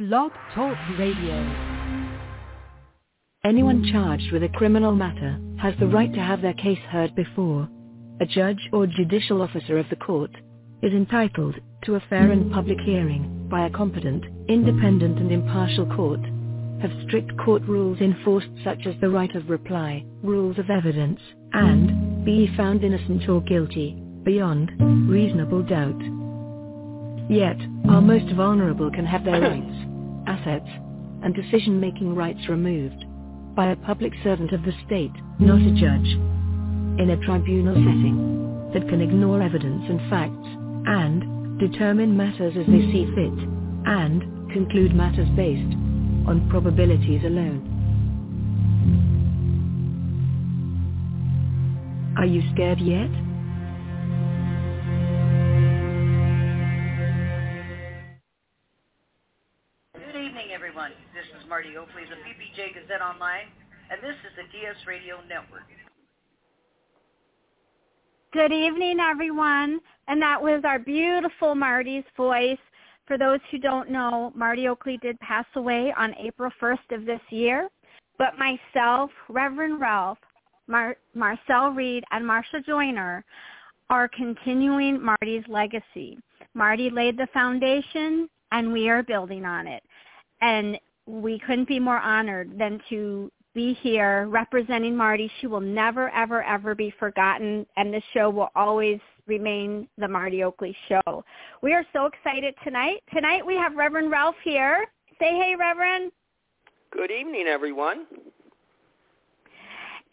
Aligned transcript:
Blog 0.00 0.32
Talk 0.54 0.78
Radio. 0.98 1.36
Anyone 3.44 3.86
charged 3.92 4.32
with 4.32 4.42
a 4.42 4.48
criminal 4.48 4.94
matter 4.94 5.38
has 5.60 5.74
the 5.78 5.88
right 5.88 6.10
to 6.14 6.20
have 6.20 6.40
their 6.40 6.54
case 6.54 6.78
heard 6.88 7.14
before 7.14 7.68
a 8.18 8.24
judge 8.24 8.70
or 8.72 8.86
judicial 8.86 9.42
officer 9.42 9.76
of 9.76 9.84
the 9.90 9.96
court 9.96 10.30
is 10.82 10.94
entitled 10.94 11.56
to 11.84 11.96
a 11.96 12.02
fair 12.08 12.32
and 12.32 12.50
public 12.50 12.78
hearing 12.80 13.46
by 13.50 13.66
a 13.66 13.70
competent, 13.70 14.24
independent 14.48 15.18
and 15.18 15.30
impartial 15.30 15.84
court. 15.94 16.20
Have 16.80 17.06
strict 17.06 17.36
court 17.36 17.60
rules 17.64 18.00
enforced 18.00 18.48
such 18.64 18.86
as 18.86 18.94
the 19.02 19.10
right 19.10 19.36
of 19.36 19.50
reply, 19.50 20.02
rules 20.22 20.58
of 20.58 20.70
evidence, 20.70 21.20
and 21.52 22.24
be 22.24 22.50
found 22.56 22.84
innocent 22.84 23.28
or 23.28 23.42
guilty, 23.42 24.02
beyond 24.22 24.70
reasonable 25.10 25.62
doubt. 25.62 26.00
Yet, 27.28 27.58
our 27.88 28.00
most 28.00 28.34
vulnerable 28.34 28.90
can 28.90 29.04
have 29.04 29.24
their 29.24 29.40
rights, 29.40 29.89
assets, 30.30 30.70
and 31.22 31.34
decision-making 31.34 32.14
rights 32.14 32.48
removed 32.48 33.04
by 33.56 33.72
a 33.72 33.76
public 33.76 34.12
servant 34.22 34.52
of 34.52 34.62
the 34.62 34.72
state, 34.86 35.12
not 35.40 35.60
a 35.60 35.72
judge, 35.74 36.08
in 37.02 37.10
a 37.10 37.26
tribunal 37.26 37.74
setting 37.74 38.70
that 38.74 38.88
can 38.88 39.00
ignore 39.00 39.42
evidence 39.42 39.84
and 39.88 40.00
facts, 40.10 40.48
and 40.86 41.58
determine 41.58 42.16
matters 42.16 42.54
as 42.56 42.66
they 42.66 42.82
see 42.92 43.06
fit, 43.14 43.38
and 43.86 44.22
conclude 44.52 44.94
matters 44.94 45.28
based 45.36 45.74
on 46.28 46.48
probabilities 46.50 47.22
alone. 47.24 47.66
Are 52.16 52.26
you 52.26 52.42
scared 52.54 52.80
yet? 52.80 53.10
Marti 61.50 61.76
Oakley 61.76 62.02
the 62.08 62.14
PPJ 62.14 62.74
Gazette 62.74 63.02
Online, 63.02 63.48
and 63.90 64.00
this 64.00 64.14
is 64.22 64.30
the 64.36 64.44
TS 64.56 64.86
Radio 64.86 65.16
Network. 65.28 65.66
Good 68.32 68.52
evening, 68.52 68.98
everyone. 69.00 69.80
And 70.06 70.22
that 70.22 70.40
was 70.40 70.62
our 70.64 70.78
beautiful 70.78 71.56
Marti's 71.56 72.04
voice. 72.16 72.56
For 73.06 73.18
those 73.18 73.40
who 73.50 73.58
don't 73.58 73.90
know, 73.90 74.32
Marti 74.36 74.68
Oakley 74.68 74.96
did 75.02 75.18
pass 75.18 75.44
away 75.56 75.92
on 75.98 76.14
April 76.20 76.52
1st 76.62 76.92
of 76.92 77.04
this 77.04 77.20
year. 77.30 77.68
But 78.16 78.34
myself, 78.38 79.10
Reverend 79.28 79.80
Ralph, 79.80 80.18
Mar- 80.68 80.98
Marcel 81.16 81.70
Reed, 81.70 82.04
and 82.12 82.24
Marsha 82.24 82.64
Joyner 82.64 83.24
are 83.90 84.06
continuing 84.06 85.02
Marti's 85.02 85.44
legacy. 85.48 86.16
Marti 86.54 86.90
laid 86.90 87.18
the 87.18 87.26
foundation, 87.34 88.30
and 88.52 88.72
we 88.72 88.88
are 88.88 89.02
building 89.02 89.44
on 89.44 89.66
it. 89.66 89.82
And 90.40 90.78
we 91.10 91.38
couldn't 91.40 91.68
be 91.68 91.80
more 91.80 91.98
honored 91.98 92.58
than 92.58 92.80
to 92.88 93.30
be 93.54 93.74
here 93.82 94.28
representing 94.28 94.96
Marti. 94.96 95.30
She 95.40 95.46
will 95.46 95.60
never, 95.60 96.08
ever, 96.10 96.42
ever 96.42 96.74
be 96.74 96.94
forgotten, 96.98 97.66
and 97.76 97.92
this 97.92 98.04
show 98.14 98.30
will 98.30 98.50
always 98.54 99.00
remain 99.26 99.88
the 99.98 100.08
Marti 100.08 100.44
Oakley 100.44 100.76
Show. 100.88 101.24
We 101.62 101.72
are 101.72 101.84
so 101.92 102.06
excited 102.06 102.54
tonight. 102.64 103.02
Tonight 103.12 103.44
we 103.44 103.54
have 103.56 103.74
Reverend 103.74 104.10
Ralph 104.10 104.36
here. 104.44 104.86
Say 105.18 105.30
hey, 105.30 105.54
Reverend. 105.58 106.12
Good 106.92 107.10
evening, 107.10 107.46
everyone. 107.46 108.06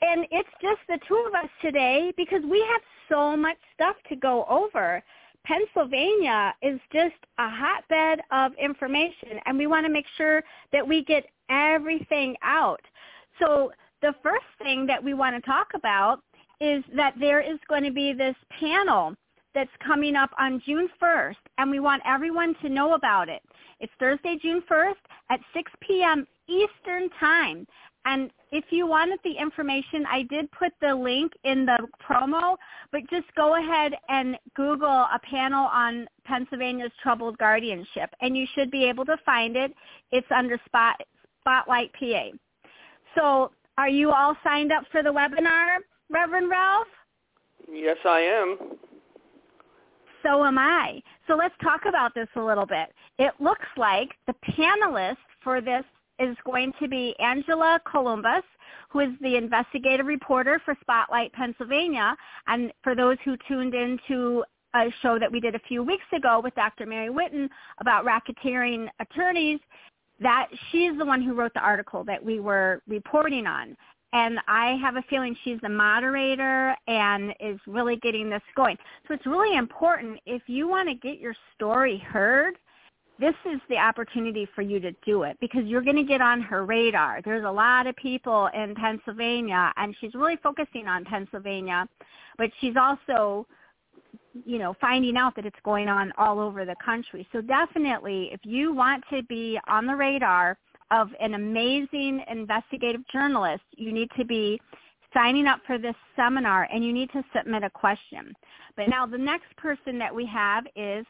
And 0.02 0.26
it's 0.32 0.50
just 0.62 0.82
the 0.88 1.00
two 1.08 1.26
of 1.28 1.34
us 1.34 1.50
today 1.62 2.14
because 2.18 2.42
we 2.44 2.60
have 2.72 2.82
so 3.10 3.36
much 3.36 3.58
stuff 3.74 3.96
to 4.10 4.16
go 4.16 4.46
over. 4.50 5.04
Pennsylvania 5.48 6.54
is 6.62 6.80
just 6.92 7.16
a 7.40 7.50
hotbed 7.50 8.20
of 8.32 8.52
information, 8.62 9.40
and 9.46 9.58
we 9.58 9.66
want 9.66 9.86
to 9.86 9.92
make 9.92 10.06
sure 10.18 10.44
that 10.74 10.86
we 10.86 11.06
get 11.06 11.26
everything 11.50 12.36
out. 12.44 12.82
So 13.40 13.72
the 14.02 14.14
first 14.22 14.46
thing 14.62 14.86
that 14.88 15.02
we 15.02 15.14
want 15.14 15.36
to 15.36 15.50
talk 15.50 15.68
about 15.74 16.20
is 16.60 16.84
that 16.96 17.14
there 17.20 17.40
is 17.40 17.60
going 17.70 17.84
to 17.84 17.92
be 17.92 18.12
this 18.12 18.36
panel 18.60 19.16
that's 19.56 19.72
coming 19.86 20.16
up 20.16 20.32
on 20.38 20.62
June 20.66 20.90
1st, 21.02 21.36
and 21.58 21.72
we 21.72 21.80
want 21.80 22.04
everyone 22.06 22.54
to 22.62 22.70
know 22.70 22.94
about 22.94 23.30
it. 23.30 23.42
It's 23.80 23.94
Thursday, 24.00 24.38
June 24.42 24.62
1st 24.70 24.96
at 25.30 25.40
6 25.54 25.72
p.m. 25.82 26.28
Eastern 26.48 27.10
Time. 27.20 27.66
And 28.08 28.32
if 28.54 28.64
you 28.70 28.88
wanted 28.88 29.20
the 29.26 29.34
information, 29.34 30.06
I 30.10 30.24
did 30.24 30.50
put 30.54 30.72
the 30.80 30.96
link 30.96 31.34
in 31.44 31.66
the 31.66 31.78
promo, 32.02 32.56
but 32.94 33.02
just 33.10 33.26
go 33.36 33.62
ahead 33.62 33.92
and 34.08 34.38
Google 34.56 34.88
a 34.88 35.20
panel 35.30 35.66
on 35.66 36.08
Pennsylvania's 36.24 36.94
troubled 37.04 37.38
guardianship, 37.38 38.10
and 38.22 38.38
you 38.38 38.48
should 38.56 38.72
be 38.72 38.86
able 38.86 39.04
to 39.06 39.18
find 39.26 39.58
it. 39.58 39.74
It's 40.14 40.28
under 40.34 40.58
Spot, 40.66 40.96
Spotlight 41.42 41.92
PA. 42.00 42.30
So 43.14 43.52
are 43.78 43.90
you 43.90 44.12
all 44.12 44.38
signed 44.42 44.72
up 44.72 44.86
for 44.90 45.04
the 45.04 45.10
webinar, 45.10 45.80
Reverend 46.10 46.50
Ralph? 46.50 46.88
Yes, 47.70 47.98
I 48.06 48.20
am. 48.20 48.58
So 50.24 50.46
am 50.46 50.58
I. 50.58 51.02
So 51.28 51.36
let's 51.36 51.56
talk 51.62 51.82
about 51.86 52.16
this 52.16 52.30
a 52.38 52.42
little 52.42 52.66
bit. 52.66 52.88
It 53.20 53.34
looks 53.42 53.68
like 53.76 54.12
the 54.28 54.36
panelists 54.58 55.18
for 55.44 55.60
this 55.60 55.84
is 56.20 56.36
going 56.46 56.74
to 56.82 56.88
be 56.88 57.16
Angela 57.20 57.80
Couloumbis, 57.86 58.42
who 58.90 59.00
is 59.00 59.10
the 59.22 59.36
investigative 59.36 60.06
reporter 60.06 60.62
for 60.64 60.76
Spotlight 60.82 61.34
Pennsylvania. 61.34 62.16
And 62.48 62.72
for 62.84 62.96
those 62.96 63.18
who 63.24 63.36
tuned 63.48 63.74
in 63.74 64.00
to 64.08 64.44
a 64.76 64.92
show 65.02 65.18
that 65.20 65.32
we 65.32 65.40
did 65.40 65.56
a 65.56 65.60
few 65.68 65.84
weeks 65.84 66.06
ago 66.14 66.42
with 66.44 66.56
Dr. 66.56 66.86
Mary 66.86 67.10
Whitten 67.10 67.50
about 67.80 68.06
racketeering 68.06 68.88
attorneys, 69.00 69.60
that 70.20 70.48
she's 70.72 70.98
the 70.98 71.06
one 71.06 71.22
who 71.22 71.34
wrote 71.34 71.54
the 71.54 71.60
article 71.60 72.04
that 72.04 72.24
we 72.24 72.40
were 72.40 72.82
reporting 72.88 73.46
on. 73.46 73.76
And 74.14 74.40
I 74.48 74.78
have 74.82 74.96
a 74.96 75.04
feeling 75.10 75.36
she's 75.44 75.60
the 75.62 75.70
moderator 75.70 76.76
and 76.88 77.34
is 77.40 77.60
really 77.68 77.98
getting 77.98 78.30
this 78.30 78.42
going. 78.56 78.78
So 79.08 79.14
it's 79.14 79.26
really 79.26 79.58
important 79.58 80.20
if 80.26 80.42
you 80.48 80.68
want 80.68 80.88
to 80.90 80.96
get 80.96 81.20
your 81.20 81.36
story 81.56 81.98
heard, 81.98 82.56
this 83.20 83.36
is 83.46 83.60
the 83.70 83.78
opportunity 83.78 84.48
for 84.54 84.62
you 84.62 84.80
to 84.80 84.92
do 85.06 85.24
it 85.24 85.38
because 85.40 85.66
you're 85.66 85.82
going 85.82 85.96
to 85.96 86.04
get 86.04 86.22
on 86.22 86.42
her 86.42 86.66
radar. 86.66 87.22
There's 87.24 87.46
a 87.46 87.52
lot 87.52 87.88
of 87.88 87.96
people 87.96 88.50
in 88.54 88.76
Pennsylvania 88.76 89.74
and 89.76 89.96
she's 90.00 90.14
really 90.14 90.38
focusing 90.44 90.88
on 90.88 91.04
Pennsylvania, 91.06 91.88
but 92.38 92.50
she's 92.60 92.76
also 92.80 93.48
you 94.46 94.60
know, 94.60 94.76
finding 94.80 95.18
out 95.18 95.36
that 95.36 95.46
it's 95.46 95.60
going 95.64 95.90
on 95.90 96.12
all 96.18 96.40
over 96.40 96.66
the 96.66 96.76
country. 96.84 97.28
So 97.32 97.42
definitely, 97.42 98.30
if 98.32 98.40
you 98.44 98.74
want 98.74 99.04
to 99.12 99.24
be 99.24 99.60
on 99.68 99.88
the 99.88 99.96
radar 99.96 100.58
of 100.92 101.10
an 101.20 101.34
amazing 101.34 102.24
investigative 102.30 103.02
journalist, 103.12 103.64
you 103.76 103.92
need 103.92 104.10
to 104.18 104.26
be 104.26 104.60
signing 105.14 105.48
up 105.48 105.60
for 105.66 105.78
this 105.78 105.96
seminar 106.16 106.68
and 106.72 106.84
you 106.84 106.94
need 106.94 107.12
to 107.12 107.24
submit 107.36 107.64
a 107.64 107.70
question. 107.70 108.34
But 108.76 108.90
now 108.90 109.06
the 109.06 109.18
next 109.18 109.56
person 109.58 109.98
that 110.00 110.14
we 110.14 110.26
have 110.28 110.66
is 110.76 111.06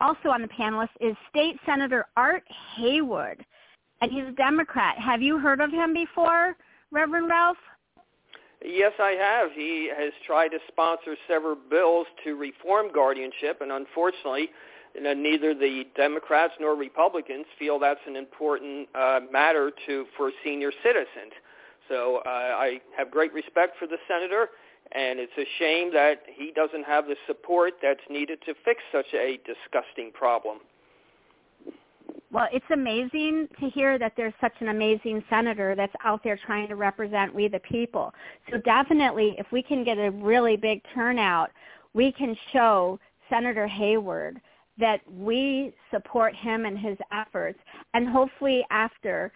also 0.00 0.28
on 0.28 0.42
the 0.42 0.48
panelist 0.48 0.90
is 1.00 1.16
State 1.30 1.56
Senator 1.66 2.06
Art 2.16 2.44
Haywood, 2.76 3.44
and 4.00 4.10
he's 4.10 4.24
a 4.28 4.32
Democrat. 4.32 4.98
Have 4.98 5.22
you 5.22 5.38
heard 5.38 5.60
of 5.60 5.70
him 5.70 5.92
before, 5.92 6.56
Reverend 6.90 7.28
Ralph? 7.28 7.56
Yes, 8.64 8.92
I 8.98 9.10
have. 9.10 9.52
He 9.52 9.90
has 9.96 10.12
tried 10.26 10.48
to 10.48 10.58
sponsor 10.68 11.16
several 11.28 11.56
bills 11.70 12.06
to 12.24 12.34
reform 12.34 12.92
guardianship, 12.92 13.60
and 13.60 13.70
unfortunately, 13.70 14.50
neither 15.00 15.54
the 15.54 15.84
Democrats 15.96 16.54
nor 16.58 16.74
Republicans 16.74 17.46
feel 17.58 17.78
that's 17.78 18.00
an 18.06 18.16
important 18.16 18.88
uh, 18.94 19.20
matter 19.30 19.70
to 19.86 20.06
for 20.16 20.32
senior 20.42 20.72
citizens. 20.82 21.32
So 21.88 22.20
uh, 22.26 22.28
I 22.28 22.80
have 22.96 23.10
great 23.10 23.32
respect 23.32 23.78
for 23.78 23.86
the 23.86 23.96
senator, 24.08 24.48
and 24.92 25.18
it's 25.18 25.32
a 25.36 25.46
shame 25.58 25.92
that 25.92 26.22
he 26.26 26.52
doesn't 26.52 26.84
have 26.84 27.06
the 27.06 27.16
support 27.26 27.74
that's 27.82 28.00
needed 28.08 28.40
to 28.46 28.54
fix 28.64 28.80
such 28.92 29.12
a 29.14 29.38
disgusting 29.46 30.10
problem. 30.12 30.58
Well, 32.30 32.48
it's 32.52 32.64
amazing 32.72 33.48
to 33.58 33.70
hear 33.70 33.98
that 33.98 34.12
there's 34.16 34.34
such 34.40 34.52
an 34.60 34.68
amazing 34.68 35.24
senator 35.30 35.74
that's 35.74 35.94
out 36.04 36.22
there 36.22 36.38
trying 36.46 36.68
to 36.68 36.76
represent 36.76 37.34
we 37.34 37.48
the 37.48 37.60
people. 37.60 38.12
So 38.50 38.58
definitely, 38.58 39.34
if 39.38 39.46
we 39.50 39.62
can 39.62 39.82
get 39.82 39.98
a 39.98 40.10
really 40.10 40.56
big 40.56 40.82
turnout, 40.94 41.50
we 41.94 42.12
can 42.12 42.36
show 42.52 42.98
Senator 43.30 43.66
Haywood 43.66 44.40
that 44.78 45.00
we 45.10 45.72
support 45.90 46.34
him 46.36 46.64
and 46.66 46.78
his 46.78 46.96
efforts. 47.12 47.58
And 47.94 48.08
hopefully 48.08 48.64
after 48.70 49.32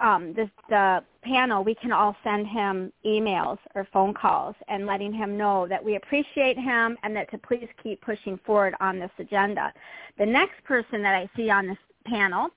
um, 0.00 0.32
this, 0.34 0.48
the 0.68 1.02
panel, 1.22 1.64
we 1.64 1.74
can 1.74 1.92
all 1.92 2.16
send 2.24 2.46
him 2.46 2.92
emails 3.04 3.58
or 3.74 3.86
phone 3.92 4.14
calls 4.14 4.54
and 4.68 4.86
letting 4.86 5.12
him 5.12 5.36
know 5.36 5.66
that 5.68 5.84
we 5.84 5.96
appreciate 5.96 6.58
him 6.58 6.96
and 7.02 7.14
that 7.16 7.30
to 7.30 7.38
please 7.38 7.68
keep 7.82 8.00
pushing 8.00 8.38
forward 8.44 8.74
on 8.80 8.98
this 8.98 9.10
agenda. 9.18 9.72
The 10.18 10.26
next 10.26 10.62
person 10.64 11.02
that 11.02 11.14
I 11.14 11.28
see 11.36 11.50
on 11.50 11.66
this 11.66 11.78
panel 12.06 12.48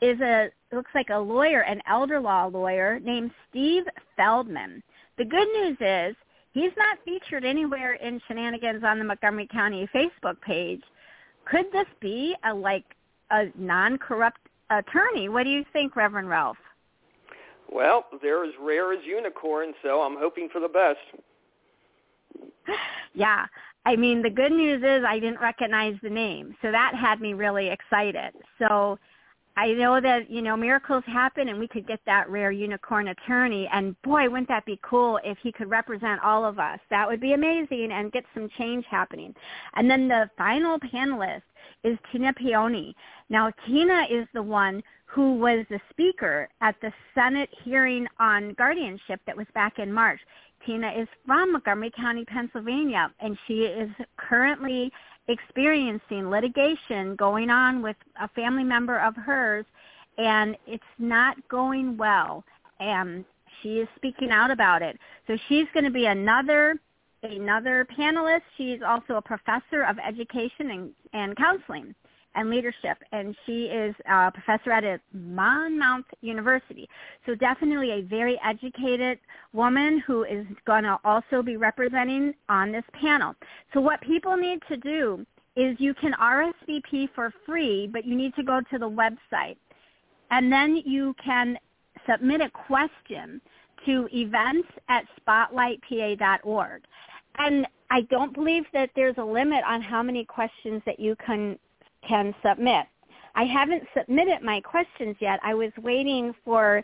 is 0.00 0.20
a 0.20 0.50
looks 0.72 0.90
like 0.94 1.08
a 1.10 1.18
lawyer, 1.18 1.62
an 1.62 1.80
elder 1.88 2.20
law 2.20 2.46
lawyer 2.46 3.00
named 3.00 3.30
Steve 3.48 3.84
Feldman. 4.16 4.82
The 5.16 5.24
good 5.24 5.48
news 5.54 5.76
is 5.80 6.16
he's 6.52 6.72
not 6.76 6.98
featured 7.04 7.44
anywhere 7.44 7.94
in 7.94 8.20
shenanigans 8.28 8.84
on 8.84 8.98
the 8.98 9.04
Montgomery 9.04 9.48
County 9.50 9.88
Facebook 9.94 10.40
page. 10.42 10.82
Could 11.46 11.72
this 11.72 11.86
be 12.00 12.36
a 12.44 12.54
like 12.54 12.84
a 13.30 13.46
non-corrupt 13.56 14.40
attorney. 14.70 15.28
What 15.28 15.44
do 15.44 15.50
you 15.50 15.64
think, 15.72 15.96
Reverend 15.96 16.28
Ralph? 16.28 16.58
Well, 17.70 18.04
they're 18.22 18.44
as 18.44 18.52
rare 18.60 18.92
as 18.92 19.00
unicorns, 19.04 19.74
so 19.82 20.00
I'm 20.00 20.16
hoping 20.18 20.48
for 20.52 20.60
the 20.60 20.68
best. 20.68 20.98
Yeah. 23.14 23.46
I 23.84 23.96
mean, 23.96 24.22
the 24.22 24.30
good 24.30 24.52
news 24.52 24.82
is 24.84 25.02
I 25.04 25.18
didn't 25.18 25.40
recognize 25.40 25.96
the 26.02 26.10
name, 26.10 26.54
so 26.62 26.70
that 26.70 26.94
had 26.94 27.20
me 27.20 27.32
really 27.32 27.68
excited. 27.68 28.32
So 28.58 28.98
I 29.58 29.72
know 29.72 30.00
that, 30.00 30.30
you 30.30 30.40
know, 30.40 30.56
miracles 30.56 31.02
happen 31.08 31.48
and 31.48 31.58
we 31.58 31.66
could 31.66 31.84
get 31.84 31.98
that 32.06 32.30
rare 32.30 32.52
unicorn 32.52 33.08
attorney 33.08 33.68
and 33.72 34.00
boy, 34.02 34.30
wouldn't 34.30 34.46
that 34.46 34.64
be 34.64 34.78
cool 34.82 35.18
if 35.24 35.36
he 35.42 35.50
could 35.50 35.68
represent 35.68 36.22
all 36.22 36.44
of 36.44 36.60
us. 36.60 36.78
That 36.90 37.08
would 37.08 37.20
be 37.20 37.32
amazing 37.32 37.90
and 37.90 38.12
get 38.12 38.24
some 38.34 38.48
change 38.56 38.84
happening. 38.88 39.34
And 39.74 39.90
then 39.90 40.06
the 40.06 40.30
final 40.38 40.78
panelist 40.78 41.42
is 41.82 41.98
Tina 42.12 42.32
Paone. 42.34 42.94
Now, 43.30 43.50
Tina 43.66 44.06
is 44.08 44.28
the 44.32 44.44
one 44.44 44.80
who 45.06 45.34
was 45.34 45.66
the 45.70 45.80
speaker 45.90 46.48
at 46.60 46.76
the 46.80 46.92
Senate 47.12 47.50
hearing 47.64 48.06
on 48.20 48.54
guardianship 48.54 49.20
that 49.26 49.36
was 49.36 49.46
back 49.54 49.80
in 49.80 49.92
March. 49.92 50.20
Tina 50.64 50.92
is 50.92 51.08
from 51.26 51.50
Montgomery 51.52 51.90
County, 51.90 52.24
Pennsylvania, 52.24 53.12
and 53.18 53.36
she 53.48 53.62
is 53.62 53.90
currently 54.18 54.92
experiencing 55.28 56.30
litigation 56.30 57.14
going 57.16 57.50
on 57.50 57.82
with 57.82 57.96
a 58.20 58.28
family 58.28 58.64
member 58.64 58.98
of 58.98 59.14
hers 59.14 59.64
and 60.16 60.56
it's 60.66 60.82
not 60.98 61.36
going 61.48 61.96
well 61.96 62.44
and 62.80 63.24
she 63.62 63.78
is 63.80 63.88
speaking 63.96 64.30
out 64.30 64.50
about 64.50 64.82
it. 64.82 64.98
So 65.26 65.36
she's 65.48 65.66
going 65.72 65.84
to 65.84 65.90
be 65.90 66.06
another 66.06 66.78
another 67.22 67.86
panelist. 67.98 68.42
She's 68.56 68.80
also 68.80 69.16
a 69.16 69.22
professor 69.22 69.82
of 69.82 69.98
education 69.98 70.70
and, 70.70 70.90
and 71.12 71.36
counseling 71.36 71.94
and 72.38 72.50
leadership, 72.50 72.98
and 73.10 73.34
she 73.44 73.64
is 73.64 73.94
a 74.08 74.30
professor 74.30 74.70
at 74.70 75.00
Monmouth 75.12 76.06
University. 76.20 76.88
So 77.26 77.34
definitely 77.34 77.90
a 77.90 78.02
very 78.02 78.40
educated 78.46 79.18
woman 79.52 80.00
who 80.06 80.22
is 80.22 80.46
going 80.64 80.84
to 80.84 80.98
also 81.04 81.42
be 81.42 81.56
representing 81.56 82.32
on 82.48 82.70
this 82.70 82.84
panel. 82.92 83.34
So 83.74 83.80
what 83.80 84.00
people 84.02 84.36
need 84.36 84.60
to 84.68 84.76
do 84.76 85.26
is 85.56 85.76
you 85.80 85.94
can 85.94 86.12
RSVP 86.12 87.08
for 87.12 87.34
free, 87.44 87.88
but 87.92 88.04
you 88.04 88.14
need 88.14 88.34
to 88.36 88.44
go 88.44 88.60
to 88.70 88.78
the 88.78 88.88
website. 88.88 89.56
And 90.30 90.52
then 90.52 90.80
you 90.86 91.16
can 91.22 91.58
submit 92.08 92.40
a 92.40 92.50
question 92.50 93.40
to 93.84 94.08
events 94.12 94.68
at 94.88 95.06
spotlightpa.org. 95.26 96.82
And 97.38 97.66
I 97.90 98.02
don't 98.02 98.32
believe 98.32 98.64
that 98.72 98.90
there's 98.94 99.16
a 99.18 99.24
limit 99.24 99.64
on 99.66 99.82
how 99.82 100.04
many 100.04 100.24
questions 100.24 100.82
that 100.86 101.00
you 101.00 101.16
can 101.24 101.58
can 102.06 102.34
submit. 102.44 102.86
I 103.34 103.44
haven't 103.44 103.84
submitted 103.96 104.42
my 104.42 104.60
questions 104.60 105.16
yet. 105.20 105.38
I 105.42 105.54
was 105.54 105.70
waiting 105.82 106.34
for 106.44 106.82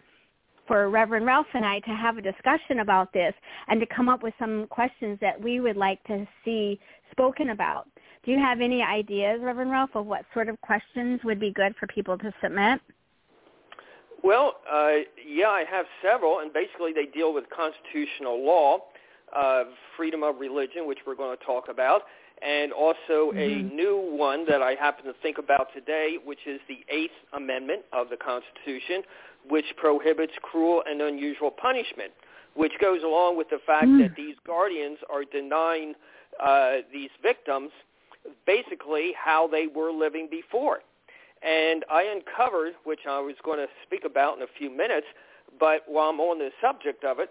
for 0.66 0.88
Reverend 0.88 1.26
Ralph 1.26 1.46
and 1.52 1.64
I 1.64 1.80
to 1.80 1.90
have 1.90 2.16
a 2.16 2.22
discussion 2.22 2.80
about 2.80 3.12
this 3.12 3.34
and 3.68 3.78
to 3.80 3.86
come 3.86 4.08
up 4.08 4.22
with 4.22 4.32
some 4.38 4.66
questions 4.68 5.18
that 5.20 5.38
we 5.38 5.60
would 5.60 5.76
like 5.76 6.02
to 6.04 6.26
see 6.42 6.80
spoken 7.10 7.50
about. 7.50 7.86
Do 8.24 8.30
you 8.30 8.38
have 8.38 8.62
any 8.62 8.82
ideas, 8.82 9.40
Reverend 9.42 9.70
Ralph, 9.70 9.90
of 9.94 10.06
what 10.06 10.24
sort 10.32 10.48
of 10.48 10.58
questions 10.62 11.20
would 11.24 11.38
be 11.38 11.52
good 11.52 11.74
for 11.78 11.86
people 11.86 12.16
to 12.16 12.32
submit? 12.42 12.80
Well, 14.22 14.54
uh, 14.72 15.04
yeah, 15.26 15.48
I 15.48 15.64
have 15.70 15.84
several, 16.02 16.38
and 16.38 16.50
basically 16.50 16.94
they 16.94 17.04
deal 17.04 17.34
with 17.34 17.44
constitutional 17.54 18.42
law, 18.42 18.78
uh, 19.36 19.64
freedom 19.98 20.22
of 20.22 20.40
religion, 20.40 20.86
which 20.86 21.00
we're 21.06 21.14
going 21.14 21.36
to 21.36 21.44
talk 21.44 21.68
about, 21.68 22.02
and 22.44 22.72
also 22.72 23.32
mm-hmm. 23.32 23.38
a 23.38 23.74
new 23.74 23.96
one 24.16 24.44
that 24.48 24.60
I 24.60 24.74
happen 24.74 25.06
to 25.06 25.14
think 25.22 25.38
about 25.38 25.68
today, 25.74 26.16
which 26.24 26.46
is 26.46 26.60
the 26.68 26.84
Eighth 26.92 27.12
Amendment 27.32 27.82
of 27.92 28.10
the 28.10 28.16
Constitution, 28.16 29.02
which 29.48 29.64
prohibits 29.76 30.32
cruel 30.42 30.82
and 30.86 31.00
unusual 31.00 31.50
punishment, 31.50 32.12
which 32.54 32.72
goes 32.80 33.02
along 33.02 33.36
with 33.38 33.48
the 33.50 33.58
fact 33.66 33.86
mm. 33.86 34.00
that 34.02 34.14
these 34.16 34.36
guardians 34.46 34.98
are 35.10 35.24
denying 35.24 35.94
uh, 36.44 36.76
these 36.92 37.10
victims 37.22 37.70
basically 38.46 39.12
how 39.22 39.46
they 39.46 39.66
were 39.66 39.92
living 39.92 40.28
before. 40.30 40.80
And 41.42 41.84
I 41.90 42.02
uncovered, 42.04 42.72
which 42.84 43.00
I 43.08 43.20
was 43.20 43.34
going 43.44 43.58
to 43.58 43.66
speak 43.86 44.04
about 44.04 44.36
in 44.36 44.42
a 44.42 44.46
few 44.58 44.70
minutes, 44.70 45.06
but 45.60 45.82
while 45.86 46.10
I'm 46.10 46.20
on 46.20 46.38
the 46.38 46.50
subject 46.60 47.04
of 47.04 47.18
it, 47.20 47.30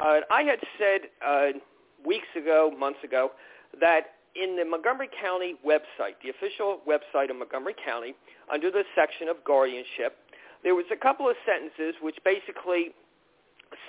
uh, 0.00 0.20
I 0.30 0.42
had 0.42 0.58
said 0.78 1.00
uh, 1.24 1.58
weeks 2.04 2.26
ago, 2.36 2.72
months 2.76 2.98
ago, 3.04 3.32
that 3.80 4.14
in 4.34 4.56
the 4.56 4.64
Montgomery 4.64 5.08
County 5.20 5.54
website, 5.66 6.16
the 6.22 6.30
official 6.30 6.80
website 6.88 7.30
of 7.30 7.36
Montgomery 7.36 7.74
County, 7.84 8.14
under 8.52 8.70
the 8.70 8.84
section 8.94 9.28
of 9.28 9.42
guardianship, 9.44 10.16
there 10.62 10.74
was 10.74 10.86
a 10.92 10.96
couple 10.96 11.28
of 11.28 11.36
sentences 11.44 11.94
which 12.00 12.16
basically 12.24 12.94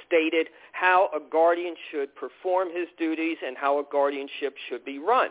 stated 0.05 0.47
how 0.71 1.09
a 1.15 1.19
guardian 1.19 1.75
should 1.91 2.15
perform 2.15 2.69
his 2.73 2.87
duties 2.97 3.37
and 3.45 3.57
how 3.57 3.79
a 3.79 3.83
guardianship 3.91 4.55
should 4.69 4.83
be 4.83 4.99
run. 4.99 5.29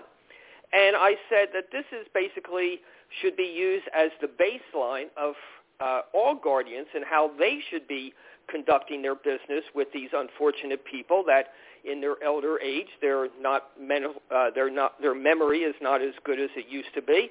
And 0.73 0.97
I 0.97 1.17
said 1.29 1.49
that 1.53 1.67
this 1.73 1.85
is 1.93 2.07
basically 2.15 2.81
should 3.21 3.37
be 3.37 3.45
used 3.55 3.87
as 3.95 4.11
the 4.21 4.29
baseline 4.29 5.07
of 5.17 5.35
uh, 5.81 6.03
all 6.15 6.35
guardians 6.35 6.87
and 6.95 7.05
how 7.05 7.31
they 7.39 7.59
should 7.71 7.87
be 7.89 8.15
conducting 8.49 9.03
their 9.03 9.15
business 9.15 9.65
with 9.75 9.89
these 9.93 10.11
unfortunate 10.13 10.85
people 10.85 11.25
that 11.27 11.49
in 11.85 12.01
their 12.01 12.23
elder 12.25 12.59
age 12.61 12.87
they're 13.01 13.29
not 13.41 13.71
mental 13.81 14.15
uh, 14.35 14.51
they're 14.55 14.71
not 14.71 15.01
their 15.01 15.15
memory 15.15 15.61
is 15.61 15.75
not 15.81 16.03
as 16.03 16.15
good 16.25 16.41
as 16.41 16.51
it 16.57 16.67
used 16.69 16.95
to 16.95 17.03
be. 17.03 17.31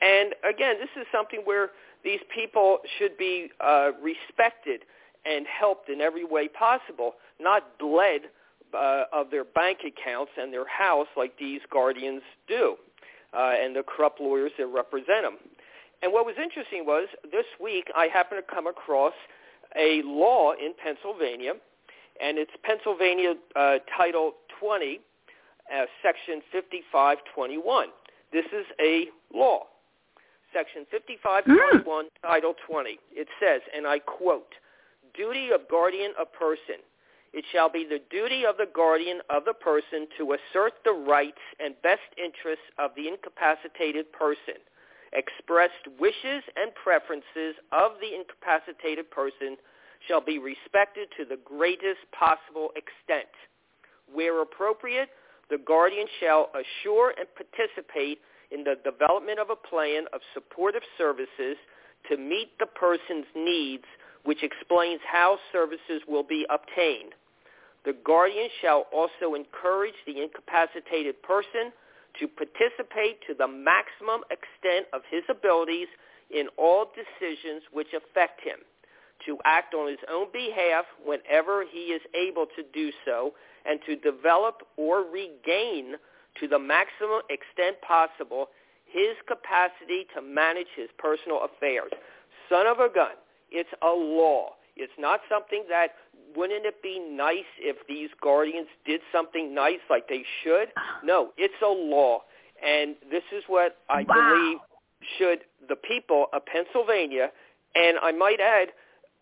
And 0.00 0.34
again 0.48 0.76
this 0.80 0.90
is 1.00 1.06
something 1.12 1.40
where 1.44 1.70
these 2.04 2.20
people 2.34 2.78
should 2.98 3.16
be 3.16 3.50
uh, 3.60 3.90
respected 4.02 4.82
and 5.24 5.46
helped 5.46 5.88
in 5.88 6.00
every 6.00 6.24
way 6.24 6.48
possible 6.48 7.14
not 7.40 7.78
bled 7.78 8.22
uh, 8.74 9.04
of 9.12 9.30
their 9.30 9.44
bank 9.44 9.78
accounts 9.86 10.32
and 10.40 10.52
their 10.52 10.66
house 10.66 11.06
like 11.16 11.38
these 11.38 11.60
guardians 11.70 12.22
do 12.48 12.76
uh, 13.34 13.52
and 13.60 13.76
the 13.76 13.82
corrupt 13.82 14.20
lawyers 14.20 14.50
that 14.58 14.66
represent 14.66 15.22
them 15.22 15.36
and 16.02 16.12
what 16.12 16.26
was 16.26 16.34
interesting 16.42 16.84
was 16.84 17.08
this 17.30 17.46
week 17.62 17.86
I 17.96 18.08
happened 18.12 18.42
to 18.46 18.54
come 18.54 18.66
across 18.66 19.14
a 19.76 20.02
law 20.04 20.52
in 20.52 20.72
Pennsylvania 20.82 21.54
and 22.20 22.38
it's 22.38 22.52
Pennsylvania 22.62 23.34
uh, 23.56 23.78
Title 23.96 24.34
20, 24.60 25.00
uh, 25.74 25.84
Section 26.02 26.40
5521. 26.52 27.88
This 28.32 28.46
is 28.46 28.66
a 28.80 29.06
law. 29.34 29.66
Section 30.52 30.86
5521, 30.90 32.04
mm. 32.04 32.08
Title 32.22 32.54
20. 32.68 32.98
It 33.12 33.28
says, 33.40 33.60
and 33.74 33.86
I 33.86 33.98
quote, 33.98 34.54
duty 35.14 35.50
of 35.50 35.68
guardian 35.68 36.12
of 36.20 36.32
person. 36.32 36.80
It 37.32 37.44
shall 37.50 37.70
be 37.70 37.86
the 37.88 38.00
duty 38.10 38.44
of 38.44 38.58
the 38.58 38.68
guardian 38.72 39.20
of 39.30 39.46
the 39.46 39.54
person 39.54 40.06
to 40.18 40.36
assert 40.36 40.74
the 40.84 40.92
rights 40.92 41.40
and 41.58 41.74
best 41.82 42.04
interests 42.22 42.64
of 42.78 42.90
the 42.94 43.08
incapacitated 43.08 44.12
person, 44.12 44.60
expressed 45.14 45.88
wishes 45.98 46.44
and 46.56 46.74
preferences 46.76 47.56
of 47.72 47.92
the 48.04 48.12
incapacitated 48.14 49.10
person 49.10 49.56
shall 50.08 50.20
be 50.20 50.38
respected 50.38 51.08
to 51.16 51.24
the 51.24 51.38
greatest 51.44 52.00
possible 52.18 52.70
extent. 52.76 53.30
Where 54.12 54.42
appropriate, 54.42 55.08
the 55.50 55.58
guardian 55.58 56.06
shall 56.20 56.50
assure 56.54 57.14
and 57.18 57.28
participate 57.34 58.18
in 58.50 58.64
the 58.64 58.76
development 58.84 59.38
of 59.38 59.50
a 59.50 59.56
plan 59.56 60.04
of 60.12 60.20
supportive 60.34 60.82
services 60.98 61.56
to 62.10 62.16
meet 62.16 62.50
the 62.58 62.66
person's 62.66 63.26
needs, 63.34 63.84
which 64.24 64.42
explains 64.42 65.00
how 65.10 65.38
services 65.52 66.02
will 66.08 66.22
be 66.22 66.46
obtained. 66.50 67.14
The 67.84 67.94
guardian 68.04 68.48
shall 68.60 68.86
also 68.92 69.34
encourage 69.34 69.94
the 70.06 70.22
incapacitated 70.22 71.22
person 71.22 71.72
to 72.20 72.28
participate 72.28 73.18
to 73.26 73.34
the 73.34 73.48
maximum 73.48 74.22
extent 74.30 74.86
of 74.92 75.02
his 75.10 75.22
abilities 75.28 75.88
in 76.30 76.48
all 76.58 76.86
decisions 76.94 77.62
which 77.72 77.88
affect 77.94 78.40
him 78.42 78.58
to 79.26 79.38
act 79.44 79.74
on 79.74 79.88
his 79.88 79.98
own 80.10 80.26
behalf 80.32 80.84
whenever 81.04 81.64
he 81.70 81.92
is 81.92 82.02
able 82.14 82.46
to 82.56 82.62
do 82.72 82.90
so, 83.04 83.32
and 83.64 83.80
to 83.86 83.96
develop 83.96 84.62
or 84.76 85.00
regain 85.02 85.94
to 86.40 86.48
the 86.48 86.58
maximum 86.58 87.20
extent 87.30 87.76
possible 87.86 88.48
his 88.86 89.16
capacity 89.26 90.06
to 90.14 90.20
manage 90.20 90.66
his 90.76 90.88
personal 90.98 91.40
affairs. 91.44 91.92
Son 92.48 92.66
of 92.66 92.78
a 92.78 92.92
gun, 92.92 93.12
it's 93.50 93.70
a 93.82 93.88
law. 93.88 94.50
It's 94.76 94.92
not 94.98 95.20
something 95.28 95.64
that 95.68 95.94
wouldn't 96.34 96.64
it 96.64 96.82
be 96.82 96.98
nice 96.98 97.48
if 97.58 97.76
these 97.86 98.08
guardians 98.22 98.68
did 98.86 99.00
something 99.12 99.54
nice 99.54 99.80
like 99.90 100.08
they 100.08 100.24
should? 100.42 100.68
No, 101.04 101.30
it's 101.36 101.54
a 101.62 101.68
law. 101.68 102.20
And 102.66 102.96
this 103.10 103.22
is 103.36 103.44
what 103.48 103.78
I 103.88 104.04
wow. 104.08 104.14
believe 104.14 104.58
should 105.18 105.40
the 105.68 105.76
people 105.76 106.26
of 106.32 106.42
Pennsylvania, 106.46 107.30
and 107.74 107.98
I 108.00 108.12
might 108.12 108.40
add, 108.40 108.68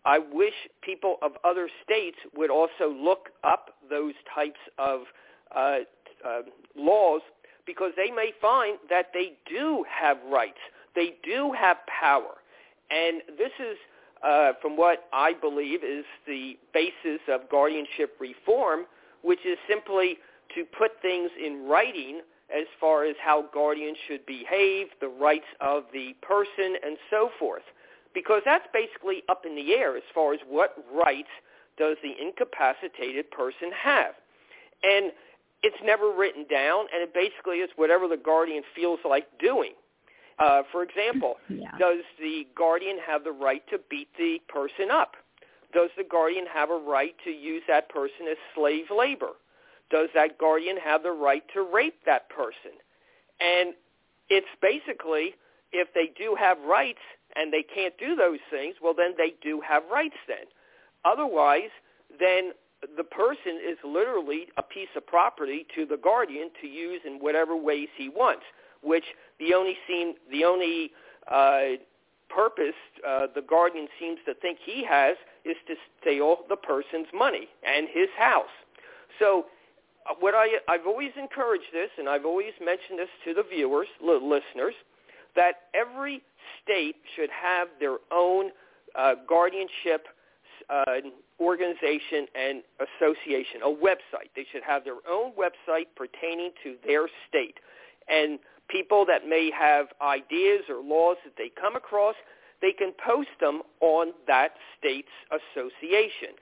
I 0.05 0.19
wish 0.19 0.53
people 0.81 1.17
of 1.21 1.33
other 1.43 1.69
states 1.83 2.17
would 2.35 2.49
also 2.49 2.89
look 2.89 3.29
up 3.43 3.75
those 3.89 4.13
types 4.33 4.59
of 4.77 5.01
uh, 5.55 5.79
uh, 6.25 6.41
laws 6.75 7.21
because 7.65 7.91
they 7.95 8.09
may 8.09 8.31
find 8.41 8.77
that 8.89 9.11
they 9.13 9.33
do 9.49 9.85
have 9.89 10.17
rights, 10.31 10.57
they 10.95 11.13
do 11.23 11.53
have 11.57 11.77
power, 11.87 12.35
And 12.89 13.21
this 13.37 13.51
is, 13.59 13.77
uh, 14.23 14.53
from 14.61 14.75
what 14.75 15.07
I 15.13 15.33
believe, 15.33 15.83
is 15.83 16.05
the 16.27 16.57
basis 16.73 17.21
of 17.29 17.49
guardianship 17.49 18.15
reform, 18.19 18.85
which 19.21 19.45
is 19.45 19.57
simply 19.69 20.17
to 20.55 20.65
put 20.77 20.91
things 21.01 21.29
in 21.43 21.67
writing 21.67 22.21
as 22.53 22.65
far 22.79 23.05
as 23.05 23.15
how 23.23 23.45
guardians 23.53 23.97
should 24.07 24.25
behave, 24.25 24.87
the 24.99 25.07
rights 25.07 25.45
of 25.61 25.83
the 25.93 26.13
person, 26.21 26.75
and 26.83 26.97
so 27.09 27.29
forth. 27.39 27.63
Because 28.13 28.41
that's 28.45 28.67
basically 28.73 29.23
up 29.29 29.45
in 29.45 29.55
the 29.55 29.73
air 29.73 29.95
as 29.95 30.03
far 30.13 30.33
as 30.33 30.39
what 30.47 30.75
rights 30.93 31.29
does 31.77 31.97
the 32.03 32.13
incapacitated 32.21 33.31
person 33.31 33.71
have. 33.71 34.13
And 34.83 35.11
it's 35.63 35.77
never 35.83 36.11
written 36.11 36.45
down, 36.49 36.85
and 36.93 37.03
it 37.03 37.13
basically 37.13 37.57
is 37.57 37.69
whatever 37.75 38.07
the 38.07 38.17
guardian 38.17 38.63
feels 38.75 38.99
like 39.07 39.27
doing. 39.39 39.73
Uh, 40.39 40.63
for 40.71 40.83
example, 40.83 41.35
yeah. 41.49 41.77
does 41.79 41.99
the 42.19 42.47
guardian 42.55 42.97
have 43.05 43.23
the 43.23 43.31
right 43.31 43.63
to 43.69 43.79
beat 43.89 44.07
the 44.17 44.39
person 44.47 44.89
up? 44.91 45.13
Does 45.73 45.89
the 45.97 46.03
guardian 46.03 46.45
have 46.51 46.69
a 46.69 46.77
right 46.77 47.15
to 47.23 47.29
use 47.29 47.63
that 47.67 47.89
person 47.89 48.27
as 48.29 48.37
slave 48.55 48.85
labor? 48.95 49.33
Does 49.89 50.09
that 50.13 50.37
guardian 50.37 50.77
have 50.77 51.03
the 51.03 51.11
right 51.11 51.43
to 51.53 51.61
rape 51.61 51.99
that 52.05 52.29
person? 52.29 52.71
And 53.39 53.73
it's 54.29 54.47
basically, 54.61 55.35
if 55.71 55.89
they 55.93 56.11
do 56.17 56.35
have 56.39 56.57
rights 56.61 56.99
and 57.35 57.51
they 57.51 57.63
can't 57.63 57.97
do 57.97 58.15
those 58.15 58.39
things, 58.49 58.75
well, 58.81 58.93
then 58.95 59.13
they 59.17 59.33
do 59.41 59.61
have 59.67 59.83
rights 59.91 60.17
then. 60.27 60.45
Otherwise, 61.05 61.71
then 62.19 62.51
the 62.97 63.03
person 63.03 63.59
is 63.63 63.77
literally 63.83 64.47
a 64.57 64.63
piece 64.63 64.89
of 64.95 65.05
property 65.05 65.65
to 65.75 65.85
the 65.85 65.97
guardian 65.97 66.49
to 66.61 66.67
use 66.67 67.01
in 67.05 67.13
whatever 67.19 67.55
ways 67.55 67.89
he 67.95 68.09
wants, 68.09 68.43
which 68.81 69.05
the 69.39 69.53
only 69.53 69.77
seem 69.87 70.13
the 70.31 70.43
only 70.43 70.91
uh, 71.31 71.77
purpose 72.29 72.75
uh, 73.07 73.27
the 73.35 73.41
guardian 73.41 73.87
seems 73.99 74.17
to 74.25 74.33
think 74.33 74.57
he 74.63 74.83
has 74.83 75.15
is 75.45 75.57
to 75.67 75.75
steal 75.99 76.37
the 76.49 76.55
person's 76.55 77.07
money 77.13 77.47
and 77.63 77.87
his 77.91 78.09
house. 78.17 78.55
So 79.19 79.45
uh, 80.09 80.15
what 80.19 80.33
I 80.33 80.47
I've 80.67 80.87
always 80.87 81.11
encouraged 81.17 81.71
this, 81.73 81.89
and 81.97 82.09
I've 82.09 82.25
always 82.25 82.53
mentioned 82.59 82.99
this 82.99 83.09
to 83.25 83.33
the 83.33 83.43
viewers, 83.43 83.87
listeners, 84.01 84.73
that 85.35 85.69
every 85.73 86.23
state 86.63 86.95
should 87.15 87.29
have 87.29 87.67
their 87.79 87.97
own 88.11 88.51
uh, 88.97 89.15
guardianship 89.27 90.07
uh, 90.69 90.83
organization 91.39 92.27
and 92.35 92.61
association, 92.79 93.61
a 93.63 93.69
website. 93.69 94.29
They 94.35 94.45
should 94.51 94.63
have 94.63 94.83
their 94.83 95.01
own 95.09 95.33
website 95.33 95.87
pertaining 95.95 96.51
to 96.63 96.75
their 96.85 97.07
state. 97.27 97.57
And 98.07 98.39
people 98.69 99.05
that 99.07 99.27
may 99.27 99.51
have 99.57 99.87
ideas 100.01 100.61
or 100.69 100.83
laws 100.83 101.17
that 101.25 101.33
they 101.37 101.51
come 101.59 101.75
across, 101.75 102.15
they 102.61 102.71
can 102.71 102.93
post 103.03 103.29
them 103.39 103.61
on 103.81 104.13
that 104.27 104.51
state's 104.77 105.09
association. 105.31 106.37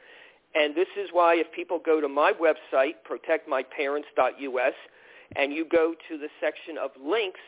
And 0.56 0.76
this 0.76 0.88
is 0.98 1.10
why 1.12 1.36
if 1.36 1.52
people 1.54 1.80
go 1.84 2.02
to 2.02 2.10
my 2.10 2.34
website, 2.34 2.96
protectmyparents.us, 3.08 4.74
and 5.36 5.54
you 5.54 5.66
go 5.72 5.94
to 6.10 6.18
the 6.18 6.28
section 6.42 6.78
of 6.78 6.92
links, 7.02 7.40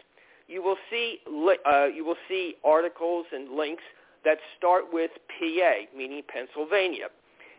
you 0.51 0.61
will 0.61 0.77
see 0.89 1.19
uh, 1.65 1.85
you 1.85 2.03
will 2.03 2.19
see 2.27 2.55
articles 2.65 3.25
and 3.31 3.55
links 3.55 3.83
that 4.25 4.37
start 4.57 4.85
with 4.91 5.11
PA, 5.39 5.73
meaning 5.97 6.21
Pennsylvania. 6.27 7.07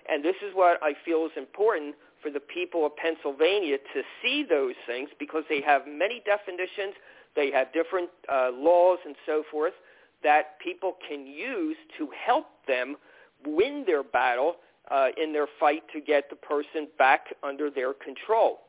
And 0.09 0.25
this 0.25 0.37
is 0.47 0.55
what 0.55 0.79
I 0.83 0.93
feel 1.05 1.25
is 1.27 1.33
important 1.37 1.95
for 2.23 2.31
the 2.31 2.41
people 2.41 2.87
of 2.87 2.93
Pennsylvania 2.97 3.79
to 3.79 4.03
see 4.21 4.45
those 4.49 4.75
things 4.87 5.09
because 5.19 5.43
they 5.49 5.61
have 5.63 5.83
many 5.89 6.23
definitions, 6.25 6.95
they 7.35 7.51
have 7.51 7.73
different 7.73 8.11
uh, 8.33 8.51
laws 8.53 8.99
and 9.05 9.17
so 9.27 9.43
forth 9.51 9.73
that 10.23 10.59
people 10.61 10.97
can 11.09 11.27
use 11.27 11.77
to 11.99 12.09
help 12.27 12.47
them 12.69 12.97
win 13.45 13.83
their 13.87 14.05
battle 14.05 14.57
uh, 14.91 15.09
in 15.21 15.33
their 15.33 15.47
fight 15.59 15.83
to 15.93 16.01
get 16.01 16.31
the 16.31 16.37
person 16.37 16.87
back 16.99 17.27
under 17.43 17.71
their 17.71 17.93
control. 17.93 18.61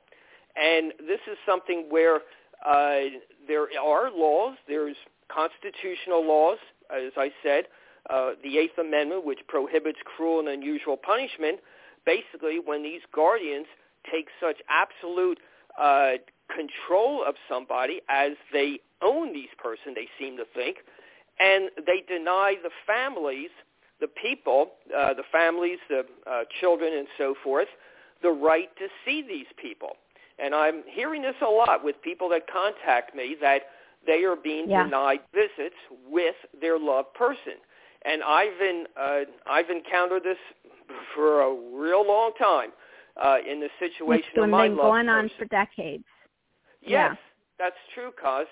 And 0.56 0.94
this 1.00 1.20
is 1.30 1.38
something 1.46 1.86
where 1.90 2.22
uh, 2.66 3.20
there 3.48 3.68
are 3.82 4.12
laws, 4.12 4.58
there's 4.68 4.96
constitutional 5.34 6.26
laws, 6.26 6.58
as 6.96 7.12
I 7.18 7.32
said, 7.44 7.66
uh, 8.10 8.32
the 8.44 8.58
Eighth 8.58 8.78
Amendment, 8.78 9.26
which 9.26 9.40
prohibits 9.48 10.00
cruel 10.16 10.40
and 10.40 10.50
unusual 10.50 10.98
punishment, 10.98 11.60
basically 12.06 12.60
when 12.64 12.84
these 12.84 13.02
guardians 13.14 13.66
take 14.12 14.28
such 14.42 14.58
absolute 14.70 15.40
uh, 15.80 16.14
control 16.54 17.24
of 17.26 17.36
somebody 17.48 18.02
as 18.10 18.32
they 18.52 18.80
own 19.02 19.34
these 19.34 19.50
person, 19.58 19.94
they 19.96 20.08
seem 20.20 20.38
to 20.38 20.44
think, 20.54 20.78
and 21.40 21.70
they 21.86 22.04
deny 22.08 22.56
the 22.62 22.70
families, 22.86 23.50
the 24.00 24.08
people, 24.08 24.74
uh, 24.96 25.14
the 25.14 25.24
families, 25.32 25.80
the 25.90 26.06
uh, 26.30 26.44
children, 26.60 26.94
and 26.94 27.08
so 27.18 27.36
forth, 27.44 27.68
the 28.22 28.30
right 28.30 28.70
to 28.78 28.88
see 29.06 29.22
these 29.22 29.48
people. 29.62 29.92
And 30.40 30.54
I'm 30.56 30.84
hearing 30.88 31.22
this 31.22 31.36
a 31.42 31.50
lot 31.50 31.84
with 31.84 32.02
people 32.02 32.30
that 32.30 32.44
contact 32.52 33.16
me 33.16 33.36
that 33.42 33.64
they 34.06 34.24
are 34.24 34.36
being 34.36 34.70
yeah. 34.70 34.84
denied 34.84 35.20
visits 35.34 35.76
with 36.10 36.36
their 36.60 36.80
loved 36.80 37.14
person. 37.14 37.54
And 38.06 38.22
I've 38.24 38.58
been, 38.60 38.86
uh, 39.00 39.20
I've 39.48 39.70
encountered 39.70 40.24
this 40.24 40.38
for 41.16 41.42
a 41.42 41.54
real 41.74 42.06
long 42.06 42.32
time 42.38 42.72
uh, 43.22 43.38
in 43.50 43.60
the 43.60 43.70
situation 43.80 44.30
it's 44.34 44.44
of 44.44 44.50
my 44.50 44.68
been 44.68 44.78
loved 44.78 44.88
going 44.88 45.06
person. 45.06 45.32
on 45.32 45.32
for 45.38 45.46
decades. 45.46 46.04
Yes, 46.82 46.90
yeah. 46.90 47.16
that's 47.58 47.78
true, 47.94 48.12
Coz. 48.22 48.48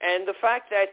And 0.00 0.26
the 0.26 0.34
fact 0.40 0.70
that, 0.70 0.86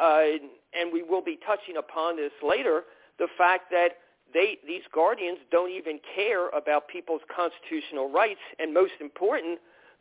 uh, 0.00 0.38
and 0.78 0.92
we 0.92 1.02
will 1.02 1.22
be 1.22 1.38
touching 1.44 1.76
upon 1.76 2.16
this 2.16 2.32
later, 2.46 2.82
the 3.18 3.28
fact 3.36 3.70
that 3.70 3.98
they, 4.32 4.58
these 4.66 4.82
guardians 4.92 5.38
don't 5.50 5.70
even 5.70 5.98
care 6.14 6.48
about 6.50 6.88
people's 6.88 7.22
constitutional 7.34 8.10
rights, 8.10 8.40
and 8.58 8.74
most 8.74 8.92
important, 9.00 9.58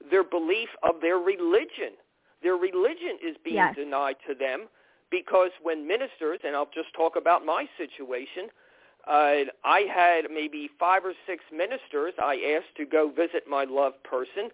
their 0.10 0.24
belief 0.24 0.70
of 0.84 1.02
their 1.02 1.18
religion. 1.18 1.94
Their 2.44 2.56
religion 2.56 3.18
is 3.24 3.36
being 3.44 3.56
yes. 3.56 3.76
denied 3.76 4.18
to 4.28 4.36
them 4.36 4.68
because 5.10 5.52
when 5.62 5.88
ministers, 5.88 6.40
and 6.44 6.56
I'll 6.56 6.70
just 6.74 6.94
talk 6.96 7.16
about 7.16 7.46
my 7.46 7.68
situation, 7.78 8.50
uh, 9.08 9.52
I 9.64 9.86
had 9.94 10.32
maybe 10.32 10.70
five 10.80 11.06
or 11.06 11.14
six 11.28 11.44
ministers 11.52 12.14
I 12.22 12.58
asked 12.58 12.76
to 12.78 12.86
go 12.86 13.10
visit 13.10 13.44
my 13.48 13.64
loved 13.64 14.04
person 14.04 14.50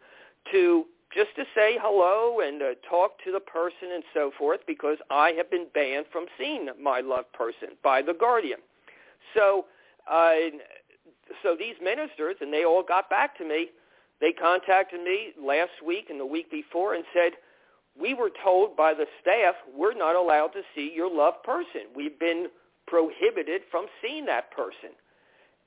to 0.52 0.86
just 1.14 1.36
to 1.36 1.44
say 1.56 1.78
hello 1.82 2.40
and 2.40 2.62
uh, 2.62 2.66
talk 2.90 3.22
to 3.24 3.32
the 3.32 3.40
person 3.40 3.92
and 3.94 4.04
so 4.14 4.32
forth 4.38 4.62
because 4.66 4.98
I 5.10 5.32
have 5.32 5.52
been 5.52 5.68
banned 5.74 6.06
from 6.12 6.26
seeing 6.38 6.70
my 6.82 7.02
loved 7.02 7.34
person 7.34 7.70
by 7.84 8.02
the 8.02 8.14
guardian. 8.14 8.60
So, 9.34 9.66
uh, 10.10 10.36
so 11.44 11.56
these 11.58 11.76
ministers, 11.82 12.38
and 12.42 12.52
they 12.54 12.64
all 12.64 12.84
got 12.84 13.10
back 13.10 13.38
to 13.38 13.46
me. 13.46 13.70
They 14.22 14.32
contacted 14.32 15.02
me 15.04 15.34
last 15.42 15.72
week 15.86 16.10
and 16.10 16.20
the 16.20 16.26
week 16.26 16.52
before 16.52 16.94
and 16.94 17.04
said, 17.14 17.34
we 18.00 18.14
were 18.14 18.32
told 18.44 18.78
by 18.78 18.94
the 18.94 19.06
staff 19.20 19.56
we're 19.76 19.98
not 19.98 20.16
allowed 20.16 20.50
to 20.50 20.62
see 20.74 20.94
your 20.96 21.14
loved 21.14 21.44
person. 21.44 21.92
We've 21.94 22.18
been 22.20 22.48
prohibited 22.88 23.64
from 23.70 23.88
seeing 24.02 24.26
that 24.26 24.52
person. 24.52 24.92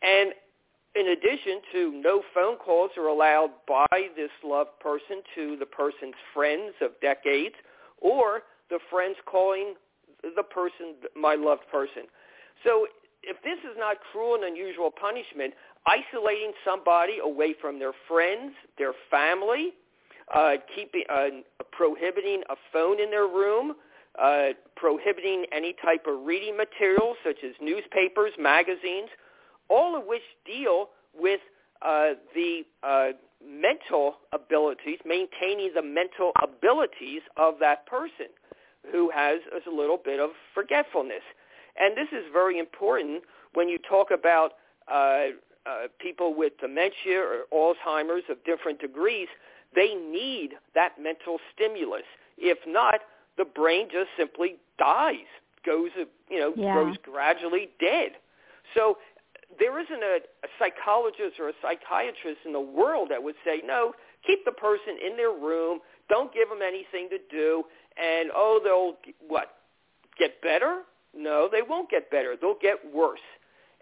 And 0.03 0.33
in 0.95 1.09
addition 1.09 1.61
to 1.73 2.01
no 2.03 2.23
phone 2.33 2.57
calls 2.57 2.93
are 2.97 3.09
allowed 3.09 3.51
by 3.67 4.09
this 4.17 4.31
loved 4.45 4.79
person 4.81 5.23
to 5.35 5.57
the 5.59 5.67
person's 5.67 6.15
friends 6.33 6.75
of 6.81 6.93
decades 7.01 7.57
or 7.99 8.43
the 8.71 8.79
friends 8.91 9.17
calling 9.27 9.75
the 10.23 10.43
person 10.43 10.95
my 11.17 11.35
loved 11.35 11.65
person. 11.71 12.05
So 12.63 12.87
if 13.23 13.37
this 13.43 13.59
is 13.69 13.77
not 13.77 13.97
cruel 14.13 14.37
and 14.37 14.45
unusual 14.45 14.91
punishment, 14.91 15.55
isolating 15.87 16.53
somebody 16.65 17.19
away 17.23 17.55
from 17.61 17.79
their 17.79 17.93
friends, 18.09 18.53
their 18.79 18.93
family, 19.11 19.73
uh, 20.35 20.55
keeping, 20.75 21.05
uh, 21.11 21.29
prohibiting 21.73 22.43
a 22.49 22.57
phone 22.73 23.01
in 23.01 23.11
their 23.11 23.27
room, 23.27 23.75
uh, 24.19 24.49
prohibiting 24.77 25.45
any 25.53 25.75
type 25.85 26.07
of 26.07 26.25
reading 26.25 26.57
materials 26.57 27.17
such 27.25 27.37
as 27.45 27.53
newspapers, 27.61 28.33
magazines, 28.39 29.09
all 29.69 29.97
of 29.97 30.05
which 30.07 30.23
deal 30.47 30.91
with 31.19 31.41
uh, 31.83 32.11
the 32.35 32.63
uh, 32.83 33.09
mental 33.45 34.17
abilities, 34.33 34.99
maintaining 35.05 35.73
the 35.75 35.83
mental 35.83 36.33
abilities 36.43 37.23
of 37.37 37.55
that 37.61 37.87
person 37.87 38.27
who 38.91 39.11
has 39.11 39.41
a 39.67 39.71
little 39.71 39.99
bit 40.03 40.21
of 40.21 40.31
forgetfulness. 40.55 41.23
And 41.77 41.97
this 41.97 42.09
is 42.13 42.25
very 42.33 42.59
important 42.59 43.23
when 43.55 43.69
you 43.69 43.79
talk 43.79 44.11
about 44.11 44.53
uh, 44.91 45.27
uh, 45.67 45.89
people 45.99 46.35
with 46.35 46.53
dementia 46.61 47.19
or 47.53 47.75
Alzheimer's 47.87 48.25
of 48.29 48.43
different 48.45 48.81
degrees. 48.81 49.29
They 49.75 49.95
need 49.95 50.51
that 50.75 51.01
mental 51.01 51.39
stimulus. 51.55 52.05
If 52.39 52.59
not, 52.67 52.97
the 53.37 53.45
brain 53.45 53.89
just 53.91 54.09
simply 54.17 54.57
dies, 54.79 55.27
goes, 55.65 55.91
you 56.29 56.39
know, 56.39 56.53
yeah. 56.57 56.75
grows 56.75 56.97
gradually 57.03 57.71
dead. 57.81 58.13
So 58.75 58.99
there 59.59 59.79
isn't 59.81 60.03
a, 60.03 60.19
a 60.45 60.49
psychologist 60.59 61.39
or 61.39 61.49
a 61.49 61.53
psychiatrist 61.63 62.41
in 62.45 62.53
the 62.53 62.61
world 62.61 63.09
that 63.11 63.23
would 63.23 63.37
say, 63.45 63.61
no, 63.65 63.93
keep 64.27 64.45
the 64.45 64.53
person 64.53 64.97
in 65.05 65.17
their 65.17 65.33
room, 65.33 65.81
don't 66.09 66.33
give 66.33 66.49
them 66.49 66.61
anything 66.63 67.09
to 67.11 67.19
do, 67.31 67.65
and 67.97 68.31
oh, 68.35 68.61
they'll 68.63 69.15
what 69.27 69.57
get 70.19 70.41
better? 70.43 70.83
No, 71.17 71.49
they 71.51 71.63
won't 71.63 71.91
get 71.91 72.11
better. 72.11 72.35
They'll 72.41 72.59
get 72.61 72.79
worse. 72.93 73.21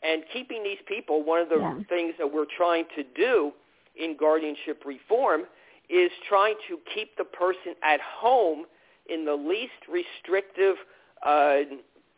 And 0.03 0.25
keeping 0.33 0.65
these 0.65 0.79
people, 0.87 1.23
one 1.23 1.41
of 1.41 1.49
the 1.49 1.59
yeah. 1.59 1.79
things 1.89 2.15
that 2.19 2.33
we're 2.33 2.47
trying 2.57 2.85
to 2.97 3.05
do 3.15 3.53
in 3.97 4.17
guardianship 4.17 4.83
reform 4.85 5.43
is 5.89 6.11
trying 6.29 6.55
to 6.69 6.79
keep 6.95 7.17
the 7.17 7.25
person 7.25 7.75
at 7.83 8.01
home 8.01 8.65
in 9.09 9.25
the 9.25 9.35
least 9.35 9.73
restrictive 9.89 10.77
uh, 11.25 11.59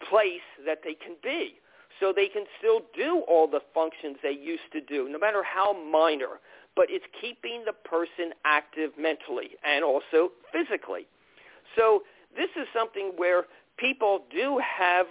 place 0.08 0.46
that 0.66 0.80
they 0.84 0.94
can 0.94 1.16
be 1.22 1.54
so 2.00 2.12
they 2.14 2.28
can 2.28 2.44
still 2.58 2.80
do 2.96 3.22
all 3.28 3.46
the 3.46 3.60
functions 3.72 4.16
they 4.22 4.30
used 4.32 4.70
to 4.72 4.80
do, 4.80 5.08
no 5.08 5.18
matter 5.18 5.42
how 5.42 5.72
minor. 5.72 6.40
But 6.76 6.86
it's 6.90 7.04
keeping 7.20 7.62
the 7.64 7.72
person 7.72 8.32
active 8.44 8.90
mentally 8.98 9.50
and 9.64 9.84
also 9.84 10.32
physically. 10.52 11.06
So 11.76 12.02
this 12.36 12.50
is 12.56 12.66
something 12.74 13.12
where 13.16 13.44
people 13.76 14.24
do 14.34 14.60
have 14.78 15.06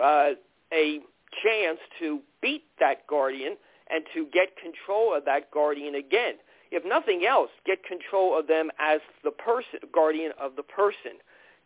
uh, 0.00 0.30
a 0.72 1.00
chance 1.42 1.78
to 1.98 2.20
beat 2.42 2.64
that 2.78 3.06
guardian 3.06 3.56
and 3.90 4.04
to 4.14 4.26
get 4.32 4.56
control 4.56 5.14
of 5.14 5.24
that 5.24 5.50
guardian 5.50 5.96
again. 5.96 6.34
If 6.70 6.84
nothing 6.84 7.24
else, 7.26 7.50
get 7.66 7.84
control 7.84 8.38
of 8.38 8.46
them 8.46 8.70
as 8.78 9.00
the 9.24 9.32
person, 9.32 9.80
guardian 9.92 10.32
of 10.40 10.54
the 10.56 10.62
person. 10.62 11.18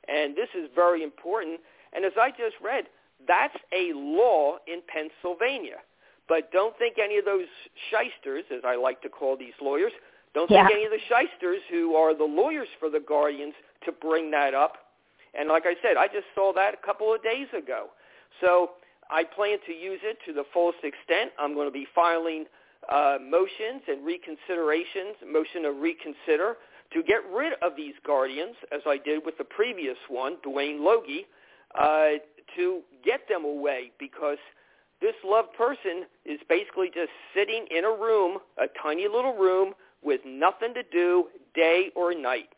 And 0.09 0.35
this 0.35 0.49
is 0.57 0.71
very 0.75 1.03
important. 1.03 1.61
And 1.93 2.05
as 2.05 2.13
I 2.19 2.31
just 2.31 2.57
read, 2.63 2.85
that's 3.29 3.57
a 3.73 3.93
law 3.95 4.57
in 4.67 4.81
Pennsylvania. 4.89 5.79
But 6.29 6.51
don't 6.53 6.77
think 6.79 6.97
any 6.99 7.19
of 7.19 7.25
those 7.25 7.47
shysters, 7.91 8.45
as 8.51 8.63
I 8.65 8.77
like 8.77 9.03
to 9.03 9.09
call 9.11 9.37
these 9.37 9.53
lawyers, 9.61 9.93
don't 10.33 10.51
yeah. 10.51 10.67
think 10.67 10.79
any 10.79 10.85
of 10.87 10.91
the 10.91 11.05
shysters 11.09 11.61
who 11.71 11.95
are 11.95 12.17
the 12.17 12.25
lawyers 12.25 12.69
for 12.81 12.89
the 12.89 13.01
guardians 13.01 13.55
to 13.85 13.93
bring 13.93 14.31
that 14.31 14.55
up. 14.55 14.77
And 15.39 15.49
like 15.49 15.65
I 15.67 15.75
said, 15.83 15.97
I 15.97 16.07
just 16.07 16.27
saw 16.35 16.53
that 16.55 16.75
a 16.75 16.87
couple 16.87 17.13
of 17.13 17.23
days 17.23 17.49
ago. 17.57 17.89
So 18.41 18.71
I 19.11 19.25
plan 19.25 19.59
to 19.67 19.73
use 19.73 20.01
it 20.03 20.19
to 20.27 20.33
the 20.33 20.45
fullest 20.53 20.79
extent. 20.83 21.31
I'm 21.39 21.55
going 21.55 21.69
to 21.69 21.73
be 21.73 21.87
filing 21.95 22.45
uh, 22.91 23.19
motions 23.21 23.83
and 23.89 24.07
reconsiderations, 24.07 25.15
motion 25.31 25.63
to 25.63 25.73
reconsider, 25.73 26.57
to 26.93 27.03
get 27.03 27.23
rid 27.35 27.55
of 27.63 27.73
these 27.77 27.95
guardians, 28.07 28.55
as 28.73 28.81
I 28.87 28.99
did 28.99 29.25
with 29.25 29.37
the 29.39 29.45
previous 29.45 29.97
one, 30.09 30.37
Duane 30.43 30.85
Logie, 30.85 31.27
uh, 31.79 32.19
to 32.57 32.83
get 33.05 33.29
them 33.29 33.45
away 33.45 33.91
because 33.99 34.39
this 35.01 35.15
loved 35.25 35.53
person 35.55 36.05
is 36.25 36.39
basically 36.49 36.89
just 36.95 37.11
sitting 37.35 37.67
in 37.71 37.85
a 37.85 37.91
room, 37.91 38.39
a 38.59 38.67
tiny 38.83 39.09
little 39.09 39.37
room, 39.37 39.75
with 40.03 40.21
nothing 40.25 40.75
to 40.75 40.83
do 40.93 41.27
day 41.55 41.91
or 41.97 42.15
night. 42.15 42.49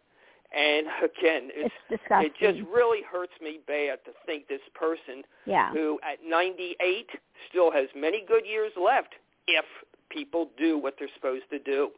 And 0.56 0.86
again, 1.04 1.50
it's, 1.54 1.74
it's 1.90 2.02
it 2.10 2.32
just 2.40 2.66
really 2.72 3.00
hurts 3.02 3.34
me 3.42 3.60
bad 3.66 3.98
to 4.06 4.12
think 4.24 4.48
this 4.48 4.60
person 4.74 5.22
yeah. 5.44 5.70
who 5.72 6.00
at 6.02 6.18
98 6.26 7.10
still 7.50 7.70
has 7.70 7.88
many 7.94 8.24
good 8.26 8.46
years 8.46 8.72
left 8.82 9.14
if 9.46 9.66
people 10.08 10.48
do 10.56 10.78
what 10.78 10.94
they're 10.98 11.10
supposed 11.14 11.44
to 11.50 11.58
do. 11.58 11.90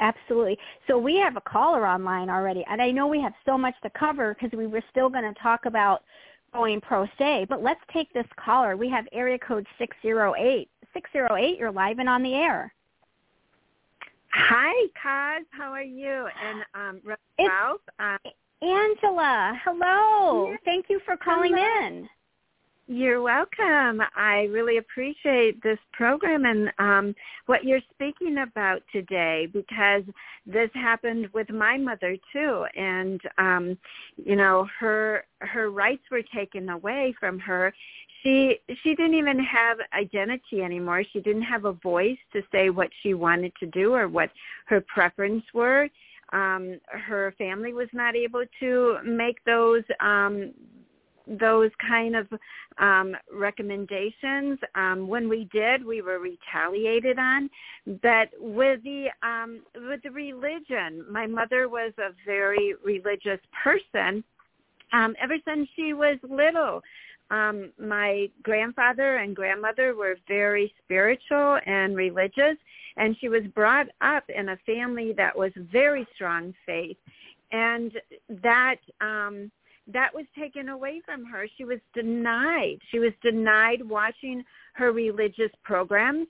Absolutely. 0.00 0.58
So 0.86 0.98
we 0.98 1.16
have 1.16 1.36
a 1.36 1.40
caller 1.40 1.86
online 1.86 2.28
already, 2.28 2.64
and 2.68 2.82
I 2.82 2.90
know 2.90 3.06
we 3.06 3.20
have 3.22 3.32
so 3.46 3.56
much 3.56 3.74
to 3.82 3.90
cover 3.90 4.34
because 4.34 4.56
we 4.56 4.66
were 4.66 4.82
still 4.90 5.08
going 5.08 5.24
to 5.24 5.40
talk 5.40 5.64
about 5.64 6.02
going 6.52 6.80
pro 6.80 7.06
se, 7.18 7.46
but 7.48 7.62
let's 7.62 7.80
take 7.92 8.12
this 8.12 8.26
caller. 8.36 8.76
We 8.76 8.90
have 8.90 9.06
area 9.12 9.38
code 9.38 9.66
608. 9.78 10.68
608, 10.92 11.58
you're 11.58 11.72
live 11.72 11.98
and 11.98 12.08
on 12.08 12.22
the 12.22 12.34
air. 12.34 12.72
Hi, 14.34 14.88
Coz. 15.00 15.46
How 15.50 15.72
are 15.72 15.82
you? 15.82 16.26
And 16.44 16.64
um, 16.74 17.00
Ralph. 17.38 17.80
Um, 18.00 18.18
Angela, 18.62 19.60
hello. 19.64 20.50
Yes. 20.50 20.60
Thank 20.64 20.86
you 20.88 21.00
for 21.04 21.16
calling 21.16 21.54
hello. 21.56 21.86
in. 21.86 22.08
You're 22.86 23.22
welcome. 23.22 24.02
I 24.14 24.48
really 24.50 24.76
appreciate 24.76 25.62
this 25.62 25.78
program 25.92 26.44
and 26.44 26.70
um, 26.78 27.14
what 27.46 27.64
you're 27.64 27.80
speaking 27.94 28.38
about 28.38 28.82
today 28.92 29.48
because 29.52 30.02
this 30.44 30.68
happened 30.74 31.28
with 31.32 31.48
my 31.48 31.78
mother 31.78 32.16
too, 32.30 32.66
and 32.76 33.20
um, 33.38 33.78
you 34.16 34.36
know 34.36 34.68
her 34.78 35.24
her 35.38 35.70
rights 35.70 36.02
were 36.10 36.22
taken 36.34 36.68
away 36.68 37.14
from 37.18 37.38
her. 37.38 37.72
She 38.24 38.58
she 38.82 38.94
didn't 38.94 39.14
even 39.14 39.38
have 39.38 39.78
identity 39.92 40.62
anymore. 40.62 41.04
She 41.12 41.20
didn't 41.20 41.42
have 41.42 41.66
a 41.66 41.72
voice 41.72 42.18
to 42.32 42.40
say 42.50 42.70
what 42.70 42.88
she 43.02 43.12
wanted 43.12 43.52
to 43.60 43.66
do 43.66 43.92
or 43.92 44.08
what 44.08 44.30
her 44.66 44.80
preference 44.80 45.44
were. 45.52 45.88
Um, 46.32 46.80
her 46.88 47.34
family 47.36 47.74
was 47.74 47.88
not 47.92 48.16
able 48.16 48.44
to 48.60 48.96
make 49.04 49.44
those 49.44 49.82
um, 50.00 50.52
those 51.26 51.70
kind 51.86 52.16
of 52.16 52.26
um, 52.78 53.14
recommendations. 53.32 54.58
Um, 54.74 55.06
when 55.06 55.28
we 55.28 55.48
did, 55.52 55.84
we 55.84 56.02
were 56.02 56.18
retaliated 56.18 57.18
on. 57.18 57.50
But 57.86 58.30
with 58.38 58.82
the 58.82 59.08
um, 59.22 59.60
with 59.74 60.02
the 60.02 60.10
religion, 60.10 61.04
my 61.10 61.26
mother 61.26 61.68
was 61.68 61.92
a 61.98 62.10
very 62.24 62.74
religious 62.82 63.40
person. 63.62 64.24
Um, 64.92 65.14
ever 65.20 65.36
since 65.44 65.68
she 65.74 65.92
was 65.92 66.18
little, 66.22 66.80
um, 67.30 67.72
my 67.78 68.28
grandfather 68.42 69.16
and 69.16 69.34
grandmother 69.34 69.94
were 69.94 70.16
very 70.28 70.72
spiritual 70.84 71.58
and 71.66 71.96
religious, 71.96 72.56
and 72.96 73.16
she 73.20 73.28
was 73.28 73.42
brought 73.54 73.86
up 74.00 74.24
in 74.28 74.50
a 74.50 74.58
family 74.66 75.12
that 75.16 75.36
was 75.36 75.52
very 75.56 76.06
strong 76.14 76.54
faith, 76.66 76.96
and 77.52 77.92
that. 78.42 78.76
Um, 79.00 79.50
that 79.86 80.14
was 80.14 80.24
taken 80.38 80.70
away 80.70 81.02
from 81.04 81.26
her. 81.26 81.46
She 81.58 81.64
was 81.64 81.78
denied. 81.94 82.78
She 82.90 82.98
was 82.98 83.12
denied 83.22 83.86
watching 83.86 84.42
her 84.72 84.92
religious 84.92 85.50
programs. 85.62 86.26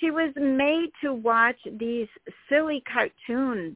She 0.00 0.10
was 0.10 0.32
made 0.36 0.90
to 1.02 1.14
watch 1.14 1.56
these 1.78 2.08
silly 2.48 2.82
cartoon 2.92 3.74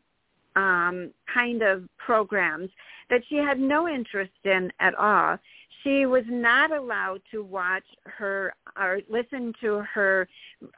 um, 0.57 1.11
kind 1.33 1.63
of 1.63 1.85
programs 1.97 2.71
that 3.11 3.23
she 3.29 3.37
had 3.37 3.59
no 3.59 3.89
interest 3.89 4.33
in 4.45 4.71
at 4.81 4.95
all. 4.95 5.39
She 5.85 6.07
was 6.07 6.25
not 6.29 6.73
allowed 6.73 7.21
to 7.31 7.45
watch 7.45 7.85
her 8.05 8.55
or 8.77 9.01
listen 9.09 9.53
to 9.61 9.85
her 9.95 10.27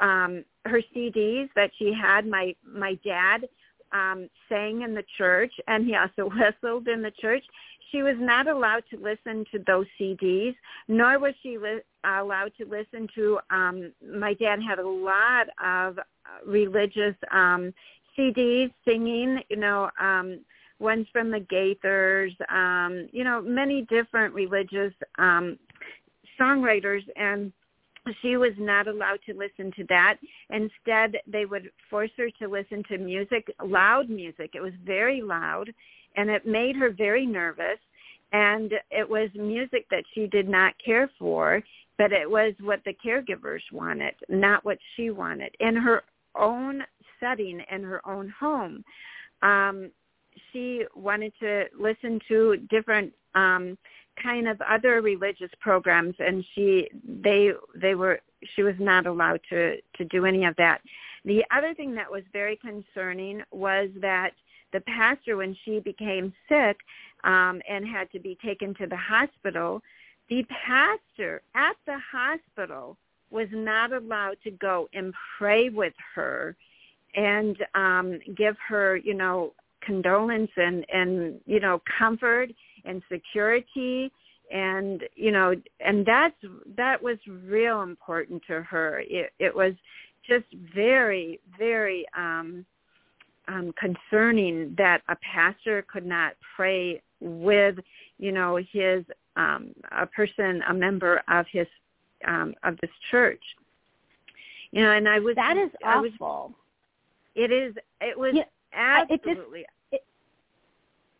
um, 0.00 0.44
her 0.66 0.82
CDs 0.94 1.48
that 1.56 1.70
she 1.78 1.92
had. 1.92 2.26
My 2.26 2.54
my 2.66 2.98
dad 3.04 3.48
um, 3.92 4.28
sang 4.48 4.82
in 4.82 4.94
the 4.94 5.04
church, 5.16 5.52
and 5.68 5.86
he 5.86 5.94
also 5.94 6.30
whistled 6.36 6.88
in 6.88 7.00
the 7.00 7.12
church 7.12 7.44
she 7.90 8.02
was 8.02 8.16
not 8.18 8.48
allowed 8.48 8.84
to 8.90 8.98
listen 8.98 9.44
to 9.52 9.58
those 9.66 9.86
CDs, 10.00 10.54
nor 10.88 11.18
was 11.18 11.34
she 11.42 11.58
li- 11.58 11.80
allowed 12.04 12.52
to 12.58 12.66
listen 12.66 13.08
to. 13.14 13.38
Um, 13.50 13.92
my 14.18 14.34
dad 14.34 14.60
had 14.66 14.78
a 14.78 14.88
lot 14.88 15.48
of 15.64 15.98
uh, 15.98 16.02
religious 16.46 17.14
um, 17.32 17.72
CDs 18.18 18.72
singing. 18.86 19.40
You 19.48 19.56
know, 19.56 19.90
um, 20.00 20.40
ones 20.78 21.06
from 21.12 21.30
the 21.30 21.40
Gaithers. 21.40 22.32
Um, 22.50 23.08
you 23.12 23.24
know, 23.24 23.40
many 23.42 23.82
different 23.82 24.34
religious 24.34 24.92
um, 25.18 25.58
songwriters 26.40 27.02
and 27.16 27.52
she 28.22 28.36
was 28.36 28.52
not 28.56 28.86
allowed 28.86 29.18
to 29.26 29.34
listen 29.34 29.72
to 29.72 29.84
that. 29.88 30.18
Instead, 30.50 31.16
they 31.26 31.44
would 31.44 31.70
force 31.90 32.10
her 32.16 32.30
to 32.38 32.46
listen 32.46 32.84
to 32.88 32.98
music, 32.98 33.52
loud 33.64 34.08
music. 34.08 34.50
It 34.54 34.60
was 34.60 34.72
very 34.84 35.22
loud 35.22 35.72
and 36.16 36.30
it 36.30 36.46
made 36.46 36.76
her 36.76 36.90
very 36.90 37.26
nervous 37.26 37.78
and 38.32 38.72
it 38.90 39.08
was 39.08 39.28
music 39.34 39.86
that 39.90 40.04
she 40.14 40.26
did 40.26 40.48
not 40.48 40.74
care 40.84 41.10
for 41.18 41.62
but 41.98 42.12
it 42.12 42.28
was 42.28 42.52
what 42.60 42.80
the 42.84 42.94
caregivers 43.04 43.62
wanted 43.72 44.14
not 44.28 44.64
what 44.64 44.78
she 44.94 45.10
wanted 45.10 45.54
in 45.60 45.76
her 45.76 46.02
own 46.34 46.82
setting 47.20 47.60
in 47.70 47.82
her 47.82 48.06
own 48.08 48.32
home 48.38 48.84
um 49.42 49.90
she 50.52 50.84
wanted 50.94 51.32
to 51.40 51.64
listen 51.78 52.20
to 52.28 52.56
different 52.70 53.12
um 53.34 53.76
kind 54.22 54.48
of 54.48 54.60
other 54.62 55.02
religious 55.02 55.50
programs 55.60 56.14
and 56.18 56.44
she 56.54 56.88
they 57.22 57.50
they 57.74 57.94
were 57.94 58.20
she 58.54 58.62
was 58.62 58.74
not 58.78 59.06
allowed 59.06 59.40
to 59.50 59.76
to 59.96 60.04
do 60.06 60.24
any 60.24 60.44
of 60.44 60.54
that. 60.56 60.80
The 61.24 61.44
other 61.50 61.74
thing 61.74 61.94
that 61.96 62.10
was 62.10 62.22
very 62.32 62.56
concerning 62.56 63.42
was 63.50 63.90
that 64.00 64.32
the 64.72 64.80
pastor, 64.82 65.36
when 65.36 65.56
she 65.64 65.80
became 65.80 66.32
sick 66.48 66.76
um, 67.24 67.60
and 67.68 67.86
had 67.86 68.10
to 68.12 68.18
be 68.20 68.38
taken 68.44 68.74
to 68.74 68.86
the 68.86 68.96
hospital, 68.96 69.82
the 70.28 70.44
pastor 70.66 71.42
at 71.54 71.76
the 71.86 71.98
hospital 72.12 72.96
was 73.30 73.48
not 73.52 73.92
allowed 73.92 74.36
to 74.44 74.50
go 74.50 74.88
and 74.92 75.12
pray 75.38 75.68
with 75.68 75.94
her 76.14 76.56
and 77.14 77.56
um, 77.74 78.18
give 78.36 78.56
her, 78.68 78.96
you 78.96 79.14
know, 79.14 79.52
condolence 79.86 80.50
and 80.56 80.84
and 80.92 81.40
you 81.46 81.60
know 81.60 81.80
comfort 81.98 82.50
and 82.84 83.02
security 83.10 84.10
and 84.52 85.04
you 85.14 85.30
know 85.32 85.54
and 85.80 86.04
that's 86.04 86.36
that 86.76 87.02
was 87.02 87.18
real 87.44 87.82
important 87.82 88.42
to 88.46 88.62
her 88.62 89.02
it 89.08 89.32
it 89.38 89.54
was 89.54 89.72
just 90.26 90.46
very 90.74 91.40
very 91.58 92.04
um 92.16 92.64
um, 93.48 93.72
concerning 93.78 94.74
that 94.76 95.02
a 95.08 95.16
pastor 95.32 95.84
could 95.88 96.04
not 96.04 96.32
pray 96.56 97.00
with 97.20 97.76
you 98.18 98.32
know, 98.32 98.56
his 98.56 99.04
um, 99.36 99.74
a 99.92 100.06
person, 100.06 100.62
a 100.68 100.74
member 100.74 101.22
of 101.28 101.46
his 101.50 101.66
um, 102.26 102.54
of 102.64 102.76
this 102.80 102.90
church. 103.10 103.42
You 104.70 104.82
know, 104.82 104.92
and 104.92 105.08
I 105.08 105.18
was 105.18 105.36
that 105.36 105.56
is 105.56 105.70
I 105.84 105.96
awful. 105.96 106.08
Was, 106.18 106.52
it 107.34 107.52
is. 107.52 107.74
It 108.00 108.18
was 108.18 108.32
yeah, 108.34 108.44
absolutely. 108.72 109.66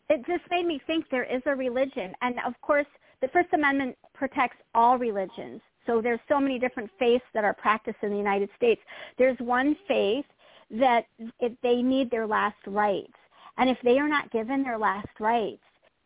It 0.09 0.25
just, 0.25 0.43
made 0.49 0.65
me 0.65 0.81
think 0.87 1.05
there 1.09 1.23
is 1.23 1.41
a 1.45 1.55
religion, 1.55 2.13
and 2.21 2.35
of 2.45 2.53
course, 2.61 2.85
the 3.21 3.27
First 3.29 3.49
Amendment 3.53 3.97
protects 4.13 4.57
all 4.73 4.97
religions. 4.97 5.61
So 5.85 6.01
there's 6.01 6.19
so 6.29 6.39
many 6.39 6.59
different 6.59 6.89
faiths 6.99 7.25
that 7.33 7.43
are 7.43 7.53
practiced 7.53 7.97
in 8.01 8.11
the 8.11 8.17
United 8.17 8.49
States. 8.55 8.81
There's 9.17 9.37
one 9.39 9.75
faith 9.87 10.25
that 10.71 11.05
if 11.39 11.53
they 11.61 11.81
need 11.81 12.11
their 12.11 12.27
last 12.27 12.57
rites, 12.67 13.13
and 13.57 13.69
if 13.69 13.77
they 13.83 13.97
are 13.97 14.07
not 14.07 14.31
given 14.31 14.63
their 14.63 14.77
last 14.77 15.07
rites, 15.19 15.61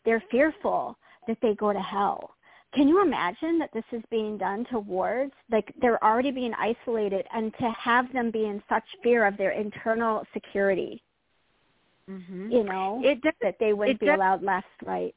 they're 0.05 0.23
fearful 0.31 0.97
that 1.27 1.37
they 1.41 1.53
go 1.55 1.73
to 1.73 1.79
hell. 1.79 2.35
Can 2.73 2.87
you 2.87 3.01
imagine 3.01 3.59
that 3.59 3.73
this 3.73 3.83
is 3.91 4.01
being 4.09 4.37
done 4.37 4.65
to 4.71 4.79
wards? 4.79 5.33
Like 5.51 5.73
they're 5.81 6.01
already 6.03 6.31
being 6.31 6.53
isolated 6.53 7.25
and 7.33 7.53
to 7.59 7.69
have 7.71 8.11
them 8.13 8.31
be 8.31 8.45
in 8.45 8.63
such 8.69 8.83
fear 9.03 9.25
of 9.25 9.37
their 9.37 9.51
internal 9.51 10.23
security. 10.33 11.03
Mm-hmm. 12.09 12.51
You 12.51 12.63
know, 12.63 13.01
it 13.03 13.21
does, 13.21 13.33
that 13.41 13.55
they 13.59 13.73
wouldn't 13.73 13.99
be 13.99 14.05
does, 14.07 14.15
allowed 14.15 14.43
last 14.43 14.65
rites. 14.85 15.15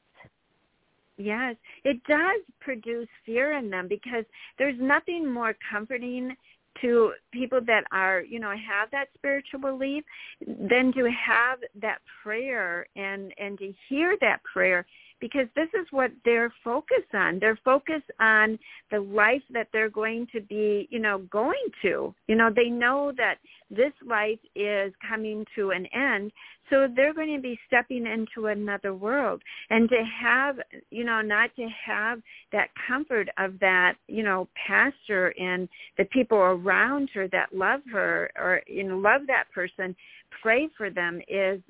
Yes, 1.17 1.55
it 1.83 2.03
does 2.07 2.41
produce 2.59 3.07
fear 3.25 3.53
in 3.53 3.69
them 3.69 3.87
because 3.87 4.25
there's 4.57 4.79
nothing 4.79 5.31
more 5.31 5.55
comforting 5.71 6.35
to 6.81 7.13
people 7.31 7.61
that 7.65 7.85
are, 7.91 8.21
you 8.21 8.39
know, 8.39 8.49
have 8.51 8.91
that 8.91 9.07
spiritual 9.15 9.59
belief 9.61 10.03
than 10.45 10.91
to 10.93 11.09
have 11.09 11.59
that 11.81 11.99
prayer 12.21 12.85
and 12.95 13.33
and 13.37 13.57
to 13.59 13.73
hear 13.87 14.17
that 14.21 14.43
prayer 14.43 14.85
because 15.19 15.47
this 15.55 15.69
is 15.73 15.87
what 15.91 16.11
they're 16.23 16.53
focused 16.63 17.13
on. 17.13 17.39
They're 17.39 17.59
focused 17.63 18.11
on 18.19 18.59
the 18.91 18.99
life 18.99 19.41
that 19.51 19.67
they're 19.71 19.89
going 19.89 20.27
to 20.33 20.41
be, 20.41 20.87
you 20.91 20.99
know, 20.99 21.19
going 21.31 21.67
to. 21.81 22.13
You 22.27 22.35
know, 22.35 22.49
they 22.53 22.69
know 22.69 23.11
that 23.17 23.35
this 23.71 23.93
life 24.05 24.39
is 24.55 24.93
coming 25.07 25.45
to 25.55 25.71
an 25.71 25.87
end, 25.87 26.31
so 26.69 26.87
they're 26.95 27.13
going 27.13 27.35
to 27.35 27.41
be 27.41 27.59
stepping 27.67 28.05
into 28.05 28.47
another 28.47 28.93
world. 28.93 29.41
And 29.69 29.89
to 29.89 30.03
have, 30.21 30.57
you 30.91 31.03
know, 31.03 31.21
not 31.21 31.55
to 31.55 31.67
have 31.85 32.21
that 32.51 32.69
comfort 32.87 33.29
of 33.37 33.59
that, 33.59 33.93
you 34.07 34.23
know, 34.23 34.47
pastor 34.67 35.33
and 35.39 35.69
the 35.97 36.05
people 36.05 36.37
around 36.37 37.09
her 37.13 37.27
that 37.29 37.53
love 37.53 37.81
her 37.91 38.31
or, 38.37 38.61
you 38.67 38.83
know, 38.83 38.97
love 38.97 39.21
that 39.27 39.45
person, 39.53 39.95
pray 40.41 40.69
for 40.77 40.89
them 40.89 41.21
is 41.27 41.61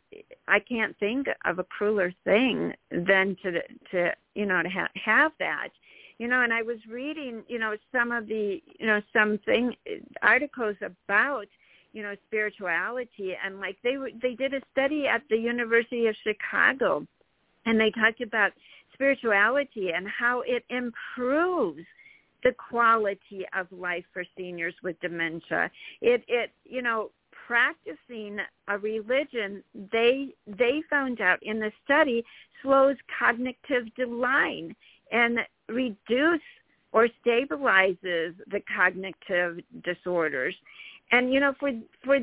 I 0.47 0.59
can't 0.59 0.97
think 0.99 1.27
of 1.45 1.59
a 1.59 1.63
crueler 1.63 2.13
thing 2.23 2.73
than 2.91 3.35
to 3.43 3.61
to 3.91 4.11
you 4.33 4.45
know 4.45 4.63
to 4.63 4.69
ha- 4.69 4.89
have 5.03 5.31
that 5.39 5.69
you 6.17 6.27
know 6.27 6.41
and 6.41 6.53
I 6.53 6.61
was 6.61 6.77
reading 6.89 7.43
you 7.47 7.59
know 7.59 7.75
some 7.91 8.11
of 8.11 8.27
the 8.27 8.61
you 8.79 8.87
know 8.87 9.01
some 9.13 9.39
thing 9.45 9.75
articles 10.21 10.75
about 10.81 11.47
you 11.93 12.03
know 12.03 12.15
spirituality 12.27 13.35
and 13.43 13.59
like 13.59 13.77
they 13.83 13.97
were 13.97 14.11
they 14.21 14.35
did 14.35 14.53
a 14.53 14.61
study 14.71 15.07
at 15.07 15.23
the 15.29 15.37
University 15.37 16.07
of 16.07 16.15
Chicago 16.23 17.05
and 17.65 17.79
they 17.79 17.91
talked 17.91 18.21
about 18.21 18.51
spirituality 18.93 19.91
and 19.95 20.07
how 20.07 20.41
it 20.45 20.63
improves 20.69 21.83
the 22.43 22.53
quality 22.69 23.43
of 23.57 23.67
life 23.71 24.05
for 24.13 24.23
seniors 24.37 24.75
with 24.83 24.99
dementia. 25.01 25.69
It 26.01 26.23
it 26.27 26.51
you 26.63 26.81
know 26.81 27.11
practicing 27.45 28.37
a 28.67 28.77
religion 28.77 29.63
they 29.91 30.29
they 30.47 30.81
found 30.89 31.21
out 31.21 31.39
in 31.43 31.59
the 31.59 31.71
study 31.83 32.23
slows 32.61 32.95
cognitive 33.19 33.93
decline 33.95 34.75
and 35.11 35.39
reduce 35.69 36.41
or 36.91 37.07
stabilizes 37.25 38.33
the 38.51 38.61
cognitive 38.75 39.59
disorders 39.83 40.55
and 41.11 41.33
you 41.33 41.39
know 41.39 41.53
for 41.59 41.71
for 42.03 42.17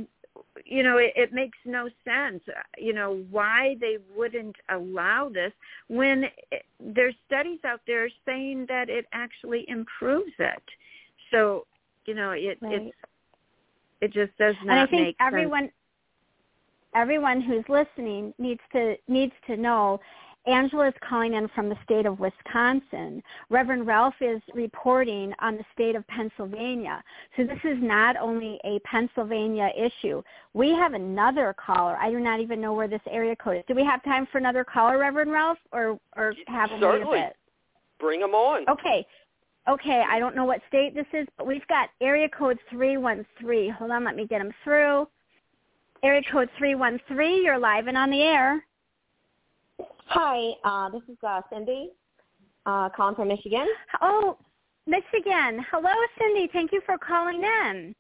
you 0.65 0.83
know 0.83 0.97
it, 0.97 1.13
it 1.15 1.33
makes 1.33 1.59
no 1.65 1.89
sense 2.05 2.43
you 2.79 2.93
know 2.93 3.23
why 3.31 3.77
they 3.81 3.99
wouldn't 4.17 4.57
allow 4.71 5.29
this 5.29 5.53
when 5.89 6.25
it, 6.51 6.65
there's 6.81 7.15
studies 7.27 7.61
out 7.65 7.81
there 7.87 8.09
saying 8.27 8.67
that 8.69 8.89
it 8.89 9.07
actually 9.13 9.65
improves 9.69 10.33
it 10.39 10.63
so 11.31 11.67
you 12.07 12.15
know 12.15 12.31
it 12.33 12.59
right. 12.61 12.83
it's 12.83 12.97
it 14.03 14.13
just 14.13 14.37
does 14.37 14.55
not 14.65 14.73
and 14.73 14.81
I 14.81 14.87
think 14.87 15.07
make 15.07 15.17
everyone 15.21 15.63
sense. 15.65 15.73
everyone 16.95 17.41
who's 17.41 17.65
listening 17.69 18.35
needs 18.39 18.61
to 18.73 18.97
needs 19.09 19.33
to 19.47 19.57
know 19.57 20.01
Angela 20.45 20.89
is 20.89 20.95
calling 21.09 21.35
in 21.35 21.47
from 21.55 21.69
the 21.69 21.77
state 21.85 22.05
of 22.05 22.19
Wisconsin. 22.19 23.23
Reverend 23.49 23.87
Ralph 23.87 24.17
is 24.21 24.43
reporting 24.55 25.33
on 25.39 25.57
the 25.57 25.65
state 25.73 25.95
of 25.95 26.05
Pennsylvania. 26.09 27.01
So 27.37 27.45
this 27.45 27.61
is 27.63 27.79
not 27.81 28.17
only 28.17 28.59
a 28.65 28.81
Pennsylvania 28.81 29.71
issue. 29.77 30.21
We 30.53 30.71
have 30.71 30.95
another 30.95 31.55
caller. 31.65 31.97
I 31.97 32.11
do 32.11 32.19
not 32.19 32.41
even 32.41 32.61
know 32.61 32.73
where 32.73 32.89
this 32.89 33.01
area 33.09 33.37
code 33.37 33.59
is. 33.59 33.65
Do 33.69 33.77
we 33.77 33.85
have 33.85 34.03
time 34.03 34.27
for 34.33 34.39
another 34.39 34.65
caller, 34.65 34.99
Reverend 34.99 35.31
Ralph, 35.31 35.59
or 35.71 36.01
or 36.17 36.35
have 36.49 36.73
a 36.73 36.81
Certainly. 36.81 37.21
bit? 37.21 37.37
Bring 38.01 38.19
them 38.19 38.35
on. 38.35 38.69
Okay. 38.69 39.07
Okay, 39.69 40.03
I 40.09 40.19
don't 40.19 40.35
know 40.35 40.45
what 40.45 40.61
state 40.69 40.95
this 40.95 41.07
is, 41.13 41.27
but 41.39 41.47
we've 41.47 41.67
got 41.69 41.91
area 42.01 42.29
code 42.29 42.59
313. 42.71 43.71
Hold 43.71 43.91
on, 43.93 44.05
let 44.05 44.17
me 44.17 44.27
get 44.27 44.39
them 44.39 44.53
through. 44.65 45.07
Area 46.03 46.23
code 46.33 46.49
313, 46.59 47.45
you're 47.45 47.59
live 47.59 47.87
and 47.87 47.97
on 47.97 48.11
the 48.11 48.23
air. 48.23 48.65
Hi, 50.07 50.51
uh, 50.65 50.91
this 50.91 51.03
is 51.09 51.17
uh, 51.27 51.41
Cindy, 51.51 51.91
uh, 52.67 52.89
calling 52.89 53.15
from 53.15 53.29
Michigan. 53.29 53.67
Oh, 54.01 54.37
Michigan. 54.87 55.65
Hello, 55.71 55.91
Cindy. 56.19 56.51
Thank 56.53 56.73
you 56.73 56.81
for 56.85 56.99
calling 56.99 57.43
in. 57.43 57.95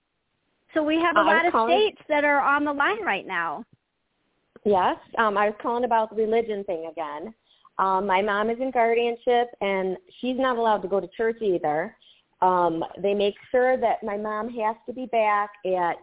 So 0.75 0.83
we 0.83 0.96
have 0.96 1.16
a 1.16 1.22
lot 1.22 1.46
of 1.46 1.53
calling- 1.53 1.77
states 1.77 2.03
that 2.09 2.25
are 2.25 2.40
on 2.40 2.64
the 2.64 2.72
line 2.72 3.03
right 3.05 3.27
now. 3.27 3.64
Yes, 4.64 4.96
um, 5.18 5.37
I 5.37 5.46
was 5.46 5.55
calling 5.61 5.85
about 5.85 6.11
the 6.11 6.16
religion 6.16 6.64
thing 6.64 6.87
again. 6.87 7.35
Um, 7.78 8.06
my 8.06 8.22
mom 8.22 8.50
is 8.50 8.58
in 8.61 8.70
guardianship, 8.70 9.48
and 9.61 9.96
she's 10.20 10.37
not 10.37 10.56
allowed 10.56 10.82
to 10.82 10.88
go 10.88 11.00
to 11.00 11.08
church 11.16 11.38
either. 11.40 11.96
Um, 12.40 12.85
they 13.00 13.14
make 13.14 13.35
sure 13.50 13.76
that 13.76 14.02
my 14.02 14.16
mom 14.16 14.50
has 14.50 14.76
to 14.87 14.92
be 14.92 15.06
back 15.06 15.50
at 15.64 15.94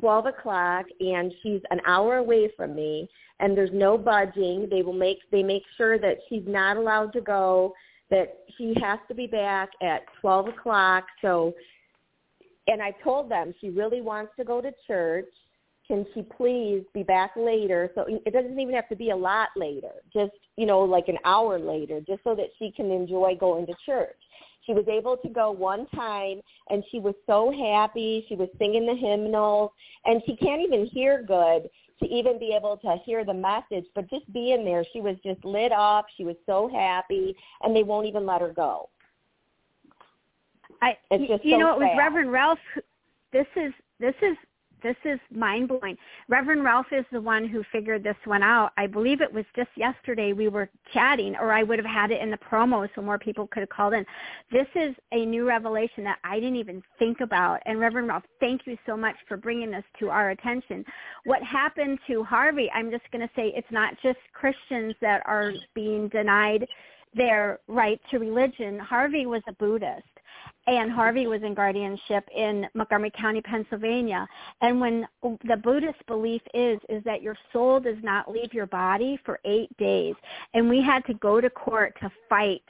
12 0.00 0.26
o'clock, 0.26 0.86
and 1.00 1.32
she's 1.42 1.60
an 1.70 1.80
hour 1.86 2.16
away 2.16 2.50
from 2.56 2.74
me, 2.74 3.08
and 3.40 3.56
there's 3.56 3.70
no 3.72 3.96
budging. 3.96 4.68
They 4.70 4.82
will 4.82 4.92
make 4.92 5.18
they 5.30 5.42
make 5.42 5.62
sure 5.76 5.98
that 5.98 6.18
she's 6.28 6.42
not 6.46 6.76
allowed 6.76 7.12
to 7.14 7.20
go, 7.20 7.74
that 8.10 8.38
she 8.58 8.74
has 8.82 8.98
to 9.08 9.14
be 9.14 9.26
back 9.26 9.70
at 9.82 10.02
12 10.20 10.48
o'clock. 10.48 11.04
So, 11.22 11.54
and 12.66 12.82
I 12.82 12.92
told 13.02 13.30
them 13.30 13.54
she 13.60 13.70
really 13.70 14.00
wants 14.00 14.32
to 14.38 14.44
go 14.44 14.60
to 14.60 14.72
church 14.86 15.26
can 15.86 16.06
she 16.14 16.22
please 16.22 16.82
be 16.94 17.02
back 17.02 17.32
later? 17.36 17.90
So 17.94 18.04
it 18.08 18.32
doesn't 18.32 18.58
even 18.58 18.74
have 18.74 18.88
to 18.88 18.96
be 18.96 19.10
a 19.10 19.16
lot 19.16 19.50
later, 19.56 19.92
just, 20.12 20.32
you 20.56 20.66
know, 20.66 20.80
like 20.80 21.08
an 21.08 21.18
hour 21.24 21.58
later, 21.58 22.00
just 22.00 22.24
so 22.24 22.34
that 22.34 22.46
she 22.58 22.70
can 22.70 22.90
enjoy 22.90 23.36
going 23.38 23.66
to 23.66 23.74
church. 23.84 24.16
She 24.66 24.72
was 24.72 24.86
able 24.88 25.18
to 25.18 25.28
go 25.28 25.50
one 25.50 25.86
time 25.94 26.40
and 26.70 26.82
she 26.90 26.98
was 26.98 27.14
so 27.26 27.52
happy. 27.52 28.24
She 28.28 28.34
was 28.34 28.48
singing 28.58 28.86
the 28.86 28.94
hymnals 28.94 29.72
and 30.06 30.22
she 30.24 30.36
can't 30.36 30.62
even 30.62 30.86
hear 30.86 31.22
good 31.22 31.68
to 32.00 32.06
even 32.06 32.38
be 32.38 32.54
able 32.56 32.76
to 32.78 32.96
hear 33.04 33.24
the 33.24 33.34
message, 33.34 33.84
but 33.94 34.08
just 34.10 34.30
being 34.32 34.64
there, 34.64 34.84
she 34.92 35.00
was 35.00 35.16
just 35.24 35.44
lit 35.44 35.70
up. 35.70 36.06
She 36.16 36.24
was 36.24 36.36
so 36.46 36.68
happy 36.72 37.36
and 37.62 37.76
they 37.76 37.82
won't 37.82 38.06
even 38.06 38.26
let 38.26 38.40
her 38.40 38.52
go. 38.52 38.88
I, 40.82 40.96
It's 41.10 41.28
just 41.30 41.44
you 41.44 41.52
so 41.52 41.58
know, 41.58 41.74
it 41.74 41.78
was 41.78 41.88
sad. 41.92 41.98
Reverend 41.98 42.32
Ralph. 42.32 42.58
This 43.32 43.46
is 43.56 43.72
this 44.00 44.14
is 44.22 44.36
this 44.84 44.96
is 45.06 45.18
mind 45.34 45.68
blowing. 45.68 45.96
Reverend 46.28 46.62
Ralph 46.62 46.86
is 46.92 47.06
the 47.10 47.20
one 47.20 47.48
who 47.48 47.64
figured 47.72 48.04
this 48.04 48.16
one 48.26 48.42
out. 48.42 48.70
I 48.76 48.86
believe 48.86 49.22
it 49.22 49.32
was 49.32 49.46
just 49.56 49.70
yesterday 49.76 50.34
we 50.34 50.48
were 50.48 50.68
chatting, 50.92 51.34
or 51.40 51.52
I 51.52 51.62
would 51.62 51.78
have 51.78 51.86
had 51.86 52.10
it 52.10 52.20
in 52.20 52.30
the 52.30 52.36
promo 52.36 52.86
so 52.94 53.00
more 53.00 53.18
people 53.18 53.46
could 53.46 53.60
have 53.60 53.70
called 53.70 53.94
in. 53.94 54.04
This 54.52 54.66
is 54.74 54.94
a 55.12 55.24
new 55.24 55.48
revelation 55.48 56.04
that 56.04 56.18
I 56.22 56.34
didn't 56.36 56.56
even 56.56 56.82
think 56.98 57.20
about. 57.20 57.60
And 57.64 57.80
Reverend 57.80 58.08
Ralph, 58.08 58.24
thank 58.40 58.66
you 58.66 58.76
so 58.84 58.94
much 58.94 59.16
for 59.26 59.38
bringing 59.38 59.70
this 59.70 59.84
to 60.00 60.10
our 60.10 60.30
attention. 60.30 60.84
What 61.24 61.42
happened 61.42 61.98
to 62.08 62.22
Harvey? 62.22 62.70
I'm 62.74 62.90
just 62.90 63.10
going 63.10 63.26
to 63.26 63.34
say 63.34 63.54
it's 63.56 63.66
not 63.70 63.94
just 64.02 64.18
Christians 64.34 64.94
that 65.00 65.22
are 65.24 65.52
being 65.74 66.08
denied 66.08 66.66
their 67.14 67.60
right 67.68 68.00
to 68.10 68.18
religion. 68.18 68.78
Harvey 68.78 69.24
was 69.24 69.42
a 69.48 69.52
Buddhist 69.54 70.04
and 70.66 70.90
Harvey 70.90 71.26
was 71.26 71.42
in 71.42 71.54
guardianship 71.54 72.24
in 72.34 72.66
Montgomery 72.74 73.12
County, 73.18 73.40
Pennsylvania. 73.42 74.26
And 74.60 74.80
when 74.80 75.06
the 75.22 75.56
Buddhist 75.62 76.04
belief 76.06 76.42
is 76.54 76.78
is 76.88 77.02
that 77.04 77.22
your 77.22 77.36
soul 77.52 77.80
does 77.80 77.98
not 78.02 78.30
leave 78.30 78.52
your 78.52 78.66
body 78.66 79.18
for 79.24 79.38
8 79.44 79.76
days. 79.76 80.14
And 80.54 80.68
we 80.68 80.82
had 80.82 81.04
to 81.06 81.14
go 81.14 81.40
to 81.40 81.50
court 81.50 81.94
to 82.00 82.10
fight 82.28 82.62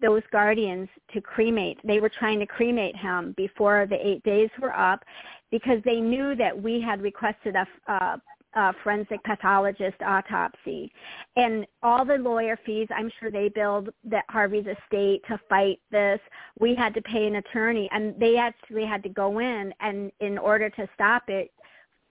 those 0.00 0.22
guardians 0.32 0.88
to 1.14 1.20
cremate. 1.20 1.78
They 1.84 2.00
were 2.00 2.10
trying 2.10 2.40
to 2.40 2.46
cremate 2.46 2.96
him 2.96 3.34
before 3.36 3.86
the 3.88 4.06
8 4.06 4.22
days 4.24 4.50
were 4.60 4.76
up 4.76 5.04
because 5.50 5.78
they 5.84 6.00
knew 6.00 6.34
that 6.36 6.60
we 6.60 6.80
had 6.80 7.00
requested 7.02 7.54
a 7.54 7.66
uh, 7.92 8.16
uh, 8.54 8.72
forensic 8.82 9.22
pathologist 9.24 9.96
autopsy. 10.04 10.92
And 11.36 11.66
all 11.82 12.04
the 12.04 12.16
lawyer 12.16 12.58
fees, 12.64 12.88
I'm 12.94 13.10
sure 13.18 13.30
they 13.30 13.48
billed 13.48 13.90
that 14.04 14.24
Harvey's 14.28 14.66
estate 14.66 15.22
to 15.28 15.40
fight 15.48 15.80
this. 15.90 16.20
We 16.58 16.74
had 16.74 16.94
to 16.94 17.02
pay 17.02 17.26
an 17.26 17.36
attorney 17.36 17.88
and 17.92 18.18
they 18.18 18.36
actually 18.36 18.84
had 18.84 19.02
to 19.04 19.08
go 19.08 19.38
in 19.38 19.72
and 19.80 20.12
in 20.20 20.38
order 20.38 20.68
to 20.70 20.88
stop 20.94 21.24
it, 21.28 21.50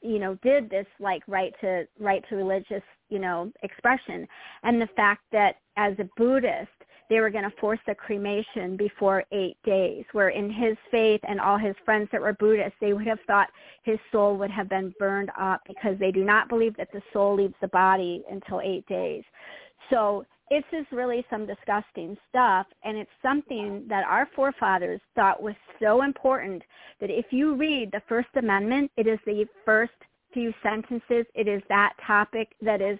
you 0.01 0.19
know, 0.19 0.35
did 0.41 0.69
this 0.69 0.87
like 0.99 1.21
right 1.27 1.53
to 1.61 1.87
right 1.99 2.23
to 2.29 2.35
religious, 2.35 2.83
you 3.09 3.19
know, 3.19 3.51
expression. 3.61 4.27
And 4.63 4.81
the 4.81 4.89
fact 4.95 5.23
that 5.31 5.57
as 5.77 5.93
a 5.99 6.09
Buddhist, 6.17 6.69
they 7.11 7.19
were 7.19 7.29
going 7.29 7.43
to 7.43 7.55
force 7.59 7.79
the 7.85 7.93
cremation 7.93 8.77
before 8.77 9.25
eight 9.33 9.57
days, 9.65 10.05
where 10.13 10.29
in 10.29 10.49
his 10.49 10.77
faith 10.89 11.19
and 11.27 11.41
all 11.41 11.57
his 11.57 11.75
friends 11.83 12.07
that 12.13 12.21
were 12.21 12.31
Buddhists, 12.31 12.77
they 12.79 12.93
would 12.93 13.05
have 13.05 13.19
thought 13.27 13.49
his 13.83 13.99
soul 14.13 14.37
would 14.37 14.49
have 14.49 14.69
been 14.69 14.95
burned 14.97 15.29
up 15.37 15.59
because 15.67 15.99
they 15.99 16.11
do 16.11 16.23
not 16.23 16.47
believe 16.47 16.75
that 16.77 16.87
the 16.93 17.01
soul 17.11 17.35
leaves 17.35 17.53
the 17.59 17.67
body 17.67 18.23
until 18.31 18.61
eight 18.61 18.87
days. 18.87 19.25
So 19.89 20.25
it's 20.49 20.65
just 20.71 20.89
really 20.93 21.25
some 21.29 21.45
disgusting 21.45 22.15
stuff, 22.29 22.65
and 22.85 22.97
it's 22.97 23.11
something 23.21 23.85
that 23.89 24.05
our 24.05 24.29
forefathers 24.33 25.01
thought 25.13 25.43
was 25.43 25.55
so 25.81 26.03
important 26.03 26.63
that 27.01 27.09
if 27.09 27.25
you 27.31 27.55
read 27.55 27.91
the 27.91 28.01
First 28.07 28.29
Amendment, 28.37 28.89
it 28.95 29.05
is 29.05 29.19
the 29.25 29.45
first 29.65 29.91
few 30.33 30.53
sentences, 30.63 31.25
it 31.35 31.49
is 31.49 31.61
that 31.67 31.91
topic 32.07 32.53
that 32.61 32.81
is 32.81 32.97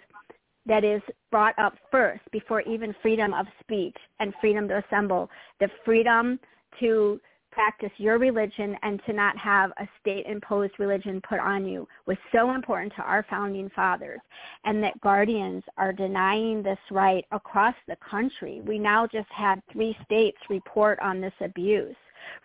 that 0.66 0.84
is 0.84 1.02
brought 1.32 1.58
up 1.58 1.74
first 1.90 2.22
before 2.32 2.62
even 2.62 2.96
freedom 3.02 3.34
of 3.34 3.46
speech 3.60 3.96
and 4.20 4.34
freedom 4.40 4.68
to 4.68 4.84
assemble, 4.86 5.30
the 5.60 5.70
freedom 5.84 6.40
to 6.80 7.20
practice 7.52 7.92
your 7.98 8.18
religion 8.18 8.78
and 8.82 9.02
to 9.06 9.14
not 9.14 9.38
have 9.38 9.72
a 9.78 9.88
state-imposed 10.00 10.74
religion 10.80 11.22
put 11.28 11.40
on 11.40 11.66
you 11.66 11.88
was 12.06 12.18
so 12.32 12.52
important 12.54 12.94
to 12.96 13.02
our 13.02 13.26
founding 13.30 13.70
fathers 13.76 14.22
and 14.64 14.82
that 14.82 15.00
guardians 15.02 15.64
are 15.78 15.92
denying 15.92 16.64
this 16.64 16.80
right 16.90 17.26
across 17.32 17.76
the 17.88 17.98
country. 18.10 18.62
We 18.66 18.80
now 18.80 19.06
just 19.06 19.30
had 19.30 19.62
three 19.72 19.98
states 20.06 20.38
report 20.50 21.00
on 21.00 21.20
this 21.20 21.34
abuse. 21.42 21.96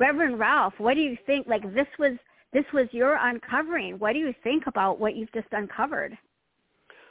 Reverend 0.01 0.39
Ralph, 0.39 0.75
what 0.79 0.95
do 0.95 1.01
you 1.01 1.17
think? 1.27 1.47
Like 1.47 1.63
this 1.75 1.87
was 1.99 2.13
this 2.53 2.65
was 2.73 2.87
your 2.91 3.19
uncovering. 3.21 3.99
What 3.99 4.15
do 4.15 4.19
you 4.19 4.35
think 4.43 4.67
about 4.67 4.99
what 4.99 5.15
you've 5.15 5.33
just 5.33 5.49
uncovered? 5.53 6.17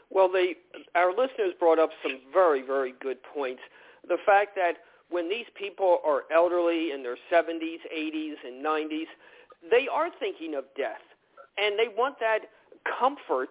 Well, 0.09 0.29
they, 0.31 0.55
our 0.93 1.09
listeners 1.09 1.53
brought 1.59 1.79
up 1.79 1.89
some 2.03 2.19
very, 2.33 2.61
very 2.61 2.93
good 3.01 3.17
points. 3.33 3.61
The 4.07 4.17
fact 4.25 4.55
that 4.55 4.73
when 5.09 5.29
these 5.29 5.45
people 5.55 5.99
are 6.05 6.23
elderly 6.33 6.91
in 6.91 7.03
their 7.03 7.17
70s, 7.31 7.79
80s, 7.95 8.35
and 8.45 8.63
90s, 8.63 9.07
they 9.69 9.87
are 9.91 10.09
thinking 10.19 10.55
of 10.55 10.65
death. 10.77 11.01
And 11.57 11.77
they 11.77 11.87
want 11.95 12.19
that 12.19 12.39
comfort 12.99 13.49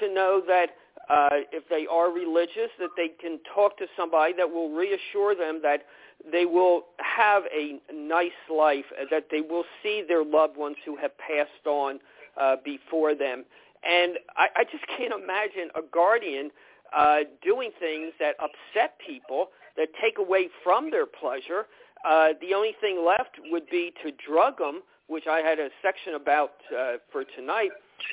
to 0.00 0.12
know 0.12 0.42
that 0.46 0.70
uh, 1.08 1.44
if 1.52 1.68
they 1.68 1.86
are 1.90 2.10
religious, 2.10 2.70
that 2.78 2.90
they 2.96 3.08
can 3.08 3.38
talk 3.54 3.78
to 3.78 3.86
somebody 3.96 4.32
that 4.36 4.50
will 4.50 4.70
reassure 4.70 5.34
them 5.34 5.60
that 5.62 5.84
they 6.30 6.44
will 6.46 6.86
have 6.98 7.44
a 7.54 7.78
nice 7.92 8.30
life, 8.52 8.86
that 9.10 9.26
they 9.30 9.40
will 9.40 9.64
see 9.82 10.02
their 10.06 10.24
loved 10.24 10.56
ones 10.56 10.76
who 10.84 10.96
have 10.96 11.12
passed 11.18 11.66
on 11.66 12.00
uh, 12.40 12.56
before 12.64 13.14
them. 13.14 13.44
And 13.86 14.18
I, 14.36 14.48
I 14.56 14.64
just 14.64 14.84
can't 14.96 15.12
imagine 15.12 15.70
a 15.74 15.82
guardian 15.82 16.50
uh, 16.96 17.20
doing 17.42 17.70
things 17.78 18.12
that 18.20 18.36
upset 18.40 18.98
people, 19.04 19.48
that 19.76 19.88
take 20.00 20.18
away 20.18 20.48
from 20.62 20.90
their 20.90 21.06
pleasure. 21.06 21.66
Uh, 22.08 22.28
the 22.40 22.54
only 22.54 22.74
thing 22.80 23.04
left 23.04 23.36
would 23.50 23.68
be 23.68 23.92
to 24.04 24.12
drug 24.26 24.58
them, 24.58 24.82
which 25.08 25.26
I 25.26 25.38
had 25.38 25.58
a 25.58 25.68
section 25.82 26.14
about 26.14 26.52
uh, 26.76 26.94
for 27.10 27.24
tonight, 27.24 27.70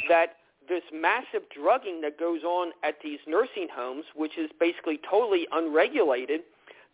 that 0.10 0.38
this 0.68 0.84
massive 0.94 1.44
drugging 1.54 2.02
that 2.02 2.20
goes 2.20 2.44
on 2.44 2.72
at 2.84 2.96
these 3.04 3.20
nursing 3.28 3.68
homes, 3.74 4.06
which 4.16 4.38
is 4.38 4.50
basically 4.60 5.00
totally 5.10 5.48
unregulated, 5.52 6.42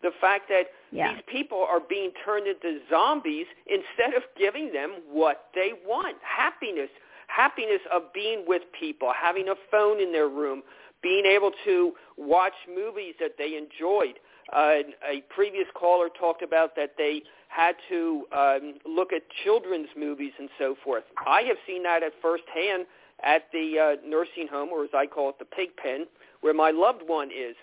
the 0.01 0.11
fact 0.21 0.47
that 0.49 0.67
yeah. 0.91 1.13
these 1.13 1.23
people 1.27 1.65
are 1.69 1.79
being 1.79 2.11
turned 2.25 2.47
into 2.47 2.79
zombies 2.89 3.45
instead 3.67 4.15
of 4.15 4.23
giving 4.37 4.71
them 4.73 4.95
what 5.09 5.47
they 5.53 5.71
want, 5.85 6.17
happiness, 6.23 6.89
happiness 7.29 7.81
of 7.93 8.11
being 8.13 8.43
with 8.47 8.63
people, 8.77 9.11
having 9.15 9.47
a 9.49 9.55
phone 9.71 10.01
in 10.01 10.11
their 10.11 10.27
room, 10.27 10.63
being 11.01 11.25
able 11.25 11.51
to 11.63 11.93
watch 12.17 12.53
movies 12.67 13.15
that 13.19 13.35
they 13.37 13.55
enjoyed. 13.55 14.19
Uh, 14.51 14.81
a 15.07 15.21
previous 15.29 15.67
caller 15.75 16.09
talked 16.09 16.41
about 16.41 16.75
that 16.75 16.95
they 16.97 17.21
had 17.47 17.75
to 17.87 18.25
um, 18.35 18.73
look 18.85 19.13
at 19.13 19.21
children's 19.43 19.89
movies 19.97 20.33
and 20.39 20.49
so 20.57 20.75
forth. 20.83 21.03
I 21.25 21.41
have 21.43 21.57
seen 21.67 21.83
that 21.83 22.03
at 22.03 22.13
first 22.21 22.43
hand 22.53 22.85
at 23.23 23.43
the 23.53 23.97
uh, 23.97 24.07
nursing 24.07 24.47
home, 24.49 24.69
or 24.69 24.83
as 24.83 24.89
I 24.93 25.05
call 25.05 25.29
it, 25.29 25.39
the 25.39 25.45
pig 25.45 25.69
pen, 25.77 26.05
where 26.41 26.53
my 26.53 26.71
loved 26.71 27.01
one 27.05 27.29
is. 27.29 27.55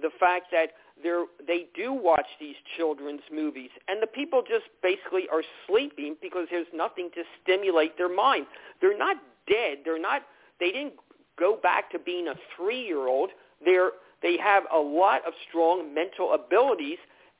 The 0.00 0.10
fact 0.18 0.46
that 0.52 0.70
they're, 1.02 1.24
they 1.46 1.66
do 1.74 1.92
watch 1.92 2.26
these 2.38 2.56
children's 2.76 3.22
movies, 3.32 3.70
and 3.88 4.02
the 4.02 4.06
people 4.06 4.42
just 4.46 4.64
basically 4.82 5.28
are 5.32 5.42
sleeping 5.66 6.16
because 6.20 6.46
there's 6.50 6.66
nothing 6.74 7.10
to 7.14 7.22
stimulate 7.42 7.96
their 7.96 8.14
mind. 8.14 8.46
They're 8.80 8.98
not 8.98 9.16
dead. 9.48 9.78
They're 9.84 10.00
not. 10.00 10.22
They 10.58 10.70
didn't 10.70 10.94
go 11.38 11.58
back 11.62 11.90
to 11.92 11.98
being 11.98 12.28
a 12.28 12.34
three-year-old. 12.56 13.30
They're 13.64 13.90
they 14.22 14.36
have 14.36 14.64
a 14.74 14.78
lot 14.78 15.26
of 15.26 15.32
strong 15.48 15.94
mental 15.94 16.34
abilities, 16.34 16.98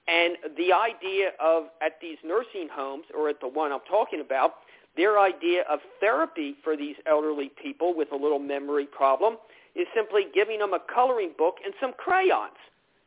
and 0.08 0.36
the 0.56 0.72
idea 0.72 1.32
of 1.38 1.64
at 1.82 2.00
these 2.00 2.16
nursing 2.24 2.68
homes 2.72 3.04
or 3.16 3.28
at 3.28 3.40
the 3.40 3.48
one 3.48 3.70
I'm 3.70 3.80
talking 3.88 4.20
about, 4.20 4.54
their 4.96 5.18
idea 5.18 5.62
of 5.70 5.80
therapy 6.00 6.56
for 6.64 6.76
these 6.76 6.96
elderly 7.06 7.50
people 7.62 7.94
with 7.94 8.12
a 8.12 8.16
little 8.16 8.38
memory 8.38 8.86
problem 8.86 9.36
is 9.74 9.86
simply 9.94 10.22
giving 10.34 10.58
them 10.58 10.72
a 10.72 10.80
coloring 10.92 11.32
book 11.38 11.56
and 11.64 11.72
some 11.80 11.92
crayons 11.96 12.56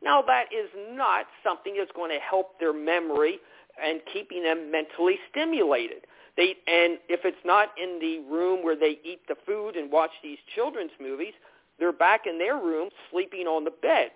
now, 0.04 0.22
that 0.22 0.46
is 0.52 0.68
not 0.90 1.26
something 1.42 1.74
that's 1.78 1.90
going 1.92 2.10
to 2.10 2.18
help 2.18 2.58
their 2.60 2.74
memory 2.74 3.38
and 3.82 4.00
keeping 4.12 4.42
them 4.42 4.70
mentally 4.70 5.18
stimulated. 5.30 6.06
They, 6.36 6.56
and 6.66 6.98
if 7.08 7.20
it's 7.24 7.44
not 7.44 7.70
in 7.80 7.98
the 8.00 8.18
room 8.30 8.62
where 8.62 8.76
they 8.76 8.98
eat 9.04 9.20
the 9.28 9.36
food 9.46 9.76
and 9.76 9.90
watch 9.90 10.10
these 10.22 10.38
children's 10.54 10.90
movies, 11.00 11.32
they're 11.78 11.92
back 11.92 12.26
in 12.26 12.38
their 12.38 12.56
room 12.56 12.90
sleeping 13.10 13.46
on 13.46 13.64
the 13.64 13.70
bed. 13.70 14.10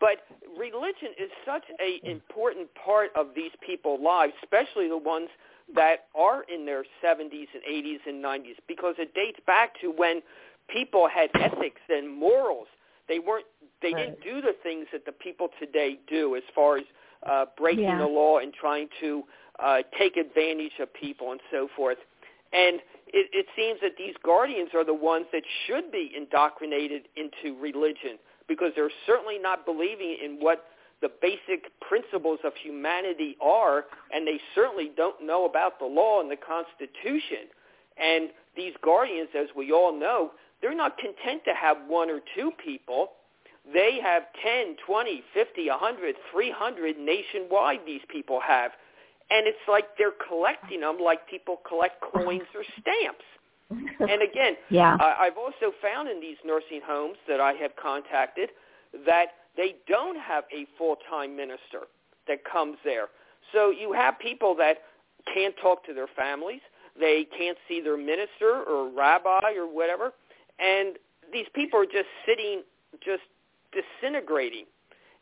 But 0.00 0.24
religion 0.58 1.10
is 1.18 1.30
such 1.44 1.64
an 1.78 2.10
important 2.10 2.68
part 2.74 3.10
of 3.14 3.28
these 3.36 3.52
people's 3.64 4.00
lives, 4.00 4.32
especially 4.42 4.88
the 4.88 4.96
ones 4.96 5.28
that 5.74 6.06
are 6.16 6.44
in 6.52 6.64
their 6.64 6.84
70s 7.04 7.48
and 7.54 7.62
80s 7.70 7.98
and 8.06 8.24
90s, 8.24 8.56
because 8.66 8.94
it 8.98 9.14
dates 9.14 9.38
back 9.46 9.78
to 9.82 9.88
when 9.88 10.22
people 10.68 11.08
had 11.08 11.30
ethics 11.34 11.82
and 11.88 12.12
morals. 12.12 12.66
They 13.10 13.18
weren't 13.18 13.44
they 13.82 13.92
right. 13.92 14.16
didn't 14.22 14.22
do 14.22 14.40
the 14.40 14.54
things 14.62 14.86
that 14.92 15.04
the 15.04 15.12
people 15.12 15.48
today 15.58 15.98
do 16.08 16.36
as 16.36 16.42
far 16.54 16.78
as 16.78 16.84
uh, 17.28 17.46
breaking 17.58 17.84
yeah. 17.84 17.98
the 17.98 18.06
law 18.06 18.38
and 18.38 18.54
trying 18.54 18.88
to 19.00 19.24
uh, 19.62 19.78
take 19.98 20.16
advantage 20.16 20.72
of 20.80 20.92
people 20.94 21.32
and 21.32 21.40
so 21.50 21.68
forth. 21.76 21.98
And 22.52 22.76
it, 23.08 23.28
it 23.32 23.46
seems 23.56 23.80
that 23.82 23.92
these 23.98 24.14
guardians 24.24 24.70
are 24.74 24.84
the 24.84 24.94
ones 24.94 25.26
that 25.32 25.42
should 25.66 25.90
be 25.90 26.12
indoctrinated 26.16 27.08
into 27.16 27.58
religion 27.60 28.18
because 28.48 28.72
they're 28.76 28.90
certainly 29.06 29.38
not 29.38 29.66
believing 29.66 30.16
in 30.24 30.36
what 30.40 30.66
the 31.02 31.10
basic 31.20 31.66
principles 31.80 32.38
of 32.44 32.52
humanity 32.62 33.36
are, 33.40 33.84
and 34.12 34.26
they 34.26 34.38
certainly 34.54 34.90
don't 34.96 35.24
know 35.24 35.46
about 35.46 35.78
the 35.78 35.86
law 35.86 36.20
and 36.20 36.30
the 36.30 36.36
Constitution. 36.36 37.48
And 37.96 38.30
these 38.56 38.74
guardians, 38.84 39.28
as 39.38 39.48
we 39.56 39.72
all 39.72 39.98
know, 39.98 40.32
they're 40.62 40.76
not 40.76 40.98
content 40.98 41.42
to 41.46 41.54
have 41.54 41.76
one 41.86 42.10
or 42.10 42.20
two 42.36 42.50
people. 42.62 43.12
They 43.72 43.98
have 44.02 44.24
10, 44.42 44.76
20, 44.86 45.22
50, 45.32 45.68
100, 45.68 46.14
300 46.32 46.98
nationwide 46.98 47.80
these 47.86 48.00
people 48.08 48.40
have. 48.46 48.72
And 49.30 49.46
it's 49.46 49.58
like 49.68 49.84
they're 49.96 50.16
collecting 50.28 50.80
them 50.80 50.98
like 51.02 51.28
people 51.28 51.60
collect 51.66 52.00
coins 52.00 52.48
or 52.54 52.64
stamps. 52.80 53.24
And 54.00 54.22
again, 54.22 54.54
yeah. 54.68 54.96
uh, 54.96 55.14
I've 55.20 55.36
also 55.38 55.72
found 55.80 56.08
in 56.08 56.20
these 56.20 56.38
nursing 56.44 56.80
homes 56.84 57.16
that 57.28 57.38
I 57.38 57.52
have 57.52 57.70
contacted 57.80 58.48
that 59.06 59.26
they 59.56 59.76
don't 59.86 60.18
have 60.18 60.44
a 60.52 60.66
full-time 60.76 61.36
minister 61.36 61.86
that 62.26 62.38
comes 62.50 62.78
there. 62.84 63.06
So 63.52 63.70
you 63.70 63.92
have 63.92 64.18
people 64.18 64.56
that 64.56 64.78
can't 65.32 65.54
talk 65.62 65.84
to 65.86 65.94
their 65.94 66.08
families. 66.16 66.60
They 66.98 67.26
can't 67.36 67.58
see 67.68 67.80
their 67.80 67.96
minister 67.96 68.64
or 68.66 68.90
rabbi 68.90 69.52
or 69.56 69.66
whatever. 69.66 70.12
And 70.60 70.96
these 71.32 71.46
people 71.54 71.80
are 71.80 71.86
just 71.86 72.08
sitting, 72.26 72.62
just 73.04 73.22
disintegrating. 73.72 74.64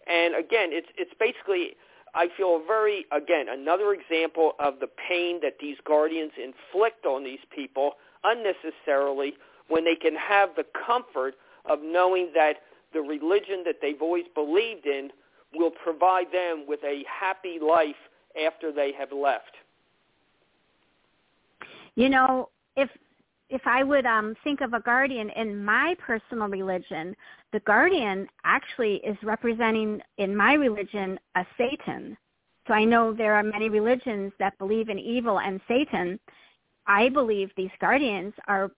And 0.06 0.34
again, 0.34 0.70
it's 0.72 0.88
it's 0.96 1.12
basically 1.18 1.76
I 2.14 2.28
feel 2.36 2.62
very 2.66 3.04
again 3.12 3.46
another 3.48 3.92
example 3.92 4.52
of 4.58 4.80
the 4.80 4.88
pain 5.08 5.40
that 5.42 5.54
these 5.60 5.76
guardians 5.84 6.32
inflict 6.36 7.04
on 7.04 7.24
these 7.24 7.44
people 7.54 7.92
unnecessarily 8.24 9.34
when 9.68 9.84
they 9.84 9.94
can 9.94 10.14
have 10.16 10.50
the 10.56 10.64
comfort 10.86 11.34
of 11.66 11.80
knowing 11.82 12.30
that 12.34 12.54
the 12.92 13.00
religion 13.00 13.62
that 13.66 13.76
they've 13.82 14.00
always 14.00 14.24
believed 14.34 14.86
in 14.86 15.10
will 15.54 15.70
provide 15.70 16.32
them 16.32 16.64
with 16.66 16.80
a 16.84 17.04
happy 17.06 17.58
life 17.60 17.96
after 18.44 18.72
they 18.72 18.92
have 18.98 19.12
left. 19.12 19.52
You 21.94 22.08
know, 22.08 22.48
if 22.76 22.88
if 23.50 23.62
I 23.66 23.82
would 23.82 24.04
um, 24.06 24.34
think 24.44 24.60
of 24.60 24.74
a 24.74 24.80
guardian 24.80 25.30
in 25.30 25.64
my 25.64 25.96
personal 25.98 26.48
religion, 26.48 27.16
the 27.52 27.60
guardian 27.60 28.28
actually 28.44 28.96
is 28.96 29.16
representing 29.22 30.00
in 30.18 30.36
my 30.36 30.54
religion 30.54 31.18
a 31.34 31.44
Satan. 31.56 32.16
So 32.66 32.74
I 32.74 32.84
know 32.84 33.14
there 33.14 33.34
are 33.34 33.42
many 33.42 33.70
religions 33.70 34.32
that 34.38 34.58
believe 34.58 34.90
in 34.90 34.98
evil 34.98 35.40
and 35.40 35.60
Satan. 35.66 36.20
I 36.86 37.08
believe 37.08 37.50
these 37.56 37.70
guardians 37.80 38.34
are 38.46 38.70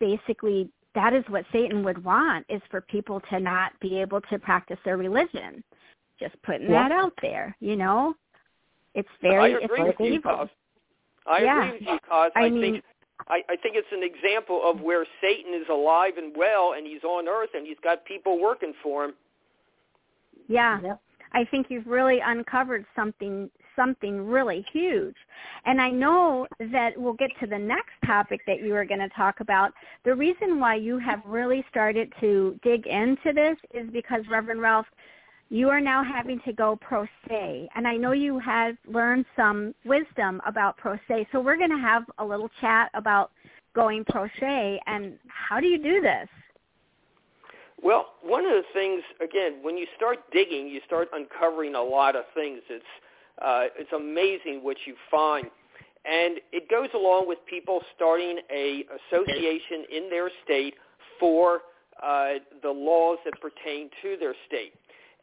basically 0.00 0.70
that 0.94 1.12
is 1.12 1.24
what 1.28 1.44
Satan 1.52 1.84
would 1.84 2.02
want 2.02 2.46
is 2.48 2.62
for 2.70 2.80
people 2.80 3.20
to 3.30 3.40
not 3.40 3.72
be 3.80 4.00
able 4.00 4.20
to 4.22 4.38
practice 4.38 4.78
their 4.84 4.96
religion. 4.96 5.62
Just 6.20 6.40
putting 6.42 6.68
that 6.68 6.92
out 6.92 7.12
there, 7.20 7.56
you 7.60 7.76
know. 7.76 8.14
It's 8.94 9.08
very 9.20 9.54
I 9.54 9.58
it's 9.58 9.72
with 9.76 10.00
evil. 10.00 10.06
You, 10.06 10.20
Coz. 10.20 10.48
I 11.26 11.42
yeah. 11.42 11.64
agree 11.64 11.78
with 11.78 11.88
you, 11.88 11.98
Coz. 12.08 12.30
I, 12.36 12.40
I 12.40 12.50
mean, 12.50 12.62
think 12.74 12.84
I, 13.28 13.42
I 13.48 13.56
think 13.56 13.76
it's 13.76 13.92
an 13.92 14.02
example 14.02 14.60
of 14.64 14.80
where 14.80 15.06
Satan 15.20 15.54
is 15.54 15.66
alive 15.70 16.16
and 16.16 16.36
well, 16.36 16.74
and 16.76 16.86
he's 16.86 17.04
on 17.04 17.28
Earth, 17.28 17.50
and 17.54 17.66
he's 17.66 17.78
got 17.82 18.04
people 18.04 18.40
working 18.40 18.74
for 18.82 19.04
him. 19.04 19.14
Yeah, 20.48 20.80
Yep. 20.82 21.00
I 21.34 21.44
think 21.44 21.66
you've 21.68 21.86
really 21.86 22.20
uncovered 22.24 22.86
something 22.94 23.50
something 23.76 24.24
really 24.24 24.64
huge. 24.72 25.16
And 25.64 25.80
I 25.80 25.90
know 25.90 26.46
that 26.72 26.92
we'll 26.96 27.14
get 27.14 27.30
to 27.40 27.46
the 27.48 27.58
next 27.58 27.90
topic 28.06 28.40
that 28.46 28.60
you 28.60 28.72
are 28.76 28.84
going 28.84 29.00
to 29.00 29.08
talk 29.10 29.40
about. 29.40 29.72
The 30.04 30.14
reason 30.14 30.60
why 30.60 30.76
you 30.76 30.98
have 30.98 31.20
really 31.26 31.64
started 31.70 32.12
to 32.20 32.58
dig 32.62 32.86
into 32.86 33.32
this 33.34 33.56
is 33.72 33.90
because 33.90 34.22
Reverend 34.30 34.60
Ralph, 34.60 34.86
you 35.50 35.68
are 35.68 35.80
now 35.80 36.02
having 36.02 36.40
to 36.46 36.52
go 36.52 36.76
pro 36.80 37.06
se. 37.28 37.68
And 37.74 37.86
I 37.86 37.96
know 37.96 38.12
you 38.12 38.38
have 38.38 38.76
learned 38.86 39.24
some 39.36 39.74
wisdom 39.84 40.40
about 40.46 40.76
pro 40.76 40.96
se. 41.08 41.28
So 41.32 41.40
we're 41.40 41.56
going 41.56 41.70
to 41.70 41.78
have 41.78 42.04
a 42.18 42.24
little 42.24 42.50
chat 42.60 42.90
about 42.94 43.30
going 43.74 44.04
pro 44.04 44.28
se 44.40 44.80
and 44.86 45.18
how 45.26 45.60
do 45.60 45.66
you 45.66 45.78
do 45.78 46.00
this? 46.00 46.28
Well, 47.82 48.14
one 48.22 48.46
of 48.46 48.52
the 48.52 48.62
things, 48.72 49.02
again, 49.20 49.58
when 49.62 49.76
you 49.76 49.86
start 49.96 50.18
digging, 50.32 50.68
you 50.68 50.80
start 50.86 51.08
uncovering 51.12 51.74
a 51.74 51.82
lot 51.82 52.16
of 52.16 52.24
things. 52.34 52.60
It's 52.70 52.84
uh, 53.42 53.64
it's 53.76 53.92
amazing 53.92 54.62
what 54.62 54.76
you 54.86 54.94
find, 55.10 55.46
and 56.04 56.38
it 56.52 56.70
goes 56.70 56.88
along 56.94 57.26
with 57.26 57.38
people 57.50 57.80
starting 57.96 58.38
a 58.48 58.84
association 59.10 59.84
in 59.90 60.08
their 60.08 60.30
state 60.44 60.74
for 61.18 61.62
uh, 62.00 62.34
the 62.62 62.70
laws 62.70 63.18
that 63.24 63.34
pertain 63.40 63.90
to 64.02 64.16
their 64.18 64.34
state. 64.46 64.72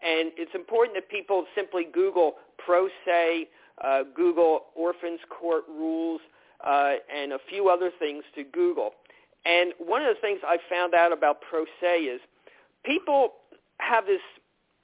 And 0.02 0.32
it's 0.38 0.54
important 0.56 0.96
that 0.96 1.10
people 1.10 1.46
simply 1.56 1.86
Google 1.92 2.36
pro 2.58 2.88
se, 3.06 3.48
uh, 3.84 4.04
Google 4.16 4.66
orphans 4.76 5.20
court 5.30 5.64
rules, 5.70 6.22
uh, 6.66 6.94
and 7.14 7.34
a 7.34 7.40
few 7.50 7.70
other 7.70 7.92
things 8.00 8.24
to 8.36 8.44
Google. 8.44 8.92
And 9.46 9.74
one 9.80 10.02
of 10.02 10.14
the 10.14 10.22
things 10.22 10.40
I 10.44 10.58
found 10.70 10.94
out 10.94 11.12
about 11.12 11.42
pro 11.42 11.66
se 11.80 12.02
is 12.02 12.22
people 12.84 13.34
have 13.78 14.06
this 14.06 14.22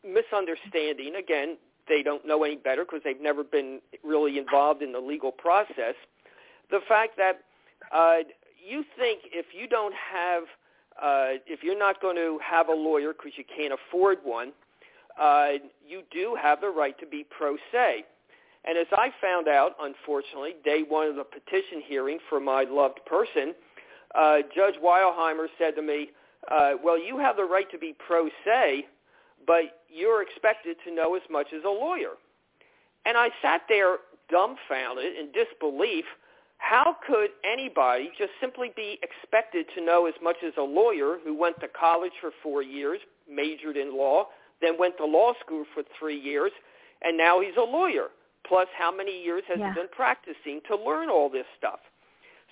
misunderstanding. 0.03 1.15
Again, 1.15 1.57
they 1.87 2.03
don't 2.03 2.25
know 2.25 2.43
any 2.43 2.55
better 2.55 2.83
because 2.83 3.01
they've 3.03 3.21
never 3.21 3.43
been 3.43 3.79
really 4.03 4.37
involved 4.37 4.81
in 4.81 4.91
the 4.91 4.99
legal 4.99 5.31
process. 5.31 5.95
The 6.69 6.79
fact 6.87 7.17
that 7.17 7.41
uh, 7.93 8.17
you 8.67 8.83
think 8.97 9.21
if 9.31 9.47
you 9.53 9.67
don't 9.67 9.93
have, 9.93 10.43
uh, 11.01 11.39
if 11.45 11.63
you're 11.63 11.77
not 11.77 12.01
going 12.01 12.15
to 12.15 12.39
have 12.43 12.67
a 12.67 12.73
lawyer 12.73 13.13
because 13.13 13.33
you 13.37 13.43
can't 13.55 13.73
afford 13.73 14.19
one, 14.23 14.51
uh, 15.19 15.49
you 15.85 16.01
do 16.11 16.37
have 16.41 16.61
the 16.61 16.69
right 16.69 16.97
to 16.99 17.05
be 17.05 17.25
pro 17.29 17.55
se. 17.71 18.05
And 18.65 18.77
as 18.77 18.87
I 18.91 19.11
found 19.21 19.47
out, 19.47 19.75
unfortunately, 19.81 20.55
day 20.65 20.83
one 20.87 21.07
of 21.07 21.15
the 21.15 21.23
petition 21.23 21.81
hearing 21.85 22.19
for 22.29 22.39
my 22.39 22.65
loved 22.69 22.99
person, 23.05 23.53
uh, 24.13 24.37
Judge 24.53 24.75
Weilheimer 24.83 25.47
said 25.57 25.75
to 25.75 25.81
me, 25.81 26.09
uh, 26.51 26.71
well, 26.83 27.01
you 27.01 27.17
have 27.17 27.37
the 27.37 27.43
right 27.43 27.69
to 27.71 27.77
be 27.77 27.95
pro 28.05 28.29
se, 28.45 28.85
but 29.45 29.63
you're 29.89 30.21
expected 30.21 30.77
to 30.85 30.93
know 30.93 31.15
as 31.15 31.21
much 31.29 31.47
as 31.55 31.63
a 31.65 31.69
lawyer. 31.69 32.11
And 33.05 33.17
I 33.17 33.29
sat 33.41 33.61
there 33.69 33.97
dumbfounded 34.29 35.15
in 35.17 35.31
disbelief. 35.31 36.05
How 36.57 36.97
could 37.07 37.29
anybody 37.49 38.11
just 38.17 38.31
simply 38.41 38.71
be 38.75 38.99
expected 39.03 39.67
to 39.75 39.83
know 39.83 40.07
as 40.07 40.15
much 40.21 40.37
as 40.45 40.53
a 40.57 40.61
lawyer 40.61 41.17
who 41.23 41.37
went 41.37 41.59
to 41.61 41.67
college 41.67 42.11
for 42.19 42.31
four 42.43 42.63
years, 42.63 42.99
majored 43.29 43.77
in 43.77 43.95
law, 43.95 44.27
then 44.61 44.77
went 44.77 44.97
to 44.97 45.05
law 45.05 45.33
school 45.39 45.65
for 45.73 45.83
three 45.97 46.19
years, 46.19 46.51
and 47.01 47.17
now 47.17 47.39
he's 47.39 47.55
a 47.57 47.61
lawyer? 47.61 48.09
Plus, 48.43 48.67
how 48.77 48.91
many 48.91 49.21
years 49.23 49.43
has 49.47 49.59
Yeah. 49.59 49.73
he 49.73 49.79
been 49.81 49.89
practicing 49.89 50.61
to 50.61 50.75
learn 50.75 51.09
all 51.09 51.29
this 51.29 51.45
stuff? 51.57 51.79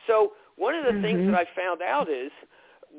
So 0.08 0.36
one 0.56 0.76
of 0.76 0.86
the 0.86 1.02
things 1.02 1.22
Mhm. 1.22 1.32
that 1.32 1.36
I 1.36 1.46
found 1.46 1.82
out 1.82 2.10
is 2.10 2.32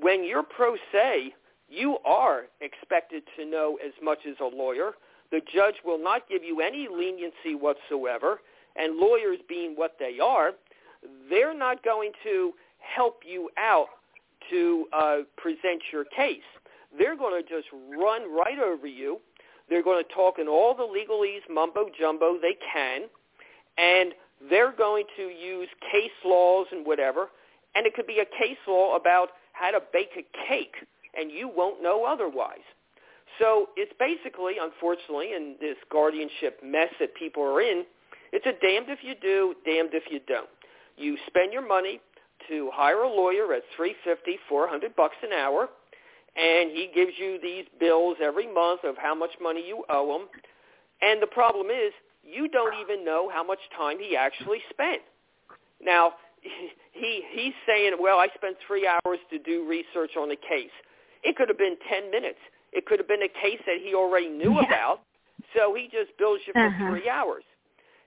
when 0.01 0.25
you're 0.25 0.43
pro 0.43 0.77
se, 0.93 1.35
you 1.69 1.99
are 2.05 2.47
expected 2.61 3.27
to 3.37 3.45
know 3.45 3.77
as 3.77 3.93
much 4.01 4.25
as 4.27 4.39
a 4.41 4.47
lawyer. 4.47 4.97
The 5.31 5.41
judge 5.41 5.83
will 5.83 5.99
not 5.99 6.29
give 6.29 6.45
you 6.45 6.61
any 6.61 6.89
leniency 6.89 7.55
whatsoever, 7.55 8.41
and 8.77 8.97
lawyers 8.97 9.41
being 9.43 9.75
what 9.75 9.99
they 9.99 10.21
are, 10.21 10.55
they're 11.29 11.55
not 11.55 11.83
going 11.83 12.13
to 12.23 12.55
help 12.79 13.25
you 13.25 13.51
out 13.57 13.89
to 14.51 14.89
uh, 14.93 15.23
present 15.37 15.83
your 15.93 16.05
case. 16.05 16.45
They're 16.99 17.17
going 17.17 17.43
to 17.43 17.49
just 17.49 17.69
run 17.73 18.35
right 18.35 18.59
over 18.59 18.87
you. 18.87 19.21
They're 19.69 19.83
going 19.83 20.03
to 20.03 20.15
talk 20.15 20.39
in 20.39 20.49
all 20.49 20.75
the 20.75 20.85
legalese 20.85 21.43
mumbo 21.53 21.87
jumbo 21.99 22.39
they 22.41 22.57
can, 22.73 23.03
and 23.79 24.13
they're 24.49 24.73
going 24.73 25.05
to 25.17 25.23
use 25.23 25.69
case 25.91 26.11
laws 26.25 26.67
and 26.71 26.87
whatever, 26.87 27.29
and 27.75 27.87
it 27.87 27.95
could 27.95 28.07
be 28.07 28.21
a 28.21 28.25
case 28.25 28.59
law 28.69 28.97
about 28.97 29.31
how 29.53 29.71
to 29.71 29.81
bake 29.93 30.11
a 30.17 30.25
cake, 30.49 30.77
and 31.19 31.31
you 31.31 31.51
won't 31.55 31.83
know 31.83 32.05
otherwise. 32.05 32.65
So 33.39 33.69
it's 33.77 33.93
basically, 33.99 34.55
unfortunately, 34.61 35.33
in 35.35 35.57
this 35.61 35.77
guardianship 35.91 36.61
mess 36.63 36.89
that 37.01 37.15
people 37.15 37.43
are 37.43 37.61
in, 37.61 37.85
it's 38.33 38.47
a 38.47 38.53
damned 38.65 38.89
if 38.89 39.01
you 39.03 39.15
do, 39.21 39.55
damned 39.65 39.91
if 39.93 40.05
you 40.11 40.21
don't. 40.29 40.49
You 40.97 41.17
spend 41.27 41.53
your 41.53 41.67
money 41.67 42.01
to 42.49 42.71
hire 42.73 43.03
a 43.03 43.09
lawyer 43.09 43.53
at 43.53 43.63
three 43.77 43.95
fifty, 44.05 44.39
four 44.49 44.69
hundred 44.69 44.95
bucks 44.95 45.17
an 45.23 45.33
hour, 45.33 45.69
and 46.37 46.71
he 46.71 46.91
gives 46.95 47.13
you 47.19 47.39
these 47.43 47.65
bills 47.81 48.17
every 48.23 48.53
month 48.53 48.81
of 48.85 48.97
how 48.99 49.15
much 49.15 49.31
money 49.41 49.67
you 49.67 49.85
owe 49.89 50.17
him. 50.17 50.29
And 51.03 51.23
the 51.23 51.27
problem 51.27 51.67
is, 51.69 51.93
you 52.23 52.49
don't 52.49 52.75
even 52.75 53.05
know 53.05 53.31
how 53.33 53.45
much 53.45 53.59
time 53.77 53.99
he 54.01 54.17
actually 54.17 54.59
spent. 54.71 55.03
Now, 55.83 56.15
he 56.93 57.23
he's 57.33 57.55
saying, 57.67 57.93
well, 58.01 58.19
I 58.19 58.29
spent 58.35 58.57
three 58.67 58.87
hours 58.87 59.19
to 59.31 59.39
do 59.39 59.67
research 59.69 60.17
on 60.17 60.29
the 60.29 60.37
case. 60.37 60.71
It 61.23 61.37
could 61.37 61.49
have 61.49 61.59
been 61.59 61.77
ten 61.89 62.11
minutes. 62.11 62.39
It 62.73 62.87
could 62.87 62.99
have 62.99 63.09
been 63.09 63.23
a 63.23 63.29
case 63.29 63.61
that 63.67 63.79
he 63.83 63.95
already 63.95 64.29
knew 64.29 64.61
Yeah. 64.61 64.67
about. 64.67 65.01
So 65.55 65.75
he 65.75 65.89
just 65.91 66.17
bills 66.19 66.41
you 66.47 66.53
for 66.53 66.67
Uh-huh. 66.67 66.91
three 66.91 67.09
hours. 67.09 67.45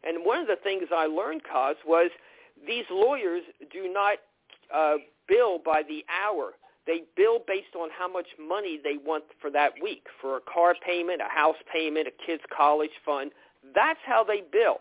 And 0.03 0.25
one 0.25 0.39
of 0.39 0.47
the 0.47 0.57
things 0.57 0.87
I 0.93 1.05
learned, 1.05 1.43
Coz, 1.43 1.75
was 1.85 2.11
these 2.67 2.85
lawyers 2.89 3.43
do 3.71 3.91
not 3.91 4.17
uh, 4.73 4.97
bill 5.27 5.59
by 5.59 5.83
the 5.83 6.05
hour. 6.09 6.53
They 6.87 7.03
bill 7.15 7.39
based 7.47 7.75
on 7.79 7.89
how 7.97 8.11
much 8.11 8.27
money 8.39 8.79
they 8.83 8.97
want 8.97 9.25
for 9.41 9.51
that 9.51 9.73
week, 9.81 10.05
for 10.21 10.37
a 10.37 10.41
car 10.41 10.75
payment, 10.85 11.21
a 11.21 11.29
house 11.29 11.57
payment, 11.71 12.07
a 12.07 12.25
kid's 12.25 12.43
college 12.55 12.91
fund. 13.05 13.31
That's 13.75 13.99
how 14.05 14.23
they 14.23 14.41
bill. 14.51 14.77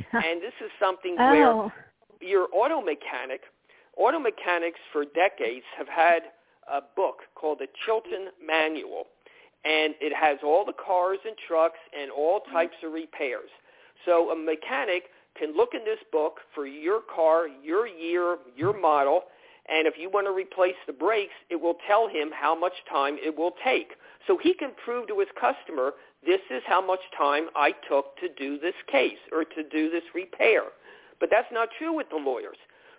and 0.12 0.40
this 0.40 0.54
is 0.64 0.70
something 0.80 1.16
oh. 1.18 1.30
where 1.30 1.52
oh, 1.52 1.72
your 2.20 2.48
auto 2.52 2.80
mechanic, 2.80 3.42
auto 3.96 4.18
mechanics 4.18 4.78
for 4.92 5.04
decades 5.04 5.64
have 5.76 5.88
had 5.88 6.22
a 6.72 6.80
book 6.96 7.20
called 7.34 7.58
the 7.58 7.66
Chilton 7.84 8.28
Manual, 8.44 9.04
and 9.64 9.94
it 10.00 10.14
has 10.14 10.38
all 10.44 10.64
the 10.64 10.72
cars 10.72 11.18
and 11.26 11.36
trucks 11.46 11.78
and 11.98 12.10
all 12.10 12.40
mm-hmm. 12.40 12.52
types 12.52 12.76
of 12.84 12.92
repairs. 12.92 13.50
So 14.06 14.30
a 14.30 14.36
mechanic 14.36 15.04
can 15.38 15.56
look 15.56 15.70
in 15.74 15.84
this 15.84 15.98
book 16.12 16.38
for 16.54 16.66
your 16.66 17.00
car, 17.14 17.46
your 17.62 17.86
year, 17.86 18.38
your 18.56 18.78
model, 18.78 19.24
and 19.70 19.86
if 19.86 19.94
you 19.96 20.10
want 20.10 20.26
to 20.26 20.32
replace 20.32 20.74
the 20.86 20.92
brakes, 20.92 21.34
it 21.48 21.60
will 21.60 21.76
tell 21.86 22.08
him 22.08 22.30
how 22.32 22.58
much 22.58 22.72
time 22.90 23.16
it 23.22 23.36
will 23.36 23.54
take. 23.62 23.92
So 24.26 24.36
he 24.36 24.52
can 24.52 24.72
prove 24.84 25.08
to 25.08 25.18
his 25.18 25.28
customer, 25.40 25.92
this 26.26 26.40
is 26.50 26.62
how 26.66 26.84
much 26.84 27.00
time 27.16 27.46
I 27.54 27.72
took 27.88 28.16
to 28.18 28.28
do 28.36 28.58
this 28.58 28.74
case 28.90 29.18
or 29.32 29.44
to 29.44 29.62
do 29.62 29.90
this 29.90 30.02
repair. 30.14 30.62
But 31.20 31.30
that's 31.30 31.50
not 31.52 31.68
true 31.78 31.94
with 31.94 32.10
the 32.10 32.16
lawyers. 32.16 32.56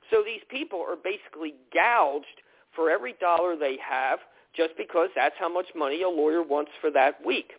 So 0.10 0.24
these 0.24 0.42
people 0.50 0.80
are 0.80 0.96
basically 0.96 1.56
gouged 1.74 2.42
for 2.76 2.90
every 2.90 3.16
dollar 3.20 3.56
they 3.56 3.78
have 3.88 4.20
just 4.56 4.76
because 4.78 5.10
that's 5.16 5.36
how 5.40 5.52
much 5.52 5.68
money 5.76 6.02
a 6.04 6.10
lawyer 6.10 6.42
wants 6.42 6.72
for 6.80 6.92
that 6.92 7.26
week. 7.26 7.54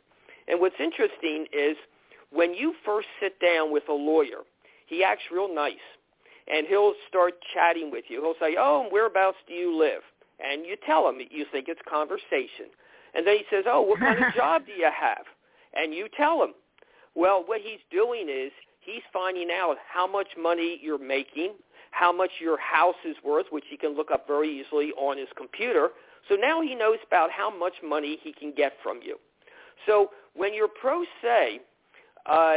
And 0.49 0.61
what's 0.61 0.81
interesting 0.81 1.47
is 1.53 1.77
when 2.31 2.55
you 2.55 2.75
first 2.85 3.09
sit 3.21 3.39
down 3.41 3.73
with 3.73 3.85
a 3.89 3.93
lawyer, 3.93 4.45
he 4.87 5.05
acts 5.05 5.23
real 5.31 5.55
nice. 5.55 5.75
And 6.51 6.66
he'll 6.66 6.95
start 7.09 7.34
chatting 7.55 7.90
with 7.90 8.05
you. 8.09 8.20
He'll 8.20 8.34
say, 8.40 8.57
oh, 8.59 8.88
whereabouts 8.90 9.38
do 9.47 9.55
you 9.55 9.76
live? 9.76 10.03
And 10.45 10.66
you 10.66 10.76
tell 10.84 11.09
him 11.09 11.18
you 11.30 11.47
think 11.51 11.68
it's 11.68 11.80
conversation. 11.88 12.66
And 13.14 13.26
then 13.26 13.36
he 13.36 13.45
says, 13.51 13.64
oh, 13.66 13.82
what 13.82 14.01
kind 14.01 14.22
of 14.22 14.34
job 14.36 14.66
do 14.66 14.72
you 14.72 14.90
have? 14.93 15.24
And 15.74 15.95
you 15.95 16.09
tell 16.16 16.43
him. 16.43 16.55
Well, 17.14 17.45
what 17.45 17.61
he's 17.61 17.80
doing 17.90 18.28
is 18.28 18.51
he's 18.80 19.03
finding 19.12 19.49
out 19.51 19.76
how 19.86 20.07
much 20.07 20.28
money 20.38 20.80
you're 20.82 20.99
making, 20.99 21.53
how 21.90 22.11
much 22.11 22.30
your 22.40 22.59
house 22.59 22.97
is 23.05 23.16
worth, 23.24 23.47
which 23.51 23.64
he 23.68 23.76
can 23.76 23.95
look 23.95 24.11
up 24.11 24.26
very 24.26 24.49
easily 24.61 24.93
on 24.93 25.18
his 25.18 25.28
computer. 25.36 25.90
So 26.28 26.36
now 26.36 26.61
he 26.62 26.74
knows 26.74 26.99
about 27.07 27.30
how 27.30 27.57
much 27.57 27.74
money 27.84 28.18
he 28.22 28.32
can 28.32 28.53
get 28.57 28.72
from 28.82 29.01
you. 29.03 29.18
So 29.86 30.11
when 30.34 30.55
you're 30.55 30.68
pro 30.68 31.05
se, 31.20 31.61
uh, 32.26 32.57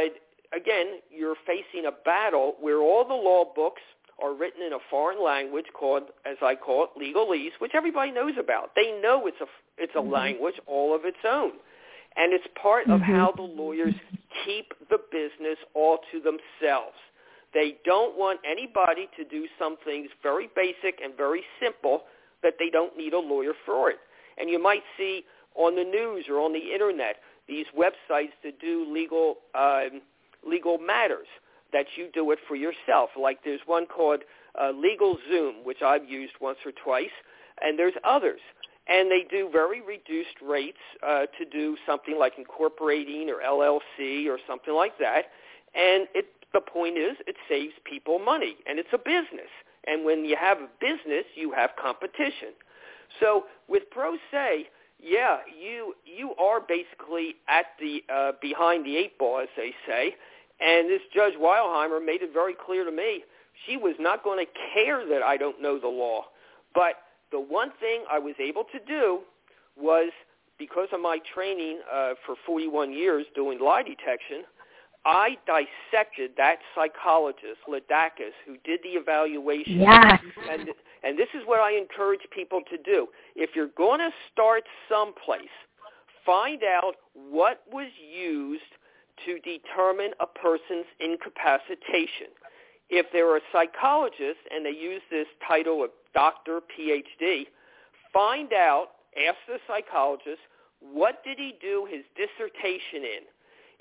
again, 0.54 1.00
you're 1.10 1.36
facing 1.46 1.86
a 1.86 1.92
battle 2.04 2.54
where 2.60 2.78
all 2.78 3.06
the 3.06 3.14
law 3.14 3.44
books 3.54 3.82
are 4.22 4.34
written 4.34 4.62
in 4.62 4.72
a 4.72 4.78
foreign 4.90 5.22
language 5.22 5.66
called, 5.74 6.04
as 6.24 6.36
I 6.42 6.54
call 6.54 6.84
it, 6.86 6.90
legalese, 7.00 7.52
which 7.58 7.72
everybody 7.74 8.10
knows 8.10 8.34
about. 8.38 8.70
They 8.74 8.98
know 9.02 9.26
it's 9.26 9.40
a 9.40 9.46
it's 9.78 9.92
a 9.94 9.98
mm-hmm. 9.98 10.12
language 10.12 10.54
all 10.66 10.94
of 10.94 11.04
its 11.04 11.18
own, 11.26 11.52
and 12.16 12.32
it's 12.32 12.46
part 12.60 12.84
mm-hmm. 12.84 12.94
of 12.94 13.00
how 13.02 13.32
the 13.36 13.42
lawyers 13.42 13.94
keep 14.44 14.72
the 14.88 14.98
business 15.12 15.58
all 15.74 15.98
to 16.12 16.20
themselves. 16.20 16.96
They 17.52 17.76
don't 17.84 18.18
want 18.18 18.40
anybody 18.48 19.08
to 19.16 19.24
do 19.24 19.46
some 19.58 19.76
things 19.84 20.08
very 20.22 20.48
basic 20.54 21.00
and 21.02 21.16
very 21.16 21.42
simple 21.62 22.02
that 22.42 22.54
they 22.58 22.70
don't 22.70 22.96
need 22.96 23.12
a 23.12 23.18
lawyer 23.18 23.52
for 23.64 23.90
it. 23.90 23.96
And 24.38 24.50
you 24.50 24.62
might 24.62 24.82
see 24.98 25.24
on 25.54 25.74
the 25.74 25.84
news 25.84 26.26
or 26.28 26.40
on 26.40 26.52
the 26.52 26.72
internet 26.72 27.16
these 27.48 27.66
websites 27.78 28.32
that 28.44 28.60
do 28.60 28.86
legal 28.92 29.36
um, 29.54 30.02
legal 30.46 30.78
matters 30.78 31.28
that 31.72 31.86
you 31.96 32.08
do 32.12 32.30
it 32.30 32.38
for 32.48 32.56
yourself. 32.56 33.10
Like 33.20 33.44
there's 33.44 33.60
one 33.66 33.86
called 33.86 34.20
uh, 34.60 34.70
Legal 34.70 35.18
Zoom, 35.28 35.56
which 35.64 35.82
I've 35.82 36.08
used 36.08 36.34
once 36.40 36.58
or 36.64 36.72
twice, 36.72 37.14
and 37.60 37.78
there's 37.78 37.94
others. 38.04 38.40
And 38.88 39.10
they 39.10 39.26
do 39.28 39.48
very 39.50 39.80
reduced 39.80 40.36
rates 40.40 40.78
uh, 41.06 41.26
to 41.38 41.44
do 41.50 41.76
something 41.86 42.16
like 42.18 42.34
incorporating 42.38 43.28
or 43.28 43.42
LLC 43.44 44.28
or 44.28 44.38
something 44.46 44.74
like 44.74 44.96
that. 44.98 45.26
And 45.74 46.06
it, 46.14 46.26
the 46.54 46.60
point 46.60 46.96
is, 46.96 47.16
it 47.26 47.34
saves 47.48 47.74
people 47.84 48.18
money, 48.20 48.56
and 48.66 48.78
it's 48.78 48.88
a 48.92 48.98
business. 48.98 49.50
And 49.86 50.04
when 50.04 50.24
you 50.24 50.36
have 50.40 50.58
a 50.58 50.68
business, 50.80 51.24
you 51.34 51.52
have 51.52 51.70
competition. 51.80 52.54
So 53.20 53.44
with 53.68 53.84
Pro 53.90 54.16
Se, 54.30 54.66
yeah, 55.02 55.38
you 55.60 55.94
you 56.04 56.34
are 56.36 56.60
basically 56.60 57.36
at 57.48 57.66
the 57.78 58.02
uh, 58.12 58.32
behind 58.40 58.84
the 58.84 58.96
eight 58.96 59.18
ball, 59.18 59.40
as 59.40 59.48
they 59.56 59.72
say. 59.86 60.14
And 60.58 60.88
this 60.88 61.02
Judge 61.14 61.34
Weilheimer 61.34 62.04
made 62.04 62.22
it 62.22 62.32
very 62.32 62.54
clear 62.54 62.84
to 62.84 62.90
me 62.90 63.22
she 63.66 63.76
was 63.76 63.94
not 63.98 64.24
going 64.24 64.44
to 64.44 64.50
care 64.74 65.06
that 65.06 65.22
I 65.22 65.36
don't 65.36 65.60
know 65.60 65.78
the 65.78 65.88
law. 65.88 66.24
But 66.74 66.94
the 67.30 67.40
one 67.40 67.70
thing 67.80 68.04
I 68.10 68.18
was 68.18 68.34
able 68.38 68.64
to 68.64 68.78
do 68.86 69.20
was 69.76 70.10
because 70.58 70.88
of 70.92 71.00
my 71.00 71.18
training 71.34 71.80
uh, 71.92 72.14
for 72.24 72.34
41 72.46 72.92
years 72.92 73.26
doing 73.34 73.58
lie 73.60 73.82
detection, 73.82 74.44
I 75.06 75.36
dissected 75.46 76.32
that 76.36 76.58
psychologist, 76.74 77.60
Ladakis, 77.68 78.34
who 78.44 78.56
did 78.64 78.80
the 78.82 78.98
evaluation. 78.98 79.80
Yes. 79.80 80.20
And, 80.50 80.70
and 81.04 81.16
this 81.16 81.28
is 81.32 81.42
what 81.46 81.60
I 81.60 81.78
encourage 81.78 82.22
people 82.34 82.60
to 82.68 82.76
do. 82.76 83.06
If 83.36 83.50
you're 83.54 83.68
going 83.68 84.00
to 84.00 84.10
start 84.32 84.64
someplace, 84.88 85.54
find 86.26 86.62
out 86.64 86.96
what 87.14 87.62
was 87.72 87.88
used 88.12 88.62
to 89.24 89.38
determine 89.38 90.10
a 90.18 90.26
person's 90.26 90.86
incapacitation. 90.98 92.34
If 92.90 93.06
they're 93.12 93.36
a 93.36 93.40
psychologist 93.52 94.40
and 94.52 94.66
they 94.66 94.70
use 94.70 95.02
this 95.08 95.28
title 95.46 95.84
of 95.84 95.90
doctor, 96.14 96.60
PhD, 96.76 97.46
find 98.12 98.52
out, 98.52 98.88
ask 99.16 99.36
the 99.46 99.58
psychologist, 99.68 100.40
what 100.80 101.22
did 101.22 101.38
he 101.38 101.54
do 101.60 101.86
his 101.88 102.02
dissertation 102.16 103.04
in? 103.04 103.22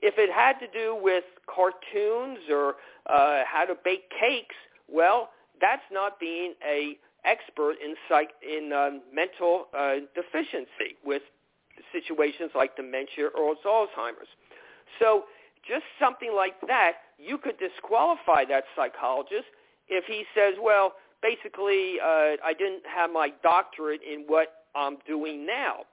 If 0.05 0.15
it 0.17 0.29
had 0.31 0.59
to 0.59 0.67
do 0.67 0.95
with 1.01 1.23
cartoons 1.49 2.37
or 2.51 2.75
uh, 3.09 3.41
how 3.51 3.65
to 3.65 3.73
bake 3.83 4.05
cakes, 4.19 4.55
well, 4.87 5.29
that's 5.59 5.81
not 5.91 6.19
being 6.19 6.53
a 6.63 6.97
expert 7.25 7.75
in 7.83 7.95
psych 8.07 8.29
in 8.45 8.71
um, 8.71 9.01
mental 9.11 9.65
uh, 9.75 9.95
deficiency 10.13 10.93
with 11.03 11.23
situations 11.91 12.51
like 12.53 12.75
dementia 12.75 13.29
or 13.35 13.55
Alzheimer's. 13.65 14.29
So 14.99 15.23
just 15.67 15.83
something 15.99 16.33
like 16.35 16.53
that, 16.67 16.93
you 17.17 17.39
could 17.39 17.57
disqualify 17.57 18.45
that 18.45 18.65
psychologist 18.75 19.49
if 19.89 20.05
he 20.05 20.23
says, 20.35 20.53
well, 20.61 20.93
basically, 21.21 21.95
uh, 21.99 22.37
I 22.45 22.53
didn't 22.57 22.83
have 22.85 23.09
my 23.11 23.29
doctorate 23.41 24.01
in 24.03 24.25
what 24.27 24.65
I'm 24.75 24.97
doing 25.07 25.45
now, 25.47 25.85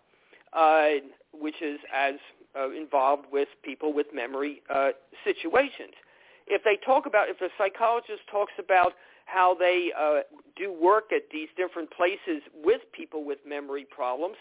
uh, 0.53 1.01
which 1.33 1.63
is 1.63 1.79
as 1.95 2.15
uh, 2.59 2.71
involved 2.71 3.27
with 3.33 3.49
people 3.63 3.93
with 3.93 4.07
memory 4.15 4.63
uh, 4.73 4.91
situations. 5.25 5.95
If 6.47 6.63
they 6.65 6.77
talk 6.85 7.07
about, 7.07 7.29
if 7.29 7.41
a 7.41 7.49
psychologist 7.57 8.23
talks 8.31 8.53
about 8.59 8.93
how 9.27 9.55
they 9.55 9.93
uh, 9.99 10.21
do 10.57 10.73
work 10.73 11.13
at 11.13 11.23
these 11.33 11.49
different 11.57 11.91
places 11.91 12.43
with 12.63 12.81
people 12.93 13.25
with 13.25 13.39
memory 13.47 13.87
problems, 13.89 14.37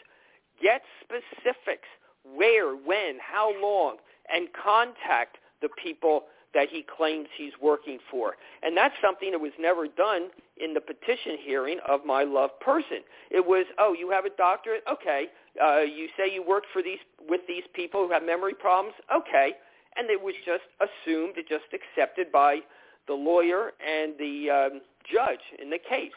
get 0.61 0.81
specifics. 1.03 1.87
Where, 2.23 2.75
when, 2.75 3.17
how 3.19 3.51
long, 3.59 3.97
and 4.31 4.47
contact 4.53 5.37
the 5.61 5.69
people 5.83 6.25
that 6.53 6.67
he 6.69 6.83
claims 6.83 7.27
he's 7.35 7.53
working 7.61 7.97
for. 8.11 8.35
And 8.61 8.77
that's 8.77 8.93
something 9.01 9.31
that 9.31 9.39
was 9.39 9.53
never 9.59 9.87
done 9.87 10.29
in 10.57 10.73
the 10.73 10.81
petition 10.81 11.37
hearing 11.43 11.79
of 11.87 12.05
my 12.05 12.23
loved 12.23 12.59
person. 12.59 12.99
It 13.31 13.45
was, 13.45 13.65
oh, 13.79 13.95
you 13.97 14.11
have 14.11 14.25
a 14.25 14.29
doctorate? 14.29 14.83
Okay. 14.91 15.27
Uh, 15.61 15.81
you 15.81 16.07
say 16.17 16.31
you 16.33 16.43
work 16.43 16.63
for 16.71 16.81
these 16.81 16.99
with 17.27 17.41
these 17.47 17.63
people 17.73 18.05
who 18.05 18.13
have 18.13 18.23
memory 18.23 18.53
problems? 18.53 18.95
Okay. 19.13 19.53
And 19.97 20.09
it 20.09 20.21
was 20.21 20.35
just 20.45 20.63
assumed, 20.79 21.33
it 21.37 21.49
just 21.49 21.65
accepted 21.73 22.31
by 22.31 22.59
the 23.07 23.13
lawyer 23.13 23.71
and 23.85 24.13
the 24.17 24.49
um, 24.49 24.81
judge 25.11 25.41
in 25.61 25.69
the 25.69 25.79
case. 25.79 26.15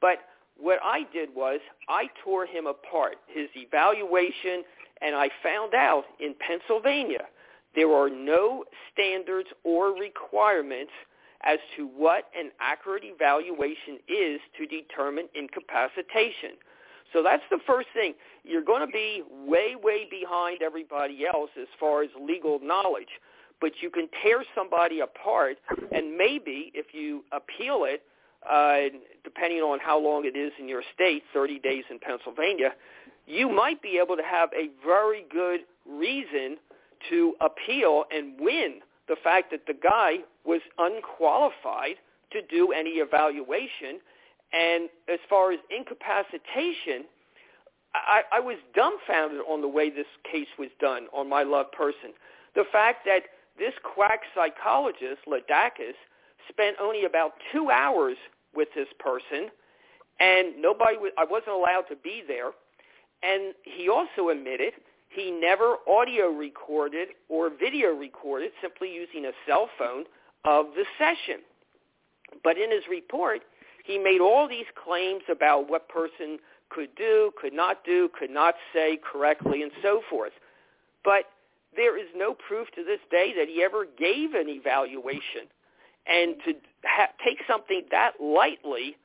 But 0.00 0.18
what 0.56 0.78
I 0.84 1.00
did 1.12 1.34
was 1.34 1.58
I 1.88 2.04
tore 2.22 2.46
him 2.46 2.66
apart, 2.66 3.16
his 3.26 3.48
evaluation, 3.56 4.62
and 5.02 5.16
I 5.16 5.30
found 5.42 5.74
out 5.74 6.04
in 6.20 6.34
Pennsylvania– 6.38 7.24
there 7.74 7.92
are 7.92 8.10
no 8.10 8.64
standards 8.92 9.48
or 9.64 9.92
requirements 9.92 10.92
as 11.42 11.58
to 11.76 11.86
what 11.86 12.24
an 12.36 12.50
accurate 12.60 13.04
evaluation 13.04 13.98
is 14.08 14.40
to 14.58 14.66
determine 14.66 15.28
incapacitation. 15.34 16.58
So 17.12 17.22
that's 17.22 17.42
the 17.50 17.58
first 17.66 17.88
thing. 17.94 18.14
You're 18.44 18.64
going 18.64 18.86
to 18.86 18.92
be 18.92 19.22
way, 19.46 19.74
way 19.82 20.06
behind 20.10 20.62
everybody 20.62 21.24
else 21.26 21.50
as 21.60 21.68
far 21.78 22.02
as 22.02 22.10
legal 22.20 22.60
knowledge. 22.62 23.08
But 23.60 23.72
you 23.80 23.90
can 23.90 24.08
tear 24.22 24.44
somebody 24.54 25.00
apart, 25.00 25.56
and 25.90 26.16
maybe 26.16 26.70
if 26.74 26.86
you 26.92 27.24
appeal 27.32 27.84
it, 27.84 28.02
uh, 28.48 28.96
depending 29.24 29.60
on 29.60 29.80
how 29.80 29.98
long 29.98 30.24
it 30.24 30.36
is 30.36 30.52
in 30.60 30.68
your 30.68 30.82
state, 30.94 31.24
30 31.34 31.58
days 31.58 31.84
in 31.90 31.98
Pennsylvania, 31.98 32.70
you 33.26 33.48
might 33.48 33.82
be 33.82 34.00
able 34.02 34.16
to 34.16 34.22
have 34.22 34.50
a 34.54 34.70
very 34.86 35.26
good 35.30 35.60
reason 35.88 36.56
to 37.10 37.34
appeal 37.40 38.04
and 38.12 38.38
win 38.40 38.80
the 39.08 39.16
fact 39.22 39.50
that 39.50 39.66
the 39.66 39.74
guy 39.74 40.18
was 40.44 40.60
unqualified 40.78 41.96
to 42.32 42.42
do 42.42 42.72
any 42.72 42.90
evaluation. 42.90 44.00
And 44.52 44.88
as 45.12 45.18
far 45.28 45.52
as 45.52 45.58
incapacitation, 45.70 47.04
I, 47.94 48.22
I 48.32 48.40
was 48.40 48.56
dumbfounded 48.74 49.40
on 49.48 49.60
the 49.60 49.68
way 49.68 49.90
this 49.90 50.06
case 50.30 50.48
was 50.58 50.68
done 50.80 51.06
on 51.12 51.28
my 51.28 51.42
loved 51.42 51.72
person. 51.72 52.12
The 52.54 52.64
fact 52.72 53.04
that 53.06 53.22
this 53.58 53.74
quack 53.94 54.20
psychologist, 54.34 55.20
Ladakis, 55.26 55.96
spent 56.48 56.76
only 56.80 57.04
about 57.04 57.32
two 57.52 57.70
hours 57.70 58.16
with 58.54 58.68
this 58.74 58.88
person, 58.98 59.48
and 60.20 60.60
nobody, 60.60 60.96
was, 60.96 61.12
I 61.18 61.24
wasn't 61.24 61.54
allowed 61.56 61.84
to 61.90 61.96
be 61.96 62.22
there. 62.26 62.50
And 63.22 63.54
he 63.64 63.88
also 63.88 64.28
admitted 64.30 64.74
he 65.10 65.30
never 65.30 65.76
audio 65.88 66.28
recorded 66.28 67.08
or 67.28 67.50
video 67.50 67.88
recorded, 67.88 68.52
simply 68.60 68.92
using 68.92 69.26
a 69.26 69.32
cell 69.46 69.68
phone, 69.78 70.04
of 70.44 70.66
the 70.76 70.84
session. 70.98 71.42
But 72.44 72.58
in 72.58 72.70
his 72.70 72.82
report, 72.90 73.40
he 73.88 73.98
made 73.98 74.20
all 74.20 74.46
these 74.48 74.70
claims 74.84 75.22
about 75.28 75.68
what 75.68 75.88
person 75.88 76.38
could 76.68 76.94
do, 76.94 77.32
could 77.40 77.52
not 77.52 77.84
do, 77.84 78.08
could 78.16 78.30
not 78.30 78.54
say 78.72 79.00
correctly, 79.02 79.62
and 79.62 79.72
so 79.82 80.02
forth. 80.08 80.32
But 81.02 81.24
there 81.74 81.98
is 81.98 82.06
no 82.14 82.34
proof 82.34 82.68
to 82.76 82.84
this 82.84 83.00
day 83.10 83.32
that 83.36 83.48
he 83.48 83.62
ever 83.64 83.84
gave 83.98 84.34
an 84.34 84.48
evaluation. 84.48 85.50
And 86.06 86.36
to 86.44 86.52
ha- 86.84 87.12
take 87.24 87.38
something 87.48 87.82
that 87.90 88.12
lightly, 88.20 88.96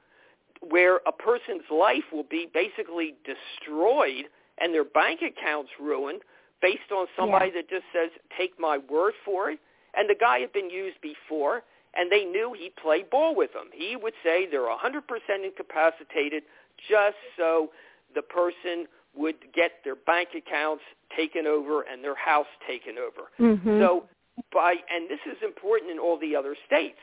where 0.61 0.97
a 1.07 1.11
person's 1.11 1.65
life 1.71 2.05
will 2.13 2.27
be 2.29 2.47
basically 2.53 3.15
destroyed– 3.25 4.25
and 4.59 4.73
their 4.73 4.83
bank 4.83 5.21
accounts 5.21 5.71
ruined 5.79 6.21
based 6.61 6.91
on 6.91 7.07
somebody 7.17 7.47
yeah. 7.47 7.61
that 7.61 7.69
just 7.69 7.85
says, 7.93 8.09
take 8.37 8.59
my 8.59 8.77
word 8.77 9.13
for 9.25 9.49
it. 9.49 9.59
And 9.95 10.09
the 10.09 10.15
guy 10.19 10.39
had 10.39 10.53
been 10.53 10.69
used 10.69 10.97
before, 11.01 11.63
and 11.95 12.11
they 12.11 12.25
knew 12.25 12.55
he'd 12.57 12.75
play 12.75 13.03
ball 13.09 13.35
with 13.35 13.53
them. 13.53 13.67
He 13.73 13.95
would 13.95 14.13
say 14.23 14.47
they're 14.49 14.61
100% 14.61 15.01
incapacitated 15.43 16.43
just 16.89 17.17
so 17.37 17.69
the 18.15 18.21
person 18.21 18.87
would 19.15 19.35
get 19.53 19.71
their 19.83 19.95
bank 19.95 20.29
accounts 20.35 20.83
taken 21.15 21.45
over 21.45 21.81
and 21.83 22.03
their 22.03 22.15
house 22.15 22.47
taken 22.67 22.95
over. 22.97 23.29
Mm-hmm. 23.39 23.79
So 23.79 24.05
by, 24.51 24.75
and 24.93 25.09
this 25.09 25.19
is 25.25 25.37
important 25.43 25.91
in 25.91 25.99
all 25.99 26.17
the 26.19 26.35
other 26.35 26.55
states, 26.65 26.97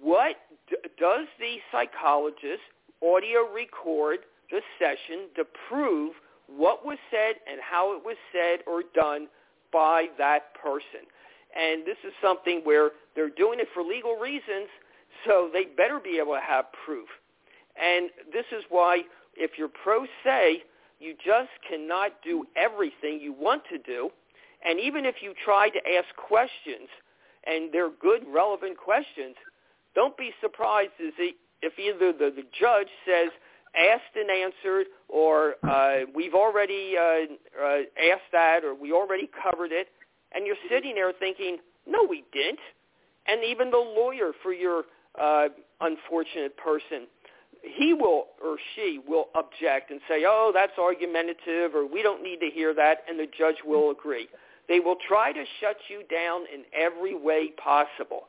what 0.00 0.36
d- 0.68 0.76
does 0.98 1.26
the 1.38 1.56
psychologist 1.70 2.62
audio 3.02 3.40
record 3.52 4.20
the 4.50 4.60
session 4.78 5.28
to 5.36 5.44
prove 5.68 6.14
what 6.46 6.84
was 6.84 6.98
said 7.10 7.36
and 7.50 7.60
how 7.60 7.96
it 7.96 8.04
was 8.04 8.16
said 8.32 8.60
or 8.66 8.82
done 8.94 9.28
by 9.72 10.06
that 10.18 10.54
person. 10.54 11.08
And 11.54 11.86
this 11.86 11.96
is 12.04 12.12
something 12.20 12.60
where 12.64 12.90
they're 13.14 13.30
doing 13.30 13.60
it 13.60 13.68
for 13.72 13.82
legal 13.82 14.16
reasons, 14.16 14.68
so 15.24 15.48
they 15.52 15.64
better 15.64 16.00
be 16.02 16.18
able 16.20 16.34
to 16.34 16.40
have 16.40 16.66
proof. 16.84 17.08
And 17.80 18.10
this 18.32 18.46
is 18.52 18.64
why 18.68 19.02
if 19.36 19.52
you're 19.56 19.68
pro 19.68 20.06
se, 20.24 20.62
you 21.00 21.14
just 21.24 21.50
cannot 21.68 22.12
do 22.22 22.44
everything 22.56 23.20
you 23.20 23.32
want 23.32 23.62
to 23.70 23.78
do. 23.78 24.10
And 24.66 24.80
even 24.80 25.04
if 25.04 25.16
you 25.20 25.34
try 25.44 25.68
to 25.68 25.78
ask 25.96 26.08
questions, 26.16 26.88
and 27.46 27.72
they're 27.72 27.90
good, 28.00 28.22
relevant 28.26 28.76
questions, 28.78 29.36
don't 29.94 30.16
be 30.16 30.30
surprised 30.40 30.92
if 30.98 31.78
either 31.78 32.12
the, 32.12 32.34
the 32.34 32.44
judge 32.58 32.88
says, 33.06 33.30
asked 33.76 34.16
and 34.16 34.30
answered, 34.30 34.86
or 35.08 35.56
uh, 35.68 36.06
we've 36.14 36.34
already 36.34 36.94
uh, 36.96 37.26
uh, 37.62 37.78
asked 37.98 38.30
that, 38.32 38.64
or 38.64 38.74
we 38.74 38.92
already 38.92 39.28
covered 39.42 39.72
it, 39.72 39.88
and 40.34 40.46
you're 40.46 40.56
sitting 40.70 40.94
there 40.94 41.12
thinking, 41.12 41.58
no, 41.86 42.04
we 42.08 42.24
didn't. 42.32 42.58
And 43.26 43.44
even 43.44 43.70
the 43.70 43.78
lawyer 43.78 44.32
for 44.42 44.52
your 44.52 44.84
uh, 45.20 45.48
unfortunate 45.80 46.56
person, 46.56 47.06
he 47.62 47.94
will 47.94 48.26
or 48.44 48.56
she 48.74 49.00
will 49.06 49.28
object 49.34 49.90
and 49.90 50.00
say, 50.08 50.24
oh, 50.26 50.52
that's 50.54 50.72
argumentative, 50.78 51.74
or 51.74 51.86
we 51.86 52.02
don't 52.02 52.22
need 52.22 52.40
to 52.40 52.50
hear 52.52 52.74
that, 52.74 52.98
and 53.08 53.18
the 53.18 53.26
judge 53.38 53.56
will 53.64 53.90
agree. 53.90 54.28
They 54.68 54.80
will 54.80 54.96
try 55.08 55.32
to 55.32 55.44
shut 55.60 55.76
you 55.88 56.02
down 56.10 56.42
in 56.52 56.64
every 56.74 57.14
way 57.14 57.52
possible. 57.62 58.24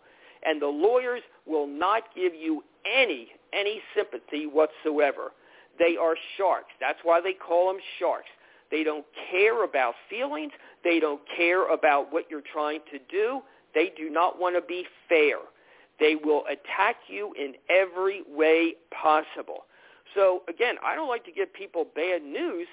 And 0.45 0.62
the 0.62 0.68
lawyers 0.68 1.22
will 1.45 1.68
not 1.68 2.03
give 2.16 2.34
you 2.36 2.64
any 2.86 3.30
any 3.53 3.82
sympathy 3.95 4.45
whatsoever. 4.45 5.32
They 5.80 5.95
are 5.97 6.16
sharks. 6.38 6.72
That's 6.80 6.99
why 7.03 7.22
they 7.22 7.34
call 7.34 7.72
them 7.72 7.82
sharks. 7.99 8.28
They 8.72 8.84
don't 8.84 9.05
care 9.32 9.63
about 9.63 9.95
feelings. 10.09 10.51
They 10.84 10.99
don't 10.99 11.22
care 11.36 11.72
about 11.72 12.11
what 12.11 12.26
you're 12.30 12.43
trying 12.51 12.82
to 12.91 12.99
do. 13.09 13.41
They 13.74 13.91
do 13.97 14.09
not 14.09 14.39
want 14.39 14.55
to 14.55 14.61
be 14.61 14.86
fair. 15.09 15.38
They 15.99 16.16
will 16.16 16.43
attack 16.47 16.95
you 17.07 17.34
in 17.39 17.53
every 17.70 18.24
way 18.28 18.76
possible. 18.91 19.66
So 20.13 20.43
again, 20.47 20.76
I 20.84 20.95
don't 20.95 21.09
like 21.09 21.26
to 21.26 21.32
give 21.32 21.53
people 21.53 21.86
bad 21.95 22.24
news, 22.24 22.68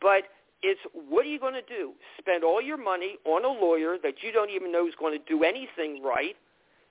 but 0.00 0.24
it's 0.62 0.80
what 1.08 1.24
are 1.24 1.28
you 1.28 1.40
going 1.40 1.54
to 1.54 1.62
do? 1.62 1.92
Spend 2.18 2.44
all 2.44 2.60
your 2.60 2.76
money 2.76 3.16
on 3.24 3.44
a 3.44 3.48
lawyer 3.48 3.96
that 4.02 4.14
you 4.22 4.32
don't 4.32 4.50
even 4.50 4.70
know 4.70 4.86
is 4.86 4.94
going 4.98 5.18
to 5.18 5.24
do 5.26 5.44
anything 5.44 6.02
right, 6.02 6.36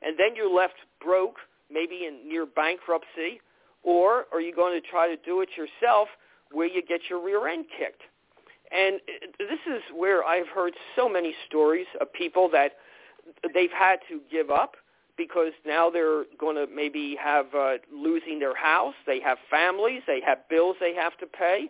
and 0.02 0.18
then 0.18 0.36
you're 0.36 0.54
left 0.54 0.76
broke 1.02 1.38
maybe 1.72 2.06
in 2.08 2.28
near 2.28 2.46
bankruptcy, 2.46 3.42
or 3.84 4.26
are 4.32 4.42
you 4.42 4.56
going 4.56 4.80
to 4.80 4.88
try 4.88 5.08
to 5.08 5.16
do 5.24 5.42
it 5.42 5.50
yourself 5.56 6.08
where 6.52 6.68
you 6.68 6.82
get 6.82 7.02
your 7.10 7.24
rear 7.24 7.48
end 7.48 7.66
kicked? 7.78 8.02
And 8.72 9.00
this 9.40 9.60
is 9.68 9.82
where 9.96 10.24
I've 10.24 10.48
heard 10.48 10.74
so 10.96 11.10
many 11.10 11.34
stories 11.48 11.88
of 12.00 12.12
people 12.14 12.50
that 12.52 12.74
they've 13.54 13.72
had 13.72 14.00
to 14.10 14.22
give 14.32 14.50
up 14.50 14.76
because 15.18 15.52
now 15.66 15.90
they're 15.90 16.24
going 16.40 16.56
to 16.56 16.66
maybe 16.74 17.18
have 17.22 17.48
uh, 17.54 17.74
losing 17.94 18.40
their 18.40 18.56
house, 18.56 18.94
they 19.06 19.20
have 19.20 19.38
families, 19.50 20.02
they 20.08 20.22
have 20.26 20.48
bills 20.50 20.78
they 20.80 20.96
have 20.96 21.18
to 21.18 21.26
pay. 21.26 21.70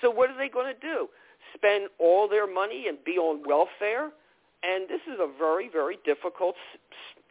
So 0.00 0.10
what 0.10 0.30
are 0.30 0.36
they 0.36 0.48
going 0.48 0.72
to 0.72 0.80
do? 0.80 1.08
Spend 1.54 1.88
all 1.98 2.28
their 2.28 2.52
money 2.52 2.86
and 2.88 3.02
be 3.04 3.12
on 3.12 3.42
welfare? 3.48 4.10
And 4.62 4.88
this 4.88 5.00
is 5.10 5.18
a 5.18 5.28
very, 5.38 5.70
very 5.70 5.98
difficult 6.04 6.54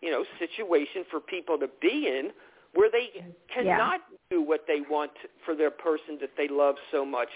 you 0.01 0.09
know, 0.09 0.26
situation 0.39 1.05
for 1.11 1.20
people 1.20 1.57
to 1.59 1.70
be 1.82 2.07
in 2.07 2.32
where 2.74 2.89
they 2.91 3.09
cannot 3.53 4.01
yeah. 4.11 4.17
do 4.32 4.41
what 4.41 4.65
they 4.67 4.82
want 4.89 5.11
for 5.45 5.55
their 5.55 5.72
person 5.72 6.17
that 6.22 6.32
they 6.38 6.47
love 6.47 6.76
so 6.91 7.05
much. 7.05 7.30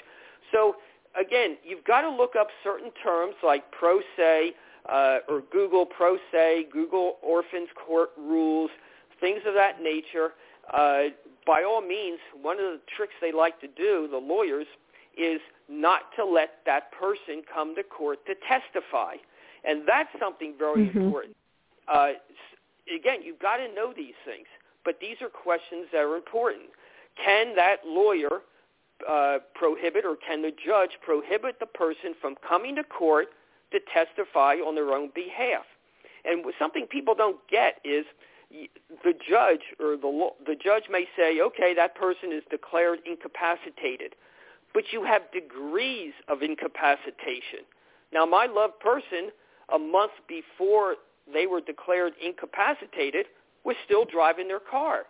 So 0.51 0.75
again, 1.19 1.57
you've 1.63 1.83
got 1.83 2.01
to 2.01 2.09
look 2.09 2.35
up 2.39 2.47
certain 2.63 2.91
terms 3.03 3.35
like 3.43 3.69
pro 3.71 4.01
se 4.17 4.53
uh, 4.89 5.19
or 5.27 5.43
Google 5.51 5.85
pro 5.85 6.17
se, 6.31 6.67
Google 6.71 7.17
orphans 7.21 7.69
court 7.85 8.09
rules, 8.17 8.71
things 9.19 9.41
of 9.47 9.53
that 9.53 9.81
nature. 9.81 10.33
Uh, 10.73 11.03
by 11.45 11.63
all 11.63 11.81
means, 11.81 12.19
one 12.41 12.57
of 12.57 12.65
the 12.65 12.79
tricks 12.95 13.13
they 13.21 13.31
like 13.31 13.59
to 13.61 13.67
do, 13.67 14.07
the 14.09 14.17
lawyers, 14.17 14.67
is 15.17 15.41
not 15.69 16.01
to 16.15 16.25
let 16.25 16.59
that 16.65 16.91
person 16.91 17.43
come 17.53 17.75
to 17.75 17.83
court 17.83 18.19
to 18.25 18.35
testify. 18.47 19.15
And 19.63 19.83
that's 19.87 20.09
something 20.19 20.53
very 20.57 20.87
mm-hmm. 20.87 20.99
important. 20.99 21.35
Uh, 21.87 22.13
again, 22.93 23.19
you've 23.23 23.39
got 23.39 23.57
to 23.57 23.73
know 23.73 23.93
these 23.95 24.15
things, 24.25 24.47
but 24.83 24.99
these 24.99 25.17
are 25.21 25.29
questions 25.29 25.87
that 25.91 25.99
are 25.99 26.15
important. 26.15 26.65
Can 27.23 27.55
that 27.55 27.77
lawyer 27.85 28.41
uh, 29.09 29.39
prohibit 29.53 30.05
or 30.05 30.15
can 30.15 30.41
the 30.41 30.51
judge 30.51 30.91
prohibit 31.01 31.59
the 31.59 31.65
person 31.65 32.13
from 32.19 32.35
coming 32.47 32.75
to 32.75 32.83
court 32.83 33.27
to 33.71 33.79
testify 33.93 34.55
on 34.55 34.75
their 34.75 34.91
own 34.91 35.09
behalf? 35.13 35.65
And 36.25 36.45
something 36.57 36.85
people 36.87 37.15
don't 37.15 37.39
get 37.49 37.79
is 37.83 38.05
the 39.03 39.13
judge 39.13 39.61
or 39.79 39.97
the 39.97 40.29
the 40.45 40.55
judge 40.55 40.83
may 40.89 41.05
say, 41.17 41.41
okay, 41.41 41.73
that 41.75 41.95
person 41.95 42.31
is 42.31 42.43
declared 42.49 42.99
incapacitated, 43.05 44.15
but 44.73 44.85
you 44.91 45.03
have 45.03 45.23
degrees 45.31 46.13
of 46.27 46.41
incapacitation. 46.43 47.65
Now, 48.13 48.25
my 48.25 48.45
loved 48.45 48.79
person, 48.79 49.31
a 49.73 49.79
month 49.79 50.11
before 50.27 50.95
they 51.31 51.47
were 51.47 51.61
declared 51.61 52.13
incapacitated 52.23 53.25
was 53.63 53.75
still 53.85 54.05
driving 54.05 54.47
their 54.47 54.59
car. 54.59 55.03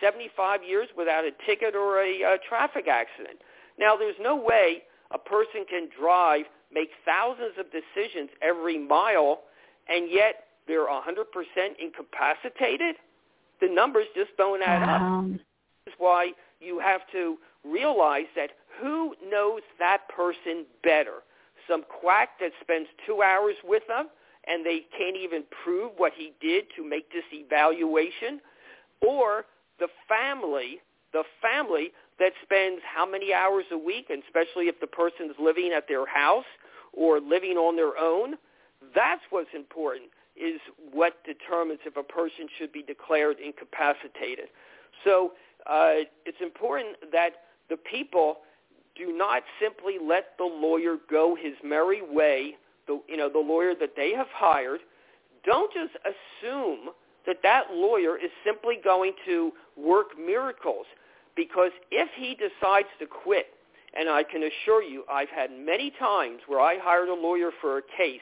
75 0.00 0.60
years 0.64 0.88
without 0.96 1.24
a 1.24 1.30
ticket 1.46 1.74
or 1.74 2.02
a 2.02 2.22
uh, 2.24 2.36
traffic 2.48 2.88
accident. 2.88 3.38
Now, 3.78 3.96
there's 3.96 4.16
no 4.20 4.36
way 4.36 4.82
a 5.10 5.18
person 5.18 5.64
can 5.68 5.88
drive, 5.98 6.44
make 6.72 6.90
thousands 7.04 7.54
of 7.58 7.66
decisions 7.66 8.30
every 8.42 8.78
mile, 8.78 9.40
and 9.88 10.10
yet 10.10 10.44
they're 10.66 10.86
100% 10.86 11.00
incapacitated. 11.78 12.96
The 13.60 13.68
numbers 13.68 14.06
just 14.14 14.30
don't 14.36 14.62
add 14.62 14.88
up. 14.88 15.30
This 15.32 15.40
is 15.92 15.94
why 15.98 16.32
you 16.60 16.78
have 16.78 17.00
to 17.12 17.36
realize 17.64 18.26
that 18.36 18.50
who 18.80 19.14
knows 19.28 19.62
that 19.78 20.08
person 20.08 20.64
better? 20.82 21.22
Some 21.68 21.84
quack 22.00 22.40
that 22.40 22.52
spends 22.60 22.88
two 23.06 23.22
hours 23.22 23.56
with 23.64 23.82
them 23.88 24.08
and 24.46 24.64
they 24.64 24.86
can't 24.96 25.16
even 25.16 25.44
prove 25.62 25.92
what 25.96 26.12
he 26.16 26.32
did 26.40 26.64
to 26.76 26.84
make 26.84 27.12
this 27.12 27.24
evaluation, 27.32 28.40
or 29.06 29.44
the 29.80 29.88
family, 30.08 30.80
the 31.12 31.24
family 31.42 31.92
that 32.18 32.32
spends 32.42 32.80
how 32.84 33.08
many 33.10 33.32
hours 33.32 33.64
a 33.72 33.78
week, 33.78 34.06
and 34.10 34.22
especially 34.22 34.68
if 34.68 34.78
the 34.80 34.86
person's 34.86 35.34
living 35.40 35.72
at 35.76 35.88
their 35.88 36.06
house 36.06 36.44
or 36.92 37.20
living 37.20 37.56
on 37.56 37.76
their 37.76 37.98
own, 37.98 38.34
that's 38.94 39.22
what's 39.30 39.50
important 39.54 40.10
is 40.36 40.60
what 40.92 41.14
determines 41.24 41.80
if 41.84 41.96
a 41.96 42.02
person 42.02 42.46
should 42.58 42.72
be 42.72 42.82
declared 42.82 43.36
incapacitated. 43.40 44.46
So 45.04 45.32
uh, 45.66 46.06
it's 46.24 46.40
important 46.40 46.96
that 47.12 47.30
the 47.68 47.76
people 47.76 48.38
do 48.96 49.16
not 49.16 49.42
simply 49.60 49.96
let 50.02 50.36
the 50.38 50.44
lawyer 50.44 50.96
go 51.10 51.36
his 51.40 51.54
merry 51.64 52.02
way 52.02 52.56
the 52.90 53.00
you 53.08 53.16
know 53.16 53.28
the 53.28 53.38
lawyer 53.38 53.74
that 53.78 53.94
they 53.96 54.12
have 54.12 54.26
hired, 54.32 54.80
don't 55.44 55.72
just 55.72 55.94
assume 56.04 56.90
that 57.26 57.38
that 57.42 57.72
lawyer 57.72 58.16
is 58.16 58.30
simply 58.44 58.78
going 58.82 59.12
to 59.26 59.52
work 59.76 60.18
miracles 60.18 60.86
because 61.36 61.70
if 61.90 62.08
he 62.16 62.34
decides 62.34 62.88
to 62.98 63.06
quit, 63.06 63.46
and 63.98 64.08
I 64.08 64.22
can 64.22 64.42
assure 64.42 64.82
you 64.82 65.04
I've 65.10 65.28
had 65.28 65.50
many 65.50 65.92
times 65.98 66.40
where 66.46 66.60
I 66.60 66.78
hired 66.78 67.08
a 67.08 67.14
lawyer 67.14 67.50
for 67.60 67.78
a 67.78 67.82
case 67.82 68.20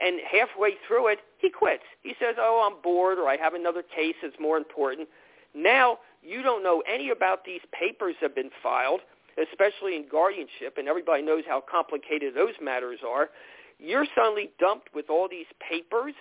and 0.00 0.20
halfway 0.30 0.72
through 0.86 1.08
it 1.08 1.20
he 1.38 1.48
quits. 1.50 1.84
He 2.02 2.14
says, 2.18 2.34
"Oh, 2.38 2.68
I'm 2.68 2.82
bored 2.82 3.18
or 3.18 3.28
I 3.28 3.36
have 3.36 3.54
another 3.54 3.82
case 3.82 4.16
that's 4.22 4.38
more 4.40 4.56
important." 4.56 5.08
Now, 5.54 6.00
you 6.22 6.42
don't 6.42 6.62
know 6.62 6.82
any 6.86 7.10
about 7.10 7.44
these 7.44 7.60
papers 7.72 8.16
that 8.20 8.30
have 8.30 8.34
been 8.34 8.50
filed, 8.62 9.00
especially 9.38 9.96
in 9.96 10.08
guardianship, 10.08 10.76
and 10.76 10.88
everybody 10.88 11.22
knows 11.22 11.44
how 11.46 11.60
complicated 11.60 12.34
those 12.34 12.54
matters 12.60 13.00
are 13.06 13.30
you're 13.78 14.06
suddenly 14.14 14.50
dumped 14.58 14.94
with 14.94 15.10
all 15.10 15.28
these 15.28 15.46
papers, 15.60 16.14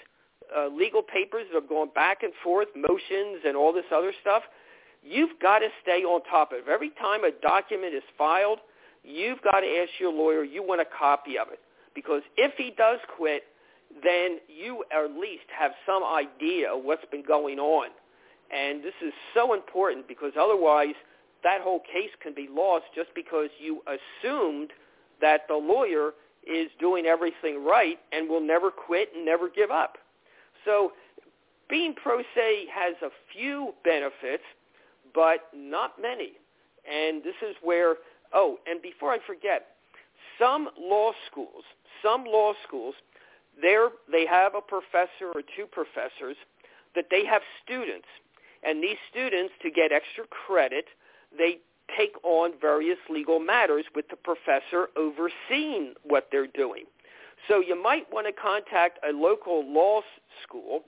uh, 0.56 0.68
legal 0.68 1.02
papers 1.02 1.46
that 1.52 1.58
are 1.58 1.68
going 1.68 1.90
back 1.96 2.24
and 2.24 2.34
forth, 2.44 2.68
motions 2.76 3.42
and 3.46 3.56
all 3.56 3.74
this 3.74 3.86
other 3.94 4.14
stuff. 4.22 4.44
You've 5.04 5.40
got 5.42 5.60
to 5.60 5.68
stay 5.82 6.04
on 6.04 6.24
top 6.24 6.52
of 6.52 6.60
it. 6.60 6.64
Every 6.70 6.90
time 6.92 7.24
a 7.24 7.32
document 7.32 7.94
is 7.94 8.04
filed, 8.18 8.60
you've 9.04 9.42
got 9.42 9.60
to 9.60 9.68
ask 9.68 9.92
your 10.00 10.12
lawyer, 10.12 10.44
you 10.44 10.64
want 10.64 10.82
a 10.82 10.86
copy 10.86 11.38
of 11.38 11.48
it. 11.50 11.60
Because 11.94 12.22
if 12.38 12.54
he 12.58 12.74
does 12.76 13.00
quit, 13.16 13.44
then 14.04 14.40
you 14.48 14.84
at 14.92 15.12
least 15.12 15.46
have 15.58 15.72
some 15.86 16.04
idea 16.04 16.74
of 16.74 16.84
what's 16.84 17.06
been 17.12 17.24
going 17.26 17.60
on. 17.60 17.90
And 18.52 18.84
this 18.84 18.94
is 19.06 19.14
so 19.34 19.54
important 19.54 20.08
because 20.08 20.34
otherwise 20.40 20.96
that 21.44 21.62
whole 21.62 21.80
case 21.80 22.10
can 22.22 22.34
be 22.34 22.48
lost 22.52 22.86
just 22.96 23.10
because 23.16 23.50
you 23.60 23.82
assumed 23.88 24.72
that 25.22 25.42
the 25.48 25.56
lawyer 25.56 26.12
is 26.46 26.70
doing 26.80 27.06
everything 27.06 27.64
right 27.64 27.98
and 28.12 28.30
will 28.30 28.46
never 28.46 28.70
quit 28.70 29.10
and 29.16 29.26
never 29.26 29.50
give 29.50 29.72
up. 29.72 29.98
So 30.66 30.92
being 31.70 31.94
pro 31.94 32.22
se 32.36 32.66
has 32.74 32.96
a 33.02 33.10
few 33.32 33.74
benefits, 33.84 34.44
but 35.14 35.48
not 35.56 36.02
many. 36.02 36.34
And 36.92 37.24
this 37.24 37.36
is 37.42 37.56
where, 37.64 37.96
oh, 38.34 38.58
and 38.68 38.82
before 38.82 39.12
I 39.12 39.20
forget, 39.26 39.68
some 40.38 40.70
law 40.80 41.14
schools, 41.32 41.64
some 42.04 42.26
law 42.26 42.54
schools, 42.68 42.96
they 43.62 44.26
have 44.30 44.54
a 44.56 44.62
professor 44.62 45.32
or 45.34 45.42
two 45.56 45.66
professors 45.72 46.36
that 46.96 47.06
they 47.10 47.26
have 47.26 47.42
students. 47.64 48.08
And 48.64 48.84
these 48.84 48.98
students, 49.10 49.54
to 49.62 49.72
get 49.72 49.92
extra 49.92 50.26
credit, 50.28 50.86
they 51.38 51.60
take 51.98 52.16
on 52.24 52.52
various 52.60 52.98
legal 53.10 53.40
matters 53.40 53.86
with 53.96 54.08
the 54.10 54.16
professor 54.16 54.90
overseeing 54.98 55.94
what 56.04 56.28
they're 56.32 56.48
doing. 56.48 56.84
So 57.48 57.60
you 57.60 57.82
might 57.82 58.12
want 58.12 58.28
to 58.28 58.34
contact 58.34 59.00
a 59.08 59.12
local 59.12 59.72
law 59.72 60.02
school 60.44 60.82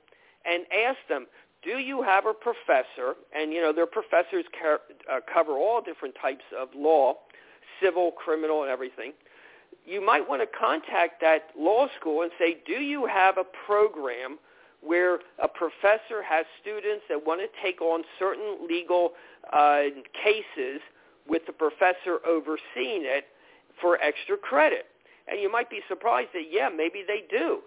and 0.45 0.63
ask 0.73 0.97
them, 1.09 1.27
do 1.63 1.79
you 1.79 2.01
have 2.01 2.25
a 2.25 2.33
professor? 2.33 3.15
And, 3.35 3.51
you 3.51 3.61
know, 3.61 3.73
their 3.73 3.85
professors 3.85 4.45
uh, 5.11 5.19
cover 5.31 5.53
all 5.53 5.81
different 5.81 6.15
types 6.21 6.43
of 6.57 6.69
law, 6.75 7.15
civil, 7.81 8.11
criminal, 8.11 8.63
and 8.63 8.71
everything. 8.71 9.13
You 9.85 10.05
might 10.05 10.27
want 10.27 10.41
to 10.41 10.47
contact 10.47 11.21
that 11.21 11.49
law 11.57 11.87
school 11.99 12.21
and 12.21 12.31
say, 12.39 12.57
do 12.65 12.73
you 12.73 13.05
have 13.05 13.37
a 13.37 13.43
program 13.65 14.37
where 14.81 15.19
a 15.41 15.47
professor 15.47 16.21
has 16.27 16.45
students 16.61 17.03
that 17.09 17.25
want 17.25 17.41
to 17.41 17.47
take 17.61 17.81
on 17.81 18.03
certain 18.19 18.67
legal 18.67 19.11
uh, 19.51 19.83
cases 20.13 20.81
with 21.27 21.45
the 21.45 21.53
professor 21.53 22.19
overseeing 22.25 23.03
it 23.03 23.25
for 23.81 23.97
extra 24.01 24.37
credit? 24.37 24.85
And 25.27 25.41
you 25.41 25.51
might 25.51 25.69
be 25.69 25.81
surprised 25.87 26.29
that, 26.33 26.45
yeah, 26.51 26.69
maybe 26.69 27.03
they 27.05 27.23
do. 27.29 27.59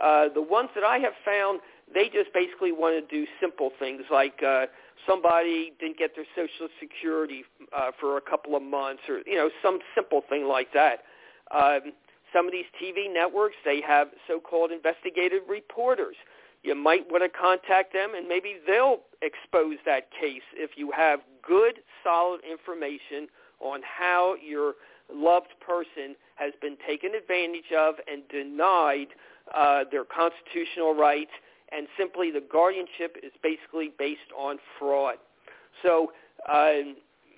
Uh, 0.00 0.28
the 0.32 0.42
ones 0.42 0.70
that 0.74 0.84
I 0.84 0.98
have 0.98 1.12
found, 1.24 1.60
they 1.92 2.08
just 2.08 2.32
basically 2.34 2.72
want 2.72 2.96
to 2.96 3.14
do 3.14 3.26
simple 3.40 3.70
things 3.78 4.02
like 4.10 4.42
uh, 4.42 4.66
somebody 5.06 5.72
didn't 5.78 5.98
get 5.98 6.16
their 6.16 6.24
Social 6.34 6.68
Security 6.80 7.44
uh, 7.76 7.92
for 8.00 8.16
a 8.16 8.20
couple 8.20 8.56
of 8.56 8.62
months 8.62 9.02
or, 9.08 9.20
you 9.26 9.36
know, 9.36 9.50
some 9.62 9.78
simple 9.94 10.22
thing 10.28 10.46
like 10.48 10.72
that. 10.72 11.04
Um, 11.52 11.92
some 12.32 12.46
of 12.46 12.52
these 12.52 12.64
TV 12.82 13.12
networks, 13.12 13.54
they 13.64 13.80
have 13.82 14.08
so-called 14.26 14.72
investigative 14.72 15.42
reporters. 15.48 16.16
You 16.64 16.74
might 16.74 17.08
want 17.10 17.22
to 17.22 17.28
contact 17.28 17.92
them 17.92 18.14
and 18.16 18.26
maybe 18.26 18.56
they'll 18.66 19.00
expose 19.22 19.76
that 19.86 20.10
case 20.10 20.42
if 20.54 20.70
you 20.76 20.90
have 20.90 21.20
good, 21.46 21.80
solid 22.02 22.40
information 22.50 23.28
on 23.60 23.80
how 23.82 24.34
your 24.44 24.74
loved 25.12 25.54
person 25.60 26.16
has 26.36 26.52
been 26.60 26.76
taken 26.86 27.14
advantage 27.14 27.72
of 27.76 27.94
and 28.10 28.22
denied 28.28 29.08
uh, 29.54 29.84
their 29.90 30.04
constitutional 30.04 30.94
rights, 30.94 31.30
and 31.72 31.86
simply 31.98 32.30
the 32.30 32.40
guardianship 32.40 33.16
is 33.22 33.32
basically 33.42 33.92
based 33.98 34.32
on 34.36 34.58
fraud. 34.78 35.16
So 35.82 36.12
uh, 36.48 36.72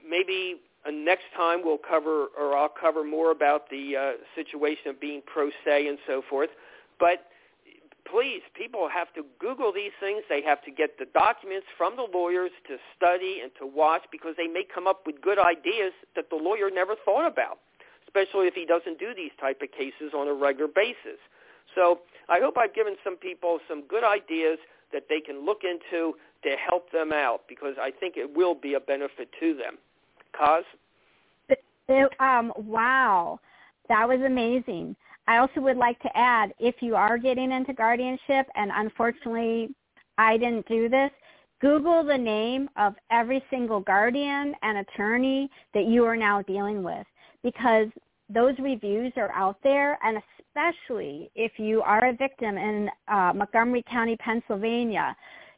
maybe 0.09 0.57
uh, 0.87 0.91
next 0.91 1.25
time 1.37 1.61
we'll 1.65 1.79
cover, 1.79 2.27
or 2.39 2.57
I'll 2.57 2.69
cover 2.69 3.03
more 3.05 3.31
about 3.31 3.69
the 3.71 3.97
uh, 3.97 4.13
situation 4.35 4.89
of 4.89 5.01
being 5.01 5.23
pro 5.27 5.51
se 5.65 5.89
and 5.89 5.99
so 6.07 6.23
forth. 6.29 6.51
But 6.99 7.27
please, 8.11 8.43
people 8.55 8.89
have 8.89 9.13
to 9.15 9.25
Google 9.39 9.73
these 9.73 9.93
things. 10.01 10.23
They 10.29 10.43
have 10.43 10.63
to 10.65 10.71
get 10.71 10.99
the 10.99 11.07
documents 11.13 11.67
from 11.77 11.97
the 11.97 12.07
lawyers 12.13 12.51
to 12.69 12.77
study 12.97 13.41
and 13.43 13.51
to 13.59 13.67
watch 13.67 14.03
because 14.11 14.35
they 14.37 14.47
may 14.47 14.65
come 14.65 14.87
up 14.87 15.07
with 15.07 15.21
good 15.21 15.39
ideas 15.39 15.93
that 16.15 16.31
the 16.31 16.37
lawyer 16.37 16.71
never 16.71 16.95
thought 17.05 17.27
about, 17.27 17.59
especially 18.07 18.47
if 18.47 18.55
he 18.55 18.65
doesn't 18.65 18.99
do 18.99 19.15
these 19.15 19.33
type 19.41 19.61
of 19.63 19.71
cases 19.73 20.15
on 20.15 20.29
a 20.29 20.35
regular 20.35 20.71
basis. 20.73 21.19
So 21.75 22.01
I 22.29 22.41
hope 22.41 22.57
I've 22.57 22.75
given 22.75 22.97
some 23.05 23.17
people 23.17 23.59
some 23.69 23.83
good 23.87 24.05
ideas 24.05 24.59
that 24.93 25.05
they 25.09 25.21
can 25.21 25.45
look 25.45 25.63
into 25.65 26.15
to 26.43 26.57
help 26.57 26.93
them 26.93 27.13
out 27.13 27.43
because 27.49 27.75
I 27.81 27.91
think 27.91 28.17
it 28.17 28.37
will 28.37 28.55
be 28.55 28.75
a 28.75 28.81
benefit 28.81 29.29
to 29.41 29.55
them. 29.55 29.79
Coz? 30.33 30.65
um, 32.21 32.53
wow, 32.57 33.41
that 33.89 34.09
was 34.09 34.21
amazing. 34.21 34.97
I 35.27 35.39
also 35.39 35.61
would 35.61 35.77
like 35.77 35.99
to 36.01 36.17
add, 36.17 36.53
if 36.59 36.77
you 36.81 36.95
are 36.95 37.19
getting 37.19 37.53
into 37.53 37.73
guardianship, 37.73 38.47
and 38.55 38.71
unfortunately 38.75 39.75
I 40.19 40.37
didn't 40.37 40.69
do 40.69 40.89
this, 40.89 41.11
Google 41.61 42.05
the 42.05 42.19
name 42.19 42.69
of 42.77 42.95
every 43.11 43.43
single 43.51 43.81
guardian 43.81 44.55
and 44.63 44.79
attorney 44.79 45.51
that 45.75 45.87
you 45.87 46.05
are 46.05 46.17
now 46.17 46.43
dealing 46.43 46.83
with 46.83 47.07
because 47.43 47.89
those 48.29 48.55
reviews 48.59 49.13
are 49.17 49.33
out 49.33 49.57
there 49.63 49.99
and 50.03 50.19
especially 50.51 51.31
if 51.35 51.53
you 51.59 51.81
are 51.83 52.09
a 52.09 52.13
victim 52.13 52.59
in 52.59 52.91
uh, 53.09 53.33
Montgomery 53.35 53.85
County, 53.91 54.17
Pennsylvania, 54.17 55.17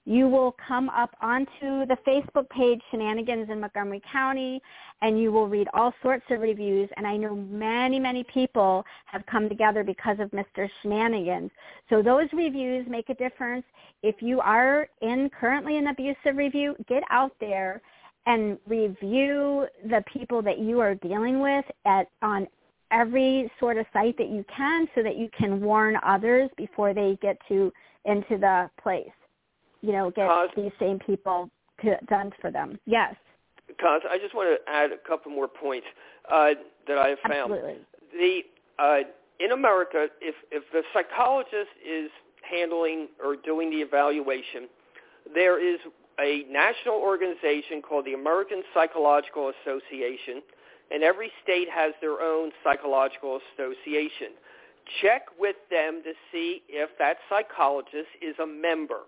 you 0.09 0.27
will 0.27 0.57
come 0.67 0.89
up 0.89 1.15
onto 1.21 1.85
the 1.85 1.99
Facebook 2.07 2.49
page 2.49 2.81
Shenanigans 2.91 3.51
in 3.51 3.61
Montgomery 3.61 4.01
County 4.11 4.59
and 5.03 5.21
you 5.21 5.31
will 5.31 5.47
read 5.47 5.69
all 5.75 5.93
sorts 6.03 6.25
of 6.31 6.41
reviews 6.41 6.89
and 6.97 7.07
I 7.07 7.19
know 7.19 7.37
many, 7.37 8.01
many 8.01 8.25
people 8.25 8.87
have 9.05 9.23
come 9.27 9.51
together 9.51 9.85
because 9.85 10.17
of 10.19 10.31
Mr. 10.31 10.67
Shenanigans. 10.81 11.51
So 11.91 12.01
those 12.01 12.27
reviews 12.33 12.87
make 12.89 13.11
a 13.11 13.15
difference. 13.17 13.67
If 14.03 14.23
you 14.23 14.41
are 14.41 14.89
in 15.03 15.29
currently 15.39 15.77
an 15.77 15.89
abusive 15.89 16.37
review, 16.37 16.75
get 16.89 17.03
out 17.11 17.33
there 17.39 17.83
and 18.25 18.57
review 18.67 19.67
the 19.91 20.03
people 20.11 20.41
that 20.41 20.59
you 20.59 20.81
are 20.81 20.95
dealing 20.95 21.41
with 21.41 21.67
at 21.85 22.07
on 22.23 22.49
every 22.93 23.53
sort 23.61 23.77
of 23.77 23.85
site 23.93 24.17
that 24.17 24.31
you 24.31 24.43
can 24.57 24.89
so 24.95 25.03
that 25.03 25.19
you 25.19 25.29
can 25.37 25.61
warn 25.61 25.99
others 26.03 26.49
before 26.57 26.95
they 26.95 27.19
get 27.21 27.37
to 27.49 27.71
into 28.07 28.39
the 28.39 28.71
place 28.83 29.13
you 29.81 29.93
know, 29.93 30.11
get 30.11 30.29
Coz, 30.29 30.51
these 30.57 30.73
same 30.79 30.99
people 30.99 31.51
to, 31.83 31.97
done 32.09 32.33
for 32.41 32.51
them. 32.51 32.79
Yes. 32.87 33.15
Coz, 33.81 34.03
I 34.11 34.19
just 34.19 34.35
want 34.35 34.49
to 34.49 34.71
add 34.71 34.91
a 34.93 35.09
couple 35.09 35.31
more 35.31 35.49
points 35.49 35.87
uh, 36.31 36.51
that 36.87 36.99
I 36.99 37.09
have 37.09 37.19
found. 37.27 37.53
Absolutely. 37.53 37.77
The 38.13 38.41
uh, 38.83 38.99
in 39.41 39.53
America, 39.53 40.09
if 40.21 40.35
if 40.51 40.65
the 40.73 40.83
psychologist 40.93 41.71
is 41.87 42.11
handling 42.49 43.09
or 43.23 43.37
doing 43.37 43.71
the 43.71 43.77
evaluation, 43.77 44.69
there 45.35 45.63
is 45.63 45.79
a 46.21 46.45
national 46.51 46.95
organization 46.95 47.83
called 47.83 48.05
the 48.05 48.15
American 48.15 48.63
Psychological 48.75 49.53
Association, 49.63 50.43
and 50.91 51.03
every 51.03 51.31
state 51.43 51.69
has 51.71 51.93
their 52.01 52.21
own 52.21 52.51
psychological 52.65 53.41
association. 53.55 54.35
Check 55.03 55.27
with 55.39 55.57
them 55.71 56.01
to 56.03 56.13
see 56.33 56.63
if 56.69 56.91
that 56.99 57.19
psychologist 57.29 58.09
is 58.23 58.35
a 58.43 58.47
member 58.47 59.03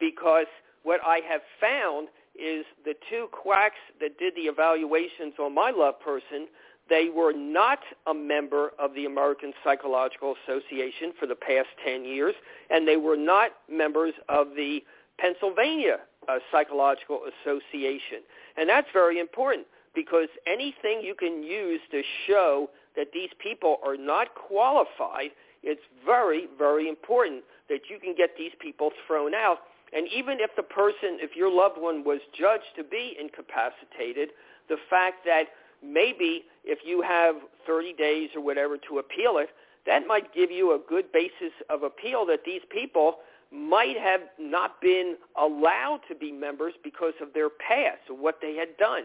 because 0.00 0.46
what 0.82 1.00
I 1.04 1.20
have 1.28 1.42
found 1.60 2.08
is 2.38 2.64
the 2.84 2.94
two 3.10 3.28
quacks 3.32 3.80
that 4.00 4.18
did 4.18 4.34
the 4.36 4.42
evaluations 4.42 5.34
on 5.40 5.54
my 5.54 5.70
love 5.70 6.00
person, 6.00 6.46
they 6.88 7.08
were 7.14 7.32
not 7.32 7.80
a 8.06 8.14
member 8.14 8.72
of 8.78 8.94
the 8.94 9.04
American 9.04 9.52
Psychological 9.62 10.34
Association 10.44 11.12
for 11.18 11.26
the 11.26 11.34
past 11.34 11.68
10 11.84 12.04
years, 12.04 12.34
and 12.70 12.86
they 12.86 12.96
were 12.96 13.16
not 13.16 13.50
members 13.70 14.14
of 14.28 14.48
the 14.56 14.80
Pennsylvania 15.18 15.98
uh, 16.28 16.38
Psychological 16.50 17.22
Association. 17.42 18.22
And 18.56 18.68
that's 18.68 18.88
very 18.92 19.18
important 19.18 19.66
because 19.94 20.28
anything 20.46 21.00
you 21.02 21.14
can 21.14 21.42
use 21.42 21.80
to 21.90 22.02
show 22.26 22.70
that 22.96 23.08
these 23.12 23.30
people 23.38 23.78
are 23.84 23.96
not 23.96 24.28
qualified, 24.34 25.30
it's 25.62 25.82
very, 26.06 26.46
very 26.56 26.88
important 26.88 27.42
that 27.68 27.80
you 27.90 27.98
can 27.98 28.14
get 28.14 28.30
these 28.38 28.52
people 28.60 28.90
thrown 29.06 29.34
out 29.34 29.58
and 29.94 30.06
even 30.14 30.38
if 30.40 30.50
the 30.56 30.62
person, 30.62 31.18
if 31.20 31.36
your 31.36 31.50
loved 31.50 31.78
one 31.78 32.04
was 32.04 32.20
judged 32.38 32.76
to 32.76 32.84
be 32.84 33.16
incapacitated, 33.18 34.30
the 34.68 34.76
fact 34.90 35.24
that 35.24 35.44
maybe 35.82 36.44
if 36.64 36.80
you 36.84 37.02
have 37.02 37.36
30 37.66 37.94
days 37.94 38.30
or 38.34 38.42
whatever 38.42 38.76
to 38.88 38.98
appeal 38.98 39.38
it, 39.38 39.48
that 39.86 40.06
might 40.06 40.34
give 40.34 40.50
you 40.50 40.72
a 40.74 40.78
good 40.88 41.10
basis 41.12 41.52
of 41.70 41.82
appeal 41.82 42.26
that 42.26 42.40
these 42.44 42.60
people 42.70 43.16
might 43.50 43.96
have 43.98 44.20
not 44.38 44.80
been 44.82 45.16
allowed 45.40 46.00
to 46.08 46.14
be 46.14 46.30
members 46.30 46.74
because 46.84 47.14
of 47.22 47.32
their 47.32 47.48
past 47.48 48.00
or 48.10 48.16
what 48.16 48.38
they 48.42 48.54
had 48.56 48.76
done. 48.76 49.04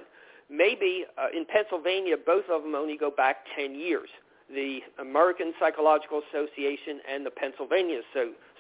Maybe 0.50 1.06
uh, 1.18 1.28
in 1.36 1.46
Pennsylvania, 1.46 2.16
both 2.18 2.44
of 2.52 2.64
them 2.64 2.76
only 2.76 2.98
go 2.98 3.10
back 3.10 3.46
10 3.56 3.76
years 3.76 4.10
the 4.50 4.80
American 5.00 5.54
Psychological 5.60 6.22
Association 6.30 7.00
and 7.10 7.26
the 7.26 7.32
Pennsylvania 7.32 8.02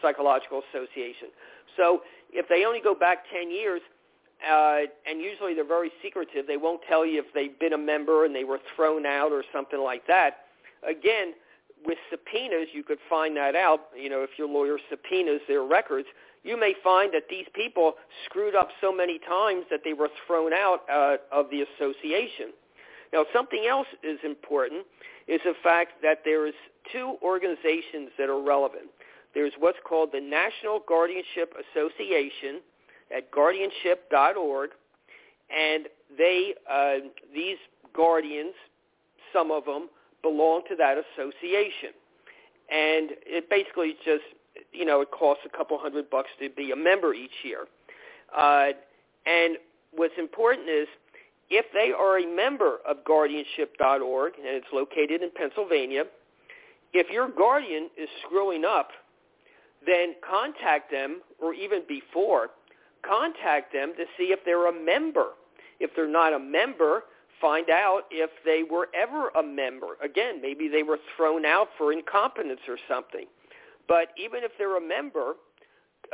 Psychological 0.01 0.61
Association. 0.71 1.29
So 1.77 2.01
if 2.31 2.47
they 2.49 2.65
only 2.65 2.81
go 2.81 2.95
back 2.95 3.25
10 3.31 3.51
years, 3.51 3.81
uh, 4.49 4.81
and 5.09 5.21
usually 5.21 5.53
they're 5.53 5.67
very 5.67 5.91
secretive, 6.01 6.47
they 6.47 6.57
won't 6.57 6.81
tell 6.87 7.05
you 7.05 7.19
if 7.19 7.33
they've 7.33 7.57
been 7.59 7.73
a 7.73 7.77
member 7.77 8.25
and 8.25 8.35
they 8.35 8.43
were 8.43 8.59
thrown 8.75 9.05
out 9.05 9.31
or 9.31 9.43
something 9.53 9.79
like 9.79 10.05
that. 10.07 10.45
Again, 10.87 11.33
with 11.85 11.97
subpoenas, 12.09 12.67
you 12.73 12.83
could 12.83 12.99
find 13.09 13.35
that 13.37 13.55
out. 13.55 13.87
You 13.97 14.09
know, 14.09 14.23
if 14.23 14.31
your 14.37 14.47
lawyer 14.47 14.77
subpoenas 14.89 15.41
their 15.47 15.63
records, 15.63 16.07
you 16.43 16.59
may 16.59 16.73
find 16.83 17.13
that 17.13 17.23
these 17.29 17.45
people 17.53 17.93
screwed 18.25 18.55
up 18.55 18.69
so 18.81 18.93
many 18.93 19.19
times 19.19 19.65
that 19.71 19.81
they 19.83 19.93
were 19.93 20.09
thrown 20.27 20.53
out 20.53 20.81
uh, 20.91 21.17
of 21.31 21.49
the 21.49 21.61
association. 21.61 22.51
Now, 23.13 23.25
something 23.33 23.65
else 23.69 23.87
is 24.03 24.19
important 24.23 24.85
is 25.27 25.39
the 25.45 25.53
fact 25.63 26.01
that 26.01 26.19
there's 26.25 26.53
two 26.91 27.15
organizations 27.21 28.09
that 28.17 28.29
are 28.29 28.41
relevant. 28.41 28.89
There's 29.33 29.53
what's 29.59 29.77
called 29.87 30.09
the 30.13 30.21
National 30.21 30.81
Guardianship 30.87 31.53
Association 31.71 32.61
at 33.15 33.31
guardianship.org, 33.31 34.69
and 35.49 35.87
they 36.17 36.53
uh, 36.71 36.95
these 37.33 37.57
guardians, 37.95 38.53
some 39.31 39.51
of 39.51 39.65
them 39.65 39.89
belong 40.21 40.61
to 40.69 40.75
that 40.75 40.97
association, 40.97 41.93
and 42.71 43.11
it 43.25 43.49
basically 43.49 43.95
just 44.05 44.23
you 44.71 44.85
know 44.85 45.01
it 45.01 45.09
costs 45.11 45.43
a 45.45 45.57
couple 45.57 45.77
hundred 45.77 46.09
bucks 46.09 46.29
to 46.39 46.49
be 46.49 46.71
a 46.71 46.75
member 46.75 47.13
each 47.13 47.43
year, 47.43 47.65
uh, 48.37 48.69
and 49.25 49.57
what's 49.95 50.13
important 50.17 50.69
is 50.69 50.87
if 51.49 51.65
they 51.73 51.91
are 51.91 52.19
a 52.19 52.35
member 52.35 52.77
of 52.87 53.03
guardianship.org 53.05 54.33
and 54.37 54.47
it's 54.47 54.65
located 54.73 55.21
in 55.21 55.29
Pennsylvania, 55.35 56.05
if 56.93 57.09
your 57.09 57.29
guardian 57.29 57.89
is 57.97 58.09
screwing 58.25 58.63
up, 58.65 58.89
then 59.85 60.15
contact 60.27 60.91
them 60.91 61.21
or 61.41 61.53
even 61.53 61.81
before, 61.87 62.49
contact 63.01 63.73
them 63.73 63.93
to 63.97 64.05
see 64.17 64.31
if 64.31 64.39
they're 64.45 64.67
a 64.67 64.85
member. 64.85 65.29
If 65.79 65.91
they're 65.95 66.07
not 66.07 66.33
a 66.33 66.39
member, 66.39 67.03
find 67.41 67.69
out 67.69 68.03
if 68.11 68.29
they 68.45 68.63
were 68.63 68.89
ever 68.95 69.29
a 69.29 69.43
member. 69.43 69.97
Again, 70.03 70.41
maybe 70.41 70.67
they 70.67 70.83
were 70.83 70.99
thrown 71.15 71.45
out 71.45 71.67
for 71.77 71.91
incompetence 71.91 72.61
or 72.67 72.77
something. 72.87 73.25
But 73.87 74.09
even 74.17 74.43
if 74.43 74.51
they're 74.57 74.77
a 74.77 74.81
member 74.81 75.33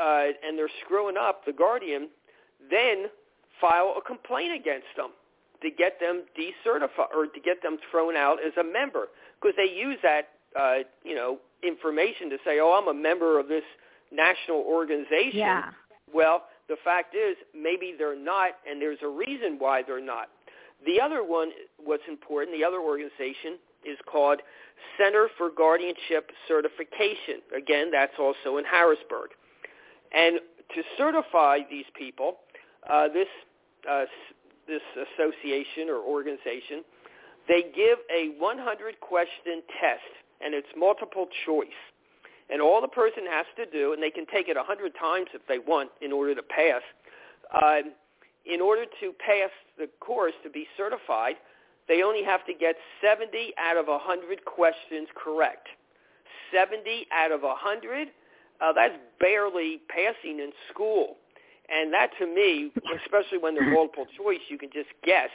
uh, 0.02 0.26
and 0.46 0.58
they're 0.58 0.70
screwing 0.84 1.18
up, 1.18 1.46
the 1.46 1.54
guardian, 1.54 2.10
then 2.72 3.06
file 3.62 3.96
a 3.98 4.02
complaint 4.02 4.54
against 4.54 4.88
them 4.98 5.12
to 5.62 5.70
get 5.70 6.00
them 6.00 6.24
decertified 6.38 7.12
or 7.14 7.28
to 7.28 7.40
get 7.40 7.62
them 7.62 7.78
thrown 7.92 8.16
out 8.16 8.38
as 8.46 8.54
a 8.60 8.64
member 8.64 9.10
because 9.40 9.56
they 9.58 9.72
use 9.72 9.98
that 10.02 10.30
uh, 10.60 10.78
you 11.04 11.16
know 11.16 11.38
information 11.64 12.30
to 12.30 12.38
say, 12.46 12.60
oh, 12.60 12.80
I'm 12.80 12.88
a 12.96 13.00
member 13.00 13.40
of 13.40 13.48
this 13.48 13.64
national 14.12 14.58
organization. 14.58 15.40
Yeah. 15.40 15.72
Well, 16.14 16.44
the 16.68 16.78
fact 16.84 17.16
is 17.16 17.36
maybe 17.56 17.96
they're 17.98 18.20
not, 18.20 18.52
and 18.70 18.82
there's 18.82 19.00
a 19.04 19.08
reason 19.08 19.58
why 19.60 19.84
they're 19.84 20.04
not. 20.04 20.30
The 20.86 21.02
other 21.02 21.24
one, 21.24 21.52
what's 21.84 22.04
important, 22.08 22.58
the 22.58 22.64
other 22.64 22.80
organization 22.80 23.60
is 23.86 23.98
called 24.10 24.40
Center 24.98 25.30
for 25.38 25.50
Guardianship 25.50 26.32
Certification. 26.48 27.42
Again, 27.56 27.92
that's 27.92 28.14
also 28.18 28.58
in 28.58 28.66
Harrisburg. 28.66 29.32
And 30.16 30.40
to 30.76 30.82
certify 30.98 31.60
these 31.70 31.86
people, 31.98 32.38
uh, 32.90 33.08
this 33.10 33.28
uh, 33.90 34.06
this 34.68 34.82
association 35.18 35.90
or 35.90 35.98
organization, 35.98 36.84
they 37.48 37.64
give 37.76 37.98
a 38.14 38.36
100 38.38 39.00
question 39.00 39.64
test, 39.82 40.14
and 40.42 40.54
it's 40.54 40.68
multiple 40.78 41.28
choice. 41.46 41.68
And 42.50 42.62
all 42.62 42.82
the 42.82 42.88
person 42.88 43.24
has 43.30 43.46
to 43.58 43.66
do, 43.66 43.94
and 43.94 44.02
they 44.02 44.10
can 44.10 44.26
take 44.26 44.48
it 44.48 44.58
a 44.58 44.66
100 44.66 44.94
times 45.00 45.28
if 45.34 45.42
they 45.48 45.60
want 45.60 45.92
in 46.02 46.12
order 46.12 46.34
to 46.34 46.42
pass, 46.42 46.82
uh, 47.54 47.82
in 48.46 48.62
order 48.62 48.86
to 49.00 49.14
pass 49.20 49.52
the 49.78 49.88
course 50.00 50.34
to 50.44 50.50
be 50.50 50.68
certified, 50.76 51.36
they 51.88 52.02
only 52.04 52.24
have 52.24 52.46
to 52.46 52.54
get 52.54 52.76
70 53.02 53.54
out 53.58 53.78
of 53.78 53.88
100 53.88 54.46
questions 54.46 55.08
correct. 55.16 55.68
70 56.54 57.08
out 57.12 57.32
of 57.32 57.42
100, 57.42 58.08
uh, 58.62 58.74
that's 58.74 58.96
barely 59.20 59.82
passing 59.90 60.40
in 60.40 60.52
school. 60.72 61.18
And 61.70 61.94
that 61.94 62.10
to 62.20 62.26
me, 62.26 62.72
especially 63.04 63.38
when 63.38 63.54
they're 63.54 63.72
multiple 63.72 64.08
choice, 64.18 64.40
you 64.50 64.58
can 64.58 64.70
just 64.74 64.90
guess. 65.04 65.30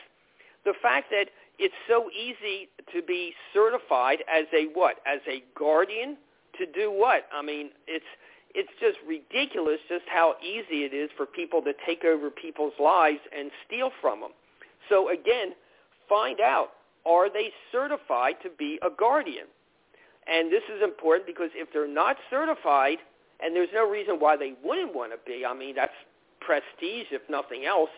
The 0.64 0.74
fact 0.82 1.10
that 1.10 1.26
it's 1.58 1.74
so 1.88 2.10
easy 2.10 2.68
to 2.92 3.02
be 3.02 3.32
certified 3.52 4.18
as 4.32 4.44
a 4.52 4.66
what? 4.72 4.96
As 5.06 5.20
a 5.28 5.42
guardian 5.58 6.16
to 6.58 6.66
do 6.66 6.90
what? 6.90 7.26
I 7.32 7.42
mean, 7.42 7.70
it's 7.86 8.04
it's 8.54 8.70
just 8.80 8.98
ridiculous 9.06 9.78
just 9.88 10.04
how 10.06 10.36
easy 10.40 10.84
it 10.84 10.94
is 10.94 11.10
for 11.16 11.26
people 11.26 11.60
to 11.62 11.72
take 11.84 12.04
over 12.04 12.30
people's 12.30 12.74
lives 12.78 13.18
and 13.36 13.50
steal 13.66 13.90
from 14.00 14.20
them. 14.20 14.30
So 14.88 15.10
again, 15.10 15.54
find 16.08 16.40
out 16.40 16.70
are 17.04 17.28
they 17.30 17.50
certified 17.72 18.36
to 18.42 18.50
be 18.56 18.78
a 18.82 18.88
guardian? 18.90 19.46
And 20.26 20.50
this 20.50 20.62
is 20.74 20.82
important 20.82 21.26
because 21.26 21.50
if 21.54 21.68
they're 21.72 21.92
not 21.92 22.16
certified, 22.30 22.98
and 23.40 23.54
there's 23.54 23.68
no 23.74 23.88
reason 23.88 24.16
why 24.18 24.36
they 24.36 24.54
wouldn't 24.64 24.94
want 24.94 25.12
to 25.12 25.18
be, 25.26 25.44
I 25.44 25.52
mean, 25.52 25.74
that's 25.74 25.92
prestige, 26.40 27.08
if 27.10 27.22
nothing 27.28 27.66
else. 27.66 27.90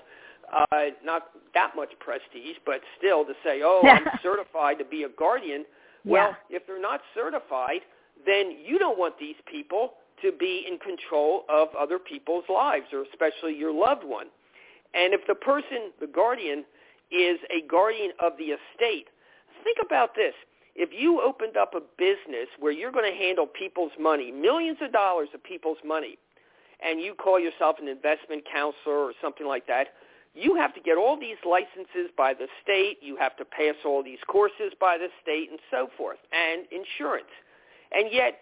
Uh, 0.52 0.76
not 1.04 1.28
that 1.54 1.72
much 1.74 1.90
prestige, 1.98 2.56
but 2.64 2.80
still 2.98 3.24
to 3.24 3.32
say, 3.44 3.62
oh, 3.64 3.82
I'm 3.86 4.06
certified 4.22 4.78
to 4.78 4.84
be 4.84 5.02
a 5.04 5.08
guardian. 5.08 5.64
Well, 6.04 6.36
yeah. 6.48 6.58
if 6.58 6.66
they're 6.66 6.80
not 6.80 7.00
certified, 7.14 7.80
then 8.24 8.56
you 8.64 8.78
don't 8.78 8.98
want 8.98 9.18
these 9.18 9.36
people 9.50 9.94
to 10.22 10.32
be 10.32 10.66
in 10.68 10.78
control 10.78 11.44
of 11.48 11.68
other 11.78 11.98
people's 11.98 12.44
lives, 12.48 12.86
or 12.92 13.04
especially 13.12 13.54
your 13.56 13.72
loved 13.72 14.04
one. 14.04 14.26
And 14.94 15.12
if 15.12 15.20
the 15.26 15.34
person, 15.34 15.92
the 16.00 16.06
guardian, 16.06 16.64
is 17.10 17.38
a 17.50 17.66
guardian 17.68 18.12
of 18.20 18.32
the 18.38 18.56
estate, 18.56 19.08
think 19.62 19.78
about 19.84 20.14
this. 20.14 20.32
If 20.74 20.90
you 20.92 21.20
opened 21.22 21.56
up 21.56 21.74
a 21.74 21.80
business 21.98 22.48
where 22.60 22.72
you're 22.72 22.92
going 22.92 23.10
to 23.10 23.16
handle 23.16 23.46
people's 23.46 23.92
money, 23.98 24.30
millions 24.30 24.78
of 24.80 24.92
dollars 24.92 25.28
of 25.34 25.42
people's 25.42 25.78
money, 25.84 26.18
and 26.84 27.00
you 27.00 27.14
call 27.14 27.40
yourself 27.40 27.76
an 27.80 27.88
investment 27.88 28.44
counselor 28.50 28.98
or 28.98 29.12
something 29.22 29.46
like 29.46 29.66
that, 29.66 29.88
you 30.36 30.54
have 30.54 30.74
to 30.74 30.80
get 30.80 30.98
all 30.98 31.18
these 31.18 31.40
licenses 31.48 32.12
by 32.16 32.34
the 32.34 32.46
state. 32.62 32.98
You 33.00 33.16
have 33.16 33.36
to 33.38 33.44
pass 33.44 33.74
all 33.84 34.02
these 34.02 34.18
courses 34.28 34.72
by 34.78 34.98
the 34.98 35.08
state 35.22 35.50
and 35.50 35.58
so 35.70 35.88
forth, 35.96 36.18
and 36.30 36.66
insurance. 36.70 37.32
And 37.92 38.12
yet, 38.12 38.38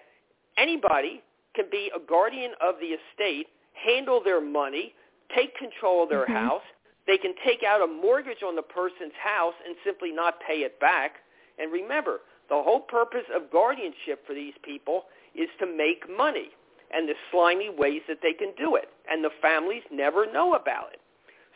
anybody 0.59 1.23
can 1.55 1.67
be 1.71 1.91
a 1.95 2.01
guardian 2.01 2.53
of 2.61 2.75
the 2.81 2.99
estate, 2.99 3.47
handle 3.75 4.21
their 4.23 4.41
money, 4.41 4.93
take 5.35 5.57
control 5.57 6.03
of 6.03 6.09
their 6.09 6.25
mm-hmm. 6.25 6.35
house. 6.35 6.67
They 7.07 7.19
can 7.19 7.35
take 7.47 7.63
out 7.63 7.83
a 7.83 7.87
mortgage 7.87 8.43
on 8.45 8.57
the 8.57 8.63
person's 8.63 9.15
house 9.23 9.55
and 9.67 9.77
simply 9.85 10.11
not 10.11 10.35
pay 10.47 10.65
it 10.67 10.81
back. 10.81 11.17
And 11.59 11.71
remember, 11.71 12.21
the 12.49 12.61
whole 12.61 12.81
purpose 12.81 13.29
of 13.35 13.51
guardianship 13.53 14.27
for 14.27 14.35
these 14.35 14.55
people 14.63 15.05
is 15.35 15.49
to 15.61 15.67
make 15.67 16.11
money 16.11 16.51
and 16.93 17.09
the 17.09 17.15
slimy 17.31 17.71
ways 17.71 18.03
that 18.09 18.19
they 18.23 18.33
can 18.33 18.53
do 18.59 18.77
it. 18.77 18.89
And 19.11 19.23
the 19.23 19.31
families 19.43 19.83
never 19.93 20.31
know 20.31 20.55
about 20.55 20.93
it. 20.93 21.01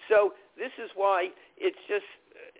So 0.09 0.33
this 0.57 0.73
is 0.83 0.91
why 0.95 1.29
it's 1.57 1.79
just, 1.89 2.05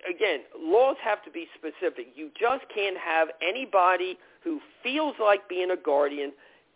again, 0.09 0.41
laws 0.59 0.97
have 1.03 1.23
to 1.25 1.31
be 1.31 1.47
specific. 1.57 2.09
You 2.15 2.31
just 2.39 2.65
can't 2.75 2.97
have 2.99 3.29
anybody 3.43 4.19
who 4.45 4.61
feels 4.83 5.15
like 5.21 5.49
being 5.49 5.71
a 5.71 5.77
guardian 5.77 6.33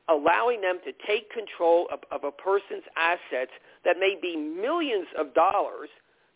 allowing 0.09 0.61
them 0.61 0.79
to 0.85 0.93
take 1.07 1.31
control 1.31 1.87
of, 1.93 2.01
of 2.11 2.25
a 2.25 2.33
person's 2.33 2.83
assets 2.97 3.53
that 3.85 3.97
may 4.01 4.17
be 4.21 4.37
millions 4.37 5.07
of 5.17 5.33
dollars 5.33 5.89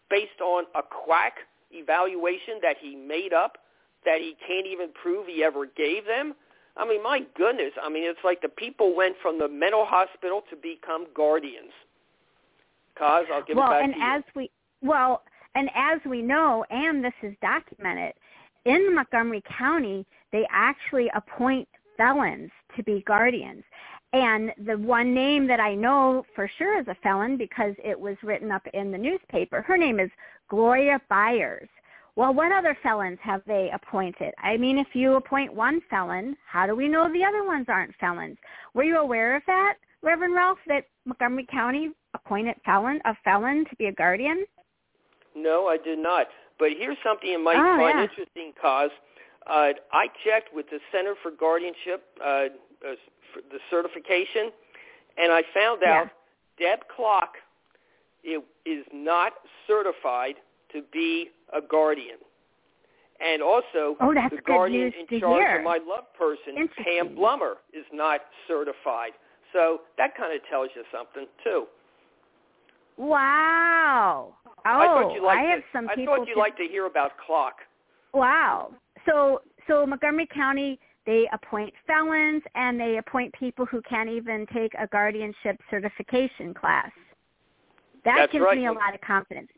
based 0.09 0.41
on 0.41 0.65
a 0.77 0.83
quack 0.83 1.35
evaluation 1.73 2.61
that 2.63 2.77
he 2.81 2.95
made 2.95 3.33
up 3.33 3.59
that 4.05 4.21
he 4.21 4.37
can't 4.47 4.69
even 4.69 4.89
prove 4.93 5.27
he 5.27 5.43
ever 5.43 5.67
gave 5.67 6.07
them 6.07 6.33
I 6.77 6.87
mean, 6.87 7.03
my 7.03 7.21
goodness. 7.37 7.73
I 7.83 7.89
mean, 7.89 8.05
it's 8.05 8.21
like 8.23 8.43
the 8.43 8.49
people 8.49 8.95
went 8.95 9.17
from 9.23 9.39
the 9.39 9.49
mental 9.49 9.87
hospital 9.87 10.43
to 10.51 10.57
become 10.57 11.07
guardians. 11.15 11.73
Coz 12.99 13.27
I'll 13.33 13.43
give 13.43 13.57
well, 13.57 13.73
it 13.73 13.75
back 13.75 13.85
and 13.85 13.95
to 13.95 13.99
you. 13.99 14.07
as 14.07 14.23
we 14.35 14.51
well, 14.83 15.23
and 15.55 15.71
as 15.75 16.01
we 16.05 16.23
know, 16.23 16.65
and 16.71 17.05
this 17.05 17.15
is 17.23 17.35
documented 17.41 18.13
in 18.65 18.95
Montgomery 18.95 19.43
County, 19.59 20.05
they 20.33 20.47
actually 20.51 21.11
appoint 21.15 21.69
felons 21.97 22.51
to 22.77 22.83
be 22.83 23.03
guardians. 23.07 23.63
And 24.13 24.53
the 24.67 24.79
one 24.79 25.15
name 25.15 25.47
that 25.49 25.61
I 25.61 25.75
know 25.75 26.25
for 26.35 26.51
sure 26.59 26.81
is 26.81 26.87
a 26.89 26.97
felon 27.03 27.37
because 27.37 27.75
it 27.83 27.99
was 27.99 28.17
written 28.23 28.51
up 28.51 28.67
in 28.75 28.91
the 28.91 28.99
newspaper. 28.99 29.63
Her 29.63 29.77
name 29.77 30.01
is 30.01 30.11
Gloria 30.49 31.01
Byers. 31.09 31.69
Well, 32.17 32.33
what 32.33 32.51
other 32.51 32.77
felons 32.83 33.19
have 33.23 33.43
they 33.47 33.71
appointed? 33.75 34.33
I 34.43 34.57
mean, 34.57 34.79
if 34.79 34.89
you 34.95 35.17
appoint 35.17 35.53
one 35.53 35.83
felon, 35.91 36.35
how 36.47 36.67
do 36.67 36.75
we 36.75 36.89
know 36.89 37.13
the 37.13 37.25
other 37.25 37.45
ones 37.45 37.67
aren't 37.69 37.95
felons? 37.97 38.39
Were 38.73 38.85
you 38.85 38.97
aware 38.97 39.37
of 39.37 39.43
that, 39.47 39.75
Reverend 40.03 40.35
Ralph, 40.35 40.59
that 40.67 40.85
Montgomery 41.05 41.47
County 41.51 41.91
appointed 42.25 42.57
felon 42.65 43.01
a 43.05 43.15
felon 43.25 43.65
to 43.71 43.77
be 43.77 43.87
a 43.87 43.93
guardian? 43.93 44.45
No, 45.35 45.67
I 45.69 45.77
did 45.77 45.99
not. 45.99 46.27
But 46.59 46.71
here's 46.79 46.97
something 47.05 47.29
you 47.29 47.43
might 47.43 47.57
oh, 47.57 47.77
find 47.79 47.99
yeah. 47.99 48.03
interesting, 48.05 48.53
Coz 48.61 48.91
uh, 49.47 49.71
I 49.93 50.09
checked 50.25 50.55
with 50.55 50.67
the 50.71 50.79
Center 50.93 51.15
for 51.23 51.31
Guardianship, 51.31 52.05
uh, 52.21 52.25
uh, 52.27 52.47
for 53.33 53.43
the 53.51 53.59
certification, 53.71 54.51
and 55.17 55.33
I 55.33 55.43
found 55.55 55.83
out 55.85 56.09
Deb 56.59 56.81
Clock 56.95 57.35
is 58.25 58.85
not 58.93 59.33
certified 59.67 60.35
to 60.73 60.83
be 60.93 61.31
a 61.53 61.61
guardian. 61.61 62.19
And 63.25 63.41
also, 63.41 63.97
oh, 64.01 64.13
the 64.13 64.43
guardian 64.45 64.93
in 65.09 65.21
charge 65.21 65.41
hear. 65.41 65.59
of 65.59 65.65
my 65.65 65.79
loved 65.79 66.09
person, 66.19 66.69
Pam 66.85 67.17
Blummer, 67.17 67.55
is 67.73 67.87
not 67.93 68.21
certified. 68.47 69.13
So 69.53 69.83
that 69.97 70.17
kind 70.17 70.35
of 70.35 70.47
tells 70.51 70.69
you 70.75 70.83
something 70.93 71.27
too. 71.43 71.65
Wow. 72.97 74.35
Oh, 74.47 74.53
I 74.65 74.87
thought 74.87 75.15
you 75.15 75.25
liked 75.25 75.41
I 75.41 75.51
have 75.51 75.61
to, 75.61 75.67
some 75.73 75.89
I 75.89 75.95
thought 76.05 76.27
you 76.27 76.35
to- 76.35 76.41
like 76.41 76.57
to 76.57 76.65
hear 76.65 76.87
about 76.87 77.13
clock. 77.25 77.57
Wow. 78.15 78.73
So 79.07 79.43
so 79.67 79.87
Montgomery 79.87 80.29
County 80.35 80.79
they 81.07 81.29
appoint 81.33 81.73
felons 81.87 82.43
and 82.57 82.81
they 82.81 82.97
appoint 82.99 83.33
people 83.35 83.65
who 83.65 83.81
can't 83.83 84.09
even 84.09 84.45
take 84.53 84.73
a 84.75 84.89
guardianship 84.89 85.57
certification 85.71 86.53
class. 86.53 86.91
That 88.05 88.17
That's 88.17 88.33
gives 88.33 88.45
right. 88.45 88.59
me 88.59 88.67
a 88.67 88.73
lot 88.73 88.93
of 88.93 89.01
confidence. 89.03 89.49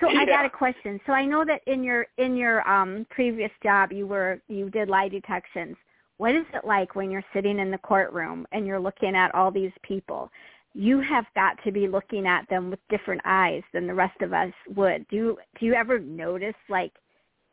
So 0.00 0.08
I 0.08 0.24
got 0.24 0.44
a 0.44 0.50
question. 0.50 1.00
So 1.06 1.12
I 1.12 1.24
know 1.24 1.44
that 1.44 1.62
in 1.66 1.82
your 1.82 2.06
in 2.18 2.36
your 2.36 2.68
um 2.68 3.06
previous 3.10 3.50
job 3.62 3.92
you 3.92 4.06
were 4.06 4.40
you 4.48 4.70
did 4.70 4.88
lie 4.88 5.08
detections. 5.08 5.76
What 6.18 6.34
is 6.34 6.44
it 6.54 6.64
like 6.64 6.94
when 6.94 7.10
you're 7.10 7.24
sitting 7.32 7.58
in 7.58 7.70
the 7.72 7.78
courtroom 7.78 8.46
and 8.52 8.66
you're 8.66 8.78
looking 8.78 9.16
at 9.16 9.34
all 9.34 9.50
these 9.50 9.72
people? 9.82 10.30
You 10.74 11.00
have 11.00 11.24
got 11.34 11.56
to 11.64 11.72
be 11.72 11.86
looking 11.86 12.26
at 12.26 12.48
them 12.50 12.70
with 12.70 12.80
different 12.90 13.22
eyes 13.24 13.62
than 13.72 13.86
the 13.86 13.94
rest 13.94 14.20
of 14.20 14.32
us 14.32 14.52
would. 14.74 15.06
Do 15.08 15.16
you, 15.16 15.38
do 15.58 15.66
you 15.66 15.74
ever 15.74 16.00
notice 16.00 16.54
like 16.68 16.92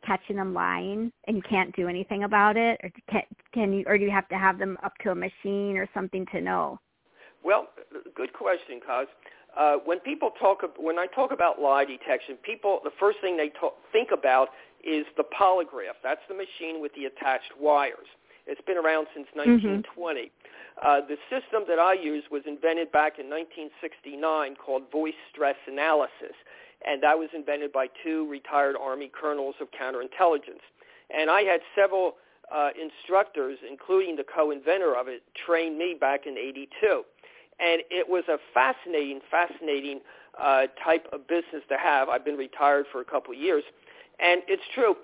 catching 0.06 0.36
them 0.36 0.54
lying 0.54 1.12
and 1.28 1.38
you 1.38 1.44
can't 1.48 1.76
do 1.76 1.88
anything 1.88 2.24
about 2.24 2.58
it 2.58 2.80
or 2.84 2.92
can, 3.10 3.22
can 3.54 3.74
you 3.74 3.84
or 3.86 3.98
do 3.98 4.04
you 4.04 4.12
have 4.12 4.28
to 4.30 4.38
have 4.38 4.58
them 4.58 4.78
up 4.84 4.94
to 5.04 5.12
a 5.12 5.16
machine 5.16 5.78
or 5.78 5.88
something 5.94 6.26
to 6.32 6.42
know? 6.42 6.80
Well, 7.44 7.68
good 8.16 8.34
question, 8.34 8.80
Coz. 8.86 9.08
Uh, 9.58 9.76
when 9.84 10.00
people 10.00 10.32
talk, 10.40 10.62
when 10.80 10.98
I 10.98 11.08
talk 11.08 11.32
about 11.32 11.60
lie 11.60 11.86
detection, 11.86 12.38
people 12.44 12.80
the 12.84 12.92
first 13.00 13.20
thing 13.22 13.36
they 13.38 13.50
talk, 13.60 13.76
think 13.92 14.10
about 14.12 14.50
is 14.84 15.06
the 15.18 15.24
polygraph. 15.24 16.00
That's 16.04 16.22
the 16.28 16.36
machine 16.36 16.82
with 16.82 16.94
the 16.96 17.06
attached 17.06 17.52
wires. 17.60 18.08
It's 18.48 18.62
been 18.62 18.78
around 18.78 19.08
since 19.14 19.28
1920. 19.34 20.32
Uh, 20.82 21.02
the 21.08 21.18
system 21.30 21.64
that 21.68 21.80
I 21.80 21.94
use 21.94 22.24
was 22.32 22.44
invented 22.46 22.92
back 22.92 23.20
in 23.20 23.30
1969 23.30 24.56
called 24.56 24.84
voice 24.92 25.18
stress 25.32 25.58
analysis, 25.68 26.36
and 26.88 27.04
that 27.04 27.18
was 27.18 27.30
invented 27.36 27.72
by 27.72 27.88
two 28.04 28.28
retired 28.30 28.76
Army 28.80 29.12
colonels 29.14 29.56
of 29.62 29.68
counterintelligence. 29.72 30.66
And 31.14 31.30
I 31.30 31.42
had 31.42 31.62
several 31.76 32.16
uh, 32.52 32.70
instructors, 32.80 33.60
including 33.70 34.16
the 34.16 34.24
co-inventor 34.24 34.96
of 34.96 35.08
it, 35.08 35.22
train 35.46 35.78
me 35.78 35.96
back 36.00 36.26
in 36.26 36.38
82 36.38 37.04
and 37.62 37.84
it 37.92 38.10
was 38.10 38.24
a 38.28 38.38
fascinating, 38.54 39.22
fascinating 39.30 40.02
uh, 40.42 40.64
type 40.84 41.08
of 41.14 41.28
business 41.28 41.62
to 41.70 41.78
have. 41.78 42.10
I've 42.10 42.26
been 42.26 42.38
retired 42.38 42.86
for 42.92 43.02
a 43.02 43.06
couple 43.06 43.34
of 43.34 43.40
years, 43.40 43.64
and 44.20 44.42
it's 44.48 44.64
true. 44.74 44.96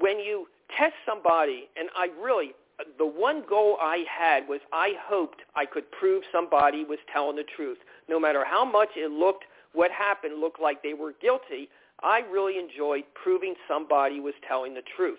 When 0.00 0.18
you 0.18 0.48
test 0.76 0.94
somebody, 1.06 1.68
and 1.78 1.88
I 1.96 2.08
really, 2.20 2.52
the 2.98 3.06
one 3.06 3.42
goal 3.48 3.76
I 3.80 4.04
had 4.08 4.48
was 4.48 4.60
I 4.72 4.92
hoped 5.02 5.42
I 5.54 5.66
could 5.66 5.90
prove 5.92 6.22
somebody 6.32 6.84
was 6.84 6.98
telling 7.12 7.36
the 7.36 7.44
truth, 7.56 7.78
no 8.08 8.18
matter 8.18 8.44
how 8.44 8.64
much 8.64 8.90
it 8.96 9.10
looked, 9.10 9.44
what 9.72 9.90
happened 9.90 10.40
looked 10.40 10.60
like 10.60 10.82
they 10.82 10.94
were 10.94 11.14
guilty. 11.20 11.68
I 12.02 12.20
really 12.30 12.58
enjoyed 12.58 13.04
proving 13.14 13.54
somebody 13.68 14.20
was 14.20 14.34
telling 14.46 14.74
the 14.74 14.82
truth, 14.96 15.18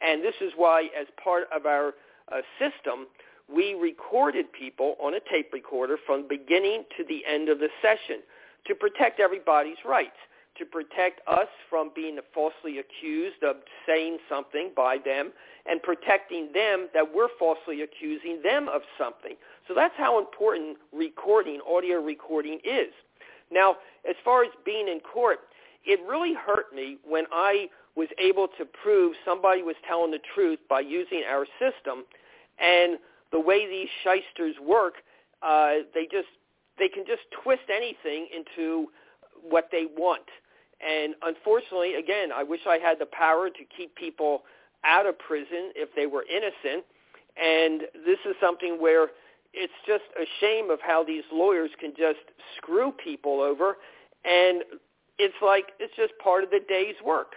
and 0.00 0.22
this 0.22 0.34
is 0.40 0.52
why, 0.56 0.88
as 0.98 1.06
part 1.22 1.48
of 1.54 1.66
our 1.66 1.94
uh, 2.30 2.40
system, 2.58 3.06
we 3.52 3.74
recorded 3.74 4.52
people 4.52 4.96
on 5.02 5.14
a 5.14 5.20
tape 5.30 5.52
recorder 5.52 5.96
from 6.06 6.26
beginning 6.28 6.84
to 6.96 7.04
the 7.04 7.22
end 7.26 7.48
of 7.48 7.58
the 7.58 7.68
session 7.82 8.22
to 8.66 8.74
protect 8.74 9.20
everybody's 9.20 9.78
rights, 9.84 10.16
to 10.58 10.64
protect 10.64 11.20
us 11.26 11.48
from 11.70 11.90
being 11.94 12.18
falsely 12.34 12.78
accused 12.78 13.42
of 13.42 13.56
saying 13.86 14.18
something 14.28 14.70
by 14.76 14.98
them, 15.04 15.32
and 15.66 15.82
protecting 15.82 16.50
them 16.52 16.88
that 16.92 17.14
we're 17.14 17.28
falsely 17.38 17.82
accusing 17.82 18.42
them 18.42 18.68
of 18.68 18.82
something. 18.98 19.34
So 19.68 19.74
that's 19.74 19.94
how 19.96 20.18
important 20.18 20.76
recording, 20.92 21.60
audio 21.68 22.00
recording 22.00 22.58
is. 22.64 22.92
Now, 23.50 23.76
as 24.08 24.16
far 24.24 24.44
as 24.44 24.50
being 24.64 24.88
in 24.88 25.00
court, 25.00 25.40
it 25.84 26.00
really 26.08 26.34
hurt 26.34 26.74
me 26.74 26.98
when 27.04 27.24
I 27.32 27.68
was 27.94 28.08
able 28.18 28.48
to 28.58 28.64
prove 28.64 29.14
somebody 29.24 29.62
was 29.62 29.76
telling 29.86 30.10
the 30.10 30.20
truth 30.34 30.58
by 30.68 30.80
using 30.80 31.22
our 31.28 31.46
system 31.58 32.04
and 32.58 32.98
the 33.30 33.40
way 33.40 33.68
these 33.68 33.88
shysters 34.02 34.56
work, 34.60 34.94
uh, 35.42 35.74
they 35.94 36.04
just 36.10 36.28
they 36.78 36.88
can 36.88 37.04
just 37.06 37.22
twist 37.42 37.62
anything 37.70 38.28
into 38.34 38.88
what 39.42 39.68
they 39.70 39.86
want. 39.96 40.22
And 40.82 41.14
unfortunately, 41.22 41.94
again, 41.94 42.30
I 42.34 42.42
wish 42.42 42.60
I 42.68 42.78
had 42.78 42.98
the 42.98 43.06
power 43.06 43.48
to 43.48 43.64
keep 43.76 43.94
people 43.94 44.42
out 44.84 45.06
of 45.06 45.18
prison 45.18 45.70
if 45.76 45.88
they 45.94 46.06
were 46.06 46.24
innocent. 46.28 46.84
And 47.36 47.82
this 48.04 48.18
is 48.26 48.34
something 48.40 48.80
where 48.80 49.08
it's 49.54 49.72
just 49.86 50.04
a 50.20 50.24
shame 50.40 50.70
of 50.70 50.80
how 50.80 51.04
these 51.04 51.24
lawyers 51.32 51.70
can 51.78 51.92
just 51.96 52.20
screw 52.56 52.92
people 52.92 53.40
over. 53.40 53.76
And 54.24 54.62
it's 55.18 55.34
like 55.42 55.72
it's 55.78 55.94
just 55.96 56.12
part 56.22 56.44
of 56.44 56.50
the 56.50 56.60
day's 56.68 56.96
work. 57.04 57.34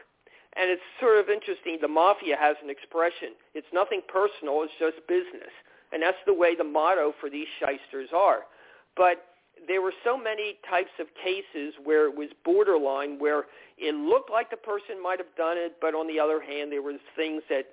And 0.57 0.71
it's 0.71 0.81
sort 0.99 1.19
of 1.19 1.29
interesting. 1.29 1.77
The 1.81 1.87
mafia 1.87 2.37
has 2.39 2.55
an 2.63 2.69
expression. 2.69 3.35
It's 3.53 3.67
nothing 3.73 4.01
personal. 4.07 4.63
It's 4.63 4.73
just 4.79 5.05
business. 5.07 5.51
And 5.91 6.01
that's 6.01 6.17
the 6.25 6.33
way 6.33 6.55
the 6.55 6.63
motto 6.63 7.13
for 7.19 7.29
these 7.29 7.47
shysters 7.59 8.09
are. 8.15 8.47
But 8.95 9.34
there 9.68 9.82
were 9.82 9.93
so 10.03 10.18
many 10.18 10.57
types 10.70 10.91
of 10.99 11.07
cases 11.22 11.74
where 11.84 12.07
it 12.07 12.16
was 12.16 12.30
borderline, 12.43 13.20
where 13.20 13.45
it 13.78 13.95
looked 13.95 14.30
like 14.30 14.49
the 14.49 14.57
person 14.57 15.01
might 15.01 15.20
have 15.20 15.34
done 15.38 15.57
it, 15.57 15.78
but 15.82 15.93
on 15.93 16.07
the 16.07 16.20
other 16.20 16.41
hand, 16.41 16.72
there 16.72 16.82
was 16.82 16.99
things 17.16 17.41
that 17.49 17.66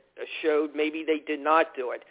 showed 0.43 0.75
maybe 0.75 1.05
they 1.07 1.19
did 1.19 1.41
not 1.41 1.75
do 1.77 1.91
it. 1.91 2.03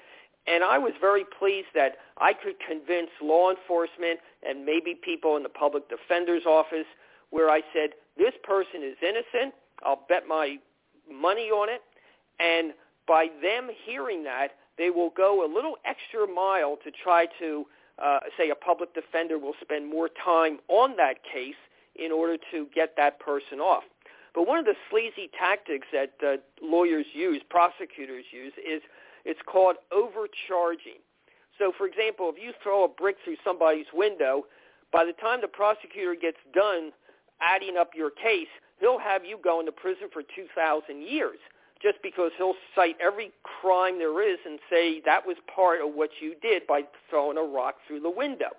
And 0.47 0.63
I 0.63 0.77
was 0.77 0.93
very 0.99 1.23
pleased 1.37 1.67
that 1.75 1.97
I 2.17 2.33
could 2.33 2.55
convince 2.67 3.09
law 3.21 3.51
enforcement 3.51 4.19
and 4.47 4.65
maybe 4.65 4.95
people 4.95 5.37
in 5.37 5.43
the 5.43 5.49
public 5.49 5.83
defender's 5.89 6.45
office 6.45 6.87
where 7.29 7.49
I 7.49 7.61
said, 7.73 7.91
this 8.17 8.33
person 8.43 8.81
is 8.83 8.97
innocent. 9.01 9.53
I'll 9.83 10.05
bet 10.09 10.27
my 10.27 10.57
money 11.09 11.49
on 11.49 11.69
it. 11.69 11.81
And 12.39 12.73
by 13.07 13.27
them 13.41 13.69
hearing 13.85 14.23
that, 14.23 14.49
they 14.77 14.89
will 14.89 15.11
go 15.11 15.45
a 15.45 15.49
little 15.53 15.75
extra 15.85 16.25
mile 16.25 16.77
to 16.83 16.91
try 17.03 17.27
to, 17.39 17.65
uh, 18.01 18.19
say, 18.37 18.49
a 18.49 18.55
public 18.55 18.93
defender 18.93 19.37
will 19.37 19.53
spend 19.61 19.89
more 19.89 20.09
time 20.09 20.59
on 20.67 20.95
that 20.97 21.23
case 21.23 21.59
in 21.95 22.11
order 22.11 22.37
to 22.51 22.67
get 22.73 22.95
that 22.97 23.19
person 23.19 23.59
off. 23.59 23.83
But 24.33 24.47
one 24.47 24.57
of 24.57 24.65
the 24.65 24.75
sleazy 24.89 25.29
tactics 25.37 25.87
that 25.91 26.13
uh, 26.25 26.37
lawyers 26.61 27.05
use, 27.13 27.41
prosecutors 27.49 28.25
use, 28.31 28.53
is 28.57 28.81
it's 29.25 29.41
called 29.45 29.75
overcharging. 29.91 31.03
So, 31.59 31.71
for 31.77 31.85
example, 31.85 32.31
if 32.35 32.41
you 32.41 32.53
throw 32.63 32.85
a 32.85 32.87
brick 32.87 33.17
through 33.23 33.37
somebody's 33.43 33.87
window, 33.93 34.45
by 34.91 35.05
the 35.05 35.13
time 35.13 35.41
the 35.41 35.47
prosecutor 35.47 36.15
gets 36.15 36.37
done 36.53 36.91
adding 37.41 37.77
up 37.77 37.91
your 37.95 38.09
case, 38.09 38.47
he'll 38.79 38.99
have 38.99 39.25
you 39.25 39.37
going 39.43 39.65
to 39.65 39.71
prison 39.71 40.07
for 40.11 40.23
2,000 40.23 41.01
years 41.01 41.37
just 41.81 41.97
because 42.03 42.31
he'll 42.37 42.55
cite 42.75 42.95
every 43.01 43.31
crime 43.43 43.97
there 43.97 44.21
is 44.21 44.39
and 44.45 44.59
say 44.69 45.01
that 45.05 45.25
was 45.25 45.37
part 45.53 45.81
of 45.81 45.93
what 45.93 46.09
you 46.19 46.35
did 46.41 46.67
by 46.67 46.81
throwing 47.09 47.37
a 47.37 47.41
rock 47.41 47.75
through 47.87 47.99
the 47.99 48.09
window. 48.09 48.49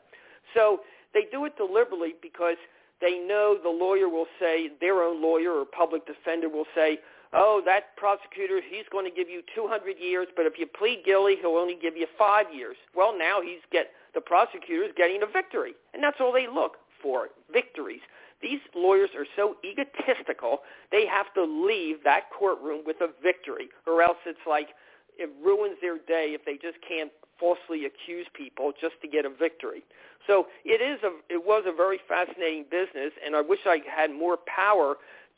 So 0.55 0.81
they 1.15 1.27
do 1.31 1.45
it 1.45 1.57
deliberately 1.57 2.15
because 2.21 2.57
they 3.01 3.19
know 3.19 3.57
the 3.61 3.69
lawyer 3.69 4.09
will 4.09 4.27
say, 4.39 4.71
their 4.81 5.03
own 5.03 5.21
lawyer 5.21 5.53
or 5.53 5.65
public 5.65 6.07
defender 6.07 6.49
will 6.49 6.67
say, 6.75 6.99
oh, 7.33 7.63
that 7.65 7.97
prosecutor, 7.97 8.61
he's 8.61 8.85
going 8.91 9.05
to 9.09 9.15
give 9.15 9.29
you 9.29 9.43
200 9.55 9.99
years, 9.99 10.29
but 10.37 10.47
if 10.47 10.59
you 10.59 10.67
plead 10.67 11.03
guilty, 11.05 11.37
he'll 11.41 11.57
only 11.57 11.77
give 11.81 11.97
you 11.97 12.07
five 12.19 12.47
years. 12.55 12.77
Well, 12.95 13.17
now 13.17 13.41
he's 13.41 13.61
get 13.71 13.91
the 14.15 14.21
prosecutor 14.21 14.85
is 14.85 14.93
getting 14.97 15.23
a 15.23 15.27
victory, 15.27 15.73
and 15.95 16.03
that's 16.03 16.19
all 16.21 16.33
they 16.33 16.47
look 16.47 16.77
for, 17.03 17.29
victories. 17.53 18.03
These 18.43 18.61
lawyers 18.75 19.11
are 19.17 19.27
so 19.37 19.57
egotistical, 19.65 20.61
they 20.91 21.07
have 21.07 21.33
to 21.35 21.45
leave 21.45 22.03
that 22.05 22.25
courtroom 22.37 22.83
with 22.85 22.97
a 23.01 23.09
victory, 23.23 23.69
or 23.87 24.03
else 24.03 24.19
it's 24.27 24.47
like 24.47 24.69
it 25.17 25.31
ruins 25.43 25.77
their 25.81 25.99
day 25.99 26.35
if 26.35 26.45
they 26.45 26.55
just 26.55 26.79
can't 26.87 27.13
falsely 27.39 27.87
accuse 27.87 28.27
people 28.35 28.73
just 28.81 28.95
to 29.03 29.09
get 29.09 29.25
a 29.25 29.31
victory. 29.31 29.83
So 30.27 30.47
it 30.65 30.81
is 30.81 31.03
a 31.03 31.13
it 31.33 31.45
was 31.45 31.65
a 31.67 31.73
very 31.73 32.01
fascinating 32.09 32.65
business, 32.71 33.13
and 33.25 33.35
I 33.35 33.41
wish 33.41 33.61
I 33.67 33.79
had 33.89 34.11
more 34.11 34.39
power 34.47 34.97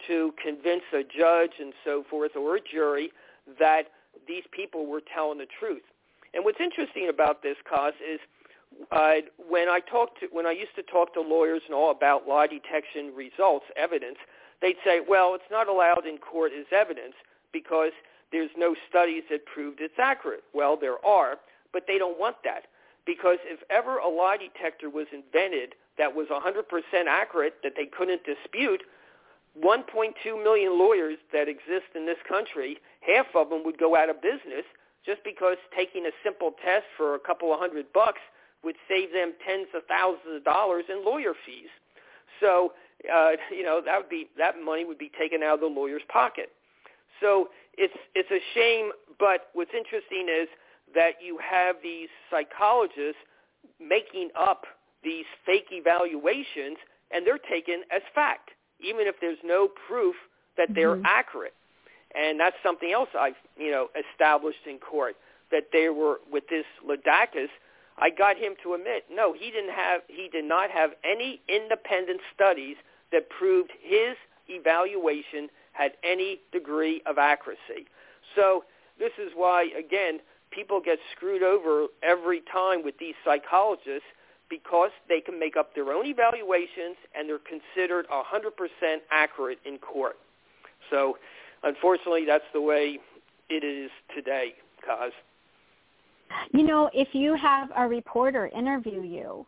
to 0.08 0.34
convince 0.42 0.82
a 0.92 1.02
judge 1.02 1.52
and 1.60 1.72
so 1.84 2.04
forth 2.10 2.32
or 2.36 2.56
a 2.56 2.60
jury 2.60 3.10
that 3.58 3.84
these 4.26 4.44
people 4.50 4.86
were 4.86 5.00
telling 5.14 5.38
the 5.38 5.46
truth. 5.58 5.82
And 6.34 6.44
what's 6.44 6.60
interesting 6.60 7.08
about 7.08 7.42
this, 7.42 7.56
Coz 7.68 7.94
is 8.02 8.20
uh, 8.90 9.14
when 9.48 9.68
I 9.68 9.80
talked 9.80 10.20
to, 10.20 10.26
when 10.32 10.46
I 10.46 10.52
used 10.52 10.74
to 10.76 10.82
talk 10.82 11.14
to 11.14 11.20
lawyers 11.20 11.62
and 11.66 11.74
all 11.74 11.90
about 11.90 12.28
lie 12.28 12.46
detection 12.46 13.12
results, 13.14 13.66
evidence, 13.76 14.18
they'd 14.60 14.76
say, 14.84 15.00
well, 15.06 15.34
it's 15.34 15.50
not 15.50 15.68
allowed 15.68 16.06
in 16.06 16.18
court 16.18 16.52
as 16.58 16.66
evidence 16.72 17.14
because 17.52 17.92
there's 18.32 18.50
no 18.56 18.74
studies 18.88 19.22
that 19.30 19.46
proved 19.46 19.80
it's 19.80 19.98
accurate. 19.98 20.44
Well, 20.52 20.76
there 20.76 21.04
are, 21.04 21.36
but 21.72 21.84
they 21.86 21.98
don't 21.98 22.18
want 22.18 22.36
that 22.44 22.64
because 23.06 23.38
if 23.44 23.60
ever 23.70 23.98
a 23.98 24.08
lie 24.08 24.36
detector 24.36 24.90
was 24.90 25.06
invented 25.12 25.74
that 25.98 26.14
was 26.14 26.26
100% 26.28 26.64
accurate 27.06 27.54
that 27.62 27.74
they 27.76 27.86
couldn't 27.86 28.22
dispute, 28.24 28.82
1.2 29.62 30.42
million 30.42 30.78
lawyers 30.78 31.16
that 31.32 31.48
exist 31.48 31.94
in 31.94 32.06
this 32.06 32.18
country, 32.26 32.78
half 33.00 33.26
of 33.34 33.50
them 33.50 33.62
would 33.64 33.78
go 33.78 33.96
out 33.96 34.10
of 34.10 34.20
business 34.20 34.64
just 35.06 35.22
because 35.22 35.56
taking 35.76 36.06
a 36.06 36.10
simple 36.24 36.54
test 36.64 36.86
for 36.96 37.14
a 37.14 37.20
couple 37.20 37.52
of 37.52 37.60
hundred 37.60 37.92
bucks 37.92 38.20
would 38.64 38.76
save 38.88 39.12
them 39.12 39.32
tens 39.46 39.68
of 39.74 39.82
thousands 39.86 40.36
of 40.36 40.44
dollars 40.44 40.84
in 40.88 41.04
lawyer 41.04 41.34
fees. 41.46 41.68
So, 42.40 42.72
uh, 43.12 43.32
you 43.50 43.62
know, 43.62 43.80
that 43.84 43.98
would 43.98 44.08
be 44.08 44.28
that 44.38 44.54
money 44.62 44.84
would 44.84 44.98
be 44.98 45.10
taken 45.18 45.42
out 45.42 45.54
of 45.54 45.60
the 45.60 45.66
lawyer's 45.66 46.02
pocket. 46.08 46.50
So 47.20 47.50
it's 47.76 47.94
it's 48.14 48.30
a 48.30 48.40
shame, 48.54 48.90
but 49.18 49.50
what's 49.52 49.74
interesting 49.76 50.26
is 50.28 50.48
that 50.94 51.14
you 51.22 51.38
have 51.38 51.76
these 51.82 52.08
psychologists 52.30 53.20
making 53.80 54.30
up 54.38 54.64
these 55.02 55.24
fake 55.44 55.68
evaluations 55.70 56.78
and 57.10 57.26
they're 57.26 57.38
taken 57.38 57.82
as 57.90 58.02
fact, 58.14 58.50
even 58.80 59.06
if 59.06 59.16
there's 59.20 59.38
no 59.44 59.68
proof 59.68 60.16
that 60.56 60.68
they're 60.74 60.96
Mhm. 60.96 61.02
accurate. 61.04 61.54
And 62.14 62.38
that's 62.38 62.56
something 62.62 62.92
else 62.92 63.08
I've, 63.14 63.36
you 63.56 63.70
know, 63.70 63.90
established 63.94 64.66
in 64.66 64.78
court 64.78 65.16
that 65.50 65.70
they 65.72 65.88
were 65.88 66.20
with 66.30 66.46
this 66.48 66.66
Ladakis. 66.86 67.50
I 67.98 68.10
got 68.10 68.36
him 68.36 68.54
to 68.62 68.74
admit, 68.74 69.04
no, 69.10 69.32
he 69.32 69.50
didn't 69.50 69.72
have, 69.72 70.02
he 70.08 70.28
did 70.28 70.44
not 70.44 70.70
have 70.70 70.90
any 71.04 71.40
independent 71.48 72.20
studies 72.34 72.76
that 73.12 73.30
proved 73.30 73.70
his 73.80 74.16
evaluation 74.48 75.48
had 75.72 75.92
any 76.02 76.40
degree 76.52 77.02
of 77.06 77.18
accuracy. 77.18 77.86
So 78.34 78.64
this 78.98 79.12
is 79.18 79.32
why, 79.34 79.68
again, 79.78 80.20
people 80.50 80.80
get 80.84 80.98
screwed 81.14 81.42
over 81.42 81.86
every 82.02 82.42
time 82.52 82.84
with 82.84 82.98
these 82.98 83.14
psychologists 83.24 84.08
because 84.50 84.90
they 85.08 85.20
can 85.20 85.38
make 85.38 85.56
up 85.56 85.74
their 85.74 85.92
own 85.92 86.06
evaluations 86.06 86.96
and 87.14 87.28
they're 87.28 87.38
considered 87.38 88.06
100% 88.08 88.98
accurate 89.10 89.58
in 89.64 89.78
court. 89.78 90.16
So 90.90 91.18
unfortunately, 91.62 92.24
that's 92.26 92.44
the 92.52 92.60
way 92.60 92.98
it 93.48 93.64
is 93.64 93.90
today, 94.14 94.54
Coz. 94.86 95.12
You 96.52 96.62
know, 96.64 96.90
if 96.92 97.08
you 97.12 97.36
have 97.36 97.68
a 97.76 97.86
reporter 97.86 98.50
interview 98.56 99.02
you, 99.02 99.46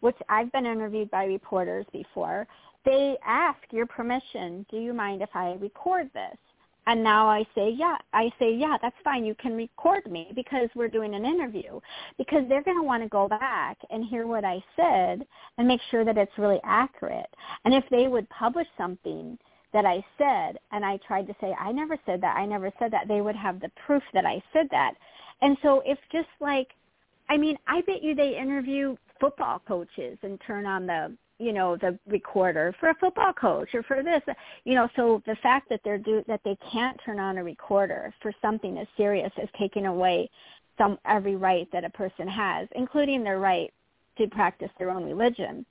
which 0.00 0.16
I've 0.28 0.52
been 0.52 0.66
interviewed 0.66 1.10
by 1.10 1.24
reporters 1.24 1.86
before, 1.92 2.46
they 2.84 3.16
ask 3.26 3.58
your 3.70 3.86
permission, 3.86 4.64
do 4.70 4.78
you 4.78 4.92
mind 4.92 5.22
if 5.22 5.30
I 5.34 5.54
record 5.54 6.10
this? 6.14 6.36
And 6.88 7.02
now 7.02 7.28
I 7.28 7.44
say, 7.54 7.74
yeah, 7.76 7.96
I 8.12 8.30
say, 8.38 8.54
yeah, 8.54 8.76
that's 8.80 8.94
fine. 9.02 9.24
You 9.24 9.34
can 9.34 9.56
record 9.56 10.10
me 10.10 10.30
because 10.36 10.68
we're 10.76 10.86
doing 10.86 11.14
an 11.14 11.24
interview 11.24 11.80
because 12.16 12.44
they're 12.48 12.62
going 12.62 12.76
to 12.76 12.84
want 12.84 13.02
to 13.02 13.08
go 13.08 13.26
back 13.26 13.76
and 13.90 14.04
hear 14.04 14.28
what 14.28 14.44
I 14.44 14.62
said 14.76 15.26
and 15.58 15.66
make 15.66 15.80
sure 15.90 16.04
that 16.04 16.16
it's 16.16 16.38
really 16.38 16.60
accurate. 16.62 17.26
And 17.64 17.74
if 17.74 17.84
they 17.90 18.06
would 18.06 18.28
publish 18.30 18.68
something 18.78 19.36
that 19.72 19.84
I 19.84 20.04
said 20.16 20.58
and 20.70 20.84
I 20.84 20.98
tried 21.06 21.26
to 21.26 21.34
say, 21.40 21.52
I 21.58 21.72
never 21.72 21.98
said 22.06 22.20
that, 22.20 22.36
I 22.36 22.46
never 22.46 22.70
said 22.78 22.92
that, 22.92 23.08
they 23.08 23.20
would 23.20 23.36
have 23.36 23.58
the 23.58 23.70
proof 23.84 24.02
that 24.14 24.24
I 24.24 24.40
said 24.52 24.68
that. 24.70 24.94
And 25.42 25.56
so 25.62 25.82
if 25.84 25.98
just 26.12 26.28
like, 26.40 26.68
I 27.28 27.36
mean, 27.36 27.56
I 27.66 27.82
bet 27.82 28.02
you 28.02 28.14
they 28.14 28.38
interview 28.38 28.96
football 29.20 29.62
coaches 29.66 30.18
and 30.22 30.40
turn 30.46 30.66
on 30.66 30.86
the 30.86 31.16
you 31.38 31.52
know 31.52 31.76
the 31.76 31.98
recorder 32.06 32.74
for 32.80 32.88
a 32.88 32.94
football 32.94 33.32
coach 33.32 33.68
or 33.74 33.82
for 33.82 34.02
this 34.02 34.22
you 34.64 34.74
know 34.74 34.88
so 34.96 35.22
the 35.26 35.36
fact 35.42 35.68
that 35.68 35.80
they're 35.84 35.98
do 35.98 36.24
that 36.26 36.40
they 36.44 36.56
can't 36.72 36.98
turn 37.04 37.18
on 37.18 37.36
a 37.36 37.44
recorder 37.44 38.12
for 38.22 38.32
something 38.40 38.78
as 38.78 38.86
serious 38.96 39.30
as 39.40 39.48
taking 39.58 39.86
away 39.86 40.28
some 40.78 40.98
every 41.04 41.36
right 41.36 41.68
that 41.72 41.84
a 41.84 41.90
person 41.90 42.26
has 42.26 42.68
including 42.74 43.22
their 43.22 43.38
right 43.38 43.72
to 44.16 44.26
practice 44.28 44.70
their 44.78 44.90
own 44.90 45.04
religion 45.04 45.64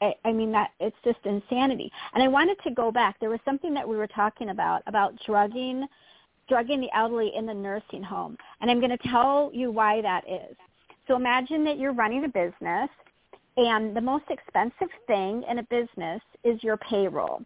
I, 0.00 0.14
I 0.24 0.32
mean 0.32 0.52
that 0.52 0.70
it's 0.80 0.96
just 1.04 1.18
insanity. 1.24 1.90
And 2.12 2.22
i 2.22 2.28
wanted 2.28 2.58
to 2.64 2.70
go 2.70 2.90
back. 2.90 3.16
There 3.20 3.30
was 3.30 3.40
something 3.44 3.72
that 3.74 3.88
we 3.88 3.96
were 3.96 4.08
talking 4.08 4.50
about 4.50 4.82
about 4.86 5.14
drugging 5.24 5.86
drugging 6.48 6.80
the 6.80 6.90
elderly 6.94 7.32
in 7.36 7.46
the 7.46 7.54
nursing 7.54 8.02
home 8.02 8.36
and 8.60 8.70
i'm 8.70 8.80
going 8.80 8.96
to 8.96 9.08
tell 9.08 9.50
you 9.52 9.70
why 9.70 10.00
that 10.02 10.22
is 10.28 10.56
so 11.06 11.16
imagine 11.16 11.64
that 11.64 11.78
you're 11.78 11.92
running 11.92 12.24
a 12.24 12.28
business 12.28 12.88
and 13.56 13.96
the 13.96 14.00
most 14.00 14.24
expensive 14.30 14.88
thing 15.06 15.44
in 15.48 15.58
a 15.58 15.62
business 15.64 16.20
is 16.42 16.62
your 16.62 16.76
payroll. 16.76 17.42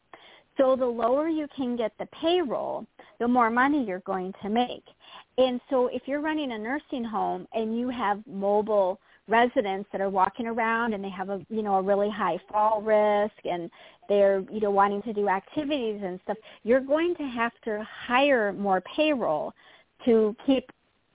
So 0.57 0.75
the 0.75 0.87
lower 0.87 1.29
you 1.29 1.47
can 1.55 1.77
get 1.77 1.93
the 1.99 2.07
payroll, 2.07 2.87
the 3.21 3.29
more 3.29 3.51
money 3.51 3.85
you're 3.85 4.01
going 4.01 4.33
to 4.43 4.49
make. 4.49 4.85
And 5.37 5.61
so 5.71 5.89
if 5.89 6.03
you're 6.07 6.21
running 6.21 6.53
a 6.53 6.59
nursing 6.59 7.05
home 7.05 7.47
and 7.53 7.79
you 7.79 7.89
have 7.91 8.23
mobile 8.27 9.01
residents 9.29 9.89
that 9.93 10.01
are 10.01 10.11
walking 10.11 10.47
around 10.47 10.95
and 10.95 11.05
they 11.05 11.11
have 11.11 11.29
a 11.29 11.45
you 11.51 11.62
know 11.62 11.74
a 11.76 11.83
really 11.83 12.11
high 12.11 12.39
fall 12.51 12.83
risk 12.83 13.35
and 13.45 13.70
they're 14.09 14.43
you 14.51 14.61
know 14.61 14.70
wanting 14.70 15.03
to 15.03 15.12
do 15.12 15.29
activities 15.29 16.01
and 16.05 16.18
stuff, 16.24 16.39
you're 16.64 16.81
going 16.81 17.14
to 17.16 17.24
have 17.24 17.53
to 17.64 17.87
hire 18.07 18.53
more 18.53 18.83
payroll 18.97 19.53
to 20.05 20.35
keep 20.47 20.64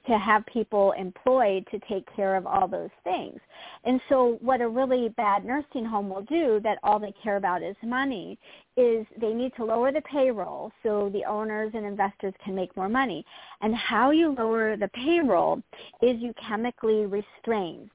to 0.08 0.18
have 0.18 0.46
people 0.46 0.94
employed 0.98 1.66
to 1.72 1.80
take 1.88 2.06
care 2.16 2.36
of 2.36 2.46
all 2.46 2.68
those 2.68 2.90
things. 3.04 3.40
And 3.86 4.02
so 4.10 4.38
what 4.42 4.62
a 4.62 4.68
really 4.68 5.10
bad 5.10 5.46
nursing 5.46 5.86
home 5.86 6.10
will 6.10 6.24
do 6.24 6.60
that 6.64 6.80
all 6.84 7.00
they 7.00 7.14
care 7.24 7.38
about 7.38 7.64
is 7.64 7.76
money 7.84 8.38
is 8.76 9.06
they 9.20 9.34
need 9.34 9.54
to 9.56 9.64
lower 9.64 9.92
the 9.92 10.02
payroll 10.02 10.72
so 10.82 11.10
the 11.14 11.24
owners 11.26 11.72
and 11.74 11.86
investors 11.86 12.34
can 12.44 12.56
make 12.56 12.76
more 12.76 12.90
money. 12.90 13.26
And 13.62 13.76
how 13.76 14.12
you 14.12 14.36
lower 14.38 14.76
the 14.76 14.90
payroll 14.90 15.62
is 16.02 16.20
you 16.20 16.34
chemically 16.48 17.06
restrain. 17.06 17.90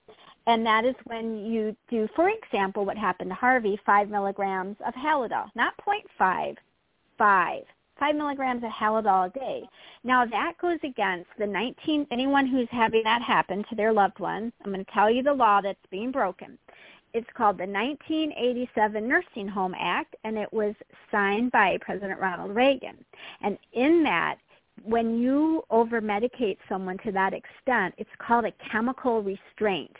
And 0.46 0.64
that 0.64 0.86
is 0.86 0.94
when 1.04 1.44
you 1.44 1.76
do, 1.90 2.08
for 2.16 2.30
example, 2.30 2.86
what 2.86 2.96
happened 2.96 3.30
to 3.30 3.34
Harvey, 3.34 3.78
five 3.84 4.08
milligrams 4.08 4.76
of 4.86 4.94
Haldol, 4.94 5.50
not 5.54 5.74
0.5, 5.86 6.56
five 7.18 7.64
five 7.98 8.16
milligrams 8.16 8.62
of 8.64 8.70
Haldol 8.70 9.26
a 9.26 9.30
day. 9.30 9.68
Now 10.04 10.24
that 10.26 10.54
goes 10.60 10.78
against 10.82 11.30
the 11.38 11.46
19, 11.46 12.06
anyone 12.10 12.46
who's 12.46 12.68
having 12.70 13.02
that 13.04 13.22
happen 13.22 13.64
to 13.68 13.74
their 13.74 13.92
loved 13.92 14.18
one, 14.18 14.52
I'm 14.64 14.72
going 14.72 14.84
to 14.84 14.92
tell 14.92 15.10
you 15.10 15.22
the 15.22 15.34
law 15.34 15.60
that's 15.60 15.78
being 15.90 16.10
broken. 16.10 16.58
It's 17.14 17.28
called 17.34 17.56
the 17.56 17.66
1987 17.66 19.08
Nursing 19.08 19.48
Home 19.48 19.74
Act, 19.78 20.14
and 20.24 20.36
it 20.36 20.52
was 20.52 20.74
signed 21.10 21.50
by 21.52 21.78
President 21.80 22.20
Ronald 22.20 22.54
Reagan. 22.54 23.02
And 23.40 23.58
in 23.72 24.02
that, 24.04 24.36
when 24.84 25.18
you 25.18 25.62
over 25.70 26.00
medicate 26.00 26.58
someone 26.68 26.98
to 26.98 27.12
that 27.12 27.32
extent, 27.32 27.94
it's 27.98 28.10
called 28.18 28.44
a 28.44 28.52
chemical 28.70 29.22
restraint. 29.22 29.94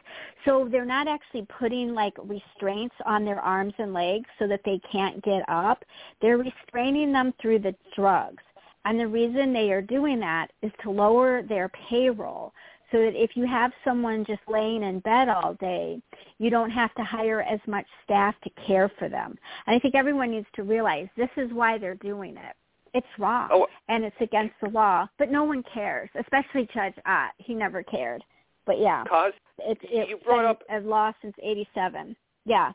So 0.45 0.69
they're 0.71 0.85
not 0.85 1.09
actually 1.09 1.47
putting 1.59 1.95
like 1.95 2.15
restraints 2.25 2.95
on 3.07 3.25
their 3.25 3.41
arms 3.41 3.75
and 3.79 3.93
legs 3.93 4.29
so 4.39 4.47
that 4.49 4.61
they 4.65 4.81
can't 4.91 5.23
get 5.23 5.43
up. 5.49 5.85
They're 6.21 6.39
restraining 6.39 7.13
them 7.13 7.35
through 7.41 7.61
the 7.61 7.75
drugs. 7.95 8.43
And 8.85 8.99
the 8.99 9.07
reason 9.07 9.53
they 9.53 9.71
are 9.73 9.83
doing 9.83 10.21
that 10.21 10.51
is 10.63 10.73
to 10.83 10.91
lower 10.91 11.43
their 11.43 11.69
payroll 11.69 12.53
so 12.91 12.99
that 12.99 13.15
if 13.15 13.37
you 13.37 13.47
have 13.47 13.73
someone 13.85 14.25
just 14.25 14.41
laying 14.49 14.83
in 14.83 15.01
bed 15.01 15.29
all 15.29 15.55
day, 15.55 16.01
you 16.39 16.49
don't 16.49 16.71
have 16.71 16.95
to 16.95 17.05
hire 17.05 17.43
as 17.43 17.61
much 17.67 17.87
staff 18.05 18.35
to 18.45 18.51
care 18.67 18.91
for 18.99 19.09
them. 19.09 19.37
And 19.67 19.77
I 19.77 19.79
think 19.79 19.95
everyone 19.95 20.31
needs 20.31 20.47
to 20.55 20.63
realize 20.63 21.09
this 21.17 21.29
is 21.37 21.53
why 21.53 21.77
they're 21.77 21.97
doing 21.97 22.37
it 22.37 22.57
it's 22.95 23.07
wrong 23.19 23.49
Oh. 23.53 23.67
and 23.89 24.05
it's 24.05 24.21
against 24.21 24.55
the 24.63 24.69
law, 24.71 25.09
but 25.19 25.31
no 25.31 25.45
one 25.45 25.63
cares, 25.63 26.09
especially 26.19 26.69
Judge 26.73 26.95
Ott. 27.07 27.33
He 27.39 27.55
never 27.55 27.83
cared. 27.83 28.23
But 28.67 28.79
yeah, 28.79 29.05
Coz, 29.09 29.33
it's 29.61 29.81
it's 29.85 30.11
you 30.11 30.17
brought 30.19 30.45
up- 30.45 30.63
a 30.71 30.81
law 30.81 31.13
since 31.23 31.35
'87. 31.43 32.15
Yeah. 32.45 32.73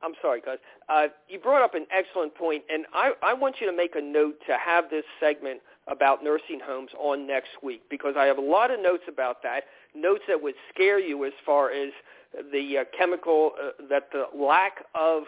I'm 0.00 0.14
sorry, 0.22 0.40
Coz. 0.40 0.58
Uh, 0.88 1.08
you 1.28 1.38
brought 1.40 1.60
up 1.62 1.74
an 1.74 1.84
excellent 1.90 2.34
point, 2.34 2.62
and 2.72 2.86
I, 2.94 3.12
I 3.22 3.34
want 3.34 3.56
you 3.60 3.66
to 3.68 3.76
make 3.76 3.96
a 3.96 4.00
note 4.00 4.36
to 4.46 4.56
have 4.56 4.88
this 4.90 5.04
segment 5.18 5.60
about 5.88 6.22
nursing 6.22 6.60
homes 6.64 6.90
on 7.00 7.26
next 7.26 7.50
week 7.64 7.82
because 7.90 8.14
I 8.16 8.26
have 8.26 8.38
a 8.38 8.42
lot 8.42 8.70
of 8.70 8.78
notes 8.80 9.02
about 9.08 9.42
that, 9.42 9.64
notes 9.96 10.22
that 10.28 10.40
would 10.40 10.54
scare 10.72 11.00
you 11.00 11.24
as 11.24 11.32
far 11.44 11.72
as 11.72 11.90
the 12.52 12.78
uh, 12.78 12.84
chemical, 12.96 13.52
uh, 13.60 13.70
that 13.88 14.10
the 14.12 14.26
lack 14.38 14.84
of 14.94 15.24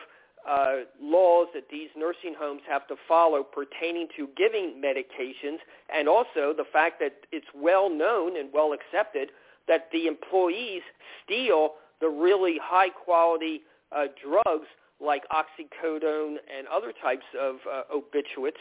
uh, 0.49 0.77
laws 1.01 1.49
that 1.55 1.65
these 1.71 1.89
nursing 1.97 2.35
homes 2.39 2.63
have 2.69 2.87
to 2.89 2.97
follow 3.07 3.43
pertaining 3.43 4.09
to 4.17 4.29
giving 4.37 4.83
medications, 4.83 5.59
and 5.95 6.09
also 6.09 6.55
the 6.57 6.65
fact 6.73 7.01
that 7.01 7.13
it's 7.33 7.47
well 7.55 7.91
known 7.91 8.39
and 8.39 8.51
well 8.53 8.73
accepted 8.73 9.31
that 9.69 9.89
the 9.93 10.07
employees 10.07 10.83
steal 11.25 11.75
the 12.01 12.09
really 12.09 12.59
high 12.63 12.89
quality 12.89 13.63
uh, 13.93 14.07
drugs 14.23 14.67
like 15.01 15.25
oxycodone 15.31 16.37
and 16.57 16.67
other 16.69 16.93
types 17.03 17.25
of 17.39 17.57
uh, 17.71 17.83
obituates 17.95 18.59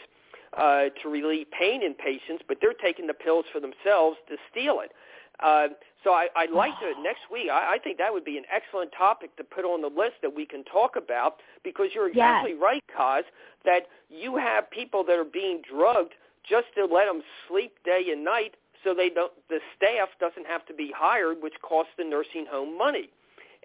uh, 0.56 0.84
to 1.02 1.08
relieve 1.08 1.46
pain 1.50 1.82
in 1.82 1.94
patients, 1.94 2.42
but 2.48 2.58
they're 2.60 2.72
taking 2.72 3.06
the 3.06 3.14
pills 3.14 3.44
for 3.52 3.60
themselves 3.60 4.16
to 4.28 4.36
steal 4.50 4.80
it. 4.80 4.92
Uh, 5.40 5.68
so 6.04 6.12
I, 6.12 6.28
I'd 6.36 6.50
like 6.50 6.72
to 6.80 7.02
next 7.02 7.22
week. 7.30 7.48
I, 7.52 7.74
I 7.74 7.78
think 7.78 7.98
that 7.98 8.12
would 8.12 8.24
be 8.24 8.38
an 8.38 8.44
excellent 8.50 8.90
topic 8.96 9.36
to 9.36 9.44
put 9.44 9.64
on 9.64 9.82
the 9.82 9.88
list 9.88 10.14
that 10.22 10.34
we 10.34 10.46
can 10.46 10.64
talk 10.64 10.96
about 10.96 11.36
because 11.62 11.88
you're 11.94 12.08
exactly 12.08 12.54
right, 12.54 12.82
Coz, 12.96 13.24
that 13.64 13.80
you 14.08 14.36
have 14.36 14.70
people 14.70 15.04
that 15.04 15.18
are 15.18 15.24
being 15.24 15.60
drugged 15.68 16.14
just 16.48 16.66
to 16.76 16.84
let 16.86 17.04
them 17.06 17.22
sleep 17.48 17.72
day 17.84 18.06
and 18.10 18.24
night, 18.24 18.54
so 18.82 18.94
they 18.94 19.10
don't. 19.10 19.32
The 19.50 19.60
staff 19.76 20.08
doesn't 20.18 20.46
have 20.46 20.64
to 20.66 20.74
be 20.74 20.90
hired, 20.96 21.42
which 21.42 21.54
costs 21.60 21.92
the 21.98 22.04
nursing 22.04 22.46
home 22.50 22.78
money, 22.78 23.10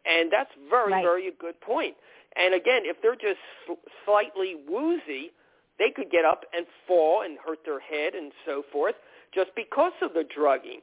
and 0.05 0.29
that's 0.31 0.51
very, 0.69 0.91
Right. 0.91 1.03
very 1.03 1.27
a 1.29 1.31
good 1.31 1.59
point. 1.61 1.95
And 2.35 2.53
again, 2.53 2.81
if 2.83 3.01
they're 3.01 3.15
just 3.15 3.39
sl- 3.65 3.79
slightly 4.03 4.55
woozy, 4.67 5.31
they 5.79 5.89
could 5.89 6.11
get 6.11 6.25
up 6.25 6.43
and 6.53 6.65
fall 6.85 7.21
and 7.21 7.37
hurt 7.39 7.59
their 7.63 7.79
head 7.79 8.13
and 8.13 8.33
so 8.45 8.63
forth 8.73 8.95
just 9.33 9.51
because 9.55 9.93
of 10.01 10.13
the 10.13 10.25
drugging. 10.35 10.81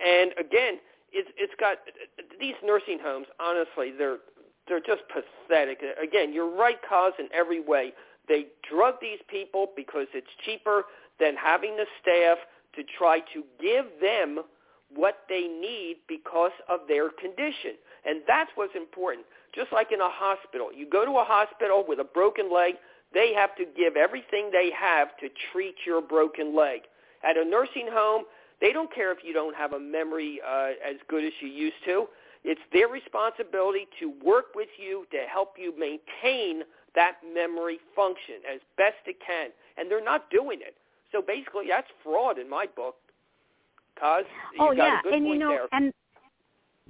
And 0.00 0.32
again, 0.38 0.78
it's 1.12 1.30
it's 1.36 1.54
got 1.58 1.78
these 2.40 2.54
nursing 2.64 2.98
homes. 3.02 3.26
Honestly, 3.40 3.92
they're 3.96 4.18
they're 4.68 4.80
just 4.80 5.02
pathetic. 5.08 5.82
Again, 6.02 6.32
you're 6.32 6.50
right, 6.50 6.78
Coz 6.88 7.12
in 7.18 7.28
every 7.32 7.60
way. 7.60 7.92
They 8.28 8.46
drug 8.68 8.94
these 9.00 9.18
people 9.28 9.68
because 9.76 10.06
it's 10.14 10.30
cheaper 10.44 10.84
than 11.20 11.36
having 11.36 11.76
the 11.76 11.86
staff 12.00 12.38
to 12.74 12.82
try 12.98 13.20
to 13.34 13.44
give 13.60 13.84
them 14.00 14.40
what 14.94 15.24
they 15.28 15.42
need 15.42 15.96
because 16.08 16.52
of 16.68 16.80
their 16.88 17.10
condition. 17.10 17.76
And 18.04 18.20
that's 18.26 18.50
what's 18.54 18.74
important. 18.74 19.26
Just 19.54 19.72
like 19.72 19.92
in 19.92 20.00
a 20.00 20.10
hospital. 20.10 20.70
You 20.74 20.88
go 20.88 21.04
to 21.04 21.12
a 21.12 21.24
hospital 21.24 21.84
with 21.86 22.00
a 22.00 22.04
broken 22.04 22.52
leg, 22.52 22.74
they 23.12 23.32
have 23.34 23.54
to 23.56 23.64
give 23.64 23.96
everything 23.96 24.50
they 24.50 24.70
have 24.78 25.16
to 25.18 25.28
treat 25.52 25.76
your 25.86 26.02
broken 26.02 26.56
leg. 26.56 26.82
At 27.22 27.36
a 27.36 27.44
nursing 27.44 27.88
home, 27.90 28.24
they 28.60 28.72
don't 28.72 28.92
care 28.94 29.12
if 29.12 29.18
you 29.24 29.32
don't 29.32 29.56
have 29.56 29.72
a 29.72 29.80
memory 29.80 30.40
uh, 30.46 30.70
as 30.88 30.96
good 31.08 31.24
as 31.24 31.32
you 31.40 31.48
used 31.48 31.76
to. 31.86 32.06
It's 32.44 32.60
their 32.72 32.88
responsibility 32.88 33.86
to 34.00 34.12
work 34.24 34.54
with 34.54 34.68
you 34.78 35.06
to 35.10 35.18
help 35.32 35.54
you 35.58 35.72
maintain 35.78 36.62
that 36.94 37.16
memory 37.34 37.78
function 37.96 38.36
as 38.52 38.60
best 38.76 38.96
it 39.06 39.16
can. 39.26 39.48
And 39.76 39.90
they're 39.90 40.04
not 40.04 40.30
doing 40.30 40.60
it. 40.60 40.74
So 41.10 41.22
basically, 41.22 41.66
that's 41.68 41.88
fraud 42.02 42.38
in 42.38 42.48
my 42.48 42.66
book. 42.66 42.96
Cause 43.98 44.24
oh 44.58 44.72
yeah, 44.72 44.98
and 45.12 45.26
you 45.26 45.38
know, 45.38 45.50
there. 45.50 45.68
and 45.70 45.92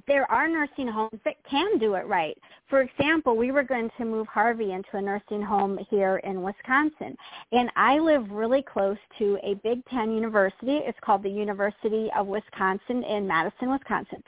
there 0.06 0.30
are 0.30 0.48
nursing 0.48 0.88
homes 0.88 1.20
that 1.24 1.36
can 1.48 1.78
do 1.78 1.94
it 1.94 2.06
right. 2.06 2.36
For 2.68 2.80
example, 2.80 3.36
we 3.36 3.52
were 3.52 3.62
going 3.62 3.90
to 3.98 4.04
move 4.04 4.26
Harvey 4.26 4.72
into 4.72 4.96
a 4.96 5.02
nursing 5.02 5.42
home 5.42 5.78
here 5.90 6.18
in 6.18 6.42
Wisconsin. 6.42 7.16
And 7.52 7.70
I 7.76 7.98
live 7.98 8.30
really 8.30 8.62
close 8.62 8.98
to 9.18 9.38
a 9.42 9.54
Big 9.62 9.84
Ten 9.86 10.12
university. 10.12 10.78
It's 10.84 10.98
called 11.02 11.22
the 11.22 11.30
University 11.30 12.10
of 12.16 12.26
Wisconsin 12.26 13.02
in 13.04 13.26
Madison, 13.26 13.70
Wisconsin. 13.70 14.22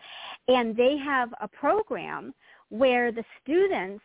And 0.49 0.77
they 0.77 0.97
have 0.97 1.33
a 1.41 1.49
program 1.49 2.33
where 2.71 3.13
the 3.13 3.25
students 3.43 4.03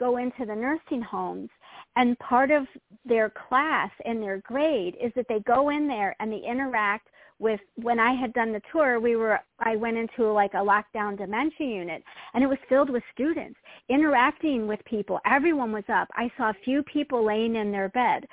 go 0.00 0.16
into 0.16 0.44
the 0.44 0.54
nursing 0.54 1.02
homes 1.02 1.48
and 1.96 2.18
part 2.18 2.50
of 2.50 2.66
their 3.04 3.30
class 3.30 3.90
and 4.04 4.22
their 4.22 4.38
grade 4.38 4.96
is 5.00 5.12
that 5.14 5.26
they 5.28 5.40
go 5.40 5.68
in 5.70 5.86
there 5.86 6.16
and 6.18 6.32
they 6.32 6.42
interact 6.44 7.08
with 7.42 7.60
when 7.74 7.98
I 7.98 8.14
had 8.14 8.32
done 8.32 8.52
the 8.52 8.62
tour, 8.70 9.00
we 9.00 9.16
were 9.16 9.40
I 9.58 9.74
went 9.74 9.98
into 9.98 10.32
like 10.32 10.54
a 10.54 10.58
lockdown 10.58 11.18
dementia 11.18 11.66
unit 11.66 12.02
and 12.32 12.44
it 12.44 12.46
was 12.46 12.58
filled 12.68 12.88
with 12.88 13.02
students 13.12 13.58
interacting 13.90 14.68
with 14.68 14.78
people. 14.84 15.18
Everyone 15.26 15.72
was 15.72 15.84
up. 15.92 16.08
I 16.14 16.30
saw 16.36 16.50
a 16.50 16.64
few 16.64 16.84
people 16.84 17.26
laying 17.26 17.56
in 17.56 17.72
their 17.72 17.88
bed. 17.88 18.24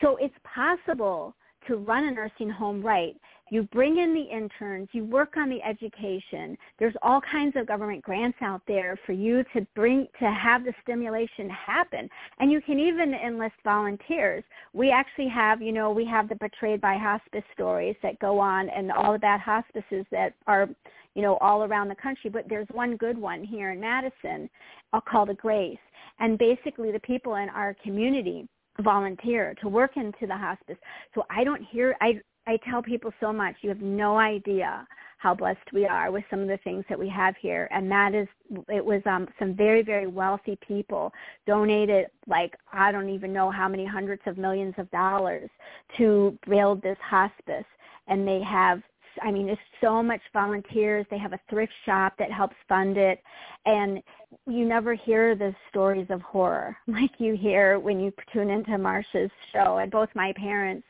So 0.00 0.16
it's 0.20 0.34
possible 0.42 1.36
to 1.68 1.76
run 1.76 2.04
a 2.04 2.10
nursing 2.10 2.50
home 2.50 2.84
right 2.84 3.14
you 3.52 3.64
bring 3.64 3.98
in 3.98 4.14
the 4.14 4.22
interns, 4.22 4.88
you 4.92 5.04
work 5.04 5.36
on 5.36 5.50
the 5.50 5.62
education. 5.62 6.56
There's 6.78 6.94
all 7.02 7.20
kinds 7.20 7.54
of 7.54 7.66
government 7.66 8.02
grants 8.02 8.38
out 8.40 8.62
there 8.66 8.98
for 9.04 9.12
you 9.12 9.44
to 9.52 9.66
bring 9.74 10.08
to 10.20 10.30
have 10.30 10.64
the 10.64 10.72
stimulation 10.82 11.50
happen. 11.50 12.08
And 12.38 12.50
you 12.50 12.62
can 12.62 12.80
even 12.80 13.12
enlist 13.12 13.56
volunteers. 13.62 14.42
We 14.72 14.90
actually 14.90 15.28
have, 15.28 15.60
you 15.60 15.70
know, 15.70 15.90
we 15.90 16.06
have 16.06 16.30
the 16.30 16.36
Betrayed 16.36 16.80
by 16.80 16.96
Hospice 16.96 17.44
stories 17.52 17.94
that 18.02 18.18
go 18.20 18.38
on 18.38 18.70
and 18.70 18.90
all 18.90 19.14
of 19.14 19.20
that 19.20 19.40
hospices 19.40 20.06
that 20.10 20.32
are, 20.46 20.66
you 21.14 21.20
know, 21.20 21.36
all 21.42 21.64
around 21.64 21.88
the 21.88 21.96
country. 21.96 22.30
But 22.30 22.48
there's 22.48 22.68
one 22.72 22.96
good 22.96 23.18
one 23.18 23.44
here 23.44 23.72
in 23.72 23.80
Madison 23.80 24.48
uh, 24.94 25.00
called 25.02 25.28
Agrace. 25.28 25.76
And 26.20 26.38
basically 26.38 26.90
the 26.90 27.00
people 27.00 27.34
in 27.34 27.50
our 27.50 27.76
community 27.84 28.48
volunteer 28.80 29.54
to 29.60 29.68
work 29.68 29.98
into 29.98 30.26
the 30.26 30.36
hospice. 30.38 30.78
So 31.14 31.24
I 31.28 31.44
don't 31.44 31.62
hear 31.70 31.94
I 32.00 32.14
I 32.46 32.58
tell 32.68 32.82
people 32.82 33.12
so 33.20 33.32
much. 33.32 33.56
You 33.60 33.68
have 33.68 33.80
no 33.80 34.18
idea 34.18 34.86
how 35.18 35.34
blessed 35.34 35.72
we 35.72 35.86
are 35.86 36.10
with 36.10 36.24
some 36.28 36.40
of 36.40 36.48
the 36.48 36.56
things 36.64 36.84
that 36.88 36.98
we 36.98 37.08
have 37.08 37.36
here. 37.40 37.68
And 37.70 37.88
that 37.92 38.12
is, 38.12 38.26
it 38.68 38.84
was 38.84 39.00
um, 39.06 39.28
some 39.38 39.54
very, 39.54 39.82
very 39.82 40.08
wealthy 40.08 40.58
people 40.66 41.12
donated 41.46 42.06
like, 42.26 42.56
I 42.72 42.90
don't 42.90 43.08
even 43.08 43.32
know 43.32 43.48
how 43.48 43.68
many 43.68 43.86
hundreds 43.86 44.22
of 44.26 44.36
millions 44.36 44.74
of 44.78 44.90
dollars 44.90 45.48
to 45.96 46.36
build 46.48 46.82
this 46.82 46.98
hospice. 47.00 47.64
And 48.08 48.26
they 48.26 48.40
have, 48.42 48.82
I 49.22 49.30
mean, 49.30 49.46
there's 49.46 49.58
so 49.80 50.02
much 50.02 50.22
volunteers. 50.32 51.06
They 51.08 51.18
have 51.18 51.34
a 51.34 51.40
thrift 51.48 51.72
shop 51.86 52.14
that 52.18 52.32
helps 52.32 52.56
fund 52.68 52.96
it. 52.96 53.22
And 53.64 54.02
you 54.48 54.64
never 54.64 54.94
hear 54.94 55.36
the 55.36 55.54
stories 55.70 56.08
of 56.10 56.20
horror 56.22 56.76
like 56.88 57.12
you 57.18 57.36
hear 57.36 57.78
when 57.78 58.00
you 58.00 58.12
tune 58.32 58.50
into 58.50 58.72
Marsha's 58.72 59.30
show. 59.52 59.78
And 59.78 59.92
both 59.92 60.08
my 60.16 60.32
parents 60.32 60.84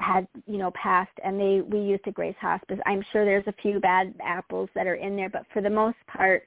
had 0.00 0.26
you 0.46 0.58
know 0.58 0.70
passed 0.72 1.10
and 1.24 1.38
they 1.38 1.60
we 1.60 1.80
used 1.80 2.04
Agrace 2.04 2.36
hospice. 2.36 2.78
I'm 2.86 3.04
sure 3.12 3.24
there's 3.24 3.46
a 3.46 3.54
few 3.60 3.80
bad 3.80 4.14
apples 4.24 4.68
that 4.74 4.86
are 4.86 4.94
in 4.94 5.16
there 5.16 5.28
but 5.28 5.44
for 5.52 5.60
the 5.60 5.70
most 5.70 5.96
part 6.06 6.46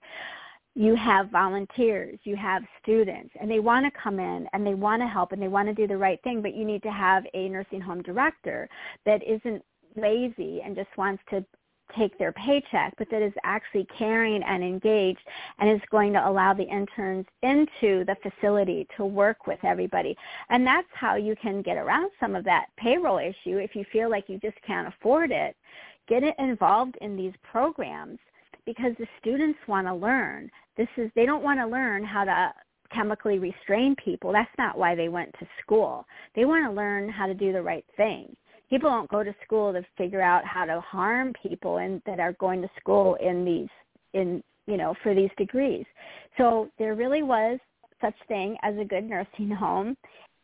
you 0.73 0.95
have 0.95 1.29
volunteers 1.29 2.17
you 2.23 2.35
have 2.37 2.63
students 2.81 3.29
and 3.39 3.51
they 3.51 3.59
want 3.59 3.85
to 3.85 3.99
come 4.01 4.19
in 4.19 4.47
and 4.53 4.65
they 4.65 4.73
want 4.73 5.01
to 5.01 5.07
help 5.07 5.33
and 5.33 5.41
they 5.41 5.49
want 5.49 5.67
to 5.67 5.73
do 5.73 5.85
the 5.85 5.97
right 5.97 6.21
thing 6.23 6.41
but 6.41 6.55
you 6.55 6.63
need 6.63 6.81
to 6.81 6.91
have 6.91 7.23
a 7.33 7.49
nursing 7.49 7.81
home 7.81 8.01
director 8.01 8.69
that 9.05 9.21
isn't 9.23 9.61
lazy 9.97 10.61
and 10.63 10.75
just 10.75 10.89
wants 10.97 11.21
to 11.29 11.43
take 11.97 12.17
their 12.17 12.31
paycheck, 12.31 12.93
but 12.97 13.09
that 13.09 13.21
is 13.21 13.33
actually 13.43 13.87
caring 13.97 14.43
and 14.43 14.63
engaged 14.63 15.21
and 15.59 15.69
is 15.69 15.81
going 15.89 16.13
to 16.13 16.27
allow 16.27 16.53
the 16.53 16.63
interns 16.63 17.25
into 17.41 18.05
the 18.05 18.15
facility 18.21 18.87
to 18.97 19.05
work 19.05 19.47
with 19.47 19.59
everybody. 19.63 20.15
And 20.49 20.65
that's 20.65 20.87
how 20.93 21.15
you 21.15 21.35
can 21.41 21.61
get 21.61 21.77
around 21.77 22.11
some 22.19 22.35
of 22.35 22.43
that 22.45 22.67
payroll 22.77 23.17
issue 23.17 23.57
if 23.57 23.75
you 23.75 23.85
feel 23.91 24.09
like 24.09 24.25
you 24.27 24.39
just 24.39 24.57
can't 24.65 24.87
afford 24.87 25.31
it. 25.31 25.55
Get 26.07 26.23
it 26.23 26.35
involved 26.39 26.97
in 27.01 27.15
these 27.15 27.33
programs 27.43 28.19
because 28.65 28.93
the 28.99 29.07
students 29.19 29.59
want 29.67 29.87
to 29.87 29.93
learn. 29.93 30.49
This 30.77 30.89
is 30.97 31.09
they 31.15 31.25
don't 31.25 31.43
want 31.43 31.59
to 31.59 31.67
learn 31.67 32.03
how 32.03 32.23
to 32.25 32.53
chemically 32.93 33.39
restrain 33.39 33.95
people. 34.03 34.31
That's 34.31 34.49
not 34.57 34.77
why 34.77 34.95
they 34.95 35.09
went 35.09 35.33
to 35.39 35.47
school. 35.61 36.05
They 36.35 36.45
want 36.45 36.65
to 36.65 36.71
learn 36.71 37.09
how 37.09 37.25
to 37.25 37.33
do 37.33 37.53
the 37.53 37.61
right 37.61 37.85
thing 37.95 38.35
people 38.71 38.89
don't 38.89 39.09
go 39.09 39.21
to 39.21 39.35
school 39.43 39.73
to 39.73 39.83
figure 39.97 40.21
out 40.21 40.45
how 40.45 40.65
to 40.65 40.79
harm 40.79 41.33
people 41.43 41.77
and 41.77 42.01
that 42.05 42.19
are 42.19 42.33
going 42.33 42.61
to 42.61 42.69
school 42.79 43.15
in 43.15 43.45
these 43.45 43.67
in 44.13 44.41
you 44.65 44.77
know 44.77 44.95
for 45.03 45.13
these 45.13 45.29
degrees. 45.37 45.85
So 46.37 46.69
there 46.79 46.95
really 46.95 47.21
was 47.21 47.59
such 47.99 48.15
thing 48.27 48.57
as 48.63 48.73
a 48.79 48.85
good 48.85 49.07
nursing 49.07 49.49
home 49.59 49.95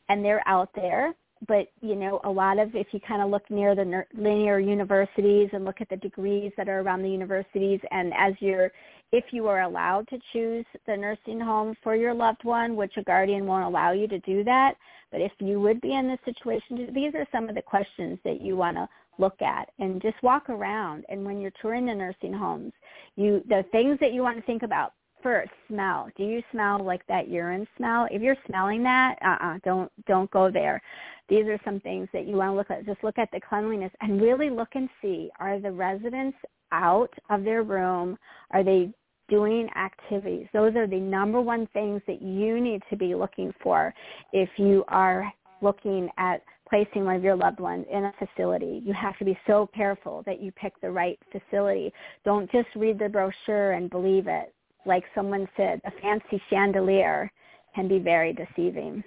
and 0.09 0.23
they're 0.23 0.47
out 0.47 0.69
there. 0.75 1.13
But 1.47 1.67
you 1.81 1.95
know 1.95 2.19
a 2.25 2.29
lot 2.29 2.59
of 2.59 2.75
if 2.75 2.87
you 2.91 2.99
kind 3.07 3.21
of 3.21 3.29
look 3.29 3.49
near 3.49 3.75
the 3.75 4.03
linear 4.13 4.59
universities 4.59 5.49
and 5.53 5.63
look 5.63 5.81
at 5.81 5.89
the 5.89 5.97
degrees 5.97 6.51
that 6.57 6.67
are 6.67 6.81
around 6.81 7.03
the 7.03 7.09
universities 7.09 7.79
and 7.91 8.11
as 8.17 8.33
you're 8.39 8.71
if 9.13 9.23
you 9.31 9.47
are 9.47 9.61
allowed 9.61 10.05
to 10.09 10.19
choose 10.33 10.65
the 10.85 10.97
nursing 10.97 11.39
home 11.39 11.75
for 11.81 11.95
your 11.95 12.13
loved 12.13 12.43
one 12.43 12.75
which 12.75 12.91
a 12.97 13.03
guardian 13.03 13.45
won't 13.45 13.63
allow 13.63 13.91
you 13.91 14.07
to 14.07 14.19
do 14.19 14.43
that 14.43 14.73
but 15.11 15.21
if 15.21 15.31
you 15.39 15.59
would 15.59 15.79
be 15.81 15.93
in 15.93 16.07
this 16.07 16.19
situation 16.25 16.91
these 16.93 17.13
are 17.15 17.25
some 17.31 17.49
of 17.49 17.55
the 17.55 17.61
questions 17.61 18.17
that 18.23 18.41
you 18.41 18.55
want 18.55 18.75
to 18.75 18.87
look 19.19 19.41
at 19.41 19.69
and 19.79 20.01
just 20.01 20.21
walk 20.21 20.49
around 20.49 21.03
and 21.09 21.25
when 21.25 21.41
you're 21.41 21.51
touring 21.61 21.85
the 21.85 21.93
nursing 21.93 22.33
homes 22.33 22.73
you 23.15 23.41
the 23.49 23.63
things 23.71 23.97
that 23.99 24.13
you 24.13 24.21
want 24.21 24.37
to 24.37 24.43
think 24.43 24.63
about 24.63 24.93
first 25.23 25.51
smell 25.67 26.07
do 26.15 26.23
you 26.23 26.41
smell 26.51 26.83
like 26.83 27.05
that 27.07 27.27
urine 27.27 27.67
smell 27.75 28.07
if 28.11 28.21
you're 28.21 28.37
smelling 28.47 28.83
that 28.83 29.17
uh-uh 29.25 29.57
don't 29.63 29.91
don't 30.05 30.29
go 30.31 30.51
there 30.51 30.81
these 31.29 31.45
are 31.47 31.59
some 31.65 31.79
things 31.81 32.07
that 32.13 32.25
you 32.25 32.35
want 32.37 32.51
to 32.51 32.55
look 32.55 32.71
at. 32.71 32.85
Just 32.85 33.03
look 33.03 33.17
at 33.17 33.29
the 33.31 33.41
cleanliness 33.41 33.91
and 34.01 34.21
really 34.21 34.49
look 34.49 34.69
and 34.73 34.89
see, 35.01 35.29
are 35.39 35.59
the 35.59 35.71
residents 35.71 36.37
out 36.71 37.13
of 37.29 37.43
their 37.43 37.63
room? 37.63 38.17
Are 38.51 38.63
they 38.63 38.91
doing 39.27 39.69
activities? 39.75 40.47
Those 40.53 40.75
are 40.75 40.87
the 40.87 40.99
number 40.99 41.41
one 41.41 41.67
things 41.73 42.01
that 42.07 42.21
you 42.21 42.59
need 42.61 42.81
to 42.89 42.95
be 42.95 43.15
looking 43.15 43.53
for 43.61 43.93
if 44.33 44.49
you 44.57 44.83
are 44.87 45.31
looking 45.61 46.09
at 46.17 46.41
placing 46.69 47.05
one 47.05 47.15
of 47.15 47.23
your 47.23 47.35
loved 47.35 47.59
ones 47.59 47.85
in 47.91 48.05
a 48.05 48.13
facility. 48.19 48.81
You 48.83 48.93
have 48.93 49.17
to 49.19 49.25
be 49.25 49.37
so 49.47 49.69
careful 49.73 50.23
that 50.25 50.41
you 50.41 50.51
pick 50.51 50.79
the 50.81 50.91
right 50.91 51.17
facility. 51.31 51.93
Don't 52.25 52.51
just 52.51 52.67
read 52.75 52.99
the 52.99 53.09
brochure 53.09 53.71
and 53.73 53.89
believe 53.89 54.27
it. 54.27 54.53
Like 54.85 55.03
someone 55.15 55.47
said, 55.55 55.81
a 55.85 55.91
fancy 56.01 56.41
chandelier 56.49 57.31
can 57.73 57.87
be 57.87 57.99
very 57.99 58.33
deceiving. 58.33 59.03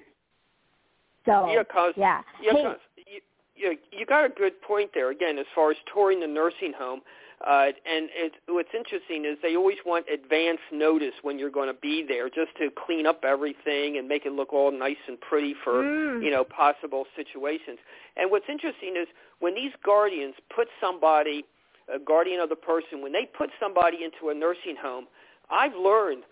So 1.27 1.51
yeah, 1.53 1.63
Coz, 1.65 1.95
yeah, 1.97 2.23
yeah, 2.43 2.53
hey, 2.53 2.63
Coz 2.63 2.77
you, 2.97 3.21
you 3.55 3.79
you 3.93 4.07
got 4.07 4.25
a 4.25 4.29
good 4.29 4.61
point 4.63 4.91
there. 4.95 5.11
Again, 5.11 5.39
as 5.39 5.47
far 5.55 5.71
as 5.71 5.77
touring 5.93 6.21
the 6.21 6.27
nursing 6.27 6.73
home, 6.77 7.01
uh, 7.47 7.67
and 7.87 8.09
it, 8.13 8.33
what's 8.49 8.69
interesting 8.77 9.25
is 9.25 9.39
they 9.43 9.57
always 9.57 9.79
want 9.87 10.07
advance 10.13 10.61
notice 10.73 11.15
when 11.23 11.39
you're 11.39 11.51
going 11.51 11.69
to 11.69 11.81
be 11.81 12.05
there, 12.07 12.29
just 12.29 12.51
to 12.59 12.69
clean 12.87 13.07
up 13.07 13.25
everything 13.25 13.97
and 13.97 14.07
make 14.07 14.27
it 14.27 14.33
look 14.33 14.53
all 14.53 14.71
nice 14.71 15.01
and 15.09 15.21
pretty 15.21 15.55
for 15.65 15.83
mm. 15.83 16.23
you 16.23 16.31
know 16.31 16.45
possible 16.45 17.05
situations. 17.17 17.79
And 18.17 18.31
what's 18.31 18.47
interesting 18.49 18.95
is 19.01 19.09
when 19.39 19.55
these 19.55 19.73
guardians 19.85 20.35
put 20.55 20.69
somebody, 20.81 21.45
a 21.93 21.99
guardian 21.99 22.41
of 22.41 22.49
the 22.49 22.57
person, 22.57 23.03
when 23.03 23.13
they 23.13 23.27
put 23.27 23.51
somebody 23.59 23.99
into 24.05 24.31
a 24.31 24.35
nursing 24.35 24.77
home, 24.81 25.07
I've 25.51 25.75
learned 25.75 26.25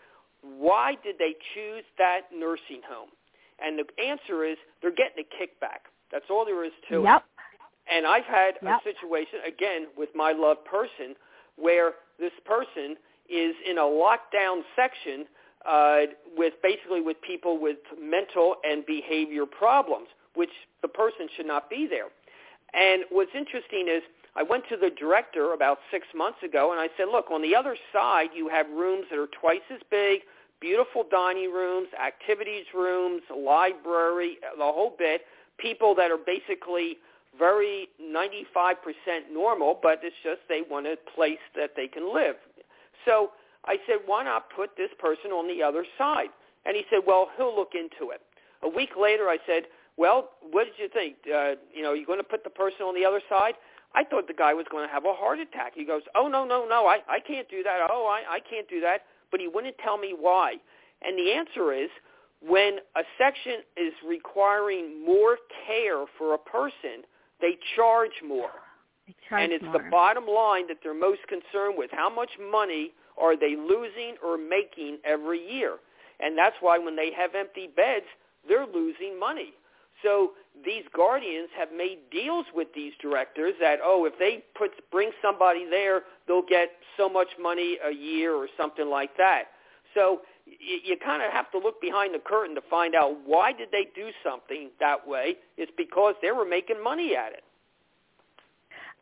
why 0.42 0.96
did 1.02 1.16
they 1.18 1.34
choose 1.54 1.84
that 1.98 2.22
nursing 2.32 2.82
home 2.88 3.08
and 3.60 3.78
the 3.78 4.02
answer 4.02 4.44
is 4.44 4.56
they're 4.80 4.94
getting 4.94 5.24
a 5.24 5.42
kickback. 5.42 5.90
That's 6.12 6.24
all 6.30 6.44
there 6.44 6.64
is 6.64 6.72
to 6.90 7.02
yep. 7.02 7.22
it. 7.22 7.27
And 7.92 8.06
I've 8.06 8.24
had 8.24 8.54
yep. 8.62 8.80
a 8.80 8.84
situation, 8.84 9.40
again, 9.46 9.86
with 9.96 10.10
my 10.14 10.32
loved 10.32 10.64
person 10.64 11.14
where 11.56 11.92
this 12.18 12.32
person 12.44 12.96
is 13.28 13.54
in 13.68 13.78
a 13.78 13.82
lockdown 13.82 14.62
section 14.76 15.26
uh, 15.66 16.00
with 16.36 16.54
basically 16.62 17.00
with 17.00 17.20
people 17.20 17.58
with 17.60 17.78
mental 18.00 18.56
and 18.64 18.86
behavior 18.86 19.44
problems, 19.46 20.08
which 20.34 20.50
the 20.82 20.88
person 20.88 21.28
should 21.36 21.46
not 21.46 21.68
be 21.68 21.86
there. 21.88 22.08
And 22.74 23.04
what's 23.10 23.30
interesting 23.34 23.88
is 23.88 24.02
I 24.36 24.42
went 24.42 24.64
to 24.68 24.76
the 24.76 24.90
director 24.90 25.52
about 25.52 25.78
six 25.90 26.06
months 26.14 26.38
ago 26.44 26.70
and 26.70 26.80
I 26.80 26.88
said, 26.96 27.06
look, 27.10 27.30
on 27.30 27.42
the 27.42 27.56
other 27.56 27.76
side 27.92 28.28
you 28.34 28.48
have 28.48 28.68
rooms 28.70 29.06
that 29.10 29.18
are 29.18 29.28
twice 29.40 29.66
as 29.72 29.80
big, 29.90 30.20
beautiful 30.60 31.04
dining 31.10 31.52
rooms, 31.52 31.88
activities 32.00 32.66
rooms, 32.74 33.22
library, 33.36 34.38
the 34.56 34.64
whole 34.64 34.94
bit, 34.96 35.22
people 35.58 35.94
that 35.96 36.10
are 36.10 36.18
basically 36.18 36.98
very 37.38 37.88
95% 38.02 38.74
normal, 39.32 39.78
but 39.82 40.00
it's 40.02 40.16
just 40.22 40.40
they 40.48 40.62
want 40.68 40.86
a 40.86 40.96
place 41.14 41.38
that 41.56 41.70
they 41.76 41.86
can 41.86 42.12
live. 42.12 42.36
So 43.04 43.30
I 43.64 43.76
said, 43.86 43.98
why 44.06 44.24
not 44.24 44.46
put 44.54 44.76
this 44.76 44.90
person 44.98 45.30
on 45.30 45.48
the 45.48 45.62
other 45.62 45.84
side? 45.96 46.28
And 46.66 46.76
he 46.76 46.84
said, 46.90 47.00
well, 47.06 47.28
he'll 47.36 47.54
look 47.54 47.72
into 47.74 48.10
it. 48.12 48.20
A 48.62 48.68
week 48.68 48.90
later, 49.00 49.28
I 49.28 49.38
said, 49.46 49.64
well, 49.96 50.30
what 50.50 50.64
did 50.64 50.74
you 50.78 50.88
think? 50.88 51.16
Uh, 51.26 51.54
you 51.74 51.82
know, 51.82 51.90
are 51.90 51.96
you 51.96 52.06
going 52.06 52.20
to 52.20 52.24
put 52.24 52.44
the 52.44 52.50
person 52.50 52.82
on 52.82 52.94
the 52.94 53.04
other 53.04 53.20
side? 53.28 53.54
I 53.94 54.04
thought 54.04 54.28
the 54.28 54.34
guy 54.34 54.54
was 54.54 54.66
going 54.70 54.86
to 54.86 54.92
have 54.92 55.04
a 55.04 55.14
heart 55.14 55.38
attack. 55.38 55.72
He 55.74 55.84
goes, 55.84 56.02
oh, 56.14 56.28
no, 56.28 56.44
no, 56.44 56.66
no, 56.68 56.86
I, 56.86 56.98
I 57.08 57.20
can't 57.20 57.48
do 57.48 57.62
that. 57.62 57.88
Oh, 57.90 58.06
I, 58.06 58.36
I 58.36 58.40
can't 58.40 58.68
do 58.68 58.80
that. 58.80 59.02
But 59.30 59.40
he 59.40 59.48
wouldn't 59.48 59.76
tell 59.78 59.98
me 59.98 60.14
why. 60.18 60.56
And 61.02 61.18
the 61.18 61.32
answer 61.32 61.72
is 61.72 61.90
when 62.40 62.78
a 62.96 63.02
section 63.16 63.64
is 63.76 63.92
requiring 64.06 65.04
more 65.04 65.38
care 65.66 66.04
for 66.16 66.34
a 66.34 66.38
person, 66.38 67.02
they 67.40 67.56
charge 67.76 68.22
more. 68.26 68.50
They 69.06 69.14
charge 69.28 69.42
and 69.44 69.52
it's 69.52 69.64
more. 69.64 69.74
the 69.74 69.90
bottom 69.90 70.26
line 70.26 70.66
that 70.68 70.78
they're 70.82 70.94
most 70.94 71.20
concerned 71.28 71.74
with. 71.76 71.90
How 71.92 72.10
much 72.10 72.30
money 72.40 72.92
are 73.20 73.36
they 73.36 73.56
losing 73.56 74.16
or 74.24 74.38
making 74.38 74.98
every 75.04 75.40
year? 75.40 75.76
And 76.20 76.36
that's 76.36 76.56
why 76.60 76.78
when 76.78 76.96
they 76.96 77.12
have 77.16 77.34
empty 77.34 77.68
beds, 77.74 78.06
they're 78.48 78.66
losing 78.66 79.18
money. 79.18 79.52
So 80.02 80.32
these 80.64 80.84
guardians 80.94 81.48
have 81.56 81.68
made 81.76 81.98
deals 82.10 82.46
with 82.54 82.68
these 82.74 82.92
directors 83.00 83.54
that 83.60 83.78
oh, 83.82 84.04
if 84.04 84.18
they 84.18 84.44
put 84.56 84.70
bring 84.90 85.10
somebody 85.22 85.66
there, 85.68 86.02
they'll 86.26 86.42
get 86.42 86.70
so 86.96 87.08
much 87.08 87.28
money 87.40 87.78
a 87.84 87.92
year 87.92 88.34
or 88.34 88.48
something 88.56 88.88
like 88.88 89.16
that. 89.16 89.44
So 89.94 90.20
you, 90.60 90.78
you 90.84 90.96
kind 91.04 91.22
of 91.22 91.32
have 91.32 91.50
to 91.52 91.58
look 91.58 91.80
behind 91.80 92.14
the 92.14 92.18
curtain 92.18 92.54
to 92.54 92.62
find 92.70 92.94
out 92.94 93.16
why 93.24 93.52
did 93.52 93.68
they 93.72 93.88
do 93.94 94.08
something 94.24 94.70
that 94.80 95.06
way. 95.06 95.36
It's 95.56 95.72
because 95.76 96.14
they 96.22 96.30
were 96.30 96.44
making 96.44 96.82
money 96.82 97.14
at 97.14 97.32
it. 97.32 97.44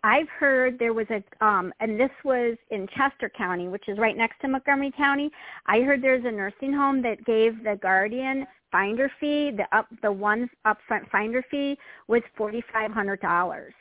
I've 0.05 0.28
heard 0.28 0.78
there 0.78 0.93
was 0.93 1.06
a, 1.10 1.44
um, 1.44 1.73
and 1.81 1.98
this 1.98 2.10
was 2.24 2.56
in 2.70 2.86
Chester 2.97 3.31
County, 3.36 3.66
which 3.66 3.89
is 3.89 3.98
right 3.98 4.16
next 4.16 4.40
to 4.40 4.48
Montgomery 4.48 4.93
County. 4.97 5.31
I 5.66 5.81
heard 5.81 6.01
there's 6.01 6.24
a 6.24 6.31
nursing 6.31 6.73
home 6.73 7.02
that 7.02 7.24
gave 7.24 7.64
the 7.64 7.77
guardian 7.81 8.47
finder 8.70 9.10
fee, 9.18 9.52
the 9.56 9.64
up, 9.77 9.89
the 10.02 10.12
one 10.12 10.48
upfront 10.66 11.10
finder 11.10 11.43
fee 11.51 11.77
was 12.09 12.23
forty 12.36 12.62
five 12.73 12.93
hundred 12.93 13.20
dollars 13.20 13.74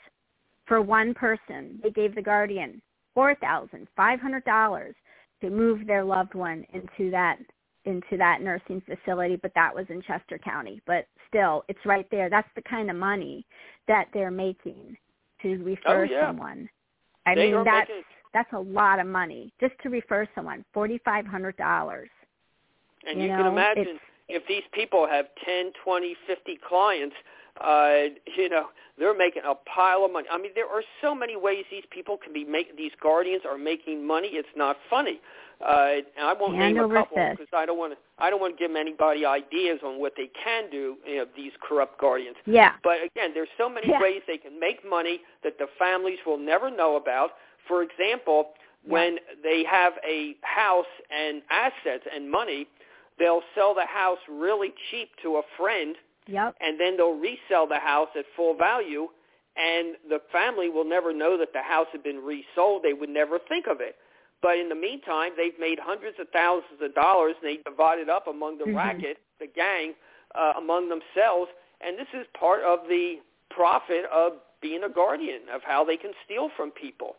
for 0.66 0.82
one 0.82 1.14
person. 1.14 1.80
They 1.84 1.92
gave 1.92 2.16
the 2.16 2.22
guardian 2.22 2.82
four 3.14 3.36
thousand 3.36 3.88
five 3.96 4.20
hundred 4.20 4.46
dollars 4.46 4.96
to 5.42 5.50
move 5.50 5.86
their 5.86 6.04
loved 6.04 6.34
one 6.34 6.66
into 6.74 7.12
that 7.12 7.38
into 7.86 8.18
that 8.18 8.42
nursing 8.42 8.82
facility, 8.82 9.36
but 9.36 9.52
that 9.56 9.74
was 9.74 9.86
in 9.90 10.02
Chester 10.02 10.38
County. 10.38 10.82
But 10.86 11.08
still, 11.28 11.64
it's 11.68 11.86
right 11.86 12.08
there. 12.12 12.30
That's 12.30 12.48
the 12.56 12.62
kind 12.64 12.90
of 12.90 12.96
money 12.96 13.46
that 13.88 14.08
they're 14.14 14.32
making 14.32 14.98
to 15.42 15.58
refer 15.64 16.02
oh, 16.02 16.04
yeah. 16.04 16.28
someone. 16.28 16.70
I 17.26 17.36
they 17.36 17.52
mean, 17.52 17.64
that's 17.64 17.90
making, 17.90 18.04
that's 18.34 18.54
a 18.54 18.60
lot 18.60 19.00
of 19.00 19.08
money 19.08 19.54
just 19.60 19.74
to 19.84 19.90
refer 19.90 20.28
someone. 20.36 20.66
Forty 20.74 21.00
five 21.06 21.26
hundred 21.26 21.58
dollars. 21.58 22.10
and 23.08 23.18
you 23.18 23.24
you, 23.24 23.32
know, 23.32 23.38
can 23.38 23.48
imagine 23.48 24.00
if 24.28 24.44
these 24.48 24.64
people 24.74 25.08
have 25.08 25.26
ten, 25.46 25.72
twenty, 25.84 26.16
fifty 26.28 26.58
clients, 26.68 27.16
uh, 27.62 28.10
you 28.38 28.50
know, 28.50 28.68
they're 28.98 29.16
making 29.18 29.44
a 29.48 29.56
pile 29.56 30.06
of 30.06 30.12
money. 30.12 30.28
I 30.32 30.38
mean, 30.38 30.52
there 30.56 30.68
are 30.68 30.84
so 31.02 31.14
many 31.14 31.36
ways 31.36 31.66
these 31.70 31.84
people 31.90 32.18
can 32.18 32.34
be 32.34 32.44
make 32.46 32.76
these 32.78 32.92
guardians 33.02 33.44
are 33.50 33.58
making 33.58 34.06
money. 34.06 34.30
It's 34.32 34.48
not 34.56 34.78
funny. 34.90 35.20
Uh, 35.66 35.88
and 36.18 36.28
I 36.28 36.34
won't 36.34 36.56
Hand 36.56 36.76
name 36.76 36.84
a 36.92 36.94
couple 36.94 37.16
fist. 37.16 37.40
because 37.40 37.54
I 37.54 37.66
don't 37.66 37.78
want 37.78 37.94
to. 37.94 37.98
I 38.20 38.30
don't 38.30 38.42
want 38.42 38.58
to 38.58 38.68
give 38.68 38.76
anybody 38.76 39.26
ideas 39.26 39.80
on 39.86 40.00
what 40.00 40.14
they 40.18 40.30
can 40.44 40.70
do. 40.70 40.98
You 41.08 41.18
know, 41.18 41.26
these 41.36 41.54
corrupt 41.62 42.00
guardians. 42.00 42.36
Yeah. 42.46 42.74
But 42.84 42.98
again, 43.04 43.32
there's 43.34 43.50
so 43.58 43.70
many 43.70 43.88
Yeah. 43.90 44.02
ways 44.02 44.22
they 44.28 44.38
can 44.38 44.60
make 44.60 44.88
money 44.88 45.22
that 45.44 45.58
the 45.58 45.68
families 45.80 46.20
will 46.26 46.38
never 46.38 46.70
know 46.70 46.98
about. 46.98 47.32
For 47.68 47.84
example, 47.84 48.50
when 48.86 49.18
they 49.44 49.64
have 49.64 49.94
a 50.08 50.36
house 50.42 50.86
and 51.10 51.42
assets 51.50 52.04
and 52.14 52.30
money, 52.30 52.68
they'll 53.18 53.42
sell 53.56 53.74
the 53.74 53.86
house 53.86 54.20
really 54.30 54.74
cheap 54.92 55.10
to 55.24 55.38
a 55.38 55.42
friend 55.58 55.96
Yep. 56.28 56.56
and 56.60 56.80
then 56.80 56.98
they'll 56.98 57.20
resell 57.20 57.68
the 57.68 57.80
house 57.80 58.10
at 58.18 58.26
full 58.36 58.56
value 58.56 59.08
and 59.56 59.96
the 60.10 60.20
family 60.32 60.70
will 60.70 60.84
never 60.84 61.14
know 61.14 61.38
that 61.38 61.54
the 61.54 61.62
house 61.62 61.88
had 61.92 62.04
been 62.04 62.18
resold. 62.18 62.84
They 62.84 62.94
would 62.94 63.10
never 63.10 63.40
think 63.40 63.68
of 63.68 63.80
it. 63.80 63.96
But 64.42 64.58
in 64.58 64.68
the 64.68 64.76
meantime, 64.76 65.32
they've 65.38 65.58
made 65.60 65.80
hundreds 65.80 66.20
of 66.20 66.28
thousands 66.34 66.82
of 66.82 66.94
dollars 66.94 67.36
and 67.42 67.50
they 67.50 67.64
divide 67.64 68.00
it 68.00 68.10
up 68.10 68.28
among 68.28 68.58
the 68.58 68.66
Mhm. 68.66 68.76
racket, 68.76 69.18
the 69.40 69.48
gang, 69.48 69.96
uh, 70.36 70.54
among 70.58 70.90
themselves. 70.90 71.50
And 71.80 71.98
this 71.98 72.08
is 72.14 72.28
part 72.34 72.64
of 72.64 72.88
the 72.88 73.22
profit 73.50 74.06
of 74.06 74.42
being 74.60 74.84
a 74.84 74.90
guardian, 74.90 75.48
of 75.50 75.64
how 75.64 75.84
they 75.84 75.98
can 75.98 76.14
steal 76.26 76.50
from 76.50 76.72
people. 76.72 77.16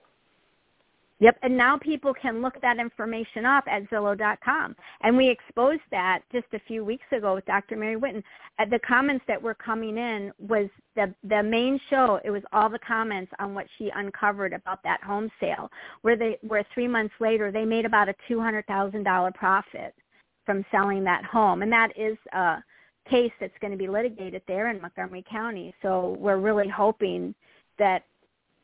Yep, 1.19 1.39
and 1.43 1.57
now 1.57 1.79
people 1.79 2.13
can 2.13 2.43
look 2.43 2.61
that 2.61 2.79
information 2.79 3.47
up 3.47 3.65
at 3.71 3.89
Zillow.com. 3.89 4.77
And 5.01 5.17
we 5.17 5.31
exposed 5.31 5.81
that 5.91 6.21
just 6.31 6.47
a 6.53 6.61
few 6.69 6.85
weeks 6.85 7.07
ago 7.11 7.35
with 7.35 7.47
Dr. 7.47 7.77
Mary 7.77 7.97
Witten. 7.97 8.23
Uh, 8.59 8.67
the 8.71 8.81
comments 8.87 9.25
that 9.27 9.41
were 9.41 9.55
coming 9.55 9.97
in 9.97 10.31
was 10.39 10.69
the 10.95 11.15
the 11.25 11.43
main 11.43 11.81
show. 11.89 12.21
It 12.25 12.31
was 12.31 12.43
all 12.53 12.69
the 12.69 12.79
comments 12.87 13.33
on 13.39 13.55
what 13.55 13.67
she 13.79 13.91
uncovered 13.95 14.53
about 14.53 14.83
that 14.83 15.03
home 15.03 15.31
sale, 15.41 15.71
where 16.03 16.17
they 16.17 16.39
where 16.43 16.65
three 16.75 16.89
months 16.89 17.15
later 17.19 17.51
they 17.51 17.65
made 17.65 17.87
about 17.87 18.11
a 18.11 18.15
two 18.29 18.41
hundred 18.41 18.67
thousand 18.67 19.05
dollar 19.05 19.33
profit 19.33 19.95
from 20.45 20.65
selling 20.71 21.03
that 21.05 21.25
home, 21.25 21.63
and 21.63 21.73
that 21.73 21.93
is 21.99 22.17
a 22.35 22.63
case 23.11 23.33
that's 23.41 23.57
going 23.61 23.71
to 23.71 23.77
be 23.79 23.89
litigated 23.89 24.43
there 24.47 24.71
in 24.71 24.81
Montgomery 24.83 25.25
County. 25.31 25.75
So 25.81 26.17
we're 26.19 26.39
really 26.39 26.69
hoping 26.69 27.35
that 27.79 28.05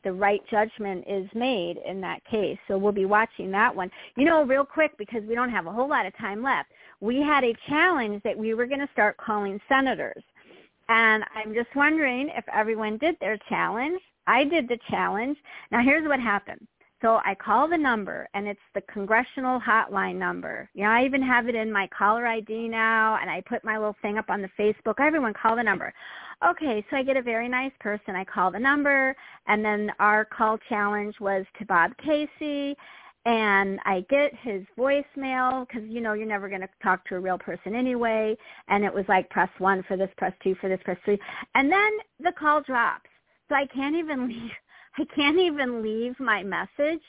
the 0.03 0.11
right 0.11 0.41
judgment 0.49 1.05
is 1.07 1.27
made 1.33 1.77
in 1.85 2.01
that 2.01 2.23
case. 2.25 2.57
So 2.67 2.77
we'll 2.77 2.91
be 2.91 3.05
watching 3.05 3.51
that 3.51 3.75
one. 3.75 3.89
You 4.15 4.25
know, 4.25 4.43
real 4.43 4.65
quick, 4.65 4.97
because 4.97 5.23
we 5.27 5.35
don't 5.35 5.49
have 5.49 5.67
a 5.67 5.71
whole 5.71 5.89
lot 5.89 6.05
of 6.05 6.17
time 6.17 6.43
left, 6.43 6.69
we 7.01 7.17
had 7.17 7.43
a 7.43 7.55
challenge 7.67 8.21
that 8.23 8.37
we 8.37 8.53
were 8.53 8.65
going 8.65 8.79
to 8.79 8.89
start 8.93 9.17
calling 9.17 9.59
senators. 9.67 10.23
And 10.89 11.23
I'm 11.35 11.53
just 11.53 11.69
wondering 11.75 12.29
if 12.35 12.45
everyone 12.53 12.97
did 12.97 13.15
their 13.19 13.37
challenge. 13.49 14.01
I 14.27 14.43
did 14.43 14.67
the 14.67 14.77
challenge. 14.89 15.37
Now 15.71 15.83
here's 15.83 16.07
what 16.07 16.19
happened. 16.19 16.65
So 17.03 17.19
I 17.25 17.35
call 17.35 17.67
the 17.67 17.77
number 17.77 18.29
and 18.33 18.47
it's 18.47 18.61
the 18.73 18.79
congressional 18.81 19.59
hotline 19.59 20.15
number. 20.15 20.69
You 20.73 20.85
know, 20.85 20.91
I 20.91 21.03
even 21.03 21.21
have 21.21 21.49
it 21.49 21.55
in 21.55 21.69
my 21.69 21.85
caller 21.87 22.25
ID 22.25 22.69
now 22.69 23.17
and 23.21 23.29
I 23.29 23.41
put 23.41 23.65
my 23.65 23.77
little 23.77 23.97
thing 24.01 24.17
up 24.17 24.29
on 24.29 24.41
the 24.41 24.49
Facebook. 24.57 25.01
Everyone 25.01 25.33
call 25.33 25.57
the 25.57 25.63
number. 25.63 25.93
Okay, 26.47 26.85
so 26.89 26.95
I 26.95 27.03
get 27.03 27.17
a 27.17 27.21
very 27.21 27.49
nice 27.49 27.73
person. 27.81 28.15
I 28.15 28.23
call 28.23 28.51
the 28.51 28.59
number 28.59 29.13
and 29.47 29.65
then 29.65 29.91
our 29.99 30.23
call 30.23 30.57
challenge 30.69 31.15
was 31.19 31.45
to 31.59 31.65
Bob 31.65 31.91
Casey 31.97 32.73
and 33.25 33.81
I 33.83 34.05
get 34.09 34.31
his 34.41 34.63
voicemail 34.77 35.67
because 35.67 35.83
you 35.89 35.99
know 35.99 36.13
you're 36.13 36.25
never 36.25 36.47
going 36.47 36.61
to 36.61 36.69
talk 36.81 37.05
to 37.09 37.15
a 37.15 37.19
real 37.19 37.37
person 37.37 37.75
anyway 37.75 38.37
and 38.69 38.85
it 38.85 38.93
was 38.93 39.03
like 39.09 39.29
press 39.29 39.49
1 39.57 39.83
for 39.89 39.97
this, 39.97 40.09
press 40.15 40.33
2 40.41 40.55
for 40.61 40.69
this, 40.69 40.79
press 40.85 40.97
3. 41.03 41.19
And 41.55 41.69
then 41.69 41.91
the 42.21 42.31
call 42.31 42.61
drops. 42.61 43.09
So 43.49 43.55
I 43.55 43.65
can't 43.65 43.97
even 43.97 44.27
leave 44.29 44.51
I 44.97 45.05
can't 45.15 45.39
even 45.39 45.81
leave 45.81 46.19
my 46.19 46.43
message. 46.43 47.01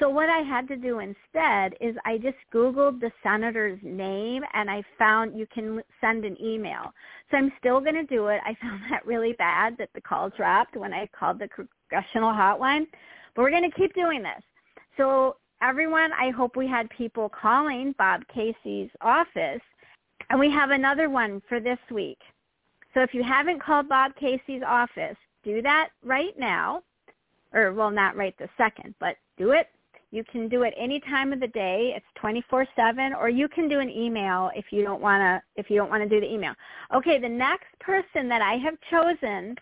So 0.00 0.08
what 0.08 0.30
I 0.30 0.38
had 0.38 0.66
to 0.68 0.76
do 0.76 1.00
instead 1.00 1.74
is 1.80 1.94
I 2.06 2.16
just 2.16 2.38
Googled 2.52 3.00
the 3.00 3.12
senator's 3.22 3.78
name 3.82 4.42
and 4.54 4.70
I 4.70 4.82
found 4.98 5.38
you 5.38 5.46
can 5.52 5.82
send 6.00 6.24
an 6.24 6.40
email. 6.42 6.92
So 7.30 7.36
I'm 7.36 7.52
still 7.58 7.80
going 7.80 7.94
to 7.94 8.04
do 8.04 8.28
it. 8.28 8.40
I 8.44 8.54
found 8.62 8.80
that 8.90 9.04
really 9.04 9.34
bad 9.34 9.76
that 9.78 9.90
the 9.94 10.00
call 10.00 10.30
dropped 10.30 10.76
when 10.76 10.94
I 10.94 11.08
called 11.18 11.38
the 11.38 11.48
congressional 11.48 12.32
hotline. 12.32 12.86
But 13.34 13.42
we're 13.42 13.50
going 13.50 13.70
to 13.70 13.76
keep 13.76 13.94
doing 13.94 14.22
this. 14.22 14.42
So 14.96 15.36
everyone, 15.60 16.12
I 16.14 16.30
hope 16.30 16.56
we 16.56 16.66
had 16.66 16.88
people 16.90 17.28
calling 17.28 17.94
Bob 17.98 18.22
Casey's 18.32 18.90
office. 19.02 19.60
And 20.30 20.40
we 20.40 20.50
have 20.50 20.70
another 20.70 21.10
one 21.10 21.42
for 21.48 21.60
this 21.60 21.78
week. 21.90 22.18
So 22.94 23.02
if 23.02 23.12
you 23.12 23.22
haven't 23.22 23.62
called 23.62 23.88
Bob 23.88 24.12
Casey's 24.16 24.62
office, 24.66 25.16
do 25.44 25.60
that 25.62 25.90
right 26.02 26.38
now 26.38 26.82
or 27.52 27.72
well 27.72 27.90
not 27.90 28.16
right 28.16 28.34
this 28.38 28.50
second, 28.56 28.94
but 29.00 29.16
do 29.36 29.52
it. 29.52 29.68
You 30.12 30.24
can 30.24 30.48
do 30.48 30.62
it 30.62 30.74
any 30.76 31.00
time 31.00 31.32
of 31.32 31.40
the 31.40 31.48
day. 31.48 31.94
It's 31.96 32.06
24/7 32.16 33.14
or 33.16 33.28
you 33.28 33.48
can 33.48 33.68
do 33.68 33.78
an 33.78 33.90
email 33.90 34.50
if 34.54 34.66
you 34.72 34.82
don't 34.82 35.00
want 35.00 35.20
to 35.20 35.42
if 35.60 35.70
you 35.70 35.76
don't 35.76 35.90
want 35.90 36.02
to 36.02 36.08
do 36.08 36.20
the 36.20 36.32
email. 36.32 36.54
Okay, 36.94 37.18
the 37.18 37.28
next 37.28 37.78
person 37.78 38.28
that 38.28 38.42
I 38.42 38.54
have 38.56 38.76
chosen 38.90 39.56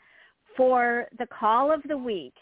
for 0.57 1.07
the 1.19 1.27
call 1.27 1.71
of 1.71 1.83
the 1.85 1.97
week 1.97 2.35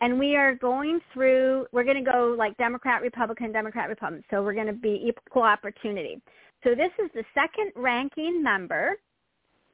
and 0.00 0.18
we 0.18 0.36
are 0.36 0.54
going 0.54 1.00
through 1.12 1.66
we're 1.72 1.84
going 1.84 2.02
to 2.02 2.10
go 2.10 2.34
like 2.36 2.56
Democrat, 2.58 3.02
Republican, 3.02 3.50
Democrat, 3.52 3.88
Republican. 3.88 4.24
So 4.30 4.42
we're 4.42 4.54
going 4.54 4.66
to 4.66 4.72
be 4.72 5.02
equal 5.08 5.42
opportunity. 5.42 6.20
So 6.64 6.74
this 6.74 6.92
is 7.02 7.10
the 7.14 7.24
second 7.34 7.72
ranking 7.76 8.42
member 8.42 8.96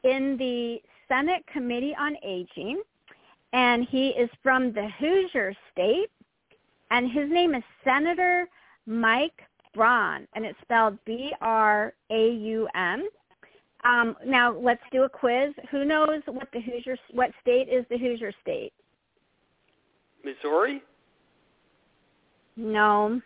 in 0.04 0.36
the 0.38 0.78
Senate 1.08 1.44
Committee 1.52 1.94
on 1.98 2.16
Aging 2.22 2.82
and 3.54 3.86
he 3.88 4.08
is 4.08 4.28
from 4.42 4.72
the 4.72 4.88
Hoosier 4.98 5.54
state, 5.72 6.10
and 6.90 7.10
his 7.10 7.30
name 7.30 7.54
is 7.54 7.62
Senator 7.84 8.48
Mike 8.84 9.42
Braun, 9.74 10.26
and 10.34 10.44
it's 10.44 10.58
spelled 10.60 10.98
B-R-A-U-N. 11.04 13.04
Um, 13.84 14.16
now 14.26 14.58
let's 14.58 14.82
do 14.90 15.04
a 15.04 15.08
quiz. 15.08 15.54
Who 15.70 15.84
knows 15.84 16.22
what 16.26 16.48
the 16.52 16.60
Hoosier, 16.60 16.98
what 17.12 17.30
state 17.40 17.68
is 17.68 17.84
the 17.90 17.98
Hoosier 17.98 18.32
state? 18.42 18.72
Missouri? 20.24 20.82
No. 22.56 23.20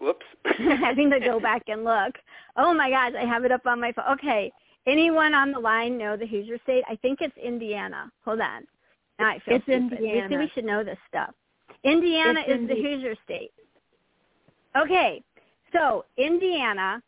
Whoops. 0.00 0.26
I 0.44 0.94
think 0.94 1.12
to 1.12 1.20
go 1.20 1.40
back 1.40 1.64
and 1.66 1.82
look. 1.82 2.14
Oh 2.56 2.72
my 2.72 2.90
gosh, 2.90 3.12
I 3.18 3.24
have 3.24 3.44
it 3.44 3.50
up 3.50 3.66
on 3.66 3.80
my 3.80 3.90
phone. 3.90 4.04
Okay. 4.12 4.52
Anyone 4.86 5.34
on 5.34 5.50
the 5.50 5.58
line 5.58 5.98
know 5.98 6.16
the 6.16 6.26
Hoosier 6.26 6.58
state? 6.62 6.84
I 6.88 6.94
think 6.96 7.18
it's 7.20 7.36
Indiana. 7.36 8.10
Hold 8.24 8.40
on. 8.40 8.62
Now 9.18 9.28
I 9.28 9.38
feel 9.44 9.56
it's 9.56 9.64
stupid. 9.64 9.98
Indiana. 9.98 10.28
We, 10.30 10.36
we 10.36 10.50
should 10.54 10.64
know 10.64 10.84
this 10.84 10.98
stuff. 11.08 11.34
Indiana 11.84 12.40
It's 12.46 12.62
is 12.62 12.68
the 12.68 12.74
Hoosier 12.74 13.14
state. 13.24 13.52
Okay. 14.76 15.22
So 15.72 16.04
Indiana, 16.16 17.02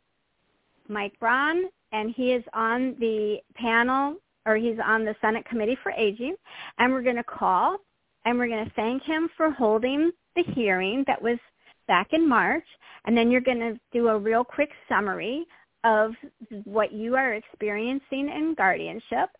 Mike 0.88 1.18
Braun, 1.18 1.64
and 1.92 2.14
he 2.14 2.32
is 2.32 2.44
on 2.52 2.96
the 3.00 3.38
panel 3.54 4.16
or 4.46 4.56
he's 4.56 4.78
on 4.84 5.04
the 5.04 5.14
Senate 5.20 5.44
Committee 5.44 5.76
for 5.82 5.92
Aging, 5.92 6.34
and 6.78 6.92
we're 6.92 7.02
going 7.02 7.16
to 7.16 7.24
call 7.24 7.78
and 8.24 8.38
we're 8.38 8.48
going 8.48 8.64
to 8.64 8.72
thank 8.74 9.02
him 9.02 9.28
for 9.36 9.50
holding 9.50 10.10
the 10.36 10.42
hearing 10.54 11.04
that 11.06 11.20
was 11.20 11.38
back 11.88 12.08
in 12.12 12.28
March, 12.28 12.64
and 13.04 13.16
then 13.16 13.30
you're 13.30 13.40
going 13.40 13.58
to 13.58 13.78
do 13.92 14.08
a 14.08 14.18
real 14.18 14.44
quick 14.44 14.70
summary 14.88 15.44
of 15.84 16.12
what 16.64 16.92
you 16.92 17.16
are 17.16 17.34
experiencing 17.34 18.28
in 18.28 18.54
guardianship, 18.56 19.30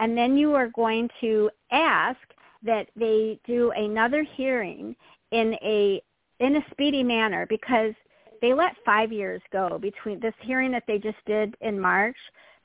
and 0.00 0.16
then 0.16 0.36
you 0.36 0.54
are 0.54 0.68
going 0.68 1.08
to 1.20 1.50
ask 1.70 2.18
that 2.62 2.88
they 2.96 3.38
do 3.46 3.72
another 3.76 4.24
hearing 4.36 4.94
in 5.30 5.54
a 5.62 6.02
in 6.40 6.56
a 6.56 6.64
speedy 6.70 7.02
manner 7.02 7.46
because 7.48 7.94
they 8.40 8.52
let 8.52 8.74
five 8.84 9.12
years 9.12 9.40
go 9.52 9.78
between 9.78 10.18
this 10.20 10.34
hearing 10.40 10.72
that 10.72 10.82
they 10.86 10.98
just 10.98 11.24
did 11.26 11.56
in 11.60 11.78
March. 11.78 12.16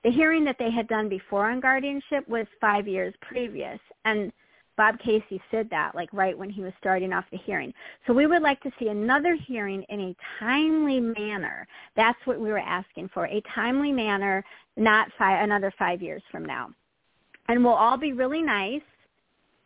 The 0.03 0.11
hearing 0.11 0.43
that 0.45 0.57
they 0.57 0.71
had 0.71 0.87
done 0.87 1.09
before 1.09 1.49
on 1.49 1.59
guardianship 1.59 2.27
was 2.27 2.47
five 2.59 2.87
years 2.87 3.13
previous, 3.21 3.79
and 4.05 4.31
Bob 4.77 4.99
Casey 4.99 5.41
said 5.49 5.69
that 5.71 5.95
like 5.95 6.09
right 6.13 6.37
when 6.37 6.49
he 6.49 6.61
was 6.61 6.73
starting 6.79 7.11
off 7.11 7.25
the 7.31 7.37
hearing. 7.37 7.73
So 8.05 8.13
we 8.13 8.27
would 8.27 8.43
like 8.43 8.61
to 8.61 8.71
see 8.79 8.87
another 8.87 9.35
hearing 9.35 9.83
in 9.89 9.99
a 9.99 10.15
timely 10.39 10.99
manner. 10.99 11.67
That's 11.95 12.19
what 12.25 12.39
we 12.39 12.49
were 12.49 12.59
asking 12.59 13.09
for, 13.13 13.25
a 13.25 13.41
timely 13.53 13.91
manner, 13.91 14.45
not 14.77 15.09
five, 15.17 15.43
another 15.43 15.73
five 15.77 16.01
years 16.01 16.21
from 16.31 16.45
now. 16.45 16.69
And 17.47 17.63
we'll 17.63 17.73
all 17.73 17.97
be 17.97 18.13
really 18.13 18.41
nice 18.41 18.81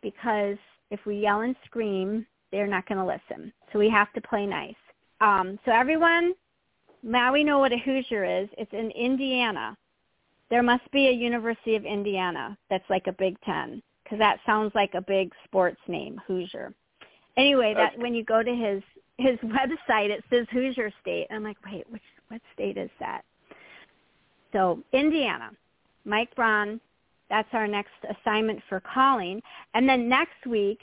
because 0.02 0.56
if 0.90 1.00
we 1.06 1.16
yell 1.16 1.40
and 1.40 1.56
scream, 1.64 2.26
they're 2.50 2.66
not 2.66 2.86
going 2.86 2.98
to 2.98 3.04
listen. 3.06 3.52
So 3.72 3.78
we 3.78 3.88
have 3.90 4.12
to 4.12 4.20
play 4.20 4.46
nice. 4.46 4.74
Um, 5.20 5.58
so 5.64 5.72
everyone, 5.72 6.34
now 7.02 7.32
we 7.32 7.44
know 7.44 7.58
what 7.58 7.72
a 7.72 7.78
Hoosier 7.78 8.24
is. 8.24 8.48
It's 8.58 8.72
in 8.72 8.90
Indiana. 8.90 9.76
There 10.50 10.62
must 10.62 10.88
be 10.90 11.08
a 11.08 11.12
University 11.12 11.76
of 11.76 11.84
Indiana 11.84 12.56
that's 12.68 12.88
like 12.90 13.06
a 13.06 13.12
Big 13.12 13.40
Ten 13.40 13.82
because 14.04 14.18
that 14.18 14.38
sounds 14.44 14.72
like 14.74 14.94
a 14.94 15.00
big 15.00 15.32
sports 15.44 15.80
name, 15.88 16.20
Hoosier. 16.26 16.74
Anyway, 17.36 17.72
that 17.74 17.94
Okay. 17.94 18.02
when 18.02 18.14
you 18.14 18.24
go 18.24 18.42
to 18.42 18.54
his 18.54 18.82
his 19.18 19.38
website, 19.44 20.10
it 20.10 20.22
says 20.28 20.46
Hoosier 20.50 20.92
State. 21.00 21.28
I'm 21.30 21.42
like, 21.42 21.56
wait, 21.64 21.88
which 21.90 22.02
what 22.28 22.40
state 22.52 22.76
is 22.76 22.90
that? 23.00 23.22
So 24.52 24.82
Indiana, 24.92 25.50
Mike 26.04 26.34
Braun. 26.34 26.80
That's 27.32 27.48
our 27.54 27.66
next 27.66 27.94
assignment 28.14 28.60
for 28.68 28.78
calling, 28.80 29.40
and 29.72 29.88
then 29.88 30.06
next 30.06 30.46
week 30.46 30.80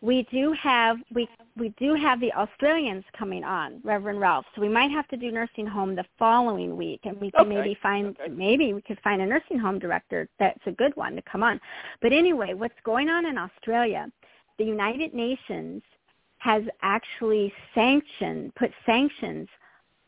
we 0.00 0.26
do 0.32 0.52
have 0.60 0.96
we 1.14 1.28
we 1.56 1.68
do 1.78 1.94
have 1.94 2.18
the 2.18 2.32
Australians 2.32 3.04
coming 3.16 3.44
on, 3.44 3.80
Reverend 3.84 4.18
Ralph. 4.18 4.44
So 4.56 4.60
we 4.60 4.68
might 4.68 4.90
have 4.90 5.06
to 5.08 5.16
do 5.16 5.30
nursing 5.30 5.64
home 5.64 5.94
the 5.94 6.04
following 6.18 6.76
week, 6.76 7.02
and 7.04 7.20
we 7.20 7.30
can 7.30 7.42
Okay, 7.42 7.54
maybe 7.54 7.78
find 7.80 8.16
okay. 8.20 8.28
maybe 8.28 8.72
we 8.72 8.82
could 8.82 8.98
find 9.04 9.22
a 9.22 9.26
nursing 9.26 9.60
home 9.60 9.78
director 9.78 10.28
that's 10.40 10.66
a 10.66 10.72
good 10.72 10.94
one 10.96 11.14
to 11.14 11.22
come 11.22 11.44
on. 11.44 11.60
But 12.00 12.12
anyway, 12.12 12.54
what's 12.54 12.74
going 12.84 13.08
on 13.08 13.26
in 13.26 13.38
Australia? 13.38 14.10
The 14.58 14.64
United 14.64 15.14
Nations 15.14 15.82
has 16.38 16.64
actually 16.82 17.54
sanctioned 17.72 18.52
put 18.56 18.72
sanctions 18.84 19.48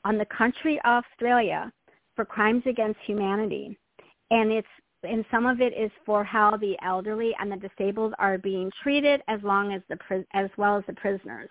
on 0.04 0.18
the 0.18 0.26
country 0.26 0.80
of 0.84 1.04
Australia 1.04 1.72
for 2.16 2.24
crimes 2.24 2.64
against 2.66 2.98
humanity, 3.06 3.78
and 4.32 4.50
it's 4.50 4.66
and 5.04 5.24
some 5.30 5.46
of 5.46 5.60
it 5.60 5.72
is 5.76 5.90
for 6.04 6.24
how 6.24 6.56
the 6.56 6.76
elderly 6.82 7.34
and 7.38 7.50
the 7.50 7.56
disabled 7.56 8.14
are 8.18 8.38
being 8.38 8.70
treated 8.82 9.22
as 9.28 9.40
long 9.42 9.72
as 9.72 9.82
the 9.88 10.24
as 10.32 10.50
well 10.56 10.76
as 10.76 10.84
the 10.86 10.94
prisoners. 10.94 11.50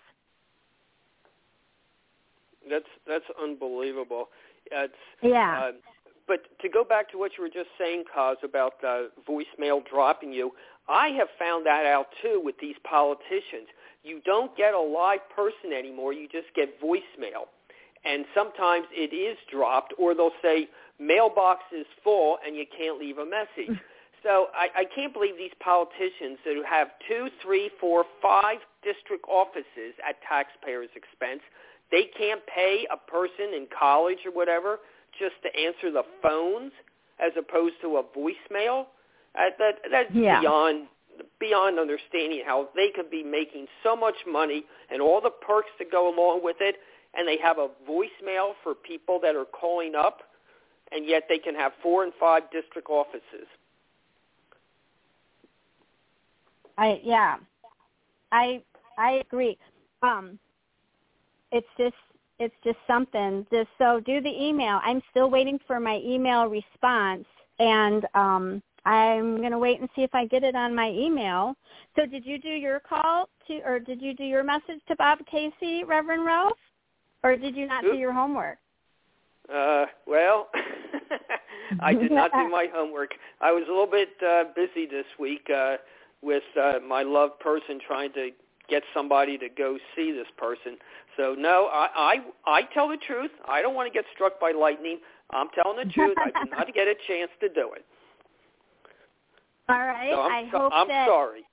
That's 2.69 2.85
that's 3.07 3.25
unbelievable. 3.41 4.30
It's 4.71 4.93
Yeah. 5.21 5.65
Uh, 5.65 5.71
but 6.27 6.39
to 6.61 6.69
go 6.69 6.84
back 6.84 7.11
to 7.11 7.17
what 7.17 7.31
you 7.38 7.43
were 7.43 7.49
just 7.49 7.69
saying, 7.77 8.05
Coz, 8.13 8.38
about 8.43 8.75
uh, 8.84 9.03
voicemail 9.27 9.85
dropping 9.85 10.31
you, 10.31 10.51
I 10.88 11.09
have 11.09 11.27
found 11.38 11.65
that 11.65 11.85
out 11.85 12.07
too 12.21 12.41
with 12.43 12.55
these 12.59 12.75
politicians. 12.89 13.67
You 14.03 14.21
don't 14.25 14.55
get 14.55 14.73
a 14.73 14.80
live 14.80 15.19
person 15.35 15.73
anymore. 15.77 16.13
You 16.13 16.27
just 16.27 16.47
get 16.55 16.81
voicemail. 16.81 17.47
And 18.05 18.25
sometimes 18.35 18.85
it 18.91 19.15
is 19.15 19.38
dropped, 19.49 19.93
or 19.97 20.13
they'll 20.13 20.31
say, 20.41 20.67
mailbox 20.99 21.61
is 21.76 21.86
full 22.03 22.38
and 22.45 22.56
you 22.56 22.65
can't 22.78 22.99
leave 22.99 23.18
a 23.18 23.26
message. 23.26 23.78
So 24.24 24.48
I, 24.56 24.84
I 24.84 24.86
can't 24.95 25.14
believe 25.14 25.36
these 25.38 25.52
politicians 25.60 26.40
that 26.45 26.56
have 26.65 26.88
two, 27.10 27.28
three, 27.44 27.70
four, 27.80 28.06
five 28.22 28.60
district 28.82 29.26
offices 29.28 29.99
at 29.99 30.15
taxpayers' 30.28 30.88
expense, 30.95 31.41
they 31.91 32.10
can't 32.18 32.40
pay 32.48 32.88
a 32.90 32.95
person 32.95 33.53
in 33.53 33.68
college 33.78 34.20
or 34.26 34.32
whatever 34.32 34.80
just 35.20 35.36
to 35.44 35.49
answer 35.60 35.91
the 35.91 36.03
phones 36.22 36.72
as 37.20 37.32
opposed 37.38 37.76
to 37.82 37.98
a 37.98 38.03
voicemail. 38.03 38.88
Uh, 39.36 39.49
that 39.60 39.76
that's 39.91 40.11
Yeah. 40.14 40.40
beyond 40.40 40.88
beyond 41.40 41.78
understanding 41.78 42.41
how 42.44 42.70
they 42.76 42.90
could 42.90 43.11
be 43.11 43.24
making 43.24 43.68
so 43.84 43.95
much 43.95 44.15
money 44.26 44.65
and 44.90 45.02
all 45.02 45.22
the 45.22 45.30
perks 45.30 45.70
that 45.78 45.91
go 45.91 46.07
along 46.07 46.41
with 46.44 46.56
it, 46.60 46.82
and 47.14 47.28
they 47.28 47.38
have 47.38 47.60
a 47.60 47.70
voicemail 47.88 48.56
for 48.64 48.74
people 48.74 49.20
that 49.20 49.36
are 49.36 49.45
calling 49.45 49.94
up, 49.94 50.24
and 50.94 51.06
yet 51.07 51.24
they 51.28 51.38
can 51.38 51.56
have 51.56 51.72
four 51.82 52.03
and 52.03 52.14
five 52.20 52.44
district 52.52 52.90
offices. 52.90 53.48
I 56.78 57.02
yeah. 57.03 57.38
I 58.32 58.61
I 58.98 59.24
agree. 59.26 59.57
Um 60.02 60.40
it's 61.52 61.68
just 61.78 61.95
it's 62.40 62.56
just 62.64 62.78
something. 62.88 63.45
Just 63.52 63.70
so 63.78 63.99
do 63.99 64.22
the 64.22 64.44
email. 64.44 64.80
I'm 64.84 65.02
still 65.11 65.30
waiting 65.30 65.60
for 65.68 65.80
my 65.80 65.99
email 66.03 66.45
response 66.45 67.26
and 67.60 68.06
um 68.14 68.61
I'm 68.86 69.38
going 69.38 69.52
to 69.52 69.57
wait 69.60 69.80
and 69.80 69.88
see 69.95 70.02
if 70.02 70.14
I 70.14 70.26
get 70.26 70.44
it 70.44 70.56
on 70.56 70.76
my 70.76 70.90
email. 70.90 71.56
So 71.95 72.06
did 72.06 72.26
you 72.26 72.38
do 72.38 72.49
your 72.49 72.82
call 72.82 73.30
to 73.48 73.61
or 73.65 73.80
did 73.80 74.02
you 74.02 74.14
do 74.14 74.26
your 74.26 74.44
message 74.44 74.82
to 74.90 74.95
Bob 74.98 75.20
Casey, 75.26 75.86
Reverend 75.86 76.26
Ralph? 76.26 76.57
Or 77.24 77.38
did 77.38 77.56
you 77.56 77.68
not 77.68 77.84
do 77.84 77.95
your 77.95 78.11
homework? 78.11 78.57
Uh, 79.53 79.86
well, 80.06 80.49
I 81.80 81.94
did 81.94 82.11
not 82.11 82.31
do 82.31 82.48
my 82.52 82.68
homework. 82.73 83.11
I 83.41 83.52
was 83.52 83.64
a 83.68 83.72
little 83.72 83.88
bit 83.88 84.10
uh, 84.26 84.45
busy 84.56 84.85
this 84.85 85.06
week 85.19 85.49
uh, 85.53 85.77
with 86.22 86.44
uh, 86.60 86.73
my 86.88 87.03
loved 87.03 87.40
person 87.40 87.80
trying 87.85 88.14
to 88.14 88.30
get 88.69 88.84
somebody 88.94 89.38
to 89.38 89.49
go 89.49 89.77
see 89.95 90.11
this 90.11 90.27
person. 90.38 90.77
So 91.18 91.35
no, 91.38 91.69
I 91.72 91.88
I, 92.45 92.60
I 92.60 92.61
tell 92.73 92.88
the 92.88 92.98
truth. 92.98 93.31
I 93.48 93.61
don't 93.61 93.76
want 93.76 93.91
to 93.91 93.94
get 93.94 94.06
struck 94.14 94.40
by 94.40 94.52
lightning. 94.52 94.99
I'm 95.31 95.48
telling 95.56 95.85
the 95.85 95.91
truth. 95.91 96.15
I 96.18 96.44
did 96.44 96.52
not 96.52 96.73
get 96.73 96.88
a 96.88 96.95
chance 97.07 97.31
to 97.41 97.49
do 97.49 97.73
it. 97.73 97.85
All 99.69 99.77
right. 99.80 100.11
So 100.11 100.22
I'm, 100.22 100.31
I 100.31 100.52
so- 100.52 100.57
hope 100.60 100.73
I'm 100.73 100.88
that 100.88 101.07
sorry. 101.07 101.44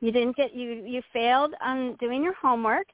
you 0.00 0.12
didn't 0.12 0.36
get 0.36 0.54
you 0.54 0.84
you 0.86 1.02
failed 1.12 1.54
on 1.60 1.96
doing 1.96 2.22
your 2.22 2.34
homework, 2.34 2.86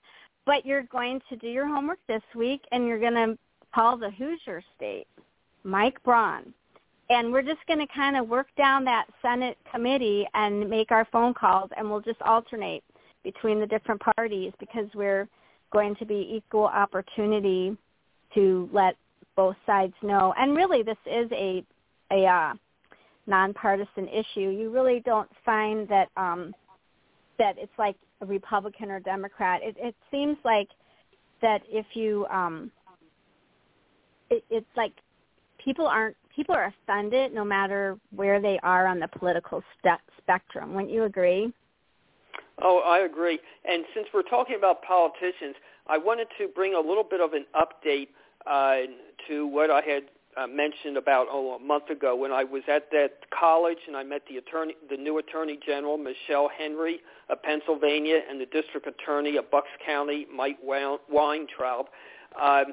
but 0.47 0.65
you're 0.65 0.85
going 0.85 1.21
to 1.29 1.37
do 1.37 1.49
your 1.49 1.67
homework 1.67 1.99
this 2.09 2.23
week 2.35 2.63
and 2.73 2.87
you're 2.87 3.01
going 3.01 3.15
to 3.15 3.39
call 3.75 3.97
the 3.99 4.11
Hoosier 4.11 4.63
State, 4.77 5.07
Mike 5.65 6.03
Braun. 6.03 6.53
And 7.11 7.33
we're 7.33 7.43
just 7.43 7.65
going 7.67 7.79
to 7.79 7.87
kind 7.93 8.17
of 8.17 8.29
work 8.29 8.49
down 8.57 8.85
that 8.85 9.07
Senate 9.23 9.57
committee 9.71 10.27
and 10.35 10.69
make 10.69 10.91
our 10.91 11.07
phone 11.11 11.33
calls 11.33 11.71
and 11.77 11.89
we'll 11.89 12.03
just 12.03 12.21
alternate 12.23 12.85
between 13.25 13.61
the 13.61 13.67
different 13.67 14.03
parties 14.17 14.53
because 14.61 14.87
we're 14.95 15.27
going 15.73 15.95
to 15.97 16.05
be 16.05 16.31
equal 16.35 16.65
opportunity 16.65 17.77
to 18.35 18.69
let 18.73 18.97
both 19.37 19.57
sides 19.65 19.95
know. 20.03 20.35
And 20.39 20.57
really 20.57 20.83
this 20.83 20.99
is 21.07 21.31
a 21.33 21.65
a 22.11 22.25
uh, 22.25 22.55
nonpartisan 23.27 24.09
issue. 24.09 24.49
You 24.49 24.71
really 24.71 25.01
don't 25.05 25.29
find 25.45 25.89
that 25.89 26.09
um 26.17 26.55
that 27.39 27.57
it's 27.59 27.73
like 27.79 27.97
a 28.21 28.27
Republican 28.27 28.91
or 28.91 29.01
Democrat. 29.01 29.61
It, 29.63 29.77
it 29.79 29.95
seems 30.11 30.37
like 30.45 30.69
that 31.41 31.63
if 31.69 31.87
you 31.95 32.27
um 32.27 32.71
it, 34.31 34.45
it's 34.51 34.67
like 34.77 34.93
people 35.69 35.87
aren't 35.87 36.17
people 36.35 36.55
are 36.55 36.73
offended 36.73 37.35
no 37.35 37.45
matter 37.45 37.99
where 38.17 38.41
they 38.41 38.59
are 38.63 38.87
on 38.87 38.99
the 38.99 39.09
political 39.09 39.63
spectrum. 40.23 40.73
Wouldn't 40.73 40.91
you 40.91 41.05
agree? 41.05 41.53
Oh, 42.63 42.81
I 42.87 43.01
agree. 43.01 43.39
And 43.69 43.85
since 43.95 44.07
we're 44.15 44.23
talking 44.23 44.57
about 44.57 44.83
politicians, 44.83 45.57
I 45.87 45.99
wanted 45.99 46.29
to 46.39 46.49
bring 46.49 46.75
a 46.75 46.81
little 46.81 47.05
bit 47.05 47.21
of 47.21 47.35
an 47.35 47.45
update 47.55 48.09
uh, 48.47 48.89
to 49.29 49.47
what 49.47 49.71
I 49.71 49.83
had 49.83 50.05
uh, 50.39 50.47
mentioned 50.47 50.97
about 50.97 51.27
oh, 51.31 51.57
a 51.57 51.59
month 51.59 51.91
ago 51.91 52.17
when 52.17 52.33
I 52.33 52.45
was 52.45 52.63
at 52.67 52.91
that 52.93 53.19
college 53.39 53.79
and 53.87 53.95
I 53.95 54.05
met 54.05 54.23
the 54.31 54.39
attorney, 54.39 54.75
the 54.89 54.97
new 54.97 55.19
Attorney 55.19 55.59
General 55.67 55.99
Michelle 55.99 56.49
Henry 56.57 57.01
of 57.29 57.43
Pennsylvania, 57.43 58.21
and 58.29 58.41
the 58.41 58.47
District 58.47 58.87
Attorney 58.87 59.37
of 59.37 59.51
Bucks 59.51 59.69
County, 59.85 60.27
Mike 60.35 60.59
Weintraub. 60.63 61.87
Um, 62.41 62.65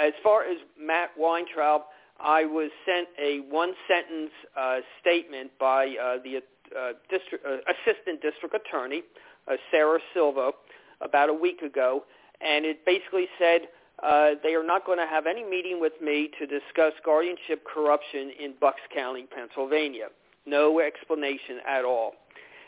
as 0.00 0.12
far 0.22 0.44
as 0.44 0.56
Matt 0.80 1.10
Weintraub, 1.18 1.82
I 2.20 2.44
was 2.44 2.70
sent 2.86 3.08
a 3.20 3.40
one-sentence 3.50 4.30
uh, 4.56 4.78
statement 5.00 5.50
by 5.58 5.88
uh, 5.88 6.18
the 6.22 6.42
uh, 6.78 6.92
district, 7.10 7.44
uh, 7.44 7.58
Assistant 7.72 8.22
District 8.22 8.54
Attorney, 8.54 9.02
uh, 9.48 9.54
Sarah 9.70 9.98
Silva, 10.14 10.52
about 11.00 11.28
a 11.28 11.34
week 11.34 11.62
ago, 11.62 12.04
and 12.40 12.64
it 12.64 12.84
basically 12.86 13.26
said 13.38 13.62
uh, 14.02 14.30
they 14.42 14.54
are 14.54 14.64
not 14.64 14.86
going 14.86 14.98
to 14.98 15.06
have 15.06 15.26
any 15.26 15.44
meeting 15.44 15.80
with 15.80 15.92
me 16.00 16.30
to 16.38 16.46
discuss 16.46 16.92
guardianship 17.04 17.64
corruption 17.64 18.32
in 18.38 18.54
Bucks 18.60 18.80
County, 18.94 19.26
Pennsylvania. 19.34 20.06
No 20.46 20.80
explanation 20.80 21.58
at 21.68 21.84
all. 21.84 22.14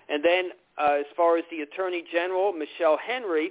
And 0.08 0.24
then 0.24 0.50
uh, 0.78 0.98
as 1.00 1.06
far 1.16 1.38
as 1.38 1.44
the 1.50 1.60
Attorney 1.60 2.04
General, 2.12 2.52
Michelle 2.52 2.98
Henry, 3.04 3.50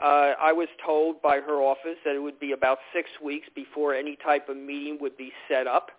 uh, 0.00 0.32
I 0.40 0.52
was 0.52 0.68
told 0.84 1.20
by 1.22 1.40
her 1.40 1.60
office 1.60 1.96
that 2.04 2.14
it 2.14 2.20
would 2.20 2.38
be 2.38 2.52
about 2.52 2.78
six 2.94 3.08
weeks 3.22 3.48
before 3.54 3.94
any 3.94 4.16
type 4.24 4.48
of 4.48 4.56
meeting 4.56 4.98
would 5.00 5.16
be 5.16 5.32
set 5.48 5.66
up 5.66 5.90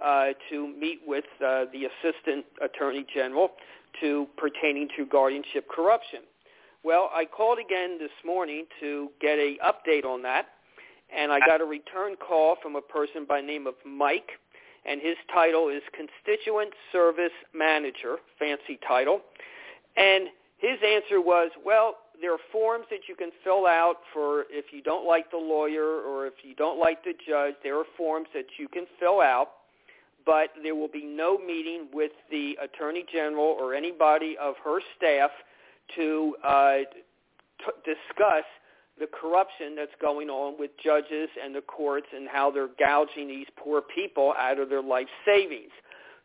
uh, 0.00 0.28
to 0.50 0.68
meet 0.68 1.00
with 1.06 1.24
uh, 1.44 1.64
the 1.72 1.86
Assistant 1.86 2.44
Attorney 2.62 3.04
General 3.12 3.50
to 4.00 4.28
pertaining 4.36 4.88
to 4.96 5.04
guardianship 5.04 5.68
corruption. 5.68 6.20
Well, 6.82 7.10
I 7.12 7.24
called 7.24 7.58
again 7.58 7.98
this 7.98 8.12
morning 8.24 8.64
to 8.80 9.10
get 9.20 9.38
a 9.38 9.56
update 9.64 10.04
on 10.04 10.22
that, 10.22 10.46
and 11.14 11.30
I 11.32 11.40
got 11.40 11.60
a 11.60 11.64
return 11.64 12.14
call 12.16 12.56
from 12.62 12.76
a 12.76 12.80
person 12.80 13.26
by 13.28 13.40
name 13.40 13.66
of 13.66 13.74
Mike, 13.84 14.30
and 14.86 15.00
his 15.02 15.16
title 15.32 15.68
is 15.68 15.82
Constituent 15.94 16.72
Service 16.92 17.32
Manager, 17.52 18.16
fancy 18.38 18.78
title. 18.86 19.20
And 19.96 20.28
his 20.56 20.78
answer 20.86 21.20
was, 21.20 21.50
well, 21.64 21.96
there 22.20 22.32
are 22.32 22.38
forms 22.52 22.86
that 22.90 23.00
you 23.08 23.14
can 23.14 23.30
fill 23.42 23.66
out 23.66 23.96
for 24.12 24.44
if 24.50 24.66
you 24.72 24.82
don't 24.82 25.06
like 25.06 25.30
the 25.30 25.36
lawyer 25.36 26.00
or 26.02 26.26
if 26.26 26.34
you 26.42 26.54
don't 26.54 26.78
like 26.78 27.02
the 27.04 27.14
judge. 27.26 27.54
There 27.62 27.78
are 27.78 27.84
forms 27.96 28.28
that 28.34 28.46
you 28.58 28.68
can 28.68 28.84
fill 28.98 29.20
out, 29.20 29.48
but 30.26 30.50
there 30.62 30.74
will 30.74 30.88
be 30.88 31.04
no 31.04 31.38
meeting 31.38 31.88
with 31.92 32.12
the 32.30 32.56
attorney 32.62 33.04
general 33.12 33.56
or 33.58 33.74
anybody 33.74 34.36
of 34.40 34.54
her 34.64 34.80
staff 34.96 35.30
to 35.96 36.36
uh, 36.44 36.76
t- 37.58 37.72
discuss 37.84 38.44
the 38.98 39.06
corruption 39.06 39.74
that's 39.74 39.94
going 40.00 40.28
on 40.28 40.56
with 40.58 40.70
judges 40.84 41.28
and 41.42 41.54
the 41.54 41.62
courts 41.62 42.06
and 42.14 42.28
how 42.28 42.50
they're 42.50 42.68
gouging 42.78 43.28
these 43.28 43.46
poor 43.56 43.80
people 43.80 44.34
out 44.38 44.58
of 44.58 44.68
their 44.68 44.82
life 44.82 45.08
savings. 45.24 45.70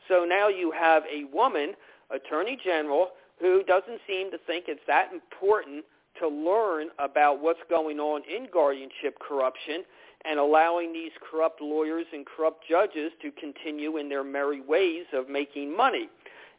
So 0.10 0.26
now 0.28 0.50
you 0.50 0.72
have 0.72 1.04
a 1.04 1.24
woman, 1.34 1.74
attorney 2.12 2.60
general, 2.64 3.10
who 3.40 3.64
doesn't 3.64 4.00
seem 4.08 4.32
to 4.32 4.38
think 4.48 4.66
it's 4.68 4.82
that 4.88 5.12
important 5.14 5.84
to 6.20 6.28
learn 6.28 6.88
about 7.00 7.42
what's 7.42 7.60
going 7.70 8.00
on 8.00 8.22
in 8.24 8.48
guardianship 8.52 9.18
corruption 9.20 9.84
and 10.24 10.40
allowing 10.40 10.94
these 10.94 11.12
corrupt 11.30 11.62
lawyers 11.62 12.06
and 12.14 12.26
corrupt 12.26 12.64
judges 12.68 13.12
to 13.22 13.32
continue 13.32 13.98
in 13.98 14.10
their 14.10 14.24
merry 14.24 14.62
ways 14.62 15.06
of 15.14 15.30
making 15.30 15.76
money. 15.76 16.10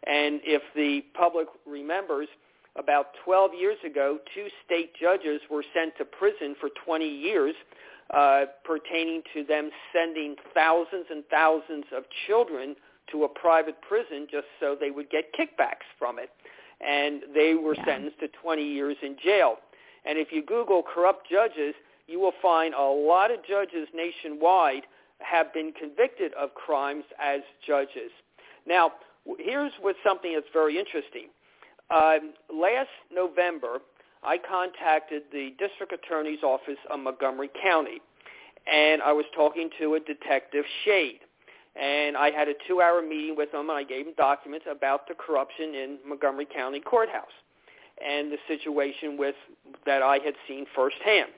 And 0.07 0.41
if 0.45 0.63
the 0.75 1.03
public 1.15 1.49
remembers, 1.67 2.29
about 2.79 3.07
12 3.25 3.53
years 3.59 3.79
ago, 3.85 4.19
two 4.35 4.49
state 4.65 4.93
judges 5.01 5.41
were 5.51 5.65
sent 5.75 5.97
to 5.97 6.05
prison 6.05 6.55
for 6.61 6.69
20 6.85 7.09
years 7.09 7.55
uh, 8.15 8.45
pertaining 8.65 9.23
to 9.35 9.45
them 9.45 9.71
sending 9.93 10.37
thousands 10.55 11.07
and 11.11 11.25
thousands 11.31 11.85
of 11.97 12.05
children 12.27 12.77
to 13.11 13.25
a 13.25 13.29
private 13.29 13.77
prison 13.83 14.27
just 14.31 14.47
so 14.61 14.77
they 14.79 14.91
would 14.91 15.11
get 15.11 15.33
kickbacks 15.35 15.87
from 15.99 16.19
it 16.19 16.31
and 16.81 17.23
they 17.35 17.55
were 17.55 17.75
yeah. 17.75 17.85
sentenced 17.85 18.21
to 18.21 18.29
20 18.43 18.63
years 18.63 18.97
in 19.03 19.17
jail. 19.23 19.57
And 20.05 20.19
if 20.19 20.29
you 20.31 20.45
Google 20.45 20.83
corrupt 20.83 21.29
judges, 21.31 21.75
you 22.07 22.21
will 22.21 22.35
find 22.41 22.75
a 22.75 22.83
lot 22.83 23.31
of 23.31 23.39
judges 23.47 23.89
nationwide 23.95 24.83
have 25.19 25.53
been 25.53 25.73
convicted 25.73 26.33
of 26.35 26.55
crimes 26.55 27.05
as 27.21 27.41
judges. 27.67 28.11
Now, 28.67 28.93
here's 29.39 29.73
what's 29.81 29.99
something 30.07 30.35
that's 30.35 30.47
very 30.53 30.79
interesting. 30.79 31.29
Um, 31.91 32.35
last 32.53 32.91
November, 33.13 33.79
I 34.23 34.39
contacted 34.39 35.23
the 35.33 35.51
district 35.59 35.93
attorney's 35.93 36.43
office 36.43 36.79
of 36.91 37.01
Montgomery 37.01 37.51
County, 37.63 38.01
and 38.71 39.03
I 39.03 39.13
was 39.13 39.25
talking 39.35 39.71
to 39.81 39.95
a 39.95 40.01
detective 40.01 40.65
Shade 40.85 41.21
and 41.81 42.17
I 42.17 42.31
had 42.31 42.49
a 42.49 42.55
two-hour 42.67 43.03
meeting 43.03 43.35
with 43.37 43.53
him, 43.53 43.69
and 43.69 43.79
I 43.79 43.85
gave 43.85 44.07
him 44.07 44.15
documents 44.17 44.67
about 44.71 45.07
the 45.09 45.15
corruption 45.15 45.75
in 45.75 45.99
Montgomery 46.07 46.47
County 46.47 46.81
Courthouse 46.81 47.25
and 48.05 48.31
the 48.31 48.39
situation 48.49 49.17
with 49.17 49.35
that 49.87 50.03
I 50.03 50.19
had 50.25 50.35
seen 50.49 50.67
firsthand. 50.75 51.31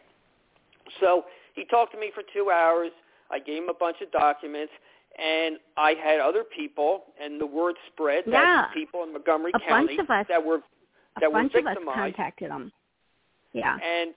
So 1.01 1.25
he 1.55 1.65
talked 1.65 1.93
to 1.93 2.01
me 2.01 2.11
for 2.15 2.23
two 2.35 2.51
hours. 2.51 2.91
I 3.31 3.39
gave 3.39 3.63
him 3.63 3.69
a 3.69 3.75
bunch 3.75 3.99
of 4.01 4.11
documents, 4.11 4.73
and 5.19 5.59
I 5.77 5.95
had 6.03 6.21
other 6.21 6.45
people, 6.45 7.05
and 7.23 7.41
the 7.41 7.47
word 7.47 7.75
spread 7.93 8.25
yeah. 8.27 8.63
that 8.63 8.75
people 8.75 9.03
in 9.03 9.13
Montgomery 9.13 9.53
a 9.55 9.69
County 9.69 9.99
us, 9.99 10.27
that 10.29 10.45
were 10.45 10.61
that 11.21 11.33
were 11.33 11.43
victimized. 11.43 11.95
Contacted 11.95 12.51
him. 12.51 12.73
Yeah. 13.53 13.75
And 13.75 14.15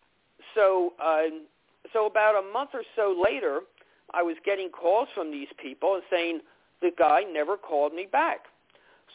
so, 0.55 0.93
uh, 1.01 1.23
so 1.93 2.05
about 2.05 2.35
a 2.35 2.53
month 2.53 2.71
or 2.73 2.83
so 2.95 3.19
later, 3.23 3.61
I 4.13 4.23
was 4.23 4.35
getting 4.45 4.69
calls 4.69 5.07
from 5.15 5.31
these 5.31 5.47
people 5.61 5.95
and 5.95 6.03
saying 6.09 6.41
the 6.81 6.91
guy 6.97 7.21
never 7.31 7.57
called 7.57 7.93
me 7.93 8.07
back. 8.11 8.45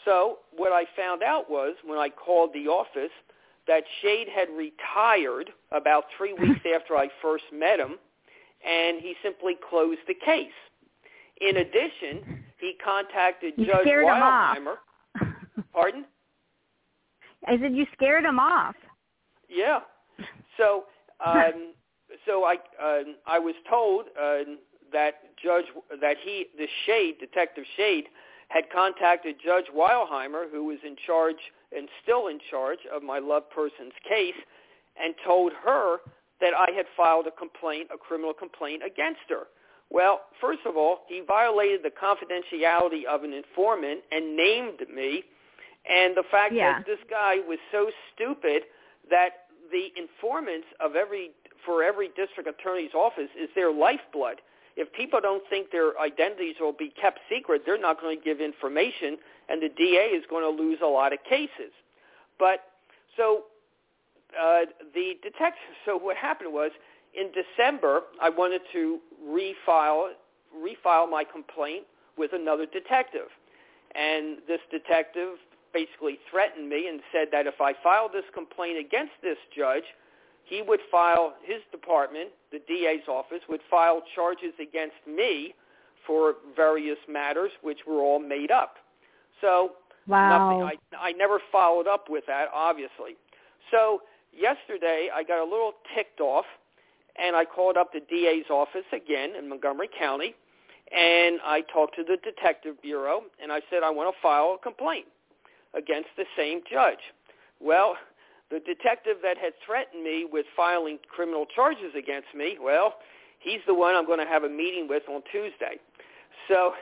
So 0.04 0.38
what 0.56 0.72
I 0.72 0.84
found 0.96 1.22
out 1.22 1.50
was 1.50 1.74
when 1.84 1.98
I 1.98 2.08
called 2.08 2.50
the 2.54 2.68
office 2.68 3.10
that 3.66 3.82
Shade 4.00 4.28
had 4.28 4.48
retired 4.50 5.50
about 5.72 6.04
three 6.16 6.32
weeks 6.40 6.60
after 6.74 6.96
I 6.96 7.08
first 7.20 7.44
met 7.52 7.80
him, 7.80 7.96
and 8.66 9.00
he 9.00 9.14
simply 9.22 9.56
closed 9.68 10.00
the 10.06 10.14
case. 10.14 10.48
In 11.40 11.58
addition, 11.58 12.44
he 12.58 12.74
contacted 12.82 13.54
you 13.56 13.66
Judge 13.66 13.82
scared 13.82 14.06
Weilheimer. 14.06 14.56
Him 14.56 14.68
off. 14.68 15.64
Pardon? 15.72 16.04
I 17.46 17.58
said 17.58 17.74
you 17.74 17.86
scared 17.92 18.24
him 18.24 18.38
off. 18.38 18.74
Yeah. 19.48 19.80
So, 20.56 20.84
um, 21.26 21.74
so 22.24 22.44
I 22.44 22.56
uh, 22.82 23.02
I 23.26 23.38
was 23.38 23.54
told 23.68 24.06
uh, 24.20 24.38
that 24.96 25.36
Judge 25.36 25.66
that 26.00 26.16
he 26.24 26.46
the 26.56 26.66
Shade 26.86 27.16
Detective 27.20 27.64
Shade 27.76 28.04
had 28.48 28.64
contacted 28.72 29.36
Judge 29.44 29.66
Weilheimer, 29.76 30.50
who 30.50 30.64
was 30.64 30.78
in 30.86 30.96
charge 31.06 31.36
and 31.76 31.86
still 32.02 32.28
in 32.28 32.38
charge 32.50 32.78
of 32.90 33.02
my 33.02 33.18
loved 33.18 33.50
person's 33.50 33.92
case, 34.08 34.40
and 34.96 35.14
told 35.26 35.52
her 35.62 35.98
that 36.40 36.54
I 36.54 36.72
had 36.74 36.86
filed 36.96 37.26
a 37.26 37.30
complaint, 37.30 37.88
a 37.92 37.98
criminal 37.98 38.32
complaint 38.32 38.82
against 38.86 39.28
her. 39.28 39.48
Well, 39.90 40.22
first 40.40 40.60
of 40.64 40.76
all, 40.76 41.00
he 41.08 41.20
violated 41.26 41.80
the 41.82 41.90
confidentiality 41.90 43.04
of 43.04 43.22
an 43.22 43.32
informant 43.32 44.00
and 44.10 44.34
named 44.34 44.80
me. 44.92 45.24
And 45.88 46.16
the 46.16 46.24
fact 46.30 46.54
yeah. 46.54 46.78
that 46.78 46.86
this 46.86 46.98
guy 47.10 47.36
was 47.46 47.58
so 47.70 47.90
stupid 48.14 48.62
that 49.10 49.46
the 49.70 49.88
informants 49.96 50.66
of 50.80 50.96
every 50.96 51.32
for 51.64 51.82
every 51.82 52.08
district 52.16 52.48
attorney's 52.48 52.94
office 52.94 53.30
is 53.38 53.48
their 53.54 53.72
lifeblood 53.72 54.40
if 54.76 54.92
people 54.92 55.20
don't 55.20 55.42
think 55.48 55.70
their 55.70 55.98
identities 55.98 56.56
will 56.60 56.72
be 56.72 56.92
kept 57.00 57.20
secret, 57.30 57.62
they're 57.64 57.80
not 57.80 58.00
going 58.00 58.18
to 58.18 58.24
give 58.24 58.40
information, 58.40 59.16
and 59.48 59.62
the 59.62 59.70
DA 59.70 60.10
is 60.12 60.24
going 60.28 60.42
to 60.44 60.62
lose 60.62 60.78
a 60.82 60.86
lot 60.86 61.12
of 61.12 61.18
cases. 61.28 61.72
But 62.38 62.60
so 63.16 63.44
uh, 64.38 64.66
the 64.94 65.14
detective. 65.22 65.74
So 65.84 65.96
what 65.96 66.16
happened 66.16 66.52
was 66.52 66.70
in 67.14 67.30
December, 67.32 68.02
I 68.20 68.28
wanted 68.28 68.60
to 68.72 68.98
refile 69.26 70.10
refile 70.56 71.10
my 71.10 71.24
complaint 71.24 71.84
with 72.18 72.32
another 72.32 72.66
detective, 72.66 73.28
and 73.94 74.38
this 74.46 74.60
detective 74.70 75.36
basically 75.72 76.18
threatened 76.30 76.68
me 76.68 76.88
and 76.88 77.00
said 77.12 77.28
that 77.32 77.46
if 77.46 77.60
I 77.60 77.74
filed 77.82 78.12
this 78.12 78.24
complaint 78.32 78.78
against 78.78 79.12
this 79.22 79.36
judge, 79.54 79.84
he 80.44 80.62
would 80.62 80.80
file 80.90 81.34
his 81.42 81.60
department, 81.70 82.30
the 82.56 82.74
DA's 82.74 83.06
office, 83.08 83.40
would 83.48 83.60
file 83.70 84.02
charges 84.14 84.54
against 84.60 84.96
me 85.06 85.54
for 86.06 86.34
various 86.54 86.98
matters, 87.08 87.50
which 87.62 87.80
were 87.86 88.00
all 88.00 88.18
made 88.18 88.50
up. 88.50 88.76
So 89.40 89.72
wow. 90.06 90.60
nothing, 90.60 90.78
I, 90.98 91.08
I 91.08 91.12
never 91.12 91.40
followed 91.50 91.86
up 91.86 92.06
with 92.08 92.24
that, 92.26 92.48
obviously. 92.54 93.16
So 93.70 94.02
yesterday 94.32 95.08
I 95.14 95.22
got 95.22 95.40
a 95.40 95.44
little 95.44 95.72
ticked 95.94 96.20
off, 96.20 96.46
and 97.22 97.34
I 97.34 97.44
called 97.44 97.76
up 97.76 97.92
the 97.92 98.00
DA's 98.00 98.46
office 98.50 98.86
again 98.92 99.34
in 99.36 99.48
Montgomery 99.48 99.88
County, 99.98 100.34
and 100.92 101.40
I 101.44 101.62
talked 101.72 101.96
to 101.96 102.04
the 102.04 102.16
detective 102.22 102.80
bureau, 102.80 103.22
and 103.42 103.50
I 103.50 103.60
said 103.70 103.82
I 103.82 103.90
want 103.90 104.14
to 104.14 104.22
file 104.22 104.56
a 104.58 104.62
complaint 104.62 105.06
against 105.74 106.08
the 106.16 106.24
same 106.36 106.60
judge. 106.70 107.00
Well, 107.60 107.96
the 108.50 108.60
detective 108.60 109.16
that 109.22 109.38
had 109.38 109.52
threatened 109.64 110.02
me 110.04 110.26
with 110.30 110.46
filing 110.56 110.98
criminal 111.08 111.46
charges 111.46 111.92
against 111.98 112.28
me, 112.34 112.58
well, 112.62 112.94
he's 113.40 113.60
the 113.66 113.74
one 113.74 113.94
I'm 113.96 114.06
going 114.06 114.20
to 114.20 114.26
have 114.26 114.44
a 114.44 114.48
meeting 114.48 114.86
with 114.88 115.02
on 115.08 115.22
Tuesday. 115.32 115.78
So 116.48 116.72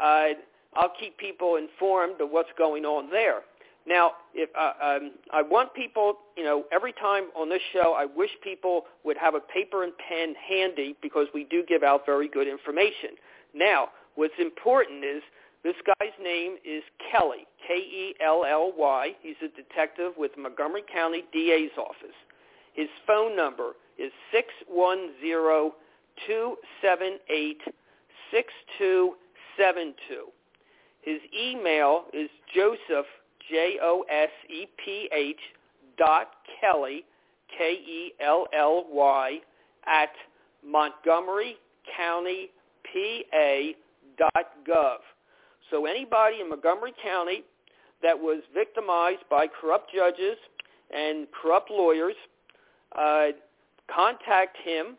uh, 0.00 0.28
I'll 0.74 0.92
keep 0.98 1.16
people 1.18 1.56
informed 1.56 2.20
of 2.20 2.30
what's 2.30 2.50
going 2.58 2.84
on 2.84 3.10
there. 3.10 3.42
Now, 3.86 4.12
if 4.34 4.50
uh, 4.58 4.72
um, 4.84 5.12
I 5.32 5.42
want 5.42 5.72
people, 5.72 6.14
you 6.36 6.42
know, 6.42 6.64
every 6.72 6.92
time 6.92 7.26
on 7.36 7.48
this 7.48 7.62
show, 7.72 7.94
I 7.96 8.04
wish 8.04 8.30
people 8.42 8.82
would 9.04 9.16
have 9.16 9.36
a 9.36 9.40
paper 9.40 9.84
and 9.84 9.92
pen 9.96 10.34
handy 10.34 10.96
because 11.00 11.28
we 11.32 11.44
do 11.44 11.62
give 11.66 11.84
out 11.84 12.04
very 12.04 12.26
good 12.26 12.48
information. 12.48 13.10
Now, 13.54 13.88
what's 14.16 14.34
important 14.40 15.04
is 15.04 15.22
this 15.66 15.74
guy's 15.84 16.14
name 16.22 16.58
is 16.64 16.84
Kelly, 17.10 17.44
K-E-L-L-Y. 17.66 19.12
He's 19.20 19.34
a 19.42 19.48
detective 19.48 20.12
with 20.16 20.30
Montgomery 20.38 20.84
County 20.92 21.24
DA's 21.32 21.72
office. 21.76 22.14
His 22.74 22.86
phone 23.04 23.34
number 23.36 23.72
is 23.98 24.12
six 24.30 24.46
one 24.68 25.10
zero 25.20 25.74
two 26.24 26.54
seven 26.80 27.18
eight 27.28 27.60
six 28.30 28.52
two 28.78 29.14
seven 29.58 29.92
two. 30.08 30.26
His 31.02 31.18
email 31.36 32.04
is 32.12 32.30
Joseph 32.54 33.06
J-O-S-E-P-H 33.50 35.40
dot 35.98 36.28
Kelly, 36.60 37.04
K-E-L-L-Y, 37.58 39.40
at 39.86 40.10
Montgomery 40.64 41.56
County, 41.96 42.50
PA 42.84 43.72
dot 44.16 44.46
gov. 44.68 44.98
So 45.70 45.86
anybody 45.86 46.40
in 46.40 46.48
Montgomery 46.48 46.92
County 47.02 47.42
that 48.02 48.18
was 48.18 48.42
victimized 48.54 49.22
by 49.30 49.46
corrupt 49.48 49.92
judges 49.94 50.36
and 50.94 51.26
corrupt 51.30 51.70
lawyers, 51.70 52.14
uh, 52.96 53.28
contact 53.92 54.56
him, 54.64 54.96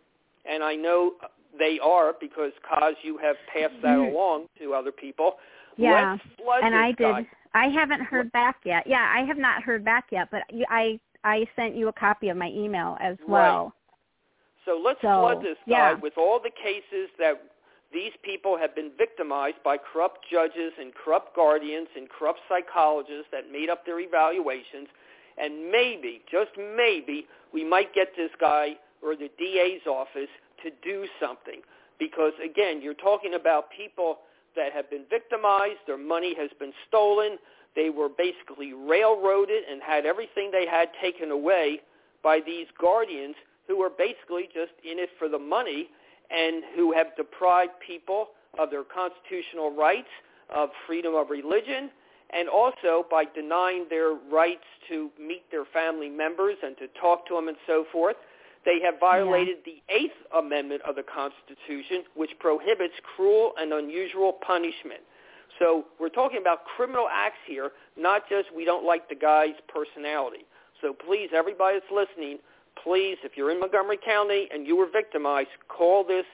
and 0.50 0.64
I 0.64 0.76
know 0.76 1.14
they 1.58 1.80
are 1.80 2.14
because, 2.20 2.52
Coz 2.68 2.96
you 3.04 3.18
have 3.18 3.36
passed 3.52 3.82
that 3.84 3.98
along 3.98 4.48
to 4.60 4.74
other 4.74 4.92
people. 4.92 5.34
Yeah, 5.78 6.18
and 6.64 6.76
I 6.76 6.88
did. 6.88 6.98
Guy. 7.00 7.28
I 7.54 7.68
haven't 7.68 8.02
heard 8.02 8.32
back 8.32 8.58
yet. 8.66 8.86
Yeah, 8.86 9.14
I 9.16 9.26
have 9.26 9.38
not 9.38 9.64
heard 9.64 9.86
back 9.86 10.06
yet, 10.12 10.30
but 10.32 10.42
I 10.70 11.00
I 11.24 11.48
sent 11.56 11.76
you 11.76 11.88
a 11.88 11.94
copy 11.94 12.30
of 12.30 12.38
my 12.38 12.50
email 12.50 12.98
as 13.00 13.18
well. 13.28 13.64
Right. 13.66 13.72
So 14.66 14.82
let's 14.84 15.02
so, 15.02 15.08
flood 15.08 15.42
this 15.42 15.58
yeah. 15.66 15.94
guy 15.94 16.00
with 16.00 16.18
all 16.18 16.40
the 16.44 16.52
cases 16.52 17.10
that 17.20 17.42
these 17.94 18.12
people 18.24 18.58
have 18.58 18.76
been 18.76 18.92
victimized 18.98 19.58
by 19.64 19.78
corrupt 19.78 20.26
judges 20.30 20.74
and 20.80 20.94
corrupt 20.94 21.36
guardians 21.36 21.88
and 21.96 22.10
corrupt 22.10 22.40
psychologists 22.50 23.28
that 23.32 23.52
made 23.52 23.70
up 23.70 23.86
their 23.86 24.00
evaluations. 24.00 24.88
And 25.38 25.72
maybe, 25.72 26.22
just 26.30 26.52
maybe, 26.58 27.28
we 27.54 27.64
might 27.64 27.94
get 27.94 28.10
this 28.18 28.32
guy 28.40 28.76
or 29.02 29.16
the 29.16 29.30
DA's 29.38 29.86
office 29.88 30.30
to 30.64 30.72
do 30.84 31.06
something. 31.20 31.62
Because 32.00 32.34
again, 32.44 32.82
you're 32.82 32.94
talking 32.94 33.36
about 33.36 33.70
people 33.72 34.20
that 34.56 34.74
have 34.74 34.90
been 34.90 35.06
victimized, 35.10 35.80
their 35.86 35.98
money 35.98 36.36
has 36.38 36.50
been 36.60 36.74
stolen, 36.88 37.38
they 37.76 37.90
were 37.90 38.10
basically 38.10 38.74
railroaded 38.74 39.64
and 39.70 39.82
had 39.82 40.06
everything 40.06 40.50
they 40.52 40.66
had 40.66 40.90
taken 41.00 41.30
away 41.32 41.80
by 42.24 42.40
these 42.44 42.66
guardians 42.82 43.36
who 43.68 43.78
were 43.78 43.90
basically 43.90 44.50
just 44.54 44.74
in 44.84 44.98
it 44.98 45.10
for 45.20 45.30
the 45.30 45.38
money 45.38 45.90
and 46.32 46.64
who 46.76 46.94
have 46.94 47.16
deprived 47.16 47.74
people 47.86 48.30
of 48.60 48.70
their 48.70 48.84
constitutional 48.84 49.76
rights, 49.76 50.10
of 50.54 50.70
freedom 50.86 51.16
of 51.16 51.30
religion, 51.30 51.90
and 52.32 52.50
also 52.50 53.06
by 53.10 53.24
denying 53.36 53.86
their 53.90 54.14
rights 54.32 54.66
to 54.90 55.10
meet 55.20 55.50
their 55.52 55.66
family 55.66 56.10
members 56.10 56.58
and 56.64 56.78
to 56.78 56.88
talk 57.00 57.28
to 57.28 57.36
them 57.36 57.48
and 57.48 57.58
so 57.66 57.86
forth. 57.92 58.16
They 58.66 58.82
have 58.84 59.00
violated 59.00 59.58
yeah. 59.66 59.74
the 59.74 59.94
Eighth 59.94 60.18
Amendment 60.38 60.82
of 60.88 60.96
the 60.96 61.04
Constitution, 61.04 62.04
which 62.16 62.32
prohibits 62.40 62.96
cruel 63.16 63.54
and 63.58 63.72
unusual 63.72 64.34
punishment. 64.46 65.02
So 65.60 65.86
we're 66.00 66.10
talking 66.10 66.40
about 66.42 66.66
criminal 66.66 67.08
acts 67.12 67.40
here, 67.48 67.72
not 67.98 68.24
just 68.30 68.54
we 68.54 68.66
don't 68.66 68.86
like 68.86 69.08
the 69.08 69.16
guy's 69.16 69.56
personality. 69.68 70.46
So 70.82 70.94
please, 70.94 71.30
everybody 71.34 71.80
that's 71.80 71.92
listening, 71.92 72.40
please, 72.84 73.18
if 73.24 73.34
you're 73.36 73.52
in 73.52 73.60
Montgomery 73.60 74.00
County 74.04 74.48
and 74.54 74.66
you 74.66 74.76
were 74.76 74.88
victimized, 74.92 75.50
call 75.68 76.04
this 76.04 76.26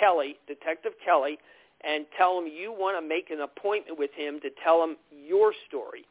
Kelly, 0.00 0.36
Detective 0.46 0.92
Kelly, 1.04 1.38
and 1.84 2.06
tell 2.16 2.38
him 2.38 2.46
you 2.46 2.72
want 2.72 3.02
to 3.02 3.06
make 3.06 3.30
an 3.30 3.40
appointment 3.40 3.98
with 3.98 4.10
him 4.16 4.40
to 4.40 4.50
tell 4.62 4.82
him 4.82 4.96
your 5.10 5.52
story. 5.68 6.06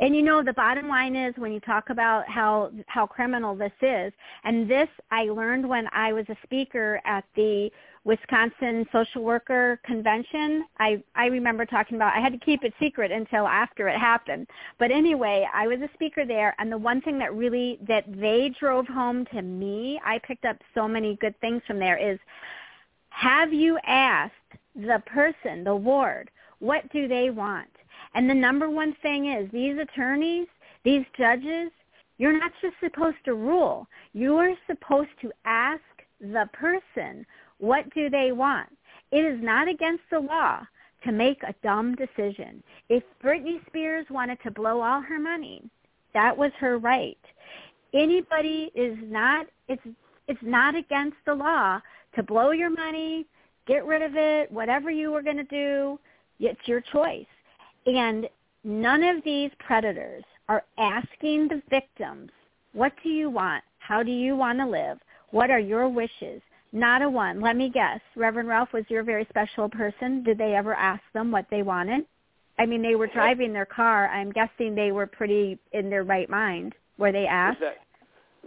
And 0.00 0.14
you 0.14 0.22
know, 0.22 0.42
the 0.42 0.54
bottom 0.54 0.88
line 0.88 1.14
is 1.14 1.34
when 1.36 1.52
you 1.52 1.60
talk 1.60 1.90
about 1.90 2.26
how 2.28 2.70
how 2.86 3.06
criminal 3.06 3.54
this 3.54 3.72
is, 3.82 4.12
and 4.44 4.68
this 4.68 4.88
I 5.10 5.24
learned 5.24 5.68
when 5.68 5.86
I 5.92 6.12
was 6.12 6.24
a 6.30 6.36
speaker 6.42 7.00
at 7.04 7.24
the 7.36 7.70
Wisconsin 8.08 8.86
Social 8.90 9.22
Worker 9.22 9.78
Convention. 9.84 10.64
I 10.78 11.02
I 11.14 11.26
remember 11.26 11.66
talking 11.66 11.96
about 11.96 12.16
I 12.16 12.20
had 12.20 12.32
to 12.32 12.38
keep 12.38 12.64
it 12.64 12.72
secret 12.80 13.12
until 13.12 13.46
after 13.46 13.86
it 13.86 13.98
happened. 13.98 14.46
But 14.78 14.90
anyway, 14.90 15.46
I 15.52 15.66
was 15.66 15.78
a 15.82 15.90
speaker 15.92 16.24
there, 16.24 16.54
and 16.58 16.72
the 16.72 16.78
one 16.78 17.02
thing 17.02 17.18
that 17.18 17.34
really 17.34 17.78
that 17.86 18.04
they 18.18 18.50
drove 18.58 18.86
home 18.86 19.26
to 19.26 19.42
me, 19.42 20.00
I 20.02 20.20
picked 20.20 20.46
up 20.46 20.56
so 20.74 20.88
many 20.88 21.16
good 21.16 21.38
things 21.42 21.60
from 21.66 21.78
there. 21.78 21.98
Is 21.98 22.18
have 23.10 23.52
you 23.52 23.78
asked 23.84 24.32
the 24.74 25.02
person, 25.04 25.62
the 25.62 25.76
ward, 25.76 26.30
what 26.60 26.90
do 26.90 27.08
they 27.08 27.28
want? 27.28 27.68
And 28.14 28.28
the 28.28 28.34
number 28.34 28.70
one 28.70 28.96
thing 29.02 29.26
is 29.34 29.50
these 29.52 29.76
attorneys, 29.78 30.46
these 30.82 31.04
judges, 31.14 31.70
you're 32.16 32.38
not 32.38 32.52
just 32.62 32.76
supposed 32.80 33.22
to 33.26 33.34
rule. 33.34 33.86
You're 34.14 34.54
supposed 34.66 35.10
to 35.20 35.30
ask 35.44 35.82
the 36.20 36.48
person, 36.54 37.26
what 37.58 37.92
do 37.94 38.08
they 38.10 38.32
want? 38.32 38.68
It 39.10 39.24
is 39.24 39.42
not 39.42 39.68
against 39.68 40.04
the 40.10 40.20
law 40.20 40.60
to 41.04 41.12
make 41.12 41.42
a 41.42 41.54
dumb 41.62 41.94
decision. 41.94 42.62
If 42.88 43.02
Britney 43.22 43.64
Spears 43.66 44.06
wanted 44.10 44.38
to 44.42 44.50
blow 44.50 44.80
all 44.80 45.00
her 45.00 45.18
money, 45.18 45.62
that 46.14 46.36
was 46.36 46.52
her 46.58 46.78
right. 46.78 47.18
Anybody 47.94 48.70
is 48.74 48.96
not 49.02 49.46
it's 49.68 49.82
it's 50.26 50.40
not 50.42 50.74
against 50.74 51.16
the 51.24 51.34
law 51.34 51.80
to 52.14 52.22
blow 52.22 52.50
your 52.50 52.70
money, 52.70 53.26
get 53.66 53.86
rid 53.86 54.02
of 54.02 54.12
it, 54.14 54.50
whatever 54.52 54.90
you 54.90 55.10
were 55.10 55.22
going 55.22 55.36
to 55.36 55.44
do, 55.44 55.98
it's 56.40 56.60
your 56.66 56.82
choice. 56.92 57.26
And 57.86 58.28
none 58.64 59.02
of 59.02 59.24
these 59.24 59.50
predators 59.58 60.24
are 60.48 60.64
asking 60.78 61.48
the 61.48 61.62
victims, 61.70 62.30
what 62.72 62.92
do 63.02 63.08
you 63.08 63.30
want? 63.30 63.64
How 63.78 64.02
do 64.02 64.10
you 64.10 64.36
want 64.36 64.58
to 64.58 64.66
live? 64.66 64.98
What 65.30 65.50
are 65.50 65.58
your 65.60 65.88
wishes? 65.88 66.42
Not 66.72 67.02
a 67.02 67.08
one. 67.08 67.40
Let 67.40 67.56
me 67.56 67.70
guess. 67.70 68.00
Reverend 68.14 68.48
Ralph 68.48 68.72
was 68.72 68.84
your 68.88 69.02
very 69.02 69.26
special 69.30 69.68
person. 69.68 70.22
Did 70.22 70.38
they 70.38 70.54
ever 70.54 70.74
ask 70.74 71.02
them 71.14 71.30
what 71.30 71.46
they 71.50 71.62
wanted? 71.62 72.04
I 72.58 72.66
mean, 72.66 72.82
they 72.82 72.96
were 72.96 73.06
driving 73.06 73.52
their 73.52 73.66
car. 73.66 74.08
I'm 74.08 74.32
guessing 74.32 74.74
they 74.74 74.92
were 74.92 75.06
pretty 75.06 75.58
in 75.72 75.90
their 75.90 76.04
right 76.04 76.28
mind. 76.28 76.74
Were 76.98 77.12
they 77.12 77.26
asked? 77.26 77.60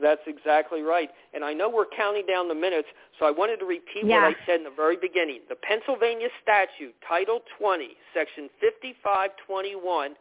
That's 0.02 0.22
exactly 0.28 0.82
right. 0.82 1.10
And 1.34 1.44
I 1.44 1.54
know 1.54 1.70
we're 1.70 1.86
counting 1.86 2.26
down 2.26 2.48
the 2.48 2.56
minutes, 2.56 2.88
so 3.20 3.26
I 3.26 3.32
wanted 3.32 3.58
to 3.58 3.66
repeat 3.66 4.06
yeah. 4.06 4.28
what 4.28 4.36
I 4.36 4.46
said 4.46 4.56
in 4.56 4.64
the 4.64 4.72
very 4.76 4.98
beginning. 4.98 5.42
The 5.48 5.56
Pennsylvania 5.56 6.28
statute, 6.42 6.94
Title 7.08 7.42
20, 7.60 7.90
Section 8.14 8.50
5521, 8.60 10.16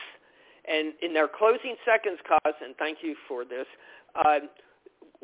And 0.68 0.92
in 1.02 1.14
their 1.14 1.26
closing 1.26 1.74
seconds, 1.86 2.18
Coz, 2.28 2.54
and 2.62 2.76
thank 2.76 2.98
you 3.02 3.16
for 3.26 3.46
this, 3.46 3.66
uh, 4.24 4.40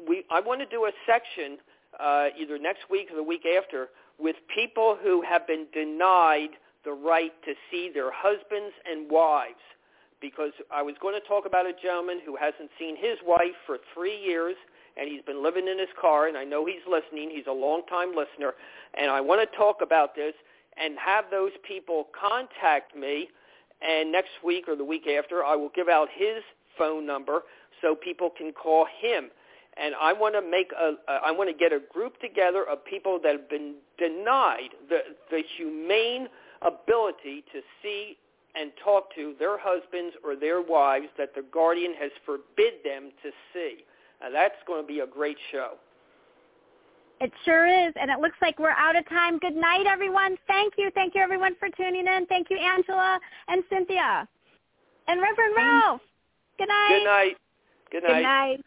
we 0.09 0.25
I 0.31 0.41
want 0.41 0.61
to 0.61 0.67
do 0.67 0.87
a 0.87 0.93
section 1.07 1.59
uh, 2.01 2.29
either 2.41 2.59
next 2.59 2.89
week 2.91 3.11
or 3.13 3.17
the 3.17 3.23
week 3.23 3.45
after 3.47 3.89
with 4.19 4.37
people 4.55 4.97
who 5.03 5.21
have 5.23 5.47
been 5.47 5.67
denied 5.75 6.57
the 6.85 6.93
right 6.93 7.33
to 7.45 7.53
see 7.71 7.91
their 7.93 8.11
husbands 8.11 8.73
and 8.91 9.11
wives. 9.11 9.61
Because 10.21 10.53
I 10.73 10.83
was 10.83 10.95
going 11.01 11.15
to 11.21 11.27
talk 11.27 11.47
about 11.47 11.67
a 11.67 11.73
gentleman 11.73 12.21
who 12.25 12.37
hasn't 12.37 12.71
seen 12.79 12.97
his 12.97 13.19
wife 13.27 13.55
for 13.67 13.79
three 13.95 14.19
years, 14.19 14.57
and 14.97 15.09
he's 15.09 15.23
been 15.23 15.43
living 15.43 15.69
in 15.69 15.79
his 15.79 15.89
car, 16.01 16.27
and 16.27 16.37
I 16.37 16.45
know 16.45 16.67
he's 16.67 16.85
listening. 16.91 17.31
He's 17.31 17.47
a 17.47 17.53
long-time 17.53 18.11
listener, 18.17 18.55
and 18.95 19.11
I 19.11 19.21
want 19.21 19.49
to 19.49 19.57
talk 19.57 19.79
about 19.83 20.15
this 20.17 20.35
and 20.77 20.97
have 20.99 21.27
those 21.31 21.53
people 21.67 22.09
contact 22.19 22.97
me. 22.97 23.29
And 23.81 24.11
next 24.11 24.31
week 24.45 24.65
or 24.67 24.75
the 24.75 24.85
week 24.85 25.07
after, 25.07 25.45
I 25.45 25.55
will 25.55 25.71
give 25.75 25.89
out 25.89 26.09
his 26.13 26.43
phone 26.77 27.07
number 27.07 27.43
so 27.81 27.95
people 27.95 28.31
can 28.37 28.53
call 28.53 28.87
him 29.01 29.31
and 29.79 29.95
I 30.01 30.13
want 30.13 30.35
to 30.35 30.43
make 30.43 30.73
a, 30.73 30.95
I 31.09 31.31
want 31.31 31.49
to 31.51 31.57
get 31.57 31.73
a 31.73 31.81
group 31.93 32.21
together 32.21 32.65
of 32.69 32.85
people 32.85 33.19
that 33.23 33.33
have 33.33 33.49
been 33.49 33.75
denied 33.99 34.71
the 34.89 34.99
the 35.31 35.43
humane 35.57 36.29
ability 36.63 37.45
to 37.53 37.61
see 37.83 38.17
and 38.59 38.73
talk 38.83 39.15
to 39.15 39.35
their 39.39 39.59
husbands 39.59 40.17
or 40.25 40.37
their 40.37 40.63
wives 40.63 41.07
that 41.17 41.35
the 41.35 41.43
guardian 41.53 41.95
has 41.99 42.11
forbid 42.25 42.75
them 42.85 43.11
to 43.23 43.31
see. 43.53 43.85
Now 44.21 44.31
that's 44.31 44.57
going 44.67 44.83
to 44.83 44.87
be 44.87 45.01
a 45.01 45.07
great 45.07 45.37
show. 45.53 45.75
It 47.21 47.33
sure 47.45 47.67
is, 47.67 47.93
and 48.01 48.11
it 48.11 48.21
looks 48.21 48.37
like 48.41 48.59
we're 48.61 48.71
out 48.71 48.95
of 48.95 49.09
time. 49.09 49.39
Good 49.39 49.57
night, 49.57 49.87
everyone. 49.87 50.37
Thank 50.47 50.75
you. 50.79 50.91
Thank 50.95 51.17
you, 51.17 51.21
everyone, 51.21 51.57
for 51.59 51.69
tuning 51.77 52.07
in. 52.07 52.27
Thank 52.27 52.49
you, 52.49 52.57
Angela 52.57 53.19
and 53.49 53.65
Cynthia. 53.69 54.29
And 55.09 55.21
Reverend 55.21 55.55
Ralph. 55.57 56.01
Good 56.59 56.69
night. 56.69 56.89
Good 56.89 57.05
night. 57.05 57.37
Good 57.91 58.03
night. 58.05 58.15
Good 58.15 58.23
night. 58.23 58.61